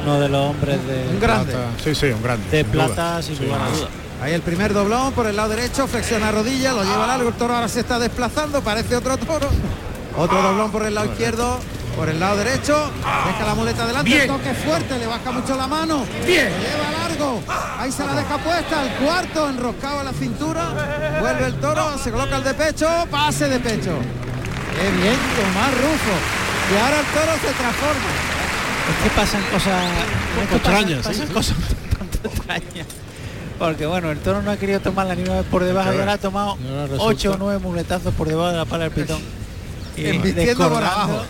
uno 0.04 0.20
de 0.20 0.30
los 0.30 0.42
hombres 0.50 0.88
de, 0.88 1.08
Un 1.14 1.20
grande. 1.20 1.54
plata. 1.54 1.68
Sí, 1.84 1.94
sí, 1.94 2.06
un 2.08 2.24
grande. 2.24 2.48
de 2.50 2.64
sin 2.64 2.72
duda. 2.72 2.86
plata 2.88 3.22
sin 3.22 3.38
Sí, 3.38 3.44
lugar 3.46 3.62
a 3.62 3.70
duda. 3.70 3.88
Ahí 4.24 4.34
el 4.34 4.42
primer 4.42 4.74
doblón 4.74 5.14
por 5.14 5.28
el 5.28 5.36
lado 5.36 5.50
derecho, 5.50 5.88
flexiona 5.88 6.32
rodilla, 6.32 6.74
lo 6.74 6.84
lleva 6.84 7.06
largo, 7.08 7.30
el 7.30 7.36
toro 7.36 7.56
ahora 7.56 7.68
se 7.68 7.82
está 7.82 8.00
desplazando, 8.00 8.62
parece 8.62 8.96
otro 8.96 9.18
toro. 9.18 9.50
Otro 10.18 10.42
doblón 10.42 10.72
por 10.72 10.86
el 10.86 10.94
lado 10.96 11.08
izquierdo, 11.12 11.60
por 11.96 12.08
el 12.10 12.20
lado 12.20 12.38
derecho, 12.38 12.92
deja 13.28 13.46
la 13.46 13.56
muleta 13.56 13.84
adelante, 13.84 14.22
el 14.22 14.28
toque 14.28 14.54
fuerte, 14.54 14.98
le 15.00 15.08
baja 15.08 15.32
mucho 15.32 15.56
la 15.56 15.68
mano, 15.68 16.06
Bien. 16.26 16.50
lleva 16.50 16.92
ahí 17.80 17.92
se 17.92 18.06
la 18.06 18.14
deja 18.16 18.38
puesta, 18.38 18.84
el 18.84 18.92
cuarto 19.06 19.50
enroscado 19.50 20.00
a 20.00 20.04
la 20.04 20.14
cintura, 20.14 20.70
vuelve 21.20 21.46
el 21.48 21.56
toro, 21.56 21.98
se 21.98 22.12
coloca 22.12 22.38
el 22.38 22.44
de 22.44 22.54
pecho, 22.54 22.88
pase 23.10 23.48
de 23.48 23.60
pecho. 23.60 23.92
Qué 24.76 24.90
bien, 25.02 25.16
Tomás 25.36 25.74
Rufo. 25.76 26.16
Y 26.74 26.78
ahora 26.78 27.00
el 27.00 27.06
toro 27.08 27.34
se 27.42 27.54
transforma. 27.54 28.12
Es 28.90 29.04
que 29.04 29.10
pasan 29.16 29.42
cosas 29.52 29.84
es 30.44 30.50
que 30.50 30.56
extrañas, 30.56 31.06
pasan, 31.06 31.28
sí, 31.28 31.34
cosas 31.34 31.56
extrañas. 32.24 32.88
Porque 33.60 33.86
bueno, 33.86 34.10
el 34.12 34.18
toro 34.20 34.42
no 34.42 34.50
ha 34.52 34.58
querido 34.58 34.80
tomarla 34.80 35.14
ni 35.16 35.24
una 35.24 35.36
vez 35.36 35.46
por 35.46 35.64
debajo 35.64 35.90
ahora 35.92 36.14
ha 36.14 36.18
tomado 36.18 36.58
resulta- 36.58 37.04
ocho 37.04 37.32
o 37.34 37.38
nueve 37.38 37.60
muletazos 37.60 38.14
por 38.16 38.28
debajo 38.28 38.50
de 38.52 38.58
la 38.58 38.66
pala 38.66 38.86
del 38.86 38.94
pitón. 38.94 39.22
Y 39.98 40.56
por 40.56 40.84
abajo. 40.84 41.24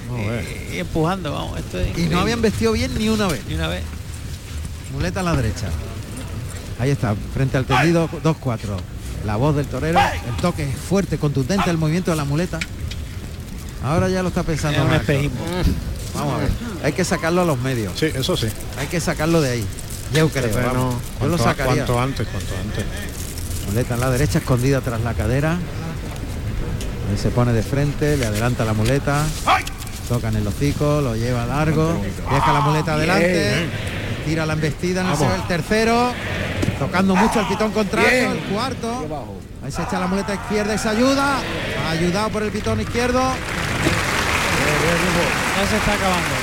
Y, 0.72 0.76
y 0.76 0.80
empujando, 0.80 1.34
vamos. 1.34 1.60
Esto 1.60 1.80
es 1.80 1.98
Y 1.98 2.04
no 2.04 2.20
habían 2.22 2.42
vestido 2.42 2.72
bien 2.72 2.94
ni 2.98 3.10
una 3.10 3.28
vez. 3.28 3.42
ni 3.48 3.56
una 3.56 3.68
vez. 3.68 3.84
Muleta 4.94 5.22
a 5.22 5.24
la 5.24 5.36
derecha. 5.36 5.68
Ahí 6.80 6.90
está, 6.90 7.16
frente 7.34 7.58
al 7.58 7.66
tendido 7.66 8.10
2-4. 8.10 8.60
La 9.26 9.36
voz 9.36 9.56
del 9.56 9.68
torero, 9.68 10.00
el 10.00 10.36
toque 10.42 10.64
es 10.64 10.76
fuerte, 10.76 11.18
contundente 11.18 11.70
el 11.70 11.78
movimiento 11.78 12.10
de 12.12 12.18
la 12.18 12.26
muleta. 12.26 12.60
Ahora 13.84 14.10
ya 14.10 14.22
lo 14.24 14.30
está 14.30 14.44
pensando. 14.44 14.80
Es 14.80 14.84
un 14.84 14.92
más. 14.92 15.02
espejismo. 15.02 15.40
Vamos 16.16 16.34
a 16.34 16.38
ver. 16.38 16.50
Hay 16.84 16.94
que 16.94 17.04
sacarlo 17.04 17.42
a 17.42 17.46
los 17.46 17.60
medios. 17.60 17.94
Sí, 17.98 18.08
eso 18.08 18.36
sí. 18.36 18.48
Hay 18.80 18.88
que 18.88 19.00
sacarlo 19.00 19.42
de 19.42 19.52
ahí. 19.52 19.66
Yo 20.14 20.28
creo. 20.30 20.50
Terreno, 20.50 20.74
vamos. 20.74 20.96
Yo 21.20 21.28
lo 21.28 21.38
cuanto, 21.38 21.44
sacaría. 21.44 21.86
cuanto 21.86 22.02
antes, 22.02 22.28
cuanto 22.28 22.54
antes. 22.58 22.86
Muleta 23.68 23.94
en 23.94 24.00
la 24.00 24.10
derecha, 24.10 24.40
escondida 24.40 24.82
tras 24.82 25.02
la 25.02 25.14
cadera. 25.14 25.54
Ahí 25.54 27.18
se 27.18 27.30
pone 27.30 27.54
de 27.54 27.64
frente, 27.64 28.18
le 28.18 28.26
adelanta 28.26 28.66
la 28.66 28.74
muleta. 28.74 29.26
Toca 30.10 30.30
en 30.30 30.38
el 30.38 30.48
hocico, 30.48 31.00
lo 31.02 31.16
lleva 31.16 31.46
largo. 31.46 32.02
Deja 32.32 32.54
la 32.54 32.62
muleta 32.62 32.96
adelante. 32.96 33.70
Tira 34.26 34.46
la 34.46 34.54
embestida, 34.54 35.04
no 35.04 35.16
se 35.16 35.28
ve 35.28 35.36
el 35.36 35.48
tercero. 35.48 36.14
Tocando 36.80 37.16
mucho 37.16 37.40
el 37.40 37.48
pitón 37.48 37.72
contrario, 37.72 38.32
el 38.32 38.40
cuarto. 38.40 39.08
Ahí 39.64 39.72
se 39.72 39.84
echa 39.84 40.00
la 40.00 40.08
muleta 40.08 40.34
izquierda 40.34 40.74
y 40.74 40.78
se 40.78 40.90
ayuda. 40.90 41.38
Ayudado 41.90 42.30
por 42.30 42.44
el 42.44 42.52
pitón 42.52 42.82
izquierdo. 42.82 43.20
Ya 45.58 45.68
se 45.68 45.78
está 45.78 45.94
acabando. 45.94 46.36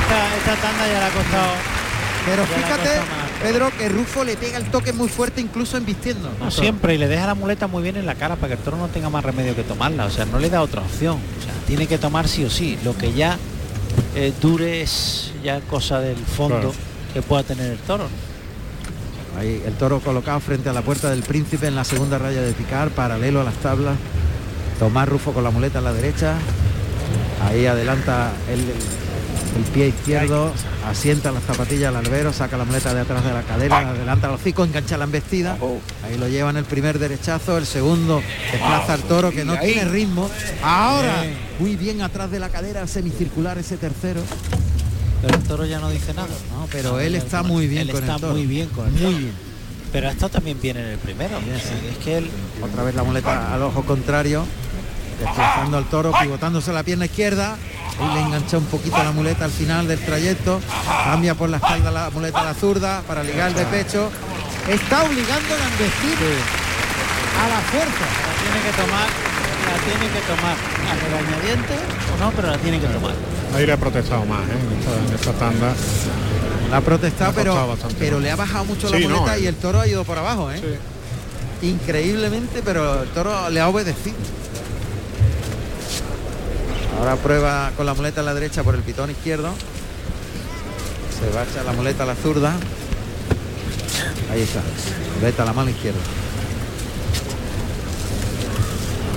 Esta, 0.00 0.36
esta 0.36 0.56
tanda 0.62 0.86
ya 0.86 0.98
le 1.00 1.04
ha 1.04 1.10
costado. 1.10 1.52
Pero 2.26 2.42
la 2.42 2.48
fíjate. 2.48 3.26
Pedro, 3.42 3.70
que 3.78 3.88
Rufo 3.90 4.24
le 4.24 4.36
pega 4.36 4.56
el 4.56 4.64
toque 4.70 4.92
muy 4.92 5.08
fuerte 5.08 5.40
incluso 5.40 5.76
embistiendo. 5.76 6.30
No, 6.40 6.50
siempre 6.50 6.94
y 6.94 6.98
le 6.98 7.06
deja 7.06 7.26
la 7.26 7.34
muleta 7.34 7.66
muy 7.66 7.82
bien 7.82 7.96
en 7.96 8.06
la 8.06 8.14
cara 8.14 8.36
para 8.36 8.48
que 8.48 8.54
el 8.54 8.60
toro 8.60 8.78
no 8.78 8.88
tenga 8.88 9.10
más 9.10 9.22
remedio 9.24 9.54
que 9.54 9.62
tomarla. 9.62 10.06
O 10.06 10.10
sea, 10.10 10.24
no 10.24 10.38
le 10.38 10.48
da 10.48 10.62
otra 10.62 10.80
opción. 10.80 11.18
O 11.38 11.42
sea, 11.42 11.52
tiene 11.66 11.86
que 11.86 11.98
tomar 11.98 12.28
sí 12.28 12.44
o 12.44 12.50
sí. 12.50 12.78
Lo 12.82 12.96
que 12.96 13.12
ya 13.12 13.36
eh, 14.16 14.32
dure 14.40 14.82
es 14.82 15.32
ya 15.44 15.60
cosa 15.60 16.00
del 16.00 16.16
fondo 16.16 16.56
Claro. 16.58 16.72
que 17.14 17.22
pueda 17.22 17.42
tener 17.42 17.70
el 17.72 17.78
toro. 17.78 18.08
Ahí 19.38 19.62
el 19.66 19.74
toro 19.74 20.00
colocado 20.00 20.40
frente 20.40 20.68
a 20.68 20.72
la 20.72 20.82
puerta 20.82 21.10
del 21.10 21.22
príncipe 21.22 21.66
en 21.66 21.74
la 21.74 21.84
segunda 21.84 22.18
raya 22.18 22.40
de 22.40 22.52
picar, 22.52 22.90
paralelo 22.90 23.40
a 23.42 23.44
las 23.44 23.54
tablas. 23.56 23.96
Tomás 24.78 25.08
Rufo 25.08 25.32
con 25.32 25.44
la 25.44 25.50
muleta 25.50 25.78
en 25.78 25.84
la 25.84 25.92
derecha. 25.92 26.34
Ahí 27.44 27.66
adelanta 27.66 28.32
el, 28.50 28.60
el 28.60 28.66
pie 29.62 29.88
izquierdo, 29.88 30.52
asienta 30.88 31.30
las 31.32 31.42
zapatillas 31.44 31.88
al 31.88 31.96
albero, 31.96 32.32
saca 32.32 32.56
la 32.56 32.64
muleta 32.64 32.92
de 32.94 33.00
atrás 33.00 33.24
de 33.24 33.32
la 33.32 33.42
cadera, 33.42 33.78
adelanta 33.90 34.28
el 34.28 34.34
hocico, 34.34 34.64
engancha 34.64 34.96
la 34.96 35.04
embestida. 35.04 35.56
Ahí 36.04 36.16
lo 36.18 36.28
lleva 36.28 36.50
en 36.50 36.56
el 36.58 36.64
primer 36.64 36.98
derechazo, 36.98 37.58
el 37.58 37.66
segundo 37.66 38.22
desplaza 38.52 38.94
al 38.94 39.02
toro 39.02 39.30
que 39.30 39.44
no 39.44 39.58
tiene 39.58 39.84
ritmo. 39.86 40.30
Ahora, 40.62 41.24
muy 41.58 41.76
bien 41.76 42.02
atrás 42.02 42.30
de 42.30 42.38
la 42.40 42.48
cadera, 42.48 42.86
semicircular 42.86 43.58
ese 43.58 43.76
tercero. 43.76 44.20
Pero 45.22 45.34
el 45.34 45.42
toro 45.44 45.64
ya 45.64 45.78
no 45.80 45.88
dice 45.90 46.12
nada. 46.12 46.28
No, 46.52 46.66
pero 46.70 47.00
él 47.00 47.14
está 47.14 47.42
muy 47.42 47.66
bien 47.66 47.82
Él 47.82 47.90
con 47.92 48.02
está 48.02 48.14
el 48.16 48.20
toro. 48.20 48.32
muy 48.34 48.46
bien 48.46 48.68
con 48.68 48.86
el 48.86 48.92
Muy 48.92 49.00
toro. 49.02 49.16
bien. 49.18 49.32
Pero 49.92 50.08
ha 50.08 50.10
estado 50.12 50.28
también 50.30 50.60
bien 50.60 50.76
en 50.76 50.86
el 50.86 50.98
primero. 50.98 51.38
Es 51.38 52.04
que 52.04 52.18
él 52.18 52.28
Otra 52.62 52.82
vez 52.82 52.94
la 52.94 53.02
muleta 53.02 53.54
al 53.54 53.62
ojo 53.62 53.82
contrario, 53.84 54.44
desplazando 55.18 55.76
al 55.78 55.84
toro, 55.86 56.12
pivotándose 56.20 56.72
la 56.72 56.82
pierna 56.82 57.06
izquierda. 57.06 57.56
Ahí 57.98 58.14
le 58.14 58.20
engancha 58.20 58.58
un 58.58 58.66
poquito 58.66 58.96
la 59.02 59.12
muleta 59.12 59.44
al 59.44 59.50
final 59.50 59.88
del 59.88 59.98
trayecto. 60.00 60.60
Cambia 61.04 61.34
por 61.34 61.48
la 61.48 61.56
espalda 61.56 61.90
la 61.90 62.10
muleta 62.10 62.40
a 62.40 62.44
la 62.44 62.54
zurda 62.54 63.02
para 63.06 63.22
ligar 63.22 63.54
de 63.54 63.64
pecho. 63.66 64.10
Está 64.68 65.04
obligando 65.04 65.54
a 65.54 65.68
embestir 65.72 66.18
a 67.40 67.48
la 67.48 67.60
fuerza. 67.60 68.06
la 68.26 68.32
tiene 68.42 68.60
que 68.66 68.72
tomar, 68.82 69.08
la 69.66 69.76
tiene 69.84 70.12
que 70.12 70.20
tomar 70.26 70.56
a 70.86 70.94
regañadientes 71.04 71.78
o 72.14 72.24
no, 72.24 72.30
pero 72.32 72.48
la 72.50 72.58
tiene 72.58 72.80
que 72.80 72.86
tomar. 72.86 73.14
Ahí 73.54 73.66
le 73.66 73.72
ha 73.72 73.76
protestado 73.76 74.24
más, 74.26 74.40
¿eh? 74.40 74.52
En 74.52 74.78
esta, 74.78 75.08
en 75.08 75.14
esta 75.14 75.32
tanda. 75.32 75.74
La 76.70 76.78
ha 76.78 76.80
protestado, 76.80 77.32
pero, 77.32 77.76
pero 77.98 78.18
le 78.20 78.30
ha 78.30 78.36
bajado 78.36 78.64
mucho 78.64 78.88
Sí, 78.88 78.94
la 78.94 79.08
no, 79.08 79.14
muleta 79.20 79.36
eh. 79.36 79.42
y 79.42 79.46
el 79.46 79.54
toro 79.54 79.80
ha 79.80 79.86
ido 79.86 80.04
por 80.04 80.18
abajo, 80.18 80.50
¿eh? 80.50 80.60
Sí. 81.60 81.68
increíblemente, 81.68 82.60
pero 82.64 83.02
el 83.04 83.08
toro 83.10 83.48
le 83.50 83.60
ha 83.60 83.68
obedecido. 83.68 84.16
Ahora 86.98 87.16
prueba 87.16 87.72
con 87.76 87.86
la 87.86 87.94
muleta 87.94 88.20
a 88.20 88.24
la 88.24 88.34
derecha 88.34 88.62
por 88.62 88.74
el 88.74 88.82
pitón 88.82 89.10
izquierdo. 89.10 89.52
Se 91.18 91.30
va 91.34 91.42
a 91.42 91.44
echar 91.44 91.64
la 91.64 91.72
muleta 91.72 92.02
a 92.02 92.06
la 92.06 92.14
zurda. 92.14 92.54
Ahí 94.30 94.42
está. 94.42 94.60
Muleta 95.18 95.42
a 95.42 95.46
la 95.46 95.52
mano 95.52 95.70
izquierda. 95.70 96.00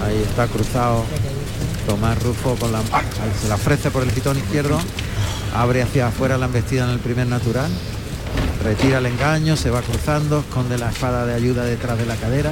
Ahí 0.05 0.23
está 0.27 0.47
cruzado 0.47 1.05
Tomás 1.85 2.21
Rufo 2.23 2.55
con 2.55 2.71
la 2.71 2.81
se 3.41 3.47
la 3.47 3.55
ofrece 3.55 3.91
por 3.91 4.03
el 4.03 4.09
pitón 4.09 4.37
izquierdo. 4.37 4.79
Abre 5.55 5.81
hacia 5.81 6.07
afuera 6.07 6.37
la 6.37 6.45
embestida 6.45 6.85
en 6.85 6.91
el 6.91 6.99
primer 6.99 7.27
natural. 7.27 7.69
Retira 8.63 8.99
el 8.99 9.07
engaño, 9.07 9.57
se 9.57 9.69
va 9.69 9.81
cruzando, 9.81 10.39
esconde 10.39 10.77
la 10.77 10.89
espada 10.89 11.25
de 11.25 11.33
ayuda 11.33 11.63
detrás 11.63 11.97
de 11.97 12.05
la 12.05 12.15
cadera, 12.15 12.51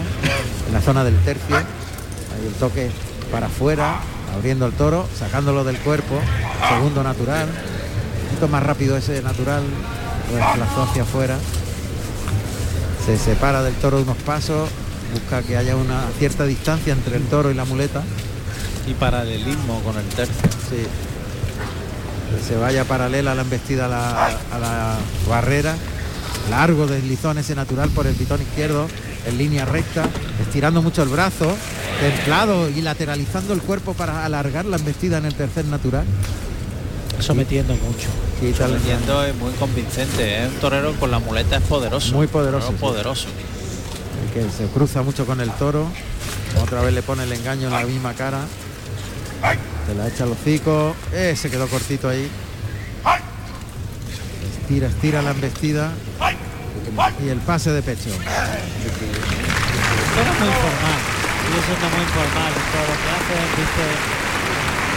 en 0.67 0.73
la 0.73 0.81
zona 0.81 1.03
del 1.03 1.17
tercio. 1.23 1.55
Ahí 1.55 2.47
el 2.47 2.53
toque 2.53 2.89
para 3.31 3.47
afuera, 3.47 3.99
abriendo 4.38 4.65
el 4.65 4.73
toro, 4.73 5.07
sacándolo 5.18 5.64
del 5.64 5.77
cuerpo. 5.80 6.19
Segundo 6.69 7.03
natural. 7.03 7.47
Un 7.47 8.27
poquito 8.27 8.47
más 8.47 8.64
rápido 8.64 8.97
ese 8.97 9.22
natural, 9.22 9.64
lo 10.31 10.38
desplazó 10.38 10.84
hacia 10.84 11.03
afuera. 11.03 11.38
Se 13.05 13.18
separa 13.18 13.64
del 13.64 13.73
toro 13.76 14.01
unos 14.01 14.18
pasos, 14.18 14.69
busca 15.14 15.41
que 15.41 15.57
haya 15.57 15.76
una 15.76 16.05
cierta 16.19 16.45
distancia 16.45 16.93
entre 16.93 17.18
el 17.18 17.23
toro 17.23 17.51
y 17.51 17.53
la 17.53 17.65
muleta. 17.65 18.03
Y 18.88 18.93
paralelismo 18.93 19.81
con 19.81 19.97
el 19.97 20.05
tercio. 20.05 20.49
Sí. 20.69 20.85
Que 22.30 22.43
se 22.45 22.57
vaya 22.57 22.84
paralela 22.85 23.31
a 23.31 23.35
la 23.35 23.41
embestida 23.41 23.85
a 23.85 23.89
la, 23.89 24.26
a 24.27 24.59
la 24.59 24.95
barrera. 25.30 25.76
Largo 26.49 26.88
deslizón 26.88 27.38
ese 27.38 27.55
natural 27.55 27.89
por 27.89 28.07
el 28.07 28.15
pitón 28.15 28.41
izquierdo, 28.41 28.88
en 29.27 29.37
línea 29.37 29.65
recta, 29.65 30.05
estirando 30.41 30.81
mucho 30.81 31.03
el 31.03 31.09
brazo, 31.09 31.55
templado 31.99 32.69
y 32.69 32.81
lateralizando 32.81 33.53
el 33.53 33.61
cuerpo 33.61 33.93
para 33.93 34.25
alargar 34.25 34.65
la 34.65 34.77
embestida 34.77 35.17
en 35.17 35.25
el 35.25 35.35
tercer 35.35 35.65
natural. 35.65 36.05
sometiendo 37.19 37.73
mucho. 37.75 38.07
Quítale. 38.39 38.75
Sometiendo 38.77 39.23
es 39.23 39.35
muy 39.35 39.51
convincente, 39.53 40.43
es 40.43 40.49
un 40.49 40.55
torero 40.59 40.93
con 40.93 41.09
la 41.09 41.19
muleta 41.19 41.57
es 41.57 41.63
poderoso. 41.63 42.13
Muy 42.13 42.27
poderoso, 42.27 42.69
sí. 42.69 42.75
poderoso. 42.79 43.27
El 44.23 44.33
que 44.33 44.51
se 44.51 44.65
cruza 44.67 45.01
mucho 45.01 45.25
con 45.25 45.41
el 45.41 45.49
toro. 45.51 45.87
Otra 46.61 46.81
vez 46.81 46.93
le 46.93 47.01
pone 47.01 47.23
el 47.23 47.33
engaño 47.33 47.67
en 47.67 47.73
la 47.73 47.83
misma 47.83 48.13
cara. 48.13 48.39
Se 49.87 49.95
la 49.95 50.07
echa 50.07 50.25
al 50.25 50.31
hocico. 50.31 50.95
Eh, 51.11 51.35
se 51.35 51.49
quedó 51.49 51.67
cortito 51.67 52.07
ahí. 52.09 52.29
Estira, 54.61 54.87
estira 54.87 55.21
la 55.21 55.31
embestida. 55.31 55.91
Y 57.23 57.29
el 57.29 57.39
pase 57.39 57.71
de 57.71 57.81
pecho. 57.81 58.09
Toro 60.15 60.31
muy 60.39 60.47
informal, 60.47 60.99
sigue 61.43 61.61
siendo 61.65 61.87
muy 61.93 62.01
informal 62.01 62.51
en 62.53 62.65
todo 62.73 62.85
lo 62.87 62.95
que 62.97 63.09
hace, 63.17 63.35
viste, 63.57 63.85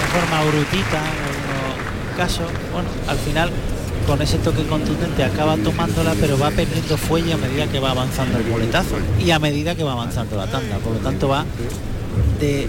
de 0.00 0.06
forma 0.12 0.38
brutita 0.50 0.98
en 0.98 1.20
algunos 1.28 1.72
casos. 2.16 2.48
Bueno, 2.72 2.88
al 3.06 3.18
final 3.18 3.50
con 4.06 4.22
ese 4.22 4.38
toque 4.38 4.66
contundente 4.66 5.24
acaba 5.24 5.56
tomándola, 5.56 6.14
pero 6.20 6.38
va 6.38 6.50
perdiendo 6.50 6.96
fuelle 6.96 7.32
a 7.32 7.36
medida 7.36 7.66
que 7.66 7.80
va 7.80 7.90
avanzando 7.90 8.38
el 8.38 8.44
muletazo 8.44 8.96
y 9.18 9.30
a 9.30 9.38
medida 9.38 9.74
que 9.74 9.84
va 9.84 9.92
avanzando 9.92 10.36
la 10.36 10.46
tanda. 10.46 10.78
Por 10.78 10.94
lo 10.94 10.98
tanto 11.00 11.28
va 11.28 11.44
de 12.40 12.68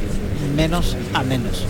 menos 0.55 0.97
a 1.13 1.23
menos. 1.23 1.65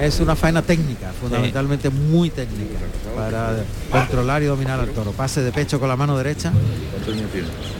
Es 0.00 0.20
una 0.20 0.36
faena 0.36 0.62
técnica, 0.62 1.12
fundamentalmente 1.18 1.88
muy 1.88 2.30
técnica, 2.30 2.78
para 3.14 3.64
controlar 3.90 4.42
y 4.42 4.46
dominar 4.46 4.80
al 4.80 4.90
toro. 4.90 5.12
Pase 5.12 5.42
de 5.42 5.52
pecho 5.52 5.78
con 5.78 5.88
la 5.88 5.96
mano 5.96 6.16
derecha, 6.16 6.52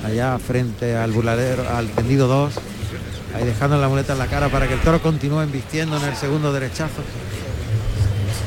allá 0.05 0.39
frente 0.39 0.97
al 0.97 1.12
buladero, 1.12 1.69
al 1.69 1.89
tendido 1.89 2.28
2, 2.28 2.55
ahí 3.35 3.44
dejando 3.44 3.81
la 3.81 3.89
muleta 3.89 4.12
en 4.12 4.20
la 4.20 4.27
cara 4.27 4.48
para 4.48 4.69
que 4.69 4.74
el 4.74 4.81
toro 4.81 5.02
continúe 5.02 5.40
embistiendo 5.43 5.97
en 5.97 6.05
el 6.05 6.16
segundo 6.16 6.52
derechazo. 6.52 7.02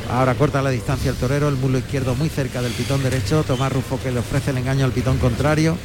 Ahora 0.09 0.35
corta 0.35 0.61
la 0.61 0.69
distancia 0.69 1.11
el 1.11 1.17
torero, 1.17 1.49
el 1.49 1.55
mulo 1.55 1.77
izquierdo 1.79 2.15
muy 2.15 2.29
cerca 2.29 2.61
del 2.61 2.71
pitón 2.71 3.03
derecho, 3.03 3.43
Tomás 3.43 3.71
Rufo 3.71 3.99
que 4.01 4.11
le 4.11 4.19
ofrece 4.19 4.51
el 4.51 4.57
engaño 4.57 4.85
al 4.85 4.93
pitón 4.93 5.17
contrario, 5.17 5.77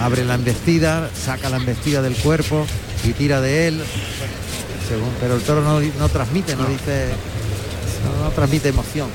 abre 0.00 0.24
la 0.24 0.36
embestida, 0.36 1.10
saca 1.12 1.50
la 1.50 1.56
embestida 1.56 2.00
del 2.00 2.14
cuerpo 2.14 2.64
y 3.02 3.12
tira 3.14 3.40
de 3.40 3.66
él, 3.66 3.82
según, 4.88 5.10
pero 5.20 5.34
el 5.36 5.42
toro 5.42 5.60
no, 5.62 5.80
no 5.80 6.08
transmite, 6.08 6.56
no 6.56 6.64
dice, 6.66 7.08
no, 8.18 8.24
no 8.24 8.30
transmite 8.30 8.68
emoción. 8.70 9.08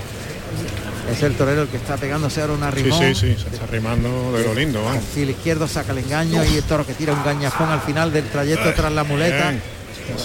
Es 1.11 1.21
el 1.21 1.35
torero 1.35 1.63
el 1.63 1.67
que 1.67 1.77
está 1.77 1.97
pegándose 1.97 2.39
ahora 2.41 2.53
una 2.53 2.71
Sí, 2.71 2.83
rimón. 2.83 2.99
sí, 2.99 3.13
sí, 3.15 3.35
se 3.41 3.49
está 3.55 3.65
rimando 3.67 4.31
de 4.31 4.43
lo 4.45 4.53
lindo, 4.53 4.83
vamos. 4.83 5.03
Sí, 5.13 5.23
el 5.23 5.31
izquierdo 5.31 5.67
saca 5.67 5.91
el 5.91 5.97
engaño 5.99 6.43
y 6.45 6.55
el 6.57 6.63
toro 6.63 6.85
que 6.85 6.93
tira 6.93 7.11
un 7.13 7.23
gañafón 7.25 7.69
al 7.69 7.81
final 7.81 8.13
del 8.13 8.25
trayecto 8.29 8.73
tras 8.73 8.91
la 8.91 9.03
muleta. 9.03 9.49
Bien. 9.49 9.61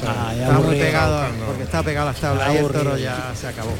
Ah, 0.06 0.32
Está 0.38 0.52
muy 0.58 0.76
pegado 0.76 1.16
buscando. 1.20 1.44
porque 1.46 1.62
está 1.64 1.82
pegado 1.82 2.08
a 2.08 2.12
las 2.12 2.20
tablas 2.20 2.54
y 2.54 2.56
el 2.58 2.66
toro 2.68 2.96
ya 2.96 3.32
se 3.40 3.46
acabó. 3.48 3.72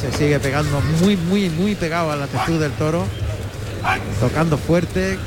Se 0.00 0.16
sigue 0.16 0.38
pegando 0.40 0.80
muy, 1.00 1.16
muy, 1.16 1.48
muy 1.50 1.74
pegado 1.74 2.10
a 2.12 2.16
la 2.16 2.26
textura 2.26 2.58
del 2.60 2.72
toro. 2.72 3.04
Tocando 4.20 4.56
fuerte. 4.58 5.18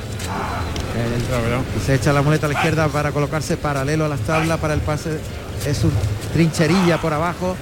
Se 1.86 1.96
echa 1.96 2.14
la 2.14 2.22
muleta 2.22 2.46
a 2.46 2.50
la 2.50 2.56
izquierda 2.56 2.88
para 2.88 3.12
colocarse 3.12 3.58
paralelo 3.58 4.06
a 4.06 4.08
las 4.08 4.20
tablas 4.22 4.60
para 4.60 4.74
el 4.74 4.82
pase. 4.82 5.20
Es 5.66 5.84
un 5.84 5.92
trincherilla 6.34 7.00
por 7.00 7.14
abajo. 7.14 7.56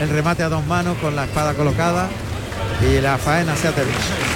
El 0.00 0.08
remate 0.08 0.42
a 0.42 0.48
dos 0.48 0.66
manos 0.66 0.96
con 0.98 1.14
la 1.14 1.24
espada 1.24 1.54
colocada. 1.54 2.08
Y 2.82 3.00
la 3.00 3.18
faena 3.18 3.56
se 3.56 3.68
ha 3.68 3.72
terminado. 3.72 4.28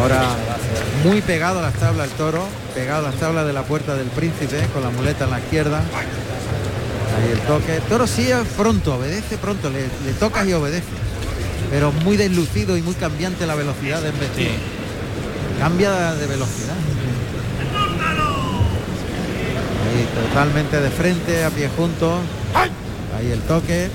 Ahora 0.00 0.22
muy 1.04 1.20
pegado 1.20 1.58
a 1.58 1.62
las 1.62 1.74
tablas 1.74 2.08
el 2.08 2.16
toro, 2.16 2.46
pegado 2.74 3.06
a 3.06 3.10
las 3.10 3.18
tablas 3.18 3.46
de 3.46 3.52
la 3.52 3.62
puerta 3.62 3.94
del 3.94 4.06
príncipe 4.08 4.64
con 4.72 4.82
la 4.82 4.90
muleta 4.90 5.24
en 5.24 5.30
la 5.30 5.40
izquierda. 5.40 5.82
Ahí 7.18 7.32
el 7.32 7.40
toque. 7.40 7.76
El 7.76 7.82
toro 7.82 8.06
sí 8.06 8.28
pronto, 8.56 8.96
obedece 8.96 9.36
pronto, 9.38 9.70
le, 9.70 9.80
le 9.80 10.12
tocas 10.18 10.46
y 10.46 10.52
obedece. 10.52 10.86
Pero 11.70 11.92
muy 11.92 12.16
deslucido 12.16 12.76
y 12.76 12.82
muy 12.82 12.94
cambiante 12.94 13.46
la 13.46 13.54
velocidad 13.54 14.00
de 14.00 14.10
embestida. 14.10 14.52
Cambia 15.58 16.14
de 16.14 16.26
velocidad. 16.26 16.76
Ahí 19.84 20.08
totalmente 20.28 20.80
de 20.80 20.90
frente, 20.90 21.44
a 21.44 21.50
pie 21.50 21.68
juntos. 21.76 22.20
Ahí 23.18 23.30
el 23.30 23.40
toque. 23.40 23.90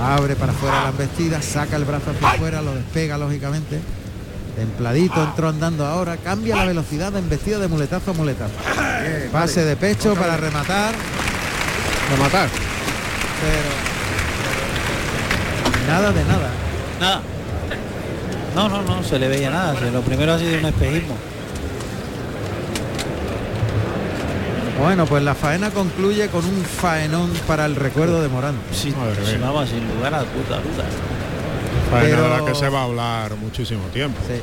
Abre 0.00 0.34
para 0.34 0.52
afuera 0.52 0.82
la 0.82 0.88
embestida, 0.88 1.40
saca 1.40 1.76
el 1.76 1.84
brazo 1.84 2.10
hacia 2.10 2.30
afuera, 2.30 2.62
lo 2.62 2.74
despega 2.74 3.16
lógicamente. 3.16 3.80
Templadito 4.56 5.22
entró 5.22 5.48
andando 5.48 5.86
ahora, 5.86 6.16
cambia 6.16 6.56
la 6.56 6.64
velocidad 6.64 7.12
de 7.12 7.20
embestida 7.20 7.58
de 7.58 7.68
muletazo 7.68 8.10
a 8.10 8.14
muletazo. 8.14 8.54
Pase 9.32 9.64
de 9.64 9.76
pecho 9.76 10.14
para 10.14 10.36
rematar, 10.36 10.94
De 12.10 12.16
matar. 12.22 12.48
pero 13.40 13.84
nada 15.88 16.12
de 16.12 16.24
nada. 16.24 16.50
Nada. 17.00 17.20
No, 18.54 18.68
no, 18.68 18.82
no, 18.82 19.02
se 19.02 19.18
le 19.18 19.28
veía 19.28 19.50
nada. 19.50 19.74
Lo 19.90 20.00
primero 20.02 20.32
ha 20.32 20.38
sido 20.38 20.58
un 20.58 20.66
espejismo. 20.66 21.16
Bueno, 24.78 25.06
pues 25.06 25.22
la 25.22 25.34
faena 25.34 25.70
concluye 25.70 26.28
con 26.28 26.44
un 26.44 26.62
faenón 26.64 27.30
para 27.46 27.64
el 27.64 27.76
recuerdo 27.76 28.22
de 28.22 28.28
Morán. 28.28 28.54
Sí, 28.72 28.94
vamos, 29.40 29.68
sin 29.68 29.86
lugar 29.94 30.14
a 30.14 30.20
duda. 30.20 30.60
Faena 31.90 32.20
de 32.20 32.28
la 32.28 32.44
que 32.44 32.54
se 32.54 32.68
va 32.68 32.80
a 32.80 32.84
hablar 32.84 33.34
muchísimo 33.36 33.82
tiempo. 33.92 34.20
Sí. 34.26 34.40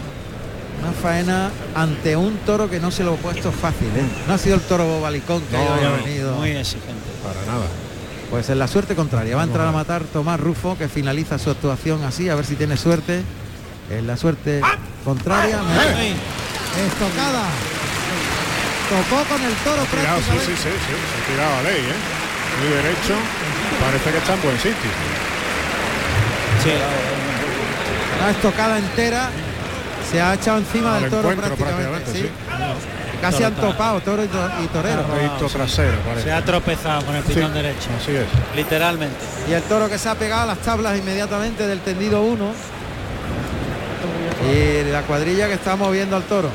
Una 0.81 0.91
faena 0.93 1.49
ante 1.75 2.15
un 2.15 2.37
toro 2.45 2.69
que 2.69 2.79
no 2.79 2.89
se 2.91 3.03
lo 3.03 3.13
ha 3.13 3.17
puesto 3.17 3.51
fácil. 3.51 3.87
¿eh? 3.95 4.03
No 4.27 4.33
ha 4.33 4.37
sido 4.37 4.55
el 4.55 4.61
toro 4.61 4.85
bobalicón 4.85 5.41
que 5.43 5.55
No, 5.57 5.63
hoy 5.63 5.79
ha 5.85 5.89
no, 5.89 6.03
venido. 6.03 6.35
Muy 6.35 6.51
exigente. 6.51 6.91
Para 7.23 7.45
nada. 7.45 7.67
Pues 8.31 8.49
en 8.49 8.57
la 8.59 8.67
suerte 8.67 8.95
contraria. 8.95 9.35
Va 9.35 9.41
a 9.43 9.45
entrar 9.45 9.67
a 9.67 9.71
matar 9.71 10.03
Tomás 10.03 10.39
Rufo, 10.39 10.77
que 10.77 10.87
finaliza 10.87 11.37
su 11.37 11.51
actuación 11.51 12.03
así, 12.03 12.29
a 12.29 12.35
ver 12.35 12.45
si 12.45 12.55
tiene 12.55 12.77
suerte. 12.77 13.21
En 13.91 14.07
la 14.07 14.15
suerte 14.17 14.61
contraria. 15.05 15.59
Ay, 15.97 16.15
Estocada. 16.87 17.43
Tocó 18.89 19.23
con 19.23 19.41
el 19.43 19.53
toro 19.63 19.83
Tirado, 19.91 20.19
sí, 20.19 20.31
sí, 20.45 20.51
sí, 20.51 20.55
sí. 20.55 20.63
Se 20.63 21.31
ha 21.31 21.33
tirado 21.35 21.55
a 21.57 21.61
ley, 21.63 21.79
¿eh? 21.81 22.59
Muy 22.59 22.69
derecho. 22.75 23.15
Parece 23.79 24.11
que 24.11 24.17
está 24.17 24.33
en 24.33 24.41
buen 24.41 24.57
sitio. 24.57 24.91
sí, 26.63 26.71
Una 28.19 28.31
estocada 28.31 28.77
entera. 28.79 29.29
Se 30.11 30.21
ha 30.21 30.33
echado 30.33 30.57
encima 30.57 30.95
Al 30.95 31.01
del 31.03 31.11
toro 31.11 31.29
prácticamente. 31.29 31.63
prácticamente, 31.63 32.11
sí. 32.13 32.29
Casi 33.21 33.43
han 33.43 33.53
topado 33.53 34.01
toro 34.01 34.23
y, 34.23 34.27
to- 34.27 34.49
y 34.63 34.67
torero. 34.67 35.05
Trasero, 35.53 35.93
se 36.23 36.31
ha 36.31 36.43
tropezado 36.43 37.05
con 37.05 37.15
el 37.15 37.23
pitón 37.23 37.47
Sí, 37.49 37.53
derecho. 37.53 37.89
Así 38.01 38.11
es. 38.15 38.25
Literalmente. 38.55 39.15
Y 39.47 39.53
el 39.53 39.61
toro 39.63 39.87
que 39.87 39.97
se 39.99 40.09
ha 40.09 40.15
pegado 40.15 40.41
a 40.41 40.45
las 40.47 40.57
tablas 40.59 40.97
inmediatamente 40.97 41.67
del 41.67 41.79
tendido 41.81 42.23
1. 42.23 42.51
Y 44.51 44.91
la 44.91 45.03
cuadrilla 45.03 45.47
que 45.47 45.53
está 45.53 45.75
moviendo 45.75 46.15
al 46.15 46.23
toro. 46.23 46.49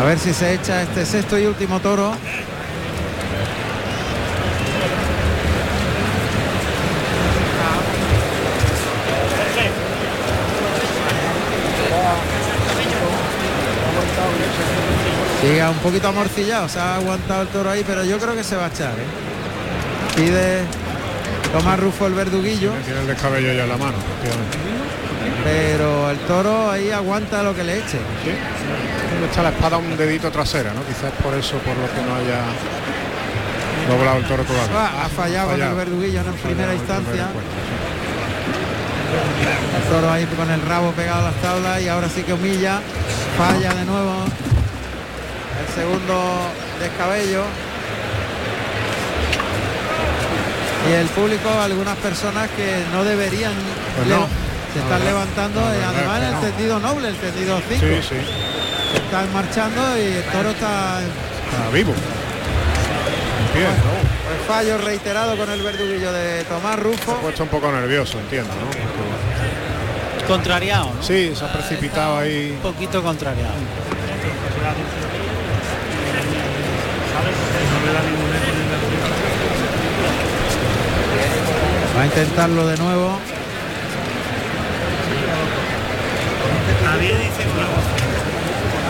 A 0.00 0.04
ver 0.04 0.18
si 0.18 0.32
se 0.32 0.54
echa 0.54 0.82
este 0.82 1.04
sexto 1.04 1.36
y 1.38 1.46
último 1.46 1.80
toro. 1.80 2.12
Un 15.68 15.76
poquito 15.82 16.08
amorcillado, 16.08 16.68
se 16.70 16.78
ha 16.78 16.96
aguantado 16.96 17.42
el 17.42 17.48
toro 17.48 17.70
ahí, 17.70 17.84
pero 17.86 18.02
yo 18.02 18.18
creo 18.18 18.34
que 18.34 18.42
se 18.42 18.56
va 18.56 18.64
a 18.64 18.68
echar. 18.68 18.92
¿eh? 18.92 20.16
Pide 20.16 20.62
Tomás 21.52 21.78
Rufo 21.78 22.06
el 22.06 22.14
verduguillo, 22.14 22.72
Tiene 22.84 23.00
el 23.00 23.06
descabello 23.06 23.52
ya 23.52 23.64
en 23.64 23.68
la 23.68 23.76
mano, 23.76 23.98
pero 25.44 26.10
el 26.10 26.18
toro 26.20 26.70
ahí 26.70 26.90
aguanta 26.90 27.42
lo 27.42 27.54
que 27.54 27.62
le 27.62 27.78
eche. 27.78 27.98
Sí. 28.24 28.32
Le 29.20 29.26
echa 29.26 29.42
la 29.42 29.50
espada 29.50 29.76
un 29.76 29.96
dedito 29.98 30.30
trasera, 30.30 30.72
¿no? 30.72 30.82
Quizás 30.86 31.12
por 31.22 31.34
eso, 31.34 31.58
por 31.58 31.76
lo 31.76 31.86
que 31.92 32.02
no 32.08 32.16
haya 32.16 32.40
doblado 33.86 34.18
el 34.18 34.24
toro 34.24 34.42
todavía. 34.44 34.72
Ah, 34.74 35.04
ha 35.04 35.08
fallado 35.10 35.50
con 35.50 35.62
el 35.62 35.74
verduguillo 35.74 36.20
en 36.20 36.32
primera 36.32 36.74
instancia. 36.74 37.28
El 39.76 39.90
toro 39.90 40.10
ahí 40.10 40.24
con 40.24 40.50
el 40.50 40.62
rabo 40.62 40.92
pegado 40.92 41.26
a 41.26 41.30
las 41.30 41.42
tablas 41.42 41.82
y 41.82 41.88
ahora 41.88 42.08
sí 42.08 42.22
que 42.22 42.32
humilla. 42.32 42.80
Falla 43.36 43.74
de 43.74 43.84
nuevo. 43.84 44.24
Segundo 45.80 46.14
descabello. 46.78 47.42
Y 50.90 50.92
el 50.92 51.06
público, 51.08 51.48
algunas 51.58 51.96
personas 51.98 52.48
que 52.50 52.84
no 52.92 53.02
deberían 53.02 53.52
Pues 53.96 54.08
no. 54.08 54.26
se 54.74 54.78
están 54.78 54.90
verdad- 54.98 55.04
levantando 55.06 55.60
verdad 55.62 55.94
además 55.96 56.22
el 56.22 56.50
tendido 56.50 56.78
noble, 56.80 57.08
el 57.08 57.16
tendido 57.16 57.60
5. 57.66 57.80
Sí, 57.80 58.08
sí. 58.10 58.16
Están 59.06 59.32
marchando 59.32 59.96
y 59.98 60.02
el 60.02 60.24
toro 60.24 60.50
está 60.50 61.00
Está 61.00 61.70
vivo. 61.72 61.92
En 61.92 63.46
pie, 63.54 63.62
¿no? 63.64 64.00
pues 64.28 64.46
fallo 64.46 64.76
reiterado 64.78 65.36
con 65.38 65.50
el 65.50 65.62
verduguillo 65.62 66.12
de 66.12 66.44
Tomás 66.44 66.74
Se 66.74 66.80
ha 66.80 66.84
Rufo. 66.84 67.12
puesto 67.22 67.42
un 67.42 67.48
poco 67.48 67.72
nervioso, 67.72 68.18
entiendo, 68.20 68.52
¿no? 68.54 68.66
Porque 68.66 70.26
Contrariado, 70.26 70.92
¿no? 70.94 71.02
Sí, 71.02 71.32
se 71.34 71.44
ha 71.44 71.52
precipitado 71.52 72.18
ahí. 72.18 72.52
Un 72.62 72.72
poquito 72.72 73.02
contrariado. 73.02 73.54
Va 81.96 82.02
a 82.02 82.06
intentarlo 82.06 82.66
de 82.66 82.76
nuevo. 82.78 83.18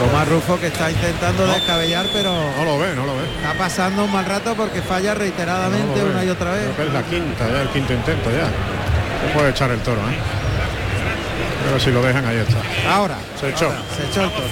Tomás 0.01 0.28
Rufo 0.28 0.59
que 0.59 0.68
está 0.68 0.90
intentando 0.90 1.47
descabellar, 1.47 2.06
pero 2.12 2.32
No 2.56 2.64
lo 2.64 2.78
ve, 2.78 2.94
no 2.97 3.05
lo 3.05 3.14
ve. 3.16 3.24
está 3.36 3.52
pasando 3.55 4.05
un 4.05 4.12
mal 4.12 4.24
rato 4.24 4.55
porque 4.55 4.81
falla 4.81 5.14
reiteradamente 5.14 6.01
No 6.01 6.06
una 6.06 6.24
y 6.24 6.31
otra 6.31 6.52
vez. 6.52 6.62
Creo 6.62 6.77
que 6.77 6.82
es 6.86 6.93
la 6.93 7.02
quinta, 7.02 7.48
ya 7.48 7.62
el 7.62 7.68
quinto 7.68 7.93
intento 7.93 8.31
ya. 8.31 8.44
No 9.27 9.32
puede 9.35 9.51
echar 9.51 9.70
el 9.70 9.81
toro, 9.81 10.01
¿eh? 10.01 10.16
Pero 11.66 11.78
si 11.78 11.90
lo 11.90 12.01
dejan 12.02 12.24
ahí 12.24 12.36
está. 12.39 12.59
Ahora, 12.90 13.16
Se 13.39 13.51
echó. 13.51 13.66
ahora, 13.66 13.78
se 13.97 14.06
echó 14.10 14.24
el 14.24 14.31
toro. 14.31 14.47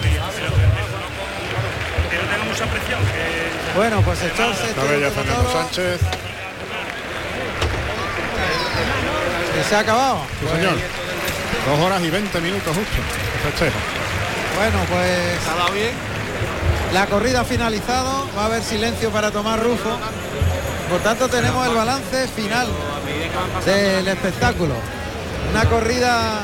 Que 2.59 3.78
Bueno, 3.78 4.02
pues 4.02 4.18
se 4.18 4.26
echó 4.26 4.44
el 4.47 4.55
sexto 4.56 4.85
La 4.85 4.90
bella 4.90 5.06
y 5.06 5.09
último 5.09 5.24
Fernando 5.24 5.52
Sánchez. 5.52 6.01
y 9.60 9.68
se 9.68 9.76
ha 9.76 9.78
acabado. 9.80 10.20
Sí, 10.28 10.36
Pues, 10.47 10.52
señor. 10.55 10.74
Dos 11.66 11.78
horas 11.86 12.02
y 12.02 12.10
20 12.10 12.40
minutos 12.40 12.76
justo. 12.76 12.80
de 12.82 13.51
festejo. 13.51 13.76
Bueno, 14.56 14.78
pues 14.90 15.39
la 16.94 17.06
corrida 17.06 17.40
ha 17.40 17.44
finalizado, 17.44 18.28
va 18.36 18.43
a 18.43 18.47
haber 18.47 18.62
silencio 18.62 19.10
para 19.10 19.30
Tomás 19.30 19.60
Rufo. 19.60 19.98
Por 20.90 21.01
tanto 21.01 21.28
tenemos 21.28 21.66
el 21.68 21.74
balance 21.74 22.26
final 22.28 22.66
del 23.66 24.09
espectáculo. 24.09 24.74
Una 25.52 25.64
corrida 25.66 26.40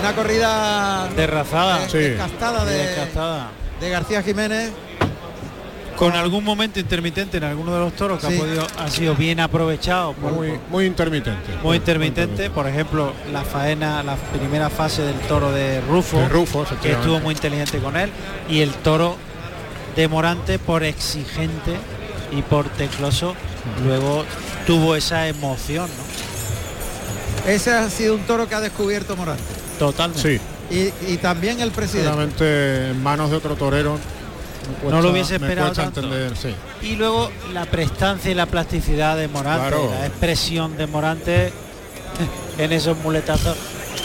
una 0.00 0.12
corrida 0.14 1.08
Derrazada. 1.16 1.78
de- 1.80 1.88
Sí. 1.90 1.98
descastada 1.98 3.48
de, 3.84 3.90
García 3.90 4.22
Jiménez. 4.22 4.70
Con 5.96 6.16
algún 6.16 6.42
momento 6.42 6.80
intermitente 6.80 7.36
en 7.36 7.44
alguno 7.44 7.72
de 7.72 7.78
los 7.78 7.92
toros 7.94 8.18
que 8.20 8.26
Sí. 8.26 8.34
ha, 8.34 8.38
podido, 8.40 8.66
ha 8.78 8.90
sido 8.90 9.14
bien 9.14 9.38
aprovechado 9.38 10.12
por, 10.14 10.32
Muy, 10.32 10.58
muy 10.68 10.86
intermitente. 10.86 11.38
muy 11.62 11.76
intermitente, 11.76 12.50
por 12.50 12.66
ejemplo, 12.66 13.12
la 13.32 13.42
faena, 13.44 14.02
la 14.02 14.16
primera 14.16 14.70
fase 14.70 15.02
del 15.02 15.14
toro 15.28 15.52
de 15.52 15.80
Rufo, 15.82 16.18
De 16.18 16.28
Rufo, 16.28 16.66
que 16.82 16.90
estuvo 16.92 17.20
muy 17.20 17.34
inteligente 17.34 17.78
con 17.78 17.96
él, 17.96 18.10
y 18.48 18.58
el 18.60 18.72
toro 18.72 19.16
de 19.94 20.08
Morante 20.08 20.58
por 20.58 20.82
exigente 20.82 21.76
y 22.32 22.42
por 22.42 22.68
tecloso, 22.70 23.36
luego 23.86 24.24
tuvo 24.66 24.96
esa 24.96 25.28
emoción, 25.28 25.88
¿no? 25.88 27.50
Ese 27.52 27.72
ha 27.72 27.88
sido 27.88 28.16
un 28.16 28.22
toro 28.22 28.48
que 28.48 28.56
ha 28.56 28.60
descubierto 28.60 29.14
Morante. 29.14 29.44
Totalmente. 29.78 30.38
Sí, 30.38 30.40
Y, 30.70 30.92
y 31.12 31.18
también 31.18 31.60
el 31.60 31.70
presidente. 31.70 32.90
en 32.90 33.02
manos 33.02 33.30
de 33.30 33.36
otro 33.36 33.54
torero. 33.56 33.98
No 34.88 35.02
lo 35.02 35.10
hubiese 35.10 35.34
esperado 35.36 35.72
tanto. 35.72 36.00
entender, 36.00 36.34
sí. 36.36 36.54
Y 36.80 36.96
luego 36.96 37.30
la 37.52 37.66
prestancia 37.66 38.30
y 38.30 38.34
la 38.34 38.46
plasticidad 38.46 39.14
de 39.16 39.28
Morante, 39.28 39.68
Claro. 39.68 39.90
la 39.90 40.06
expresión 40.06 40.76
de 40.78 40.86
Morante 40.86 41.52
en 42.58 42.72
esos 42.72 42.96
muletazos. 42.98 43.56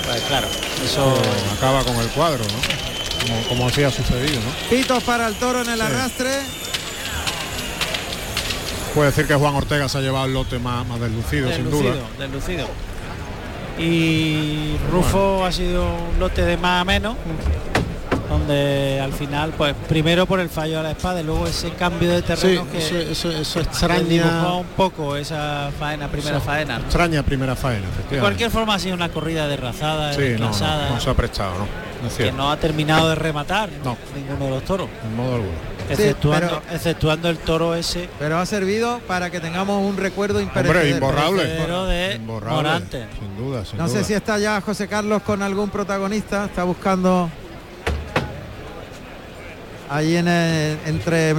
Pues 0.05 0.21
claro, 0.23 0.47
eso 0.83 1.15
Eh, 1.15 1.55
acaba 1.57 1.83
con 1.83 1.95
el 1.95 2.07
cuadro, 2.09 2.43
¿no? 2.43 3.25
Como, 3.25 3.47
como 3.47 3.67
así 3.67 3.83
ha 3.83 3.91
sucedido, 3.91 4.39
¿no? 4.41 4.69
Pitos 4.69 5.03
para 5.03 5.27
el 5.27 5.35
toro 5.35 5.61
en 5.61 5.69
el 5.69 5.79
arrastre. 5.81 6.29
Puede 8.93 9.11
decir 9.11 9.27
que 9.27 9.35
Juan 9.35 9.55
Ortega 9.55 9.87
se 9.87 9.99
ha 9.99 10.01
llevado 10.01 10.25
el 10.25 10.33
lote 10.33 10.57
más, 10.59 10.85
más 10.87 10.99
deslucido, 10.99 11.51
sin 11.53 11.69
duda. 11.69 11.93
deslucido. 12.17 12.67
Y 13.79 14.75
Rufo 14.91 15.45
ha 15.45 15.51
sido 15.51 15.85
un 16.13 16.19
lote 16.19 16.43
de 16.43 16.57
más 16.57 16.81
a 16.81 16.85
menos, 16.85 17.15
donde 18.29 18.99
al 19.01 19.13
final, 19.13 19.53
pues 19.57 19.73
primero 19.87 20.25
por 20.25 20.39
el 20.39 20.49
fallo 20.49 20.79
a 20.79 20.83
la 20.83 20.91
espada 20.91 21.21
y 21.21 21.23
luego 21.23 21.47
ese 21.47 21.71
cambio 21.71 22.11
de 22.11 22.17
Sí, 22.19 22.23
terreno 22.27 22.67
que 22.71 22.77
eso, 22.77 22.97
eso, 22.97 23.31
eso 23.31 23.59
extraña, 23.61 24.53
un 24.55 24.65
poco 24.77 25.15
esa 25.15 25.71
faena, 25.79 26.07
primera 26.09 26.37
eso 26.37 26.45
faena. 26.45 26.77
¿no? 26.77 26.83
extraña 26.85 27.23
primera 27.23 27.55
faena. 27.55 27.85
De 28.11 28.19
cualquier 28.19 28.51
forma 28.51 28.75
ha 28.75 28.79
sido 28.79 28.95
una 28.95 29.09
corrida 29.09 29.47
derrazada, 29.47 30.13
sí, 30.13 30.19
no, 30.19 30.25
no, 30.25 30.47
desclasada, 30.49 30.89
no 30.89 30.99
se 30.99 31.09
ha 31.09 31.13
prestado, 31.13 31.53
¿no? 31.59 32.07
Es 32.07 32.13
que 32.13 32.31
no 32.31 32.51
ha 32.51 32.57
terminado 32.57 33.09
de 33.09 33.15
rematar 33.15 33.69
No. 33.83 33.97
ninguno 34.15 34.45
de 34.45 34.51
los 34.51 34.63
toros, 34.63 34.89
en 35.05 35.15
modo 35.15 35.35
alguno. 35.35 35.78
Exceptuando, 35.89 36.61
pero- 36.61 36.75
exceptuando 36.75 37.29
el 37.29 37.37
toro 37.39 37.75
ese 37.75 38.09
Pero 38.19 38.37
ha 38.39 38.45
servido 38.45 38.99
para 39.07 39.29
que 39.29 39.39
tengamos 39.39 39.83
un 39.83 39.97
recuerdo 39.97 40.39
Hombre, 40.39 40.59
imperecedero. 40.61 40.95
imborrable. 40.97 41.43
Pero 41.57 41.85
de 41.85 42.15
Imborrable, 42.15 42.55
Morante. 42.55 43.07
Sin 43.19 43.37
duda, 43.37 43.65
sin 43.65 43.77
No 43.77 43.87
sé 43.87 44.03
si 44.03 44.13
está 44.13 44.37
ya 44.37 44.61
José 44.61 44.87
Carlos 44.87 45.21
con 45.23 45.41
algún 45.41 45.69
protagonista, 45.69 46.45
está 46.45 46.63
buscando 46.63 47.29
ahí 49.89 50.15
en 50.17 50.27
el- 50.27 50.77
entre 50.85 51.33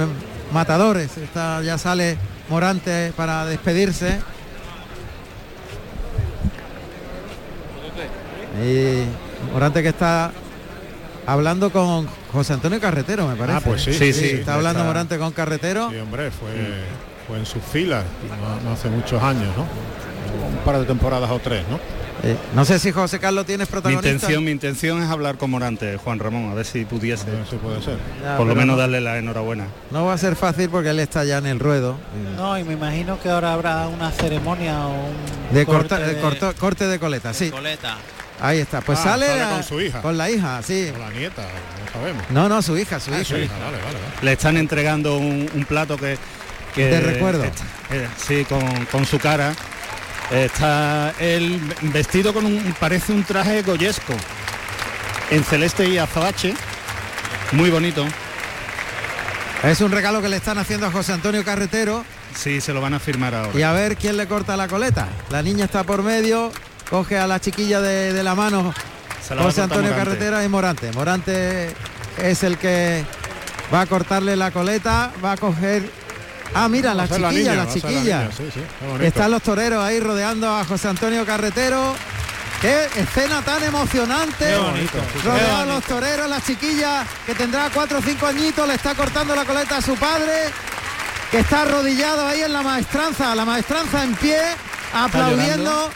matadores, 0.51 1.17
está, 1.17 1.61
ya 1.61 1.77
sale 1.77 2.17
Morante 2.49 3.13
para 3.15 3.45
despedirse. 3.45 4.19
Y 8.63 9.03
Morante 9.53 9.81
que 9.81 9.89
está 9.89 10.31
hablando 11.25 11.71
con 11.71 12.07
José 12.31 12.53
Antonio 12.53 12.79
Carretero, 12.79 13.27
me 13.27 13.35
parece. 13.35 13.57
Ah, 13.57 13.61
pues 13.63 13.83
sí, 13.83 13.93
Sí, 13.93 14.13
sí, 14.13 14.25
está 14.25 14.55
hablando 14.55 14.79
está- 14.79 14.87
Morante 14.87 15.17
con 15.17 15.31
Carretero. 15.31 15.89
Sí, 15.89 15.97
hombre, 15.97 16.31
fue, 16.31 16.49
fue 17.27 17.37
en 17.39 17.45
sus 17.45 17.61
filas, 17.63 18.03
no, 18.63 18.69
no 18.69 18.73
hace 18.73 18.89
muchos 18.89 19.21
años, 19.21 19.55
¿no? 19.57 19.63
Un 20.47 20.57
par 20.65 20.79
de 20.79 20.85
temporadas 20.85 21.29
o 21.29 21.39
tres, 21.39 21.63
¿no? 21.69 21.79
Eh, 22.23 22.37
no 22.53 22.65
sé 22.65 22.77
si 22.77 22.91
José 22.91 23.17
Carlos 23.19 23.47
tienes 23.47 23.67
Mi 23.67 23.71
protagonista. 23.71 24.09
intención, 24.11 24.43
mi 24.43 24.51
intención 24.51 25.01
es 25.01 25.09
hablar 25.09 25.37
con 25.37 25.49
Morante, 25.49 25.97
Juan 25.97 26.19
Ramón, 26.19 26.51
a 26.51 26.53
ver 26.53 26.65
si 26.67 26.85
pudiese, 26.85 27.27
A 27.31 27.33
ver 27.33 27.47
si 27.49 27.55
puede 27.55 27.81
ser. 27.81 27.97
Ya, 28.23 28.37
por 28.37 28.45
lo 28.45 28.53
menos 28.53 28.75
no- 28.75 28.77
darle 28.81 29.01
la 29.01 29.17
enhorabuena. 29.17 29.65
No 29.89 30.05
va 30.05 30.13
a 30.13 30.17
ser 30.19 30.35
fácil 30.35 30.69
porque 30.69 30.89
él 30.89 30.99
está 30.99 31.23
ya 31.23 31.39
en 31.39 31.47
el 31.47 31.59
ruedo. 31.59 31.97
No, 32.37 32.59
y 32.59 32.63
me 32.63 32.73
imagino 32.73 33.19
que 33.19 33.29
ahora 33.29 33.53
habrá 33.53 33.87
una 33.87 34.11
ceremonia 34.11 34.85
o 34.85 34.91
un 34.91 35.53
De, 35.55 35.65
corte 35.65 35.89
corta- 35.89 35.97
de 35.99 36.13
de 36.13 36.21
corto- 36.21 36.53
corte 36.59 36.87
de 36.87 36.99
coleta, 36.99 37.33
sí. 37.33 37.49
coleta. 37.49 37.97
Ahí 38.41 38.59
está. 38.59 38.81
Pues 38.81 38.97
Ah, 38.99 39.03
sale, 39.03 39.27
con 39.51 39.63
su 39.63 39.79
hija. 39.81 40.01
Con 40.01 40.17
la 40.17 40.29
hija, 40.29 40.61
sí. 40.63 40.91
O 40.95 40.97
la 40.97 41.09
nieta, 41.11 41.43
no 41.43 41.91
sabemos. 41.93 42.23
No, 42.31 42.49
no, 42.49 42.61
su 42.61 42.77
hija, 42.77 42.99
su 42.99 43.11
Ah, 43.13 43.17
hija. 43.21 43.25
su 43.25 43.37
hija, 43.37 43.53
vale, 43.53 43.77
vale, 43.77 43.83
vale. 43.83 43.97
Le 44.23 44.31
están 44.33 44.57
entregando 44.57 45.17
un, 45.17 45.49
un 45.53 45.65
plato 45.65 45.95
que, 45.97 46.17
que- 46.73 46.87
De 46.87 46.99
recuerdo. 47.01 47.43
eh, 47.45 48.07
sí, 48.17 48.45
con, 48.45 48.85
con 48.85 49.05
su 49.05 49.19
cara. 49.19 49.53
Está 50.31 51.13
él 51.19 51.59
vestido 51.81 52.33
con 52.33 52.45
un, 52.45 52.73
parece 52.79 53.11
un 53.11 53.23
traje 53.25 53.61
goyesco, 53.63 54.13
en 55.29 55.43
celeste 55.43 55.87
y 55.89 55.97
azabache, 55.97 56.53
muy 57.51 57.69
bonito. 57.69 58.05
Es 59.63 59.81
un 59.81 59.91
regalo 59.91 60.21
que 60.21 60.29
le 60.29 60.37
están 60.37 60.57
haciendo 60.57 60.87
a 60.87 60.91
José 60.91 61.13
Antonio 61.13 61.43
Carretero 61.45 62.03
Sí, 62.35 62.61
se 62.61 62.73
lo 62.73 62.79
van 62.81 62.93
a 62.93 62.99
firmar 62.99 63.35
ahora. 63.35 63.59
y 63.59 63.61
a 63.61 63.73
ver 63.73 63.97
quién 63.97 64.15
le 64.17 64.25
corta 64.25 64.55
la 64.55 64.67
coleta. 64.69 65.07
La 65.29 65.43
niña 65.43 65.65
está 65.65 65.83
por 65.83 66.01
medio, 66.01 66.51
coge 66.91 67.17
a 67.17 67.25
la 67.25 67.39
chiquilla 67.39 67.79
de, 67.79 68.11
de 68.11 68.21
la 68.21 68.35
mano 68.35 68.73
la 69.29 69.43
José 69.43 69.61
Antonio 69.61 69.91
Morante. 69.91 70.09
Carretera 70.09 70.43
y 70.43 70.49
Morante. 70.49 70.91
Morante 70.91 71.73
es 72.17 72.43
el 72.43 72.57
que 72.57 73.05
va 73.73 73.81
a 73.81 73.85
cortarle 73.85 74.35
la 74.35 74.51
coleta, 74.51 75.11
va 75.23 75.31
a 75.31 75.37
coger... 75.37 75.89
Ah, 76.53 76.67
mira, 76.67 76.93
la 76.93 77.07
chiquilla, 77.07 77.31
niña, 77.31 77.55
la 77.55 77.67
chiquilla. 77.67 78.19
niña, 78.19 78.29
sí, 78.35 78.43
sí, 78.53 78.59
qué 78.77 78.85
bonito. 78.85 79.05
Están 79.05 79.31
los 79.31 79.41
toreros 79.41 79.81
ahí 79.81 80.01
rodeando 80.01 80.53
a 80.53 80.65
José 80.65 80.89
Antonio 80.89 81.25
Carretero. 81.25 81.95
Qué 82.59 82.87
escena 82.97 83.41
tan 83.41 83.63
emocionante. 83.63 84.47
Qué 84.49 84.57
bonito. 84.57 84.97
Qué 85.23 85.29
a 85.29 85.65
los 85.65 85.81
toreros, 85.85 86.27
la 86.29 86.41
chiquilla 86.41 87.05
que 87.25 87.33
tendrá 87.35 87.69
cuatro 87.73 87.99
o 87.99 88.01
cinco 88.01 88.27
añitos, 88.27 88.67
le 88.67 88.73
está 88.73 88.95
cortando 88.95 89.33
la 89.33 89.45
coleta 89.45 89.77
a 89.77 89.81
su 89.81 89.95
padre, 89.95 90.49
que 91.31 91.39
está 91.39 91.61
arrodillado 91.61 92.27
ahí 92.27 92.41
en 92.41 92.51
la 92.51 92.61
maestranza, 92.61 93.33
la 93.33 93.45
maestranza 93.45 94.03
en 94.03 94.13
pie, 94.15 94.41
aplaudiendo 94.93 95.89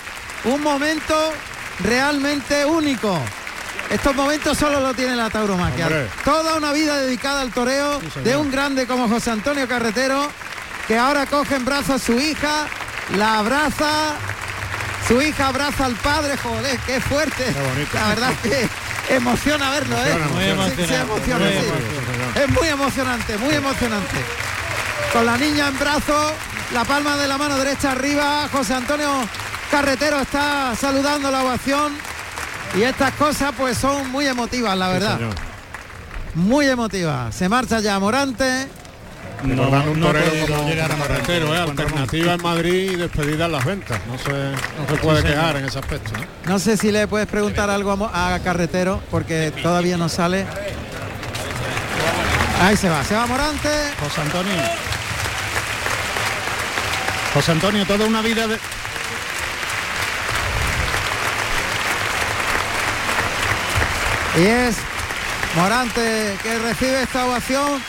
un 0.46 0.62
momento 0.62 1.34
realmente 1.84 2.66
único. 2.66 3.20
Estos 3.90 4.16
momentos 4.16 4.58
solo 4.58 4.80
lo 4.80 4.94
tiene 4.94 5.16
la 5.16 5.30
tauromaquia. 5.30 5.86
Hombre. 5.86 6.08
Toda 6.24 6.56
una 6.56 6.72
vida 6.72 6.98
dedicada 6.98 7.42
al 7.42 7.52
toreo 7.52 8.02
Sí, 8.14 8.20
de 8.22 8.36
un 8.36 8.50
grande 8.52 8.88
como 8.88 9.08
José 9.08 9.32
Antonio 9.32 9.68
Carretero, 9.68 10.28
que 10.88 10.98
ahora 10.98 11.26
coge 11.28 11.56
en 11.56 11.66
brazos 11.66 12.02
a 12.02 12.06
su 12.06 12.20
hija, 12.20 12.66
la 13.16 13.40
abraza, 13.40 14.14
su 15.08 15.22
hija 15.22 15.48
abraza 15.50 15.86
al 15.86 15.94
padre, 15.96 16.36
joder, 16.38 16.80
qué 16.88 17.00
fuerte. 17.00 17.44
Qué 17.46 17.62
bonito. 17.62 17.94
La 17.94 18.08
verdad 18.08 18.32
es 18.32 18.40
que 19.08 19.16
emociona 19.16 19.70
verlo, 19.70 19.96
¿eh? 19.98 20.12
Emociona, 20.12 20.34
Muy 20.34 20.44
emocionante. 20.46 20.96
emociona, 20.96 21.40
muy 21.46 21.50
sí. 21.54 21.58
emocionante. 21.60 22.44
Es 22.44 22.50
muy 22.50 22.68
emocionante, 22.68 23.38
muy 23.38 23.54
emocionante. 23.56 24.16
Con 25.14 25.26
la 25.28 25.38
niña 25.38 25.68
en 25.68 25.78
brazos, 25.80 26.34
la 26.74 26.84
palma 26.86 27.18
de 27.18 27.28
la 27.28 27.38
mano 27.38 27.56
derecha 27.58 27.92
arriba, 27.92 28.50
José 28.52 28.74
Antonio 28.74 29.12
Carretero 29.72 30.20
está 30.22 30.74
saludando 30.76 31.30
la 31.32 31.44
ovación 31.44 31.94
y 32.78 32.84
estas 32.84 33.14
cosas 33.14 33.54
pues 33.58 33.78
son 33.78 34.10
muy 34.12 34.26
emotivas, 34.26 34.78
la 34.78 34.90
verdad. 34.90 35.20
Muy 36.36 36.68
emotivas. 36.68 37.34
Se 37.34 37.48
marcha 37.50 37.80
ya 37.80 38.00
Morante. 38.00 38.68
Un 39.44 39.56
no 39.56 39.68
he 39.68 40.02
torero 40.02 40.30
podido 40.30 40.48
como, 40.48 40.70
llegar 40.70 40.92
a 40.92 40.96
carretero, 40.96 41.54
¿eh? 41.54 41.58
Alternativa 41.60 42.34
en 42.34 42.42
Madrid 42.42 42.92
y 42.92 42.96
despedida 42.96 43.46
en 43.46 43.52
las 43.52 43.66
ventas. 43.66 44.00
No 44.08 44.18
se, 44.18 44.32
no 44.32 44.88
se 44.90 44.96
puede 45.02 45.24
quejar 45.24 45.58
en 45.58 45.66
ese 45.66 45.80
aspecto. 45.80 46.12
¿no? 46.14 46.54
No 46.54 46.60
sé 46.60 46.78
si 46.78 46.92
le 46.92 47.08
puedes 47.08 47.28
preguntar 47.28 47.70
algo 47.70 48.10
a, 48.12 48.36
a 48.36 48.40
Carretero, 48.40 49.02
porque 49.12 49.52
todavía 49.62 49.98
no 49.98 50.10
sale. 50.10 50.46
Ahí 52.62 52.78
se 52.78 52.90
va, 52.90 53.04
se 53.04 53.16
va 53.16 53.26
Morante. 53.28 53.70
José 54.00 54.22
Antonio. 54.22 54.54
José 57.34 57.52
Antonio, 57.52 57.86
toda 57.86 58.06
una 58.06 58.22
vida 58.22 58.48
de... 58.48 58.58
Y 64.38 64.46
es 64.46 64.76
Morante 65.56 66.38
que 66.44 66.60
recibe 66.60 67.04
esta 67.04 67.26
ovación. 67.26 67.82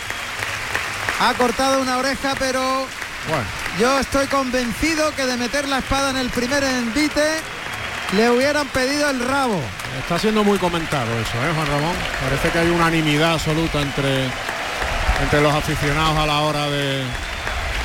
Ha 1.21 1.35
cortado 1.35 1.81
una 1.81 1.97
oreja, 1.99 2.35
pero 2.39 2.61
Bueno, 3.29 3.45
yo 3.81 3.99
estoy 3.99 4.27
convencido 4.27 5.15
que 5.17 5.27
de 5.27 5.37
meter 5.37 5.67
la 5.69 5.79
espada 5.79 6.11
en 6.11 6.17
el 6.19 6.29
primer 6.31 6.63
envite 6.63 7.41
le 8.13 8.31
hubieran 8.31 8.69
pedido 8.69 9.11
el 9.11 9.27
rabo. 9.27 9.61
está 9.99 10.19
siendo 10.19 10.45
muy 10.45 10.59
comentado 10.59 11.07
eso, 11.19 11.33
¿eh, 11.39 11.53
Juan 11.55 11.67
Ramón? 11.67 11.97
Parece 12.23 12.51
que 12.51 12.59
hay 12.61 12.69
unanimidad 12.69 13.33
absoluta 13.33 13.81
entre, 13.81 14.27
entre 15.23 15.41
los 15.41 15.53
aficionados 15.53 16.17
a 16.19 16.27
la 16.27 16.39
hora 16.43 16.67
de, 16.69 17.03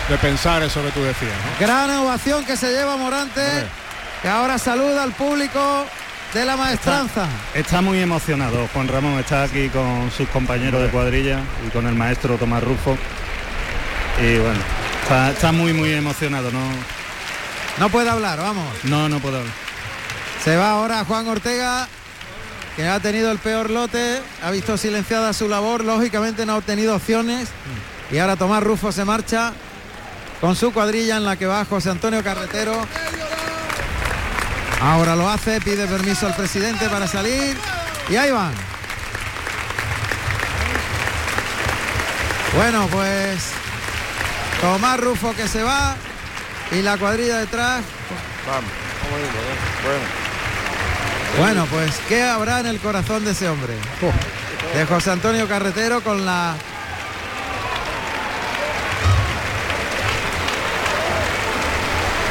de 0.10 0.18
pensar 0.22 0.62
eso 0.62 0.84
que 0.84 0.92
tú 0.92 1.02
decías. 1.02 1.32
¿no? 1.32 1.66
Gran 1.66 1.90
ovación 1.98 2.46
que 2.46 2.56
se 2.56 2.72
lleva 2.72 2.98
Morante, 2.98 3.66
que 4.22 4.28
ahora 4.30 4.60
saluda 4.60 5.02
al 5.02 5.14
público 5.14 5.86
de 6.34 6.46
la 6.46 6.56
maestranza. 6.56 7.28
Está 7.54 7.82
muy 7.82 8.00
emocionado, 8.00 8.68
Juan 8.74 8.88
Ramón 8.88 9.20
está 9.20 9.44
aquí 9.44 9.70
con 9.70 10.12
sus 10.16 10.28
compañeros 10.30 10.82
de 10.82 10.90
cuadrilla 10.90 11.42
y 11.66 11.70
con 11.70 11.86
el 11.88 11.96
maestro 11.96 12.38
Tomás 12.38 12.64
Rufo. 12.64 12.98
Y 14.22 14.38
bueno, 14.38 14.60
está, 15.04 15.32
está 15.32 15.52
muy 15.52 15.74
muy 15.74 15.92
emocionado, 15.92 16.52
no, 16.52 16.60
No 17.80 17.90
puede 17.90 18.10
hablar, 18.10 18.40
vamos. 18.40 18.66
no, 18.84 19.10
no 19.10 19.20
puedo 19.20 19.38
hablar. 19.38 19.54
Se 20.44 20.56
va 20.56 20.72
ahora 20.72 21.04
Juan 21.06 21.28
Ortega, 21.28 21.88
que 22.76 22.88
ha 22.88 23.00
tenido 23.00 23.32
el 23.32 23.38
peor 23.40 23.70
lote, 23.70 24.22
ha 24.44 24.52
visto 24.52 24.78
silenciada 24.78 25.34
su 25.34 25.48
labor, 25.48 25.84
lógicamente 25.84 26.46
no 26.46 26.54
ha 26.54 26.58
obtenido 26.58 26.96
opciones. 26.96 27.50
Y 28.12 28.18
ahora 28.18 28.36
Tomás 28.36 28.64
Rufo 28.64 28.92
se 28.92 29.06
marcha 29.06 29.54
con 30.40 30.56
su 30.56 30.74
cuadrilla 30.74 31.18
en 31.18 31.26
la 31.26 31.36
que 31.36 31.46
va 31.46 31.64
José 31.66 31.90
Antonio 31.92 32.24
Carretero. 32.24 32.74
Ahora 34.84 35.16
lo 35.16 35.30
hace, 35.30 35.62
pide 35.62 35.86
permiso 35.88 36.26
al 36.28 36.36
presidente 36.36 36.90
para 36.90 37.08
salir. 37.08 37.56
Y 38.10 38.16
ahí 38.16 38.32
van. 38.32 38.54
Bueno, 42.56 42.88
pues 42.92 43.44
Tomás 44.60 45.00
Rufo 45.00 45.34
que 45.36 45.48
se 45.48 45.64
va 45.64 45.96
y 46.72 46.82
la 46.82 46.98
cuadrilla 46.98 47.38
detrás. 47.38 47.82
Bueno, 51.38 51.66
pues 51.68 51.96
¿qué 52.10 52.24
habrá 52.24 52.60
en 52.60 52.66
el 52.68 52.80
corazón 52.80 53.24
de 53.24 53.32
ese 53.32 53.48
hombre? 53.48 53.74
De 54.76 54.86
José 54.86 55.12
Antonio 55.12 55.48
Carretero 55.48 56.02
con 56.02 56.26
la... 56.26 56.56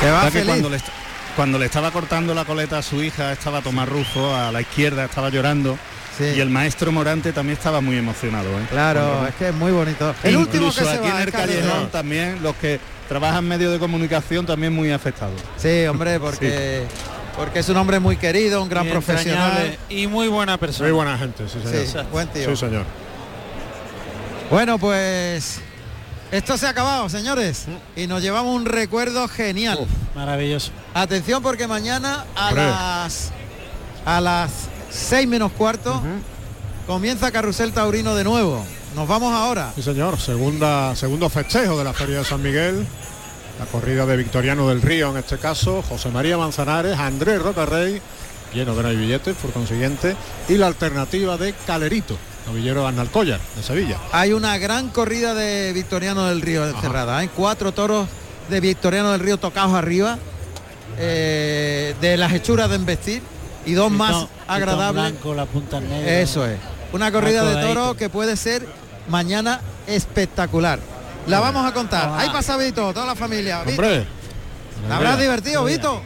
Que 0.01 0.11
va 0.11 0.19
¿Sabes 0.21 0.33
que 0.33 0.39
feliz. 0.41 0.51
cuando 0.53 0.71
le, 0.71 0.77
est- 0.77 0.89
cuando 1.36 1.59
le 1.59 1.66
estaba 1.66 1.90
cortando 1.90 2.35
la 2.35 2.44
coleta 2.44 2.78
a 2.78 2.82
su 2.82 3.02
hija 3.02 3.32
estaba 3.32 3.62
Tomás 3.62 3.89
Rufo, 3.89 4.35
a 4.35 4.52
la 4.52 4.61
izquierda 4.61 5.05
estaba 5.05 5.31
llorando. 5.31 5.78
Sí. 6.16 6.24
Y 6.36 6.40
el 6.40 6.51
maestro 6.51 6.93
Morante 6.93 7.32
también 7.32 7.57
estaba 7.57 7.81
muy 7.81 7.97
emocionado. 7.97 8.48
¿eh? 8.51 8.66
Claro, 8.70 9.27
es 9.27 9.35
que 9.36 9.48
es 9.48 9.55
muy 9.55 9.73
bonito. 9.73 10.15
El 10.23 10.36
último 10.36 10.51
que 10.51 10.81
Incluso 10.81 10.85
se 10.85 10.90
aquí 10.90 11.09
va 11.09 11.23
en 11.23 11.28
el 11.28 11.32
callejón 11.32 11.89
también 11.90 12.43
los 12.43 12.55
que 12.57 12.78
trabajan 13.09 13.39
en 13.44 13.48
medios 13.48 13.73
de 13.73 13.78
comunicación 13.78 14.44
también 14.44 14.74
muy 14.74 14.90
afectados. 14.90 15.40
Sí, 15.57 15.86
hombre, 15.86 16.20
porque 16.20 16.85
porque 17.36 17.61
es 17.61 17.69
un 17.70 17.77
hombre 17.78 18.01
muy 18.01 18.16
querido, 18.16 18.62
un 18.62 18.69
gran 18.69 18.86
Y 18.86 18.90
profesional. 18.90 19.78
y 19.89 20.07
muy 20.07 20.28
buena 20.28 20.59
persona. 20.59 20.89
Muy 20.89 20.94
buena 20.94 21.16
gente, 21.16 21.44
sí 21.48 21.59
señor. 21.62 21.86
Sí, 21.86 21.98
buen 22.12 22.28
tío. 22.28 22.51
Sí, 22.51 22.57
señor. 22.57 22.85
Bueno, 24.51 24.78
pues 24.78 25.61
esto 26.32 26.57
se 26.57 26.66
ha 26.66 26.70
acabado, 26.70 27.09
señores, 27.09 27.66
y 27.97 28.07
nos 28.07 28.23
llevamos 28.23 28.55
un 28.55 28.66
recuerdo 28.66 29.27
genial. 29.28 29.86
Maravilloso. 30.15 30.70
Atención 30.94 31.43
porque 31.43 31.66
mañana 31.66 32.24
a 32.35 32.52
las 32.52 33.31
a 34.05 34.20
las 34.20 34.51
6 34.90 35.28
menos 35.28 35.52
cuarto 35.52 36.02
comienza 36.86 37.31
Carrusel 37.31 37.73
Taurino 37.73 38.15
de 38.15 38.24
nuevo. 38.24 38.65
Nos 38.94 39.07
vamos 39.07 39.32
ahora. 39.32 39.73
Sí, 39.74 39.82
señor. 39.82 40.19
Segunda, 40.19 40.97
segundo 40.97 41.28
festejo 41.28 41.78
de 41.78 41.85
la 41.85 41.93
Feria 41.93 42.19
de 42.19 42.24
San 42.24 42.43
Miguel. 42.43 42.86
La 43.59 43.66
corrida 43.66 44.07
de 44.07 44.16
Victoriano 44.16 44.69
del 44.69 44.81
Río, 44.81 45.11
en 45.11 45.19
este 45.19 45.36
caso, 45.36 45.82
José 45.82 46.09
María 46.09 46.39
Manzanares, 46.39 46.98
Andrés 46.98 47.43
Rocarrey, 47.43 48.01
lleno 48.55 48.74
que 48.74 48.82
no 48.82 48.89
hay 48.89 48.97
billetes, 48.97 49.36
por 49.36 49.52
consiguiente, 49.52 50.16
y 50.48 50.55
la 50.55 50.66
alternativa 50.66 51.36
de 51.36 51.52
Calerito, 51.66 52.16
novillero 52.51 52.87
Arnalcollar, 52.87 53.41
de 53.57 53.63
Sevilla. 53.63 53.99
Hay 54.13 54.33
una 54.33 54.59
gran 54.59 54.89
corrida 54.89 55.35
de 55.35 55.73
Victoriano 55.73 56.27
del 56.27 56.41
Río 56.41 56.67
encerrada. 56.67 57.19
Hay 57.19 57.29
cuatro 57.29 57.73
toros 57.73 58.09
de 58.49 58.61
Victoriano 58.61 59.13
del 59.13 59.21
Río 59.21 59.39
tocados 59.39 59.75
arriba, 59.75 60.19
eh, 60.99 61.95
de 62.01 62.17
las 62.17 62.33
hechuras 62.33 62.69
de 62.69 62.77
embestir 62.77 63.23
y 63.65 63.73
dos 63.75 63.91
más 63.91 64.27
agradables. 64.49 65.13
blanco, 65.13 65.35
la 65.35 65.47
punta 65.47 65.81
negra. 65.81 66.21
Eso 66.21 66.45
es. 66.47 66.59
Una 66.93 67.13
corrida 67.13 67.45
de 67.45 67.63
toros 67.63 67.97
que 67.97 68.09
puede 68.09 68.37
ser 68.37 68.67
mañana 69.09 69.61
espectacular. 69.87 70.81
La 71.27 71.39
vamos 71.39 71.65
a 71.65 71.73
contar. 71.73 72.11
Ahí 72.17 72.31
pasa 72.31 72.57
Vito, 72.57 72.93
toda 72.93 73.07
la 73.07 73.15
familia. 73.15 73.63
Vito, 73.63 73.81
Hombre, 73.81 74.07
¿la 74.89 74.97
habrás 74.97 75.21
divertido, 75.21 75.65
Vito? 75.65 76.03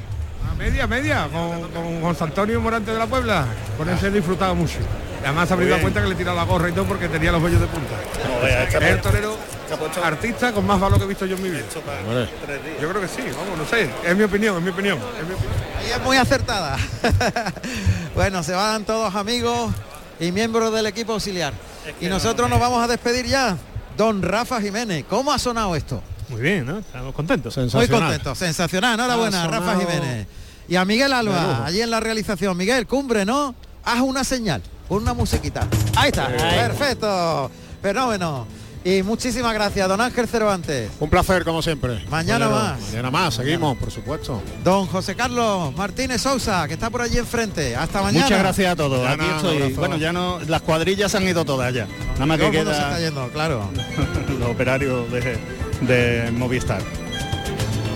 A 0.51 0.55
media, 0.55 0.87
media, 0.87 1.29
con, 1.33 1.71
con 1.71 2.01
José 2.03 2.25
Antonio 2.25 2.61
Morante 2.61 2.93
de 2.93 2.99
la 2.99 3.07
Puebla. 3.07 3.47
Con 3.77 3.89
ese 3.89 4.09
he 4.09 4.11
disfrutado 4.11 4.55
mucho. 4.55 4.79
Además 5.25 5.49
se 5.49 5.55
ha 5.55 5.57
dado 5.57 5.81
cuenta 5.81 6.03
que 6.03 6.09
le 6.09 6.15
he 6.15 6.19
tirado 6.19 6.37
la 6.37 6.45
gorra 6.45 6.69
y 6.69 6.73
todo 6.73 6.85
porque 6.85 7.09
tenía 7.09 7.33
los 7.33 7.43
vellos 7.43 7.61
de 7.61 7.66
punta. 7.66 7.95
Es 8.69 8.75
el 8.75 9.01
torero 9.01 9.37
artista 10.03 10.53
con 10.53 10.66
más 10.66 10.79
valor 10.79 10.99
que 10.99 11.05
he 11.05 11.09
visto 11.09 11.25
yo 11.25 11.37
en 11.37 11.43
mi 11.43 11.51
vida. 11.51 11.65
Yo 12.81 12.91
creo 12.91 13.01
que 13.01 13.09
sí, 13.09 13.23
vamos, 13.37 13.59
no 13.59 13.66
sé. 13.66 13.89
Es 14.05 14.16
mi 14.16 14.25
opinión, 14.25 14.57
es 14.59 14.62
mi 14.62 14.71
opinión. 14.71 14.99
es 14.99 15.27
mi 15.27 15.35
opinión. 15.35 15.55
Ahí 15.79 15.91
es 15.91 16.03
muy 16.03 16.16
acertada. 16.19 16.77
bueno, 18.15 18.43
se 18.43 18.53
van 18.53 18.85
todos 18.85 19.15
amigos 19.15 19.73
y 20.21 20.31
miembros 20.31 20.73
del 20.75 20.87
equipo 20.87 21.15
auxiliar. 21.15 21.55
Y 22.01 22.07
nosotros 22.07 22.51
nos 22.51 22.61
vamos 22.61 22.83
a 22.83 22.87
despedir 22.87 23.27
ya. 23.27 23.57
Don 23.97 24.23
Rafa 24.23 24.61
Jiménez, 24.61 25.05
¿cómo 25.09 25.33
ha 25.33 25.39
sonado 25.39 25.75
esto? 25.75 26.03
Muy 26.28 26.40
bien, 26.40 26.66
¿no? 26.66 26.78
Estamos 26.78 27.14
contentos. 27.14 27.56
Muy 27.56 27.64
Sensacional. 27.68 28.01
contento, 28.09 28.34
sensacional, 28.34 28.94
enhorabuena, 28.94 29.44
Ha 29.44 29.48
Rafa 29.48 29.78
Jiménez. 29.80 30.26
Y 30.68 30.76
a 30.76 30.84
Miguel 30.84 31.12
Alba, 31.12 31.66
allí 31.66 31.80
en 31.82 31.90
la 31.90 32.01
realización. 32.01 32.56
Miguel, 32.56 32.86
cumbre, 32.86 33.24
¿no? 33.24 33.55
Haz 33.84 34.01
una 34.01 34.24
señal, 34.24 34.62
una 34.88 35.12
musiquita. 35.12 35.66
Ahí 35.96 36.09
está, 36.09 36.28
perfecto, 36.28 37.51
fenómeno. 37.82 38.46
Y 38.86 39.02
muchísimas 39.02 39.55
gracias, 39.55 39.88
don 39.88 39.98
Ángel 39.98 40.28
Cervantes, 40.28 40.90
Un 41.01 41.09
placer, 41.09 41.42
como 41.42 41.62
siempre. 41.62 42.05
Mañana 42.10 42.51
más. 42.51 42.80
Mañana 42.80 43.10
más, 43.10 43.34
seguimos, 43.34 43.78
por 43.78 43.90
supuesto. 43.90 44.42
don 44.62 44.86
José 44.86 45.14
Carlos 45.14 45.74
Martínez 45.74 46.20
Sousa, 46.20 46.68
que 46.68 46.74
está 46.74 46.90
por 46.90 47.01
allí 47.01 47.16
enfrente. 47.16 47.74
Hasta 47.76 48.02
mañana. 48.02 48.26
Muchas 48.26 48.38
gracias 48.40 48.72
a 48.72 48.76
todos. 48.76 49.02
Mañana, 49.02 49.24
Aquí 49.24 49.32
estoy. 49.36 49.72
Bueno, 49.72 49.96
ya 49.96 50.12
no, 50.12 50.38
las 50.48 50.60
cuadrillas 50.60 51.10
se 51.10 51.16
han 51.16 51.26
ido 51.26 51.46
todas 51.46 51.72
ya. 51.72 51.86
Nada 52.14 52.26
más 52.26 52.38
que 52.38 52.52
se 52.52 52.59
está 52.59 52.72
queda 52.72 53.01
yendo, 53.01 53.28
claro. 53.30 53.70
los 54.38 54.51
operarios 54.51 55.10
de, 55.10 55.38
de 55.82 56.30
Movistar. 56.32 56.82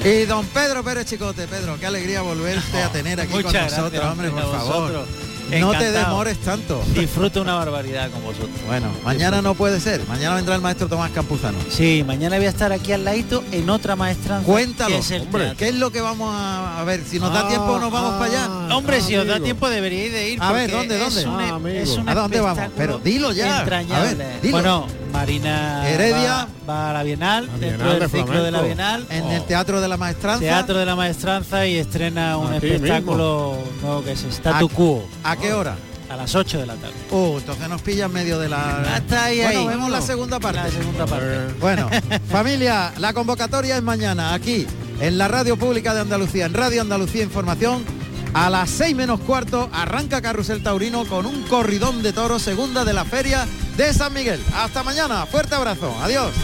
Y 0.05 0.25
don 0.27 0.47
Pedro 0.47 0.85
Pérez 0.85 1.07
Chicote, 1.07 1.47
Pedro, 1.49 1.77
qué 1.79 1.87
alegría 1.87 2.23
volverte 2.23 2.83
a 2.83 2.89
tener 2.91 3.21
aquí 3.21 3.33
con 3.43 3.53
nosotros, 3.53 3.91
gracias, 3.91 4.05
hombre, 4.05 4.31
por 4.31 4.43
favor. 4.43 5.07
No 5.51 5.71
te 5.73 5.91
demores 5.91 6.37
tanto. 6.39 6.83
Disfruto 6.95 7.41
una 7.41 7.55
barbaridad 7.55 8.11
con 8.11 8.23
vosotros. 8.23 8.51
Bueno, 8.67 8.89
mañana 9.03 9.41
no 9.41 9.55
puede 9.55 9.81
ser. 9.81 10.07
Mañana 10.07 10.35
vendrá 10.35 10.55
el 10.55 10.61
maestro 10.61 10.89
Tomás 10.89 11.11
Campuzano. 11.11 11.57
Sí, 11.71 12.05
mañana 12.07 12.37
voy 12.37 12.45
a 12.45 12.51
estar 12.51 12.71
aquí 12.71 12.93
al 12.93 13.03
ladito 13.03 13.43
en 13.51 13.71
otra 13.71 13.97
maestranza. 13.97 14.45
Cuéntalo, 14.45 14.91
que 14.97 14.99
es 15.01 15.11
el 15.11 15.23
hombre. 15.23 15.55
¿Qué 15.57 15.69
es 15.69 15.75
lo 15.77 15.91
que 15.91 16.03
vamos 16.03 16.31
a, 16.35 16.79
a 16.81 16.85
ver? 16.85 17.03
Si 17.09 17.19
nos 17.19 17.33
da 17.33 17.49
tiempo, 17.49 17.79
nos 17.79 17.91
vamos 17.91 18.13
para 18.17 18.25
allá. 18.27 18.77
Hombre, 18.77 19.01
si 19.01 19.17
os 19.17 19.27
da 19.27 19.41
tiempo 19.41 19.71
deberíais 19.71 20.13
de 20.13 20.29
ir. 20.33 20.43
A 20.43 20.53
ver, 20.53 20.71
¿dónde, 20.71 20.99
dónde? 20.99 21.21
Es 21.21 21.27
un, 21.27 21.41
Ah, 21.41 21.59
es 21.71 21.89
un 21.97 22.09
¿A 22.09 22.15
dónde 22.15 22.41
vamos? 22.41 22.65
Pero 22.77 22.99
dilo 22.99 23.33
ya. 23.33 23.61
entrañable. 23.61 23.97
A 23.97 24.29
ver, 24.29 24.41
dilo. 24.43 24.53
Bueno, 24.53 24.87
Marina 25.13 25.89
Heredia. 25.89 26.49
va, 26.69 26.75
va 26.75 26.91
a 26.91 26.93
la 26.95 27.03
Bienal, 27.03 27.47
La 27.47 27.59
dentro 27.59 27.91
del 27.91 28.01
de 28.01 28.09
ciclo 28.09 28.43
de 28.43 28.51
la. 28.51 28.63
Bienal. 28.63 29.07
En 29.11 29.25
el 29.27 29.43
Teatro 29.45 29.81
de 29.81 29.89
la 29.89 29.97
Maestranza. 29.97 30.41
Teatro 30.41 30.79
de 30.79 30.87
la 30.87 30.97
Maestranza 30.97 31.67
y 31.67 31.77
estrena 31.79 32.37
un 32.37 32.53
Aquí 32.55 32.67
espectáculo 32.69 33.57
nuevo 33.83 34.05
que 34.05 34.13
es 34.13 34.23
Statu 34.25 34.67
¿A- 34.67 34.69
Quo 34.69 35.09
¿A 35.25 35.37
qué 35.37 35.53
hora? 35.53 35.77
a 36.11 36.17
las 36.17 36.35
8 36.35 36.61
de 36.61 36.65
la 36.67 36.75
tarde. 36.75 36.95
Uh, 37.11 37.37
entonces 37.37 37.69
nos 37.69 37.83
pilla 37.83 38.07
en 38.07 38.13
medio 38.15 38.39
de 38.39 38.49
la... 38.49 38.81
Hasta 38.95 39.25
ahí, 39.27 39.43
bueno, 39.43 39.61
ahí. 39.61 39.67
vemos 39.67 39.91
la 39.91 40.01
segunda 40.01 40.41
parte. 40.41 40.63
La 40.63 40.71
segunda 40.71 41.05
parte. 41.05 41.53
Bueno, 41.61 41.91
familia, 42.31 42.93
la 42.97 43.13
convocatoria 43.13 43.77
es 43.77 43.83
mañana 43.83 44.33
aquí 44.33 44.67
en 45.03 45.19
la 45.19 45.29
Radio 45.29 45.59
Pública 45.59 45.93
de 45.93 46.01
Andalucía, 46.01 46.47
en 46.47 46.55
Radio 46.55 46.81
Andalucía 46.81 47.23
Información. 47.23 47.85
A 48.33 48.49
las 48.49 48.71
6 48.71 48.97
menos 48.97 49.21
cuarto 49.21 49.69
arranca 49.71 50.23
Carrusel 50.23 50.63
Taurino 50.63 51.05
con 51.05 51.27
un 51.27 51.43
corridón 51.43 52.03
de 52.03 52.15
toros 52.15 52.41
segunda 52.41 52.87
de 52.87 52.95
la 52.95 53.05
feria 53.05 53.47
de 53.79 53.95
San 53.95 54.13
Miguel. 54.13 54.45
Hasta 54.53 54.83
mañana, 54.83 55.25
fuerte 55.25 55.55
abrazo, 55.55 55.95
adiós. 56.03 56.35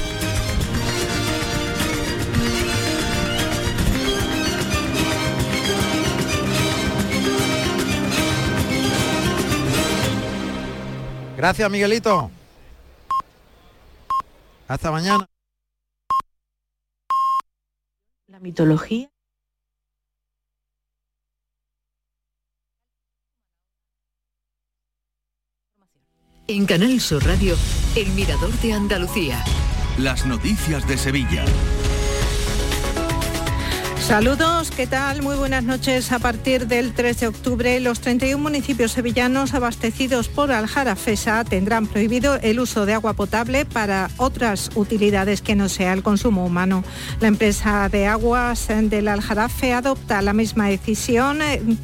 Gracias, 11.36 11.70
Miguelito. 11.70 12.30
Hasta 14.68 14.92
mañana. 14.92 15.26
La 18.28 18.38
mitología. 18.38 19.13
En 26.46 26.66
Canal 26.66 27.00
Sur 27.00 27.24
Radio, 27.24 27.56
El 27.96 28.08
Mirador 28.08 28.52
de 28.60 28.74
Andalucía. 28.74 29.42
Las 29.96 30.26
noticias 30.26 30.86
de 30.86 30.98
Sevilla. 30.98 31.42
Saludos, 33.98 34.70
¿qué 34.70 34.86
tal? 34.86 35.22
Muy 35.22 35.36
buenas 35.36 35.64
noches. 35.64 36.12
A 36.12 36.18
partir 36.18 36.66
del 36.66 36.92
3 36.92 37.20
de 37.20 37.26
octubre, 37.28 37.80
los 37.80 38.00
31 38.00 38.42
municipios 38.42 38.92
sevillanos 38.92 39.54
abastecidos 39.54 40.28
por 40.28 40.52
Aljarafesa 40.52 41.42
tendrán 41.44 41.86
prohibido 41.86 42.34
el 42.42 42.60
uso 42.60 42.84
de 42.84 42.92
agua 42.92 43.14
potable 43.14 43.64
para 43.64 44.10
otras 44.18 44.70
utilidades 44.74 45.40
que 45.40 45.56
no 45.56 45.70
sea 45.70 45.94
el 45.94 46.02
consumo 46.02 46.44
humano. 46.44 46.84
La 47.20 47.28
empresa 47.28 47.88
de 47.88 48.06
aguas 48.06 48.68
del 48.68 49.08
Aljarafe 49.08 49.72
adopta 49.72 50.20
la 50.20 50.34
misma 50.34 50.68
decisión 50.68 51.38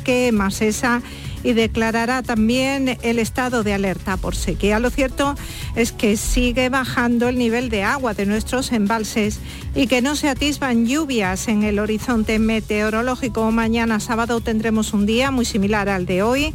que 0.04 0.30
Masesa 0.32 1.00
y 1.42 1.52
declarará 1.52 2.22
también 2.22 2.98
el 3.02 3.18
estado 3.18 3.62
de 3.62 3.74
alerta 3.74 4.16
por 4.16 4.36
sequía. 4.36 4.78
Lo 4.78 4.90
cierto 4.90 5.34
es 5.74 5.92
que 5.92 6.16
sigue 6.16 6.68
bajando 6.68 7.28
el 7.28 7.38
nivel 7.38 7.70
de 7.70 7.82
agua 7.82 8.14
de 8.14 8.26
nuestros 8.26 8.72
embalses 8.72 9.38
y 9.74 9.86
que 9.86 10.02
no 10.02 10.16
se 10.16 10.28
atisban 10.28 10.86
lluvias 10.86 11.48
en 11.48 11.62
el 11.62 11.78
horizonte 11.78 12.38
meteorológico. 12.38 13.50
Mañana 13.50 14.00
sábado 14.00 14.40
tendremos 14.40 14.92
un 14.92 15.06
día 15.06 15.30
muy 15.30 15.44
similar 15.44 15.88
al 15.88 16.06
de 16.06 16.22
hoy. 16.22 16.54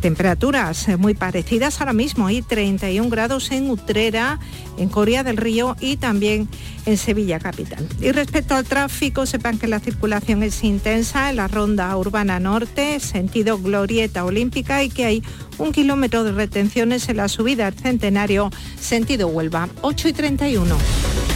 Temperaturas 0.00 0.86
muy 0.98 1.14
parecidas 1.14 1.80
ahora 1.80 1.92
mismo 1.92 2.30
y 2.30 2.42
31 2.42 3.08
grados 3.08 3.50
en 3.50 3.70
Utrera, 3.70 4.38
en 4.78 4.88
Corea 4.88 5.24
del 5.24 5.36
Río 5.36 5.76
y 5.80 5.96
también 5.96 6.48
en 6.86 6.96
Sevilla 6.96 7.38
capital. 7.38 7.86
Y 8.00 8.12
respecto 8.12 8.54
al 8.54 8.64
tráfico, 8.64 9.26
sepan 9.26 9.58
que 9.58 9.66
la 9.66 9.80
circulación 9.80 10.42
es 10.42 10.64
intensa 10.64 11.30
en 11.30 11.36
la 11.36 11.48
ronda 11.48 11.94
urbana 11.96 12.40
norte, 12.40 13.00
sentido 13.00 13.58
Glorieta 13.58 14.24
Olímpica 14.24 14.82
y 14.82 14.88
que 14.88 15.04
hay 15.04 15.22
un 15.58 15.72
kilómetro 15.72 16.24
de 16.24 16.32
retenciones 16.32 17.08
en 17.08 17.18
la 17.18 17.28
subida 17.28 17.66
al 17.66 17.74
Centenario, 17.74 18.50
sentido 18.80 19.28
Huelva, 19.28 19.68
8 19.82 20.08
y 20.08 20.12
31. 20.12 21.35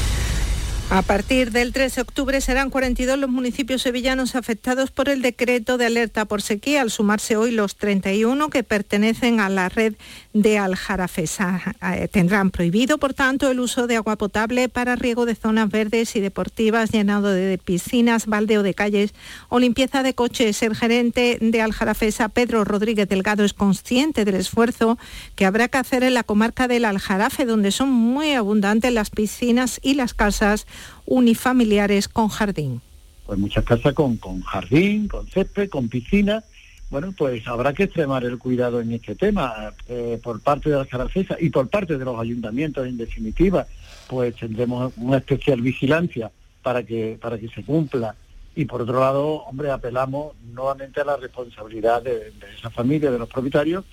A 0.93 1.03
partir 1.03 1.51
del 1.51 1.71
3 1.71 1.95
de 1.95 2.01
octubre 2.01 2.41
serán 2.41 2.69
42 2.69 3.17
los 3.17 3.29
municipios 3.29 3.81
sevillanos 3.81 4.35
afectados 4.35 4.91
por 4.91 5.07
el 5.07 5.21
decreto 5.21 5.77
de 5.77 5.85
alerta 5.85 6.25
por 6.25 6.41
sequía, 6.41 6.81
al 6.81 6.91
sumarse 6.91 7.37
hoy 7.37 7.51
los 7.51 7.77
31 7.77 8.49
que 8.49 8.63
pertenecen 8.63 9.39
a 9.39 9.47
la 9.47 9.69
red 9.69 9.93
de 10.33 10.57
Aljarafesa. 10.57 11.75
Eh, 11.93 12.09
tendrán 12.09 12.51
prohibido, 12.51 12.97
por 12.97 13.13
tanto, 13.13 13.49
el 13.49 13.61
uso 13.61 13.87
de 13.87 13.95
agua 13.95 14.17
potable 14.17 14.67
para 14.67 14.97
riego 14.97 15.25
de 15.25 15.35
zonas 15.35 15.69
verdes 15.69 16.13
y 16.17 16.19
deportivas, 16.19 16.91
llenado 16.91 17.29
de 17.29 17.57
piscinas, 17.57 18.25
baldeo 18.25 18.61
de 18.61 18.73
calles 18.73 19.13
o 19.47 19.59
limpieza 19.59 20.03
de 20.03 20.13
coches. 20.13 20.61
El 20.61 20.75
gerente 20.75 21.37
de 21.39 21.61
Aljarafesa, 21.61 22.27
Pedro 22.27 22.65
Rodríguez 22.65 23.07
Delgado, 23.07 23.45
es 23.45 23.53
consciente 23.53 24.25
del 24.25 24.35
esfuerzo 24.35 24.99
que 25.37 25.45
habrá 25.45 25.69
que 25.69 25.77
hacer 25.77 26.03
en 26.03 26.15
la 26.15 26.23
comarca 26.23 26.67
del 26.67 26.83
Aljarafe, 26.83 27.45
donde 27.45 27.71
son 27.71 27.89
muy 27.89 28.33
abundantes 28.33 28.91
las 28.91 29.09
piscinas 29.09 29.79
y 29.81 29.93
las 29.93 30.13
casas 30.13 30.67
unifamiliares 31.05 32.07
con 32.07 32.29
jardín. 32.29 32.81
Pues 33.25 33.39
muchas 33.39 33.63
casas 33.63 33.93
con, 33.93 34.17
con 34.17 34.41
jardín, 34.41 35.07
con 35.07 35.27
césped, 35.27 35.69
con 35.69 35.89
piscina. 35.89 36.43
Bueno, 36.89 37.13
pues 37.17 37.47
habrá 37.47 37.73
que 37.73 37.83
extremar 37.83 38.25
el 38.25 38.37
cuidado 38.37 38.81
en 38.81 38.91
este 38.91 39.15
tema 39.15 39.73
eh, 39.87 40.19
por 40.21 40.41
parte 40.41 40.69
de 40.69 40.75
la 40.75 40.85
Caracesa 40.85 41.37
y 41.39 41.49
por 41.49 41.69
parte 41.69 41.97
de 41.97 42.03
los 42.03 42.19
ayuntamientos 42.19 42.85
en 42.85 42.97
definitiva, 42.97 43.65
pues 44.07 44.35
tendremos 44.35 44.91
una 44.97 45.17
especial 45.17 45.61
vigilancia 45.61 46.31
para 46.61 46.83
que, 46.83 47.17
para 47.21 47.37
que 47.37 47.47
se 47.47 47.63
cumpla. 47.63 48.15
Y 48.53 48.65
por 48.65 48.81
otro 48.81 48.99
lado, 48.99 49.43
hombre, 49.43 49.71
apelamos 49.71 50.35
nuevamente 50.53 50.99
a 50.99 51.05
la 51.05 51.15
responsabilidad 51.15 52.01
de 52.01 52.33
esa 52.57 52.69
familia, 52.69 53.09
de 53.09 53.19
los 53.19 53.29
propietarios, 53.29 53.85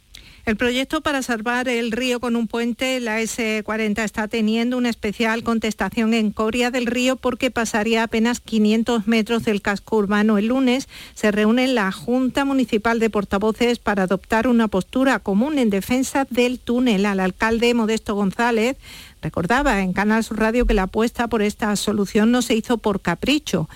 el 0.49 0.57
proyecto 0.57 1.03
para 1.03 1.23
salvar 1.23 1.69
el 1.69 1.93
río 1.93 2.20
con 2.20 2.35
un 2.35 2.49
puente, 2.49 3.01
la 3.01 3.20
S40, 3.20 4.03
está 4.03 4.29
teniendo 4.29 4.79
una 4.79 4.89
especial 4.89 5.43
contestación 5.43 6.15
en 6.15 6.31
Coria 6.31 6.70
del 6.70 6.87
Río 6.87 7.16
porque 7.16 7.51
pasaría 7.51 8.03
apenas 8.03 8.41
500 8.41 9.07
metros 9.07 9.45
del 9.45 9.61
casco 9.61 9.97
urbano. 9.97 10.39
El 10.39 10.47
lunes 10.47 10.89
se 11.15 11.31
reúne 11.33 11.69
la 11.69 11.93
Junta 11.93 12.47
Municipal 12.47 12.99
de 12.99 13.11
Portavoces 13.11 13.79
para 13.79 14.05
adoptar 14.05 14.49
una 14.49 14.69
postura 14.69 15.19
común 15.19 15.59
en 15.59 15.69
defensa 15.69 16.27
del 16.31 16.59
túnel. 16.59 17.05
Al 17.05 17.20
alcalde 17.20 17.75
Modesto 17.75 18.15
González 18.15 18.79
recordaba 19.20 19.83
en 19.83 19.93
Canal 19.93 20.25
Sur 20.25 20.39
Radio 20.39 20.65
que 20.65 20.73
la 20.73 20.85
apuesta 20.85 21.29
por 21.29 21.43
esta 21.43 21.77
solución 21.77 22.31
no 22.31 22.41
se 22.41 22.55
hizo 22.55 22.79
por 22.79 23.03
capricho 23.03 23.69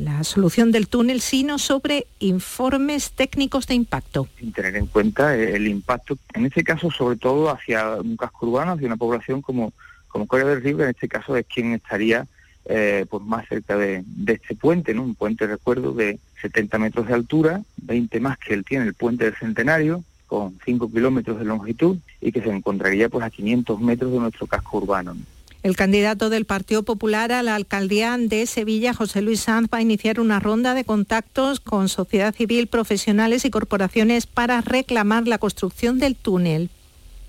la 0.00 0.24
solución 0.24 0.72
del 0.72 0.88
túnel, 0.88 1.20
sino 1.20 1.58
sobre 1.58 2.06
informes 2.18 3.12
técnicos 3.12 3.66
de 3.66 3.74
impacto. 3.74 4.28
Tener 4.54 4.76
en 4.76 4.86
cuenta 4.86 5.36
el 5.36 5.66
impacto, 5.68 6.16
en 6.32 6.46
este 6.46 6.64
caso 6.64 6.90
sobre 6.90 7.16
todo 7.16 7.50
hacia 7.50 7.96
un 7.96 8.16
casco 8.16 8.46
urbano, 8.46 8.72
hacia 8.72 8.86
una 8.86 8.96
población 8.96 9.42
como, 9.42 9.72
como 10.08 10.26
Corea 10.26 10.46
del 10.46 10.62
Río, 10.62 10.80
en 10.82 10.90
este 10.90 11.08
caso 11.08 11.36
es 11.36 11.46
quien 11.46 11.74
estaría 11.74 12.26
eh, 12.64 13.04
pues 13.10 13.22
más 13.24 13.46
cerca 13.48 13.76
de, 13.76 14.04
este 14.26 14.54
puente, 14.54 14.94
¿no? 14.94 15.02
un 15.02 15.14
puente, 15.14 15.46
recuerdo, 15.46 15.92
de 15.92 16.18
70 16.40 16.78
metros 16.78 17.06
de 17.06 17.14
altura, 17.14 17.62
20 17.82 18.20
más 18.20 18.38
que 18.38 18.54
él 18.54 18.64
tiene 18.64 18.86
el 18.86 18.94
puente 18.94 19.24
del 19.24 19.36
Centenario, 19.36 20.02
con 20.26 20.56
5 20.64 20.90
kilómetros 20.92 21.38
de 21.38 21.44
longitud 21.44 21.98
y 22.20 22.30
que 22.30 22.40
se 22.40 22.50
encontraría 22.50 23.08
pues 23.08 23.24
a 23.24 23.30
500 23.30 23.80
metros 23.80 24.12
de 24.12 24.18
nuestro 24.20 24.46
casco 24.46 24.78
urbano. 24.78 25.16
El 25.62 25.76
candidato 25.76 26.30
del 26.30 26.46
Partido 26.46 26.84
Popular 26.84 27.32
a 27.32 27.42
la 27.42 27.54
alcaldía 27.54 28.16
de 28.18 28.46
Sevilla, 28.46 28.94
José 28.94 29.20
Luis 29.20 29.40
Sanz, 29.40 29.68
va 29.72 29.78
a 29.78 29.82
iniciar 29.82 30.18
una 30.18 30.40
ronda 30.40 30.72
de 30.72 30.86
contactos 30.86 31.60
con 31.60 31.90
sociedad 31.90 32.34
civil, 32.34 32.66
profesionales 32.66 33.44
y 33.44 33.50
corporaciones 33.50 34.26
para 34.26 34.62
reclamar 34.62 35.28
la 35.28 35.36
construcción 35.36 35.98
del 35.98 36.16
túnel. 36.16 36.70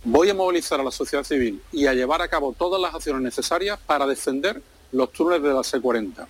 Voy 0.05 0.29
a 0.29 0.33
movilizar 0.33 0.79
a 0.79 0.83
la 0.83 0.91
sociedad 0.91 1.25
civil 1.25 1.61
y 1.73 1.87
a 1.87 1.93
llevar 1.93 2.21
a 2.21 2.29
cabo 2.29 2.55
todas 2.57 2.81
las 2.81 2.95
acciones 2.95 3.21
necesarias 3.21 3.77
para 3.85 4.07
defender 4.07 4.61
los 4.93 5.11
túneles 5.11 5.43
de 5.43 5.49
la 5.49 5.59
C40. 5.59 6.25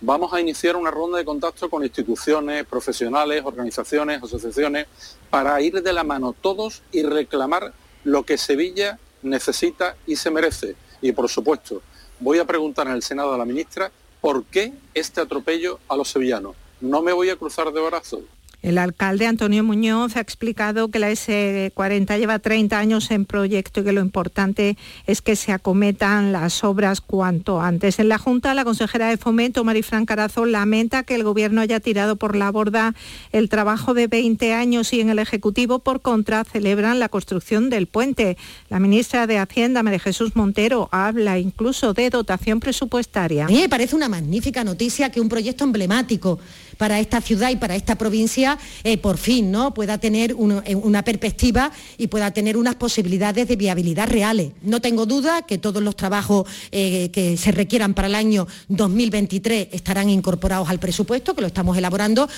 Vamos 0.00 0.32
a 0.32 0.40
iniciar 0.40 0.74
una 0.74 0.90
ronda 0.90 1.18
de 1.18 1.24
contacto 1.24 1.70
con 1.70 1.84
instituciones, 1.84 2.66
profesionales, 2.66 3.42
organizaciones, 3.44 4.20
asociaciones, 4.20 4.88
para 5.30 5.60
ir 5.60 5.80
de 5.80 5.92
la 5.92 6.02
mano 6.02 6.32
todos 6.32 6.82
y 6.90 7.04
reclamar 7.04 7.72
lo 8.02 8.24
que 8.24 8.38
Sevilla 8.38 8.98
necesita 9.22 9.96
y 10.04 10.16
se 10.16 10.32
merece 10.32 10.74
y 11.04 11.12
por 11.12 11.28
supuesto, 11.28 11.82
voy 12.18 12.38
a 12.38 12.46
preguntar 12.46 12.86
en 12.86 12.94
el 12.94 13.02
Senado 13.02 13.34
a 13.34 13.36
la 13.36 13.44
ministra 13.44 13.92
por 14.22 14.42
qué 14.44 14.72
este 14.94 15.20
atropello 15.20 15.78
a 15.86 15.96
los 15.96 16.08
sevillanos. 16.08 16.56
No 16.80 17.02
me 17.02 17.12
voy 17.12 17.28
a 17.28 17.36
cruzar 17.36 17.70
de 17.70 17.80
brazos. 17.82 18.20
El 18.64 18.78
alcalde 18.78 19.26
Antonio 19.26 19.62
Muñoz 19.62 20.16
ha 20.16 20.20
explicado 20.20 20.88
que 20.88 20.98
la 20.98 21.10
S40 21.10 22.18
lleva 22.18 22.38
30 22.38 22.78
años 22.78 23.10
en 23.10 23.26
proyecto 23.26 23.80
y 23.80 23.84
que 23.84 23.92
lo 23.92 24.00
importante 24.00 24.78
es 25.06 25.20
que 25.20 25.36
se 25.36 25.52
acometan 25.52 26.32
las 26.32 26.64
obras 26.64 27.02
cuanto 27.02 27.60
antes. 27.60 27.98
En 27.98 28.08
la 28.08 28.16
Junta, 28.16 28.54
la 28.54 28.64
consejera 28.64 29.10
de 29.10 29.18
Fomento, 29.18 29.64
Marifran 29.64 30.06
Carazo, 30.06 30.46
lamenta 30.46 31.02
que 31.02 31.14
el 31.14 31.24
Gobierno 31.24 31.60
haya 31.60 31.78
tirado 31.78 32.16
por 32.16 32.36
la 32.36 32.50
borda 32.50 32.94
el 33.32 33.50
trabajo 33.50 33.92
de 33.92 34.06
20 34.06 34.54
años 34.54 34.94
y 34.94 35.02
en 35.02 35.10
el 35.10 35.18
Ejecutivo, 35.18 35.80
por 35.80 36.00
contra, 36.00 36.42
celebran 36.44 36.98
la 36.98 37.10
construcción 37.10 37.68
del 37.68 37.86
puente. 37.86 38.38
La 38.70 38.80
ministra 38.80 39.26
de 39.26 39.36
Hacienda, 39.36 39.82
María 39.82 39.98
Jesús 39.98 40.36
Montero, 40.36 40.88
habla 40.90 41.38
incluso 41.38 41.92
de 41.92 42.08
dotación 42.08 42.60
presupuestaria. 42.60 43.46
Me 43.46 43.68
parece 43.68 43.94
una 43.94 44.08
magnífica 44.08 44.64
noticia 44.64 45.10
que 45.10 45.20
un 45.20 45.28
proyecto 45.28 45.64
emblemático 45.64 46.38
para 46.76 47.00
esta 47.00 47.20
ciudad 47.20 47.50
y 47.50 47.56
para 47.56 47.76
esta 47.76 47.96
provincia 47.96 48.58
eh, 48.82 48.98
por 48.98 49.18
fin 49.18 49.50
¿no? 49.50 49.74
pueda 49.74 49.98
tener 49.98 50.32
eh, 50.32 50.74
una 50.74 51.02
perspectiva 51.02 51.70
y 51.98 52.08
pueda 52.08 52.30
tener 52.32 52.56
unas 52.56 52.74
posibilidades 52.76 53.48
de 53.48 53.56
viabilidad 53.56 54.08
reales. 54.08 54.52
No 54.62 54.80
tengo 54.80 55.06
duda 55.06 55.42
que 55.42 55.58
todos 55.58 55.82
los 55.82 55.96
trabajos 55.96 56.48
eh, 56.72 57.10
que 57.10 57.36
se 57.36 57.52
requieran 57.52 57.94
para 57.94 58.08
el 58.08 58.14
año 58.14 58.46
2023 58.68 59.68
estarán 59.72 60.08
incorporados 60.10 60.68
al 60.68 60.78
presupuesto, 60.78 61.34
que 61.34 61.40
lo 61.40 61.46
estamos 61.46 61.76
elaborando. 61.76 62.28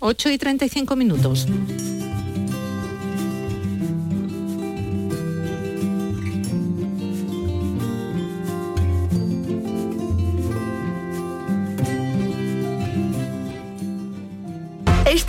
8 0.00 0.30
y 0.30 0.38
35 0.38 0.96
minutos. 0.96 1.46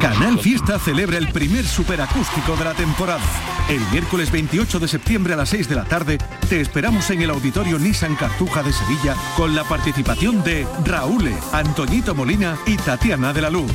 Canal 0.00 0.38
Fiesta 0.38 0.78
celebra 0.78 1.18
el 1.18 1.28
primer 1.28 1.64
superacústico 1.64 2.56
de 2.56 2.64
la 2.64 2.74
temporada. 2.74 3.22
El 3.68 3.80
miércoles 3.92 4.30
28 4.30 4.78
de 4.78 4.88
septiembre 4.88 5.34
a 5.34 5.36
las 5.36 5.48
6 5.50 5.68
de 5.68 5.74
la 5.74 5.84
tarde 5.84 6.18
te 6.48 6.60
esperamos 6.60 7.08
en 7.10 7.22
el 7.22 7.30
auditorio 7.30 7.78
Nissan 7.78 8.14
Cartuja 8.16 8.62
de 8.62 8.72
Sevilla 8.72 9.16
con 9.36 9.54
la 9.54 9.64
participación 9.64 10.42
de 10.44 10.66
Raúl, 10.84 11.30
Antoñito 11.52 12.14
Molina 12.14 12.58
y 12.66 12.76
Tatiana 12.76 13.32
de 13.32 13.40
la 13.40 13.50
Luz. 13.50 13.72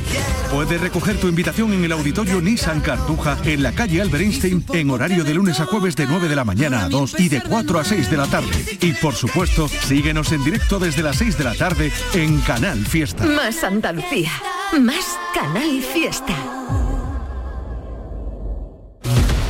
Puedes 0.50 0.80
recoger 0.80 1.18
tu 1.18 1.28
invitación 1.28 1.72
en 1.72 1.84
el 1.84 1.92
auditorio 1.92 2.40
Nissan 2.40 2.80
Cartuja 2.80 3.38
en 3.44 3.62
la 3.62 3.72
calle 3.72 4.00
Albert 4.00 4.22
Einstein 4.22 4.64
en 4.72 4.90
horario 4.90 5.24
de 5.24 5.34
lunes 5.34 5.60
a 5.60 5.66
jueves 5.66 5.96
de 5.96 6.06
9 6.06 6.28
de 6.28 6.36
la 6.36 6.44
mañana 6.44 6.84
a 6.84 6.88
2 6.88 7.18
y 7.18 7.28
de 7.28 7.42
4 7.42 7.78
a 7.78 7.84
6 7.84 8.10
de 8.10 8.16
la 8.16 8.26
tarde. 8.26 8.78
Y 8.80 8.92
por 8.94 9.14
supuesto, 9.14 9.68
síguenos 9.68 10.32
en 10.32 10.44
directo 10.44 10.78
desde 10.78 11.02
las 11.02 11.16
6 11.16 11.38
de 11.38 11.44
la 11.44 11.54
tarde 11.54 11.92
en 12.14 12.40
Canal 12.42 12.84
Fiesta. 12.86 13.24
Más 13.24 13.62
Andalucía, 13.64 14.30
más 14.78 15.18
Canal 15.34 15.82
Fiesta. 15.82 16.36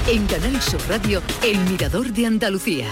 En 0.09 0.27
Canal 0.27 0.61
Sur 0.63 0.81
Radio, 0.89 1.23
El 1.43 1.59
Mirador 1.71 2.11
de 2.13 2.27
Andalucía. 2.27 2.87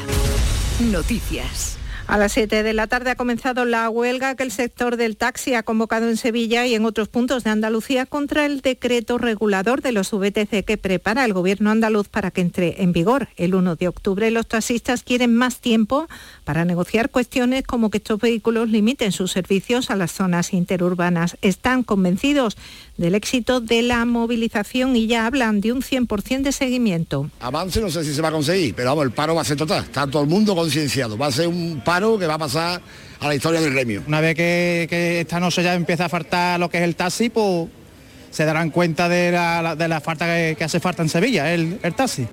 Noticias. 0.78 1.78
A 2.08 2.16
las 2.16 2.32
7 2.32 2.62
de 2.62 2.72
la 2.72 2.86
tarde 2.86 3.10
ha 3.10 3.16
comenzado 3.16 3.66
la 3.66 3.90
huelga 3.90 4.34
que 4.34 4.42
el 4.42 4.50
sector 4.50 4.96
del 4.96 5.18
taxi 5.18 5.52
ha 5.52 5.62
convocado 5.62 6.08
en 6.08 6.16
Sevilla 6.16 6.66
y 6.66 6.74
en 6.74 6.86
otros 6.86 7.08
puntos 7.08 7.44
de 7.44 7.50
Andalucía 7.50 8.06
contra 8.06 8.46
el 8.46 8.62
decreto 8.62 9.18
regulador 9.18 9.82
de 9.82 9.92
los 9.92 10.10
VTC 10.12 10.64
que 10.64 10.78
prepara 10.78 11.26
el 11.26 11.34
gobierno 11.34 11.70
andaluz 11.70 12.08
para 12.08 12.30
que 12.30 12.40
entre 12.40 12.82
en 12.82 12.92
vigor 12.92 13.28
el 13.36 13.54
1 13.54 13.76
de 13.76 13.88
octubre. 13.88 14.30
Los 14.30 14.48
taxistas 14.48 15.02
quieren 15.02 15.34
más 15.34 15.60
tiempo 15.60 16.08
para 16.44 16.64
negociar 16.64 17.10
cuestiones 17.10 17.64
como 17.64 17.90
que 17.90 17.98
estos 17.98 18.18
vehículos 18.18 18.70
limiten 18.70 19.12
sus 19.12 19.32
servicios 19.32 19.90
a 19.90 19.96
las 19.96 20.10
zonas 20.10 20.54
interurbanas. 20.54 21.36
Están 21.42 21.82
convencidos 21.82 22.56
del 22.98 23.14
éxito 23.14 23.60
de 23.60 23.80
la 23.80 24.04
movilización 24.04 24.94
y 24.96 25.06
ya 25.06 25.24
hablan 25.24 25.62
de 25.62 25.72
un 25.72 25.80
100% 25.80 26.42
de 26.42 26.52
seguimiento. 26.52 27.30
Avance 27.40 27.80
no 27.80 27.88
sé 27.88 28.04
si 28.04 28.12
se 28.12 28.20
va 28.20 28.28
a 28.28 28.32
conseguir, 28.32 28.74
pero 28.74 28.90
vamos, 28.90 29.04
el 29.04 29.12
paro 29.12 29.34
va 29.34 29.40
a 29.40 29.44
ser 29.44 29.56
total. 29.56 29.84
Está 29.84 30.06
todo 30.06 30.22
el 30.22 30.28
mundo 30.28 30.54
concienciado. 30.54 31.16
Va 31.16 31.28
a 31.28 31.32
ser 31.32 31.48
un 31.48 31.80
paro 31.84 32.18
que 32.18 32.26
va 32.26 32.34
a 32.34 32.38
pasar 32.38 32.82
a 33.20 33.26
la 33.26 33.34
historia 33.34 33.60
del 33.60 33.72
gremio. 33.72 34.02
Una 34.06 34.20
vez 34.20 34.34
que, 34.34 35.20
esta 35.20 35.40
noche 35.40 35.62
ya 35.62 35.74
empieza 35.74 36.06
a 36.06 36.08
faltar 36.08 36.60
lo 36.60 36.68
que 36.68 36.78
es 36.78 36.84
el 36.84 36.96
taxi, 36.96 37.30
pues 37.30 37.68
se 38.30 38.44
darán 38.44 38.70
cuenta 38.70 39.08
de 39.08 39.32
la, 39.32 40.00
falta 40.04 40.26
que, 40.26 40.62
hace 40.62 40.80
falta 40.80 41.02
en 41.02 41.08
Sevilla, 41.08 41.54
el 41.54 41.94
taxi. 41.96 42.26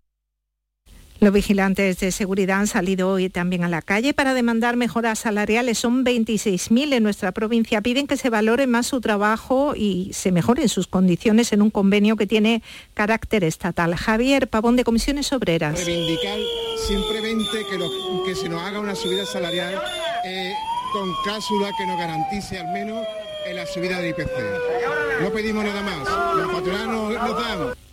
Los 1.25 1.33
vigilantes 1.33 1.97
de 2.01 2.11
seguridad 2.11 2.59
han 2.59 2.67
salido 2.67 3.09
hoy 3.09 3.29
también 3.29 3.63
a 3.63 3.67
la 3.67 3.81
calle 3.81 4.13
para 4.13 4.35
demandar 4.35 4.75
mejoras 4.75 5.17
salariales. 5.17 5.79
Son 5.79 6.05
26.000 6.05 6.93
en 6.93 7.01
nuestra 7.01 7.31
provincia. 7.31 7.81
Piden 7.81 8.05
que 8.05 8.15
se 8.15 8.29
valore 8.29 8.67
más 8.67 8.85
su 8.85 9.01
trabajo 9.01 9.73
y 9.75 10.11
se 10.13 10.31
mejoren 10.31 10.69
sus 10.69 10.85
condiciones 10.85 11.51
en 11.51 11.63
un 11.63 11.71
convenio 11.71 12.15
que 12.15 12.27
tiene 12.27 12.61
carácter 12.93 13.43
estatal. 13.43 13.95
Javier 13.95 14.47
Pavón 14.47 14.75
de 14.75 14.83
Comisiones 14.83 15.33
Obreras. 15.33 15.83
Reivindicar 15.83 16.37
simplemente 16.87 17.65
que, 18.23 18.35
se 18.35 18.47
nos 18.47 18.61
haga 18.61 18.79
una 18.79 18.93
subida 18.93 19.25
salarial 19.25 19.81
eh, 20.25 20.53
con 20.93 21.11
cláusula 21.23 21.71
que 21.75 21.87
nos 21.87 21.97
garantice 21.97 22.59
al 22.59 22.71
menos 22.71 23.03
la 23.51 23.65
subida 23.65 23.97
del 23.99 24.11
IPC. 24.11 25.23
No 25.23 25.31
pedimos 25.31 25.63
nada 25.63 25.81
más. 25.81 26.37
Los 26.37 26.51
patronales 26.53 26.87
nos 26.87 27.35
dan 27.35 27.84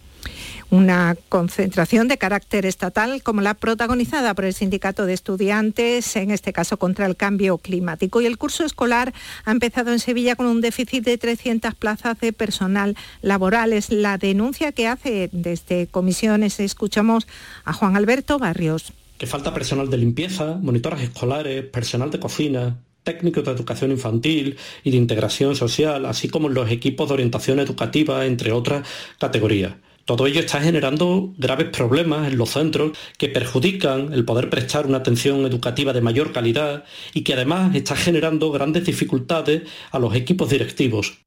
una 0.73 1.19
concentración 1.29 2.09
de 2.09 2.17
carácter 2.17 2.65
estatal 2.65 3.23
como 3.23 3.43
la 3.43 3.53
protagonizada 3.53 4.33
por 4.33 4.47
el 4.47 4.55
Sindicato 4.55 5.05
de 5.05 5.13
Estudiantes, 5.13 6.17
en 6.17 6.31
este 6.31 6.55
caso 6.55 6.79
contra 6.79 7.05
el 7.05 7.15
cambio 7.15 7.59
climático. 7.59 8.23
Y 8.23 8.27
el 8.27 8.39
curso 8.39 8.65
escolar 8.65 9.13
ha 9.45 9.51
empezado 9.51 9.93
en 9.93 9.99
Sevilla 9.99 10.35
con 10.35 10.47
un 10.47 10.63
déficit 10.63 11.05
de 11.05 11.19
300 11.19 11.75
plazas 11.75 12.19
de 12.21 12.33
personal 12.33 12.97
laboral. 13.21 13.75
Es 13.75 13.93
la 13.93 14.17
denuncia 14.17 14.73
que 14.73 14.89
hace 14.89 15.29
desde 15.31 15.89
comisiones. 15.89 16.59
Escuchamos 16.59 17.27
a 17.67 17.75
Juan 17.75 17.95
Alberto 17.95 18.39
Barrios. 18.39 18.95
Que 19.19 19.27
falta 19.27 19.53
personal 19.53 19.91
de 19.91 19.99
limpieza, 19.99 20.59
monitoras 20.63 21.03
escolares, 21.03 21.65
personal 21.65 22.11
de 22.11 22.19
cocina, 22.19 22.79
técnicos 23.03 23.45
de 23.45 23.51
educación 23.51 23.91
infantil 23.91 24.57
y 24.83 24.91
de 24.91 24.97
integración 24.97 25.55
social, 25.55 26.07
así 26.07 26.31
como 26.31 26.49
los 26.49 26.71
equipos 26.71 27.09
de 27.09 27.15
orientación 27.15 27.61
educativa, 27.61 28.25
entre 28.25 28.53
otras 28.53 28.89
categorías. 29.19 29.75
Todo 30.05 30.27
ello 30.27 30.41
está 30.41 30.61
generando 30.61 31.33
graves 31.39 31.69
problemas 31.69 32.31
en 32.31 32.37
los 32.37 32.51
centros 32.51 32.99
que 33.19 33.29
perjudican 33.29 34.13
el 34.13 34.25
poder 34.25 34.51
prestar 34.51 34.87
una 34.87 34.99
atención 34.99 35.47
educativa 35.47 35.93
de 35.93 36.01
mayor 36.01 36.33
calidad 36.33 36.85
y 37.15 37.23
que 37.23 37.35
además 37.35 37.75
está 37.75 37.95
generando 37.95 38.51
grandes 38.51 38.85
dificultades 38.85 39.63
a 39.93 39.99
los 40.01 40.15
equipos 40.15 40.51
directivos. 40.51 41.23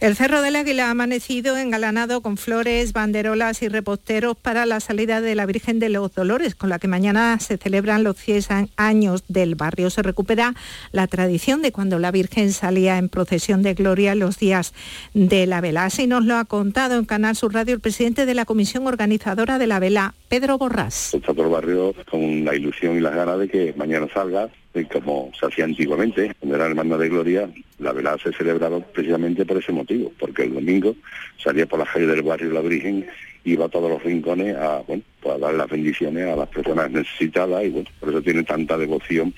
El 0.00 0.16
Cerro 0.16 0.40
del 0.40 0.56
Águila 0.56 0.86
ha 0.86 0.92
amanecido 0.92 1.58
engalanado 1.58 2.22
con 2.22 2.38
flores, 2.38 2.94
banderolas 2.94 3.60
y 3.60 3.68
reposteros 3.68 4.34
para 4.34 4.64
la 4.64 4.80
salida 4.80 5.20
de 5.20 5.34
la 5.34 5.44
Virgen 5.44 5.78
de 5.78 5.90
los 5.90 6.14
Dolores, 6.14 6.54
con 6.54 6.70
la 6.70 6.78
que 6.78 6.88
mañana 6.88 7.38
se 7.38 7.58
celebran 7.58 8.02
los 8.02 8.16
100 8.16 8.70
años 8.78 9.24
del 9.28 9.56
barrio. 9.56 9.90
Se 9.90 10.02
recupera 10.02 10.54
la 10.92 11.06
tradición 11.06 11.60
de 11.60 11.70
cuando 11.70 11.98
la 11.98 12.12
Virgen 12.12 12.54
salía 12.54 12.96
en 12.96 13.10
procesión 13.10 13.62
de 13.62 13.74
gloria 13.74 14.14
los 14.14 14.38
días 14.38 14.72
de 15.12 15.46
la 15.46 15.60
vela. 15.60 15.84
Así 15.84 16.06
nos 16.06 16.24
lo 16.24 16.36
ha 16.36 16.46
contado 16.46 16.96
en 16.98 17.04
Canal 17.04 17.36
Sur 17.36 17.52
Radio 17.52 17.74
el 17.74 17.80
presidente 17.80 18.24
de 18.24 18.32
la 18.32 18.46
comisión 18.46 18.86
organizadora 18.86 19.58
de 19.58 19.66
la 19.66 19.80
vela, 19.80 20.14
Pedro 20.30 20.56
Borrás. 20.56 21.12
Está 21.12 21.34
todo 21.34 21.44
el 21.44 21.52
barrio 21.52 21.94
con 22.10 22.46
la 22.46 22.54
ilusión 22.54 22.96
y 22.96 23.00
las 23.00 23.14
ganas 23.14 23.38
de 23.38 23.48
que 23.50 23.74
mañana 23.76 24.06
salga 24.14 24.48
como 24.92 25.30
se 25.38 25.46
hacía 25.46 25.64
antiguamente, 25.64 26.34
en 26.40 26.52
la 26.52 26.66
Hermandad 26.66 26.98
de 26.98 27.08
Gloria, 27.08 27.50
la 27.78 27.92
velada 27.92 28.18
se 28.18 28.32
celebraba 28.32 28.80
precisamente 28.80 29.44
por 29.44 29.58
ese 29.58 29.72
motivo, 29.72 30.12
porque 30.18 30.44
el 30.44 30.54
domingo 30.54 30.94
salía 31.42 31.66
por 31.66 31.80
la 31.80 31.86
calle 31.86 32.06
del 32.06 32.22
barrio 32.22 32.52
La 32.52 32.60
Virgen, 32.60 33.06
iba 33.44 33.66
a 33.66 33.68
todos 33.68 33.90
los 33.90 34.02
rincones 34.02 34.56
a, 34.56 34.82
bueno, 34.86 35.02
pues 35.20 35.34
a 35.34 35.38
dar 35.38 35.54
las 35.54 35.68
bendiciones 35.68 36.28
a 36.28 36.36
las 36.36 36.48
personas 36.48 36.90
necesitadas 36.90 37.64
y 37.64 37.70
bueno, 37.70 37.90
por 37.98 38.10
eso 38.10 38.22
tiene 38.22 38.42
tanta 38.44 38.76
devoción 38.76 39.34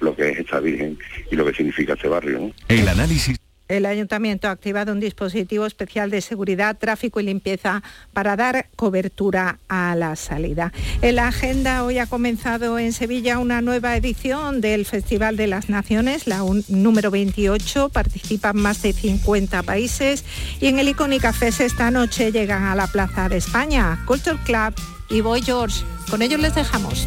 lo 0.00 0.14
que 0.14 0.30
es 0.30 0.38
esta 0.40 0.60
Virgen 0.60 0.98
y 1.30 1.36
lo 1.36 1.44
que 1.44 1.54
significa 1.54 1.94
este 1.94 2.08
barrio. 2.08 2.52
El 2.68 2.88
análisis 2.88 3.38
el 3.68 3.86
ayuntamiento 3.86 4.48
ha 4.48 4.52
activado 4.52 4.92
un 4.92 5.00
dispositivo 5.00 5.66
especial 5.66 6.10
de 6.10 6.20
seguridad, 6.20 6.76
tráfico 6.76 7.20
y 7.20 7.24
limpieza 7.24 7.82
para 8.12 8.36
dar 8.36 8.68
cobertura 8.76 9.58
a 9.68 9.94
la 9.96 10.16
salida. 10.16 10.72
En 11.02 11.16
la 11.16 11.28
agenda 11.28 11.84
hoy 11.84 11.98
ha 11.98 12.06
comenzado 12.06 12.78
en 12.78 12.92
Sevilla 12.92 13.38
una 13.38 13.60
nueva 13.60 13.96
edición 13.96 14.60
del 14.60 14.86
Festival 14.86 15.36
de 15.36 15.46
las 15.46 15.68
Naciones, 15.68 16.26
la 16.26 16.44
número 16.68 17.10
28. 17.10 17.88
Participan 17.90 18.56
más 18.56 18.82
de 18.82 18.92
50 18.92 19.62
países 19.62 20.24
y 20.60 20.66
en 20.66 20.78
el 20.78 20.88
Icónica 20.88 21.32
Fest 21.32 21.60
esta 21.60 21.90
noche 21.90 22.32
llegan 22.32 22.64
a 22.64 22.74
la 22.74 22.86
Plaza 22.86 23.28
de 23.28 23.38
España, 23.38 24.02
Culture 24.06 24.38
Club 24.44 24.74
y 25.08 25.20
Boy 25.20 25.42
George. 25.42 25.84
Con 26.10 26.22
ellos 26.22 26.40
les 26.40 26.54
dejamos. 26.54 27.06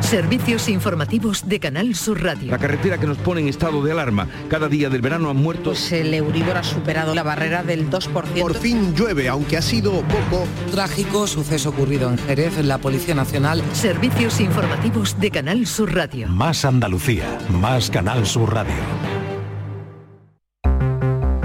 Servicios 0.00 0.68
informativos 0.68 1.48
de 1.48 1.60
Canal 1.60 1.94
Sur 1.94 2.22
Radio. 2.22 2.50
La 2.50 2.58
carretera 2.58 2.98
que 2.98 3.06
nos 3.06 3.18
pone 3.18 3.40
en 3.40 3.48
estado 3.48 3.82
de 3.82 3.92
alarma. 3.92 4.28
Cada 4.48 4.68
día 4.68 4.88
del 4.88 5.00
verano 5.00 5.30
han 5.30 5.36
muerto. 5.36 5.70
Pues 5.70 5.92
el 5.92 6.14
Euribor 6.14 6.56
ha 6.56 6.62
superado 6.62 7.14
la 7.14 7.22
barrera 7.22 7.62
del 7.62 7.90
2%. 7.90 8.40
Por 8.40 8.54
fin 8.54 8.94
llueve, 8.94 9.28
aunque 9.28 9.56
ha 9.56 9.62
sido 9.62 9.92
poco. 10.02 10.46
Trágico 10.70 11.26
suceso 11.26 11.70
ocurrido 11.70 12.10
en 12.10 12.18
Jerez, 12.18 12.56
la 12.64 12.78
Policía 12.78 13.14
Nacional. 13.14 13.62
Servicios 13.72 14.40
informativos 14.40 15.18
de 15.18 15.30
Canal 15.30 15.66
Sur 15.66 15.94
Radio. 15.94 16.28
Más 16.28 16.64
Andalucía, 16.64 17.38
más 17.50 17.90
Canal 17.90 18.26
Sur 18.26 18.54
Radio. 18.54 18.74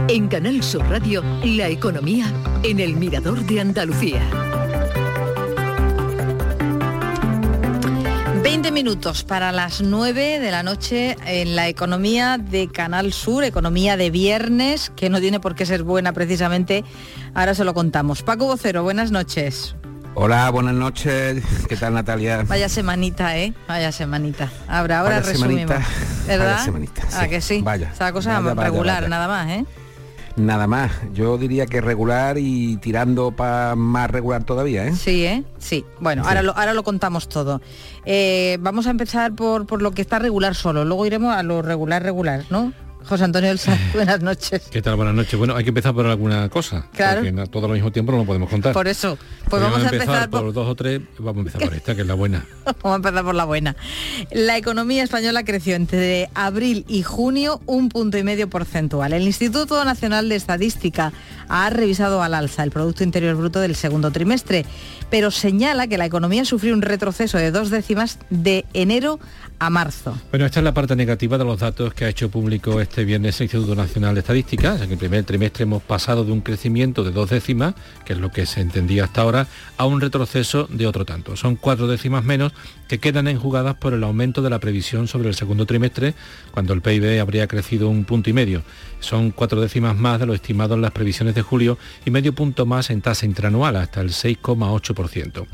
En 0.07 0.27
Canal 0.27 0.61
Sur 0.61 0.84
Radio, 0.89 1.23
la 1.43 1.69
economía 1.69 2.26
en 2.63 2.80
el 2.81 2.97
Mirador 2.97 3.45
de 3.45 3.61
Andalucía. 3.61 4.51
20 8.43 8.72
minutos 8.72 9.23
para 9.23 9.51
las 9.51 9.81
9 9.81 10.39
de 10.39 10.51
la 10.51 10.63
noche 10.63 11.15
en 11.26 11.55
la 11.55 11.68
economía 11.68 12.38
de 12.39 12.68
Canal 12.69 13.13
Sur, 13.13 13.43
economía 13.43 13.97
de 13.97 14.09
viernes, 14.09 14.91
que 14.95 15.09
no 15.09 15.19
tiene 15.19 15.39
por 15.39 15.53
qué 15.55 15.65
ser 15.65 15.84
buena 15.84 16.11
precisamente. 16.11 16.84
Ahora 17.35 17.53
se 17.53 17.63
lo 17.63 17.73
contamos. 17.73 18.23
Paco 18.23 18.47
Vocero, 18.47 18.81
buenas 18.84 19.11
noches. 19.11 19.76
Hola, 20.15 20.49
buenas 20.49 20.73
noches. 20.73 21.43
¿Qué 21.69 21.77
tal, 21.77 21.93
Natalia? 21.93 22.43
Vaya 22.47 22.68
semanita, 22.68 23.38
¿eh? 23.38 23.53
Vaya 23.68 23.91
semanita. 23.91 24.51
Ahora, 24.68 24.99
ahora 25.01 25.19
Vaya 25.19 25.31
resumimos. 25.31 25.69
semanita, 25.72 25.88
¿Verdad? 26.27 26.51
vaya 26.53 26.65
semanita, 26.65 27.01
Ah, 27.13 27.27
que 27.27 27.41
sí. 27.41 27.61
Vaya, 27.63 27.91
Esa 27.93 28.11
cosa 28.11 28.39
vaya, 28.39 28.53
vaya, 28.55 28.69
regular, 28.69 28.95
vaya. 29.03 29.07
nada 29.09 29.27
más, 29.27 29.49
¿eh? 29.51 29.65
Nada 30.36 30.68
más. 30.68 30.91
Yo 31.14 31.38
diría 31.38 31.66
que 31.66 31.82
regular 31.82 32.38
y 32.38 32.78
tirando 32.78 33.32
para 33.32 33.76
más 33.76 34.10
regular 34.10 34.44
todavía, 34.44 34.88
¿eh? 34.88 34.95
Sí, 34.95 35.26
¿eh? 35.26 35.44
Sí. 35.58 35.86
Bueno, 35.99 36.24
Ahora, 36.26 36.41
lo, 36.41 36.56
ahora 36.56 36.74
lo 36.74 36.84
contamos 36.84 37.28
todo. 37.28 37.62
Eh, 38.06 38.58
vamos 38.62 38.88
a 38.88 38.91
empezar 38.91 39.34
por, 39.36 39.66
por 39.66 39.82
lo 39.82 39.91
que 39.91 40.02
está 40.02 40.20
regular 40.20 40.56
solo, 40.56 40.86
luego 40.86 41.06
iremos 41.06 41.36
a 41.36 41.44
lo 41.44 41.62
regular 41.62 42.03
regular, 42.03 42.45
¿no? 42.49 42.74
José 43.06 43.23
Antonio 43.23 43.49
del 43.49 43.60
Sal, 43.60 43.78
buenas 43.94 44.22
noches. 44.22 44.64
¿Qué 44.72 44.82
tal? 44.82 44.95
Buenas 44.95 45.15
noches. 45.15 45.38
Bueno, 45.38 45.56
hay 45.56 45.64
que 45.64 45.69
empezar 45.69 45.94
por 45.94 46.06
alguna 46.06 46.49
cosa. 46.49 46.88
Claro. 46.94 47.22
Porque 47.22 47.48
todo 47.49 47.65
al 47.68 47.73
mismo 47.73 47.91
tiempo 47.91 48.11
no 48.11 48.19
lo 48.19 48.26
podemos 48.26 48.49
contar. 48.49 48.73
Por 48.73 48.88
eso, 48.88 49.18
pues 49.49 49.61
vamos 49.61 49.84
a 49.84 49.90
empezar 49.90 50.30
por, 50.30 50.41
por 50.41 50.53
dos 50.53 50.68
o 50.68 50.76
tres. 50.76 51.02
Vamos 51.19 51.38
a 51.38 51.40
empezar 51.40 51.61
por 51.61 51.73
esta, 51.73 51.95
que 51.95 52.02
es 52.02 52.07
la 52.07 52.14
buena. 52.14 52.45
Vamos 52.65 52.94
a 52.94 52.95
empezar 52.95 53.23
por 53.23 53.36
la 53.36 53.45
buena. 53.45 53.76
La 54.32 54.57
economía 54.57 55.03
española 55.03 55.44
creció 55.44 55.76
entre 55.76 56.30
abril 56.34 56.86
y 56.88 57.03
junio 57.03 57.61
un 57.65 57.90
punto 57.90 58.18
y 58.18 58.23
medio 58.23 58.49
porcentual. 58.49 59.14
El 59.14 59.23
Instituto 59.23 59.84
Nacional 59.86 60.30
de 60.30 60.36
Estadística 60.36 61.11
ha 61.48 61.69
revisado 61.69 62.23
al 62.23 62.34
alza 62.34 62.64
el 62.64 62.72
Producto 62.72 63.03
Interior 63.03 63.36
Bruto 63.36 63.60
del 63.60 63.76
segundo 63.76 64.11
trimestre, 64.11 64.65
pero 65.10 65.32
señala 65.32 65.88
que 65.88 65.98
la 65.98 66.06
economía 66.06 66.45
sufrió 66.45 66.73
un 66.73 66.82
retroceso 66.82 67.38
de 67.38 67.52
dos 67.52 67.69
décimas 67.69 68.19
de 68.30 68.65
enero 68.73 69.19
a 69.60 69.69
marzo. 69.69 70.18
Bueno, 70.32 70.48
esta 70.48 70.60
es 70.60 70.64
la 70.64 70.73
parte 70.73 70.95
negativa 70.95 71.38
de 71.38 71.45
los 71.45 71.60
datos 71.60 71.94
que 71.94 72.06
ha 72.06 72.10
hecho 72.10 72.32
público 72.32 72.82
este 72.82 72.90
viernes 72.99 73.39
el 73.39 73.45
Instituto 73.45 73.73
Nacional 73.73 74.13
de 74.13 74.19
Estadística. 74.19 74.76
En 74.76 74.91
el 74.91 74.97
primer 74.97 75.23
trimestre 75.23 75.63
hemos 75.63 75.81
pasado 75.81 76.26
de 76.26 76.31
un 76.31 76.41
crecimiento 76.41 77.03
de 77.03 77.11
dos 77.11 77.30
décimas, 77.30 77.73
que 78.05 78.13
es 78.13 78.19
lo 78.19 78.31
que 78.31 78.45
se 78.45 78.59
entendía 78.59 79.05
hasta 79.05 79.22
ahora, 79.22 79.47
a 79.77 79.85
un 79.85 80.01
retroceso 80.01 80.68
de 80.69 80.85
otro 80.85 81.05
tanto. 81.05 81.38
Son 81.38 81.55
cuatro 81.55 81.88
décimas 81.88 82.26
menos 82.26 82.51
que 82.89 82.99
quedan 82.99 83.30
enjugadas 83.30 83.76
por 83.76 83.93
el 83.93 84.03
aumento 84.03 84.41
de 84.41 84.49
la 84.49 84.59
previsión 84.59 85.07
sobre 85.07 85.30
el 85.30 85.35
segundo 85.35 85.65
trimestre, 85.65 86.13
cuando 86.51 86.73
el 86.73 86.81
PIB 86.81 87.22
habría 87.22 87.47
crecido 87.47 87.88
un 87.89 88.03
punto 88.03 88.30
y 88.30 88.34
medio. 88.34 88.61
Son 88.99 89.31
cuatro 89.31 89.61
décimas 89.61 89.95
más 89.95 90.19
de 90.19 90.26
lo 90.26 90.34
estimado 90.34 90.76
en 90.76 90.81
las 90.81 90.91
previsiones 90.91 91.34
de 91.34 91.41
julio 91.41 91.77
y 92.05 92.11
medio 92.11 92.35
punto 92.35 92.65
más 92.65 92.89
en 92.89 93.01
tasa 93.01 93.26
interanual, 93.26 93.77
hasta 93.77 94.01
el 94.01 94.09
6,8%. 94.09 95.47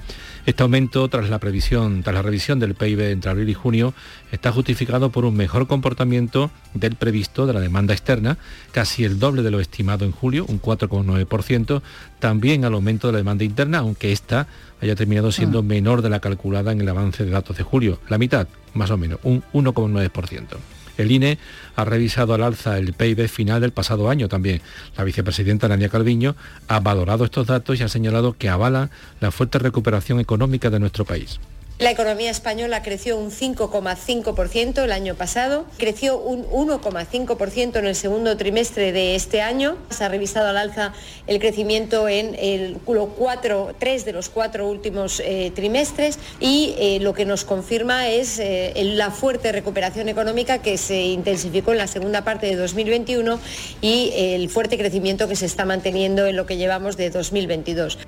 Este 0.47 0.63
aumento, 0.63 1.07
tras 1.09 1.29
la 1.29 1.39
previsión, 1.39 2.03
tras 2.03 2.15
la 2.15 2.21
revisión 2.21 2.57
del 2.57 2.73
PIB 2.73 3.11
entre 3.11 3.29
abril 3.29 3.49
y 3.49 3.53
junio, 3.53 3.93
está 4.31 4.51
justificado 4.51 5.11
por 5.11 5.25
un 5.25 5.35
mejor 5.35 5.67
comportamiento 5.67 6.51
del 6.73 6.95
previsto 6.95 7.26
de 7.35 7.53
la 7.53 7.59
demanda 7.59 7.93
externa, 7.93 8.37
casi 8.71 9.03
el 9.03 9.19
doble 9.19 9.43
de 9.43 9.51
lo 9.51 9.59
estimado 9.59 10.05
en 10.05 10.11
julio, 10.11 10.45
un 10.47 10.61
4,9%, 10.61 11.81
también 12.19 12.65
al 12.65 12.73
aumento 12.73 13.07
de 13.07 13.13
la 13.13 13.17
demanda 13.19 13.43
interna, 13.43 13.79
aunque 13.79 14.11
esta 14.11 14.47
haya 14.81 14.95
terminado 14.95 15.31
siendo 15.31 15.63
menor 15.63 16.01
de 16.01 16.09
la 16.09 16.19
calculada 16.19 16.71
en 16.71 16.81
el 16.81 16.89
avance 16.89 17.25
de 17.25 17.31
datos 17.31 17.57
de 17.57 17.63
julio, 17.63 17.99
la 18.09 18.17
mitad, 18.17 18.47
más 18.73 18.91
o 18.91 18.97
menos, 18.97 19.19
un 19.23 19.43
1,9%. 19.53 20.57
El 20.97 21.11
INE 21.11 21.37
ha 21.75 21.85
revisado 21.85 22.33
al 22.33 22.43
alza 22.43 22.77
el 22.79 22.93
PIB 22.93 23.27
final 23.27 23.61
del 23.61 23.71
pasado 23.71 24.09
año 24.09 24.27
también. 24.27 24.61
La 24.97 25.03
vicepresidenta 25.03 25.67
Nadia 25.67 25.89
Calviño 25.89 26.35
ha 26.67 26.79
valorado 26.79 27.25
estos 27.25 27.45
datos 27.45 27.79
y 27.79 27.83
ha 27.83 27.87
señalado 27.87 28.33
que 28.33 28.49
avalan 28.49 28.89
la 29.19 29.29
fuerte 29.31 29.59
recuperación 29.59 30.19
económica 30.19 30.71
de 30.71 30.79
nuestro 30.79 31.05
país. 31.05 31.39
La 31.79 31.91
economía 31.91 32.31
española 32.31 32.81
creció 32.81 33.19
un 33.19 33.29
5,5% 33.29 34.83
el 34.83 34.91
año 34.91 35.13
pasado, 35.13 35.67
creció 35.77 36.17
un 36.17 36.43
1,5% 36.45 37.77
en 37.77 37.85
el 37.85 37.93
segundo 37.93 38.35
trimestre 38.35 38.91
de 38.91 39.13
este 39.13 39.43
año. 39.43 39.77
Se 39.91 40.03
ha 40.03 40.09
revisado 40.09 40.47
al 40.47 40.57
alza 40.57 40.93
el 41.27 41.37
crecimiento 41.37 42.09
en 42.09 42.33
el 42.33 42.77
lo 42.87 43.09
cuatro, 43.09 43.75
tres 43.77 44.05
de 44.05 44.11
los 44.11 44.29
cuatro 44.29 44.67
últimos 44.67 45.19
eh, 45.19 45.51
trimestres 45.53 46.17
y 46.39 46.73
eh, 46.79 46.97
lo 46.99 47.13
que 47.13 47.25
nos 47.25 47.45
confirma 47.45 48.07
es 48.07 48.39
eh, 48.39 48.73
la 48.95 49.11
fuerte 49.11 49.51
recuperación 49.51 50.09
económica 50.09 50.63
que 50.63 50.79
se 50.79 50.99
intensificó 51.03 51.73
en 51.73 51.77
la 51.77 51.87
segunda 51.87 52.23
parte 52.23 52.47
de 52.47 52.55
2021 52.55 53.39
y 53.81 54.13
el 54.15 54.49
fuerte 54.49 54.79
crecimiento 54.79 55.27
que 55.27 55.35
se 55.35 55.45
está 55.45 55.63
manteniendo 55.63 56.25
en 56.25 56.37
lo 56.37 56.47
que 56.47 56.57
llevamos 56.57 56.97
de 56.97 57.11
2022. 57.11 57.99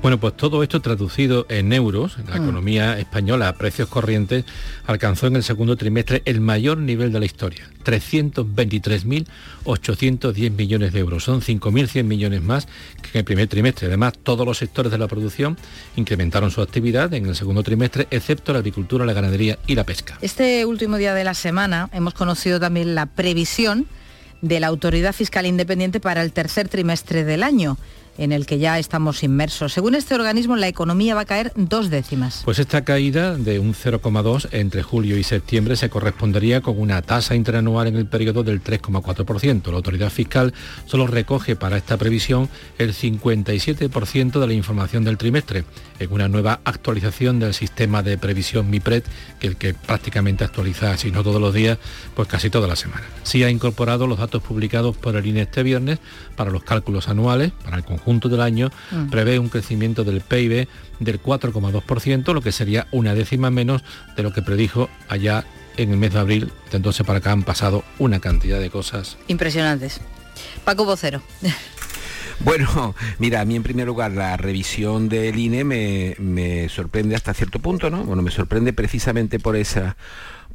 Bueno, 0.00 0.20
pues 0.20 0.36
todo 0.36 0.62
esto 0.62 0.80
traducido 0.80 1.44
en 1.48 1.72
euros, 1.72 2.18
la 2.28 2.36
Mm. 2.38 2.42
economía 2.44 2.96
española 3.00 3.48
a 3.48 3.54
precios 3.54 3.88
corrientes 3.88 4.44
alcanzó 4.86 5.26
en 5.26 5.34
el 5.34 5.42
segundo 5.42 5.74
trimestre 5.76 6.22
el 6.24 6.40
mayor 6.40 6.78
nivel 6.78 7.10
de 7.12 7.18
la 7.18 7.26
historia, 7.26 7.68
323.810 7.84 10.52
millones 10.52 10.92
de 10.92 11.00
euros. 11.00 11.24
Son 11.24 11.42
5.100 11.42 12.06
millones 12.06 12.42
más 12.42 12.66
que 13.02 13.08
en 13.14 13.18
el 13.18 13.24
primer 13.24 13.48
trimestre. 13.48 13.88
Además, 13.88 14.12
todos 14.22 14.46
los 14.46 14.58
sectores 14.58 14.92
de 14.92 14.98
la 14.98 15.08
producción 15.08 15.58
incrementaron 15.96 16.52
su 16.52 16.62
actividad 16.62 17.12
en 17.12 17.26
el 17.26 17.34
segundo 17.34 17.64
trimestre, 17.64 18.06
excepto 18.12 18.52
la 18.52 18.60
agricultura, 18.60 19.04
la 19.04 19.14
ganadería 19.14 19.58
y 19.66 19.74
la 19.74 19.82
pesca. 19.82 20.16
Este 20.22 20.64
último 20.64 20.96
día 20.96 21.12
de 21.12 21.24
la 21.24 21.34
semana 21.34 21.90
hemos 21.92 22.14
conocido 22.14 22.60
también 22.60 22.94
la 22.94 23.06
previsión 23.06 23.86
de 24.42 24.60
la 24.60 24.68
Autoridad 24.68 25.12
Fiscal 25.12 25.44
Independiente 25.46 25.98
para 25.98 26.22
el 26.22 26.32
tercer 26.32 26.68
trimestre 26.68 27.24
del 27.24 27.42
año. 27.42 27.76
En 28.18 28.32
el 28.32 28.44
que 28.46 28.58
ya 28.58 28.78
estamos 28.78 29.22
inmersos. 29.22 29.72
Según 29.72 29.94
este 29.94 30.14
organismo, 30.14 30.56
la 30.56 30.68
economía 30.68 31.14
va 31.14 31.22
a 31.22 31.24
caer 31.24 31.52
dos 31.54 31.88
décimas. 31.88 32.42
Pues 32.44 32.58
esta 32.58 32.84
caída 32.84 33.36
de 33.36 33.60
un 33.60 33.74
0,2 33.74 34.48
entre 34.50 34.82
julio 34.82 35.16
y 35.16 35.22
septiembre 35.22 35.76
se 35.76 35.88
correspondería 35.88 36.60
con 36.60 36.78
una 36.78 37.00
tasa 37.00 37.36
interanual 37.36 37.86
en 37.86 37.96
el 37.96 38.06
periodo 38.06 38.42
del 38.42 38.62
3,4%. 38.62 39.70
La 39.70 39.76
autoridad 39.76 40.10
fiscal 40.10 40.52
solo 40.86 41.06
recoge 41.06 41.54
para 41.54 41.76
esta 41.76 41.96
previsión 41.96 42.48
el 42.78 42.92
57% 42.92 44.40
de 44.40 44.46
la 44.46 44.52
información 44.52 45.04
del 45.04 45.16
trimestre, 45.16 45.64
en 46.00 46.12
una 46.12 46.28
nueva 46.28 46.60
actualización 46.64 47.38
del 47.38 47.54
sistema 47.54 48.02
de 48.02 48.18
previsión 48.18 48.68
MIPRED, 48.68 49.04
que 49.38 49.46
el 49.46 49.56
que 49.56 49.74
prácticamente 49.74 50.42
actualiza, 50.44 50.96
si 50.96 51.12
no 51.12 51.22
todos 51.22 51.40
los 51.40 51.54
días, 51.54 51.78
pues 52.16 52.26
casi 52.26 52.50
toda 52.50 52.66
la 52.66 52.76
semana. 52.76 53.04
Sí 53.22 53.44
ha 53.44 53.50
incorporado 53.50 54.08
los 54.08 54.18
datos 54.18 54.42
publicados 54.42 54.96
por 54.96 55.14
el 55.14 55.24
INE 55.24 55.42
este 55.42 55.62
viernes 55.62 56.00
para 56.34 56.50
los 56.50 56.64
cálculos 56.64 57.08
anuales, 57.08 57.52
para 57.64 57.76
el 57.76 57.84
conjunto 57.84 58.07
del 58.08 58.40
año, 58.40 58.70
Mm. 58.90 59.10
prevé 59.10 59.38
un 59.38 59.48
crecimiento 59.50 60.02
del 60.02 60.22
PIB 60.22 60.66
del 60.98 61.20
4,2%, 61.20 62.32
lo 62.32 62.40
que 62.40 62.52
sería 62.52 62.86
una 62.90 63.14
décima 63.14 63.50
menos 63.50 63.82
de 64.16 64.22
lo 64.22 64.32
que 64.32 64.40
predijo 64.42 64.88
allá 65.08 65.44
en 65.76 65.90
el 65.90 65.98
mes 65.98 66.14
de 66.14 66.18
abril. 66.18 66.52
De 66.70 66.78
entonces 66.78 67.06
para 67.06 67.18
acá 67.18 67.32
han 67.32 67.42
pasado 67.42 67.84
una 67.98 68.18
cantidad 68.18 68.58
de 68.58 68.70
cosas. 68.70 69.18
Impresionantes. 69.28 70.00
Paco 70.64 70.84
Vocero. 70.86 71.22
Bueno, 72.40 72.94
mira, 73.18 73.40
a 73.40 73.44
mí 73.44 73.56
en 73.56 73.62
primer 73.64 73.86
lugar 73.88 74.12
la 74.12 74.36
revisión 74.36 75.08
del 75.08 75.36
INE 75.38 75.64
me, 75.64 76.14
me 76.20 76.68
sorprende 76.68 77.16
hasta 77.16 77.34
cierto 77.34 77.58
punto, 77.58 77.90
¿no? 77.90 78.04
Bueno, 78.04 78.22
me 78.22 78.30
sorprende 78.30 78.72
precisamente 78.72 79.40
por 79.40 79.56
esa 79.56 79.96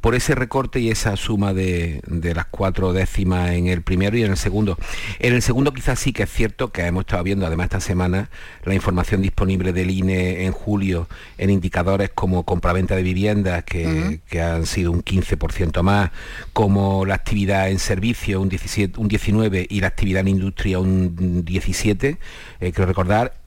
por 0.04 0.14
ese 0.14 0.34
recorte 0.34 0.80
y 0.80 0.90
esa 0.90 1.16
suma 1.16 1.54
de, 1.54 2.02
de 2.06 2.34
las 2.34 2.44
cuatro 2.44 2.92
décimas 2.92 3.52
en 3.52 3.68
el 3.68 3.80
primero 3.80 4.18
y 4.18 4.22
en 4.22 4.32
el 4.32 4.36
segundo. 4.36 4.76
En 5.18 5.32
el 5.32 5.40
segundo 5.40 5.72
quizás 5.72 5.98
sí 5.98 6.12
que 6.12 6.24
es 6.24 6.30
cierto 6.30 6.72
que 6.72 6.82
hemos 6.82 7.04
estado 7.04 7.24
viendo 7.24 7.46
además 7.46 7.64
esta 7.64 7.80
semana 7.80 8.28
la 8.64 8.74
información 8.74 9.22
disponible 9.22 9.72
del 9.72 9.90
INE 9.90 10.44
en 10.44 10.52
julio 10.52 11.08
en 11.38 11.48
indicadores 11.48 12.10
como 12.14 12.42
compraventa 12.42 12.94
de 12.96 13.02
viviendas 13.02 13.64
que, 13.64 14.20
que 14.28 14.42
han 14.42 14.66
sido 14.66 14.92
un 14.92 15.02
15% 15.02 15.80
más, 15.80 16.10
como 16.52 17.06
la 17.06 17.14
actividad 17.14 17.70
en 17.70 17.78
servicio 17.78 18.42
un, 18.42 18.50
17, 18.50 19.00
un 19.00 19.08
19 19.08 19.66
y 19.70 19.80
la 19.80 19.86
actividad 19.86 20.20
en 20.20 20.28
industria 20.28 20.80
un 20.80 21.46
17, 21.46 22.18
eh, 22.60 22.72
quiero 22.72 22.84
recordar. 22.84 23.38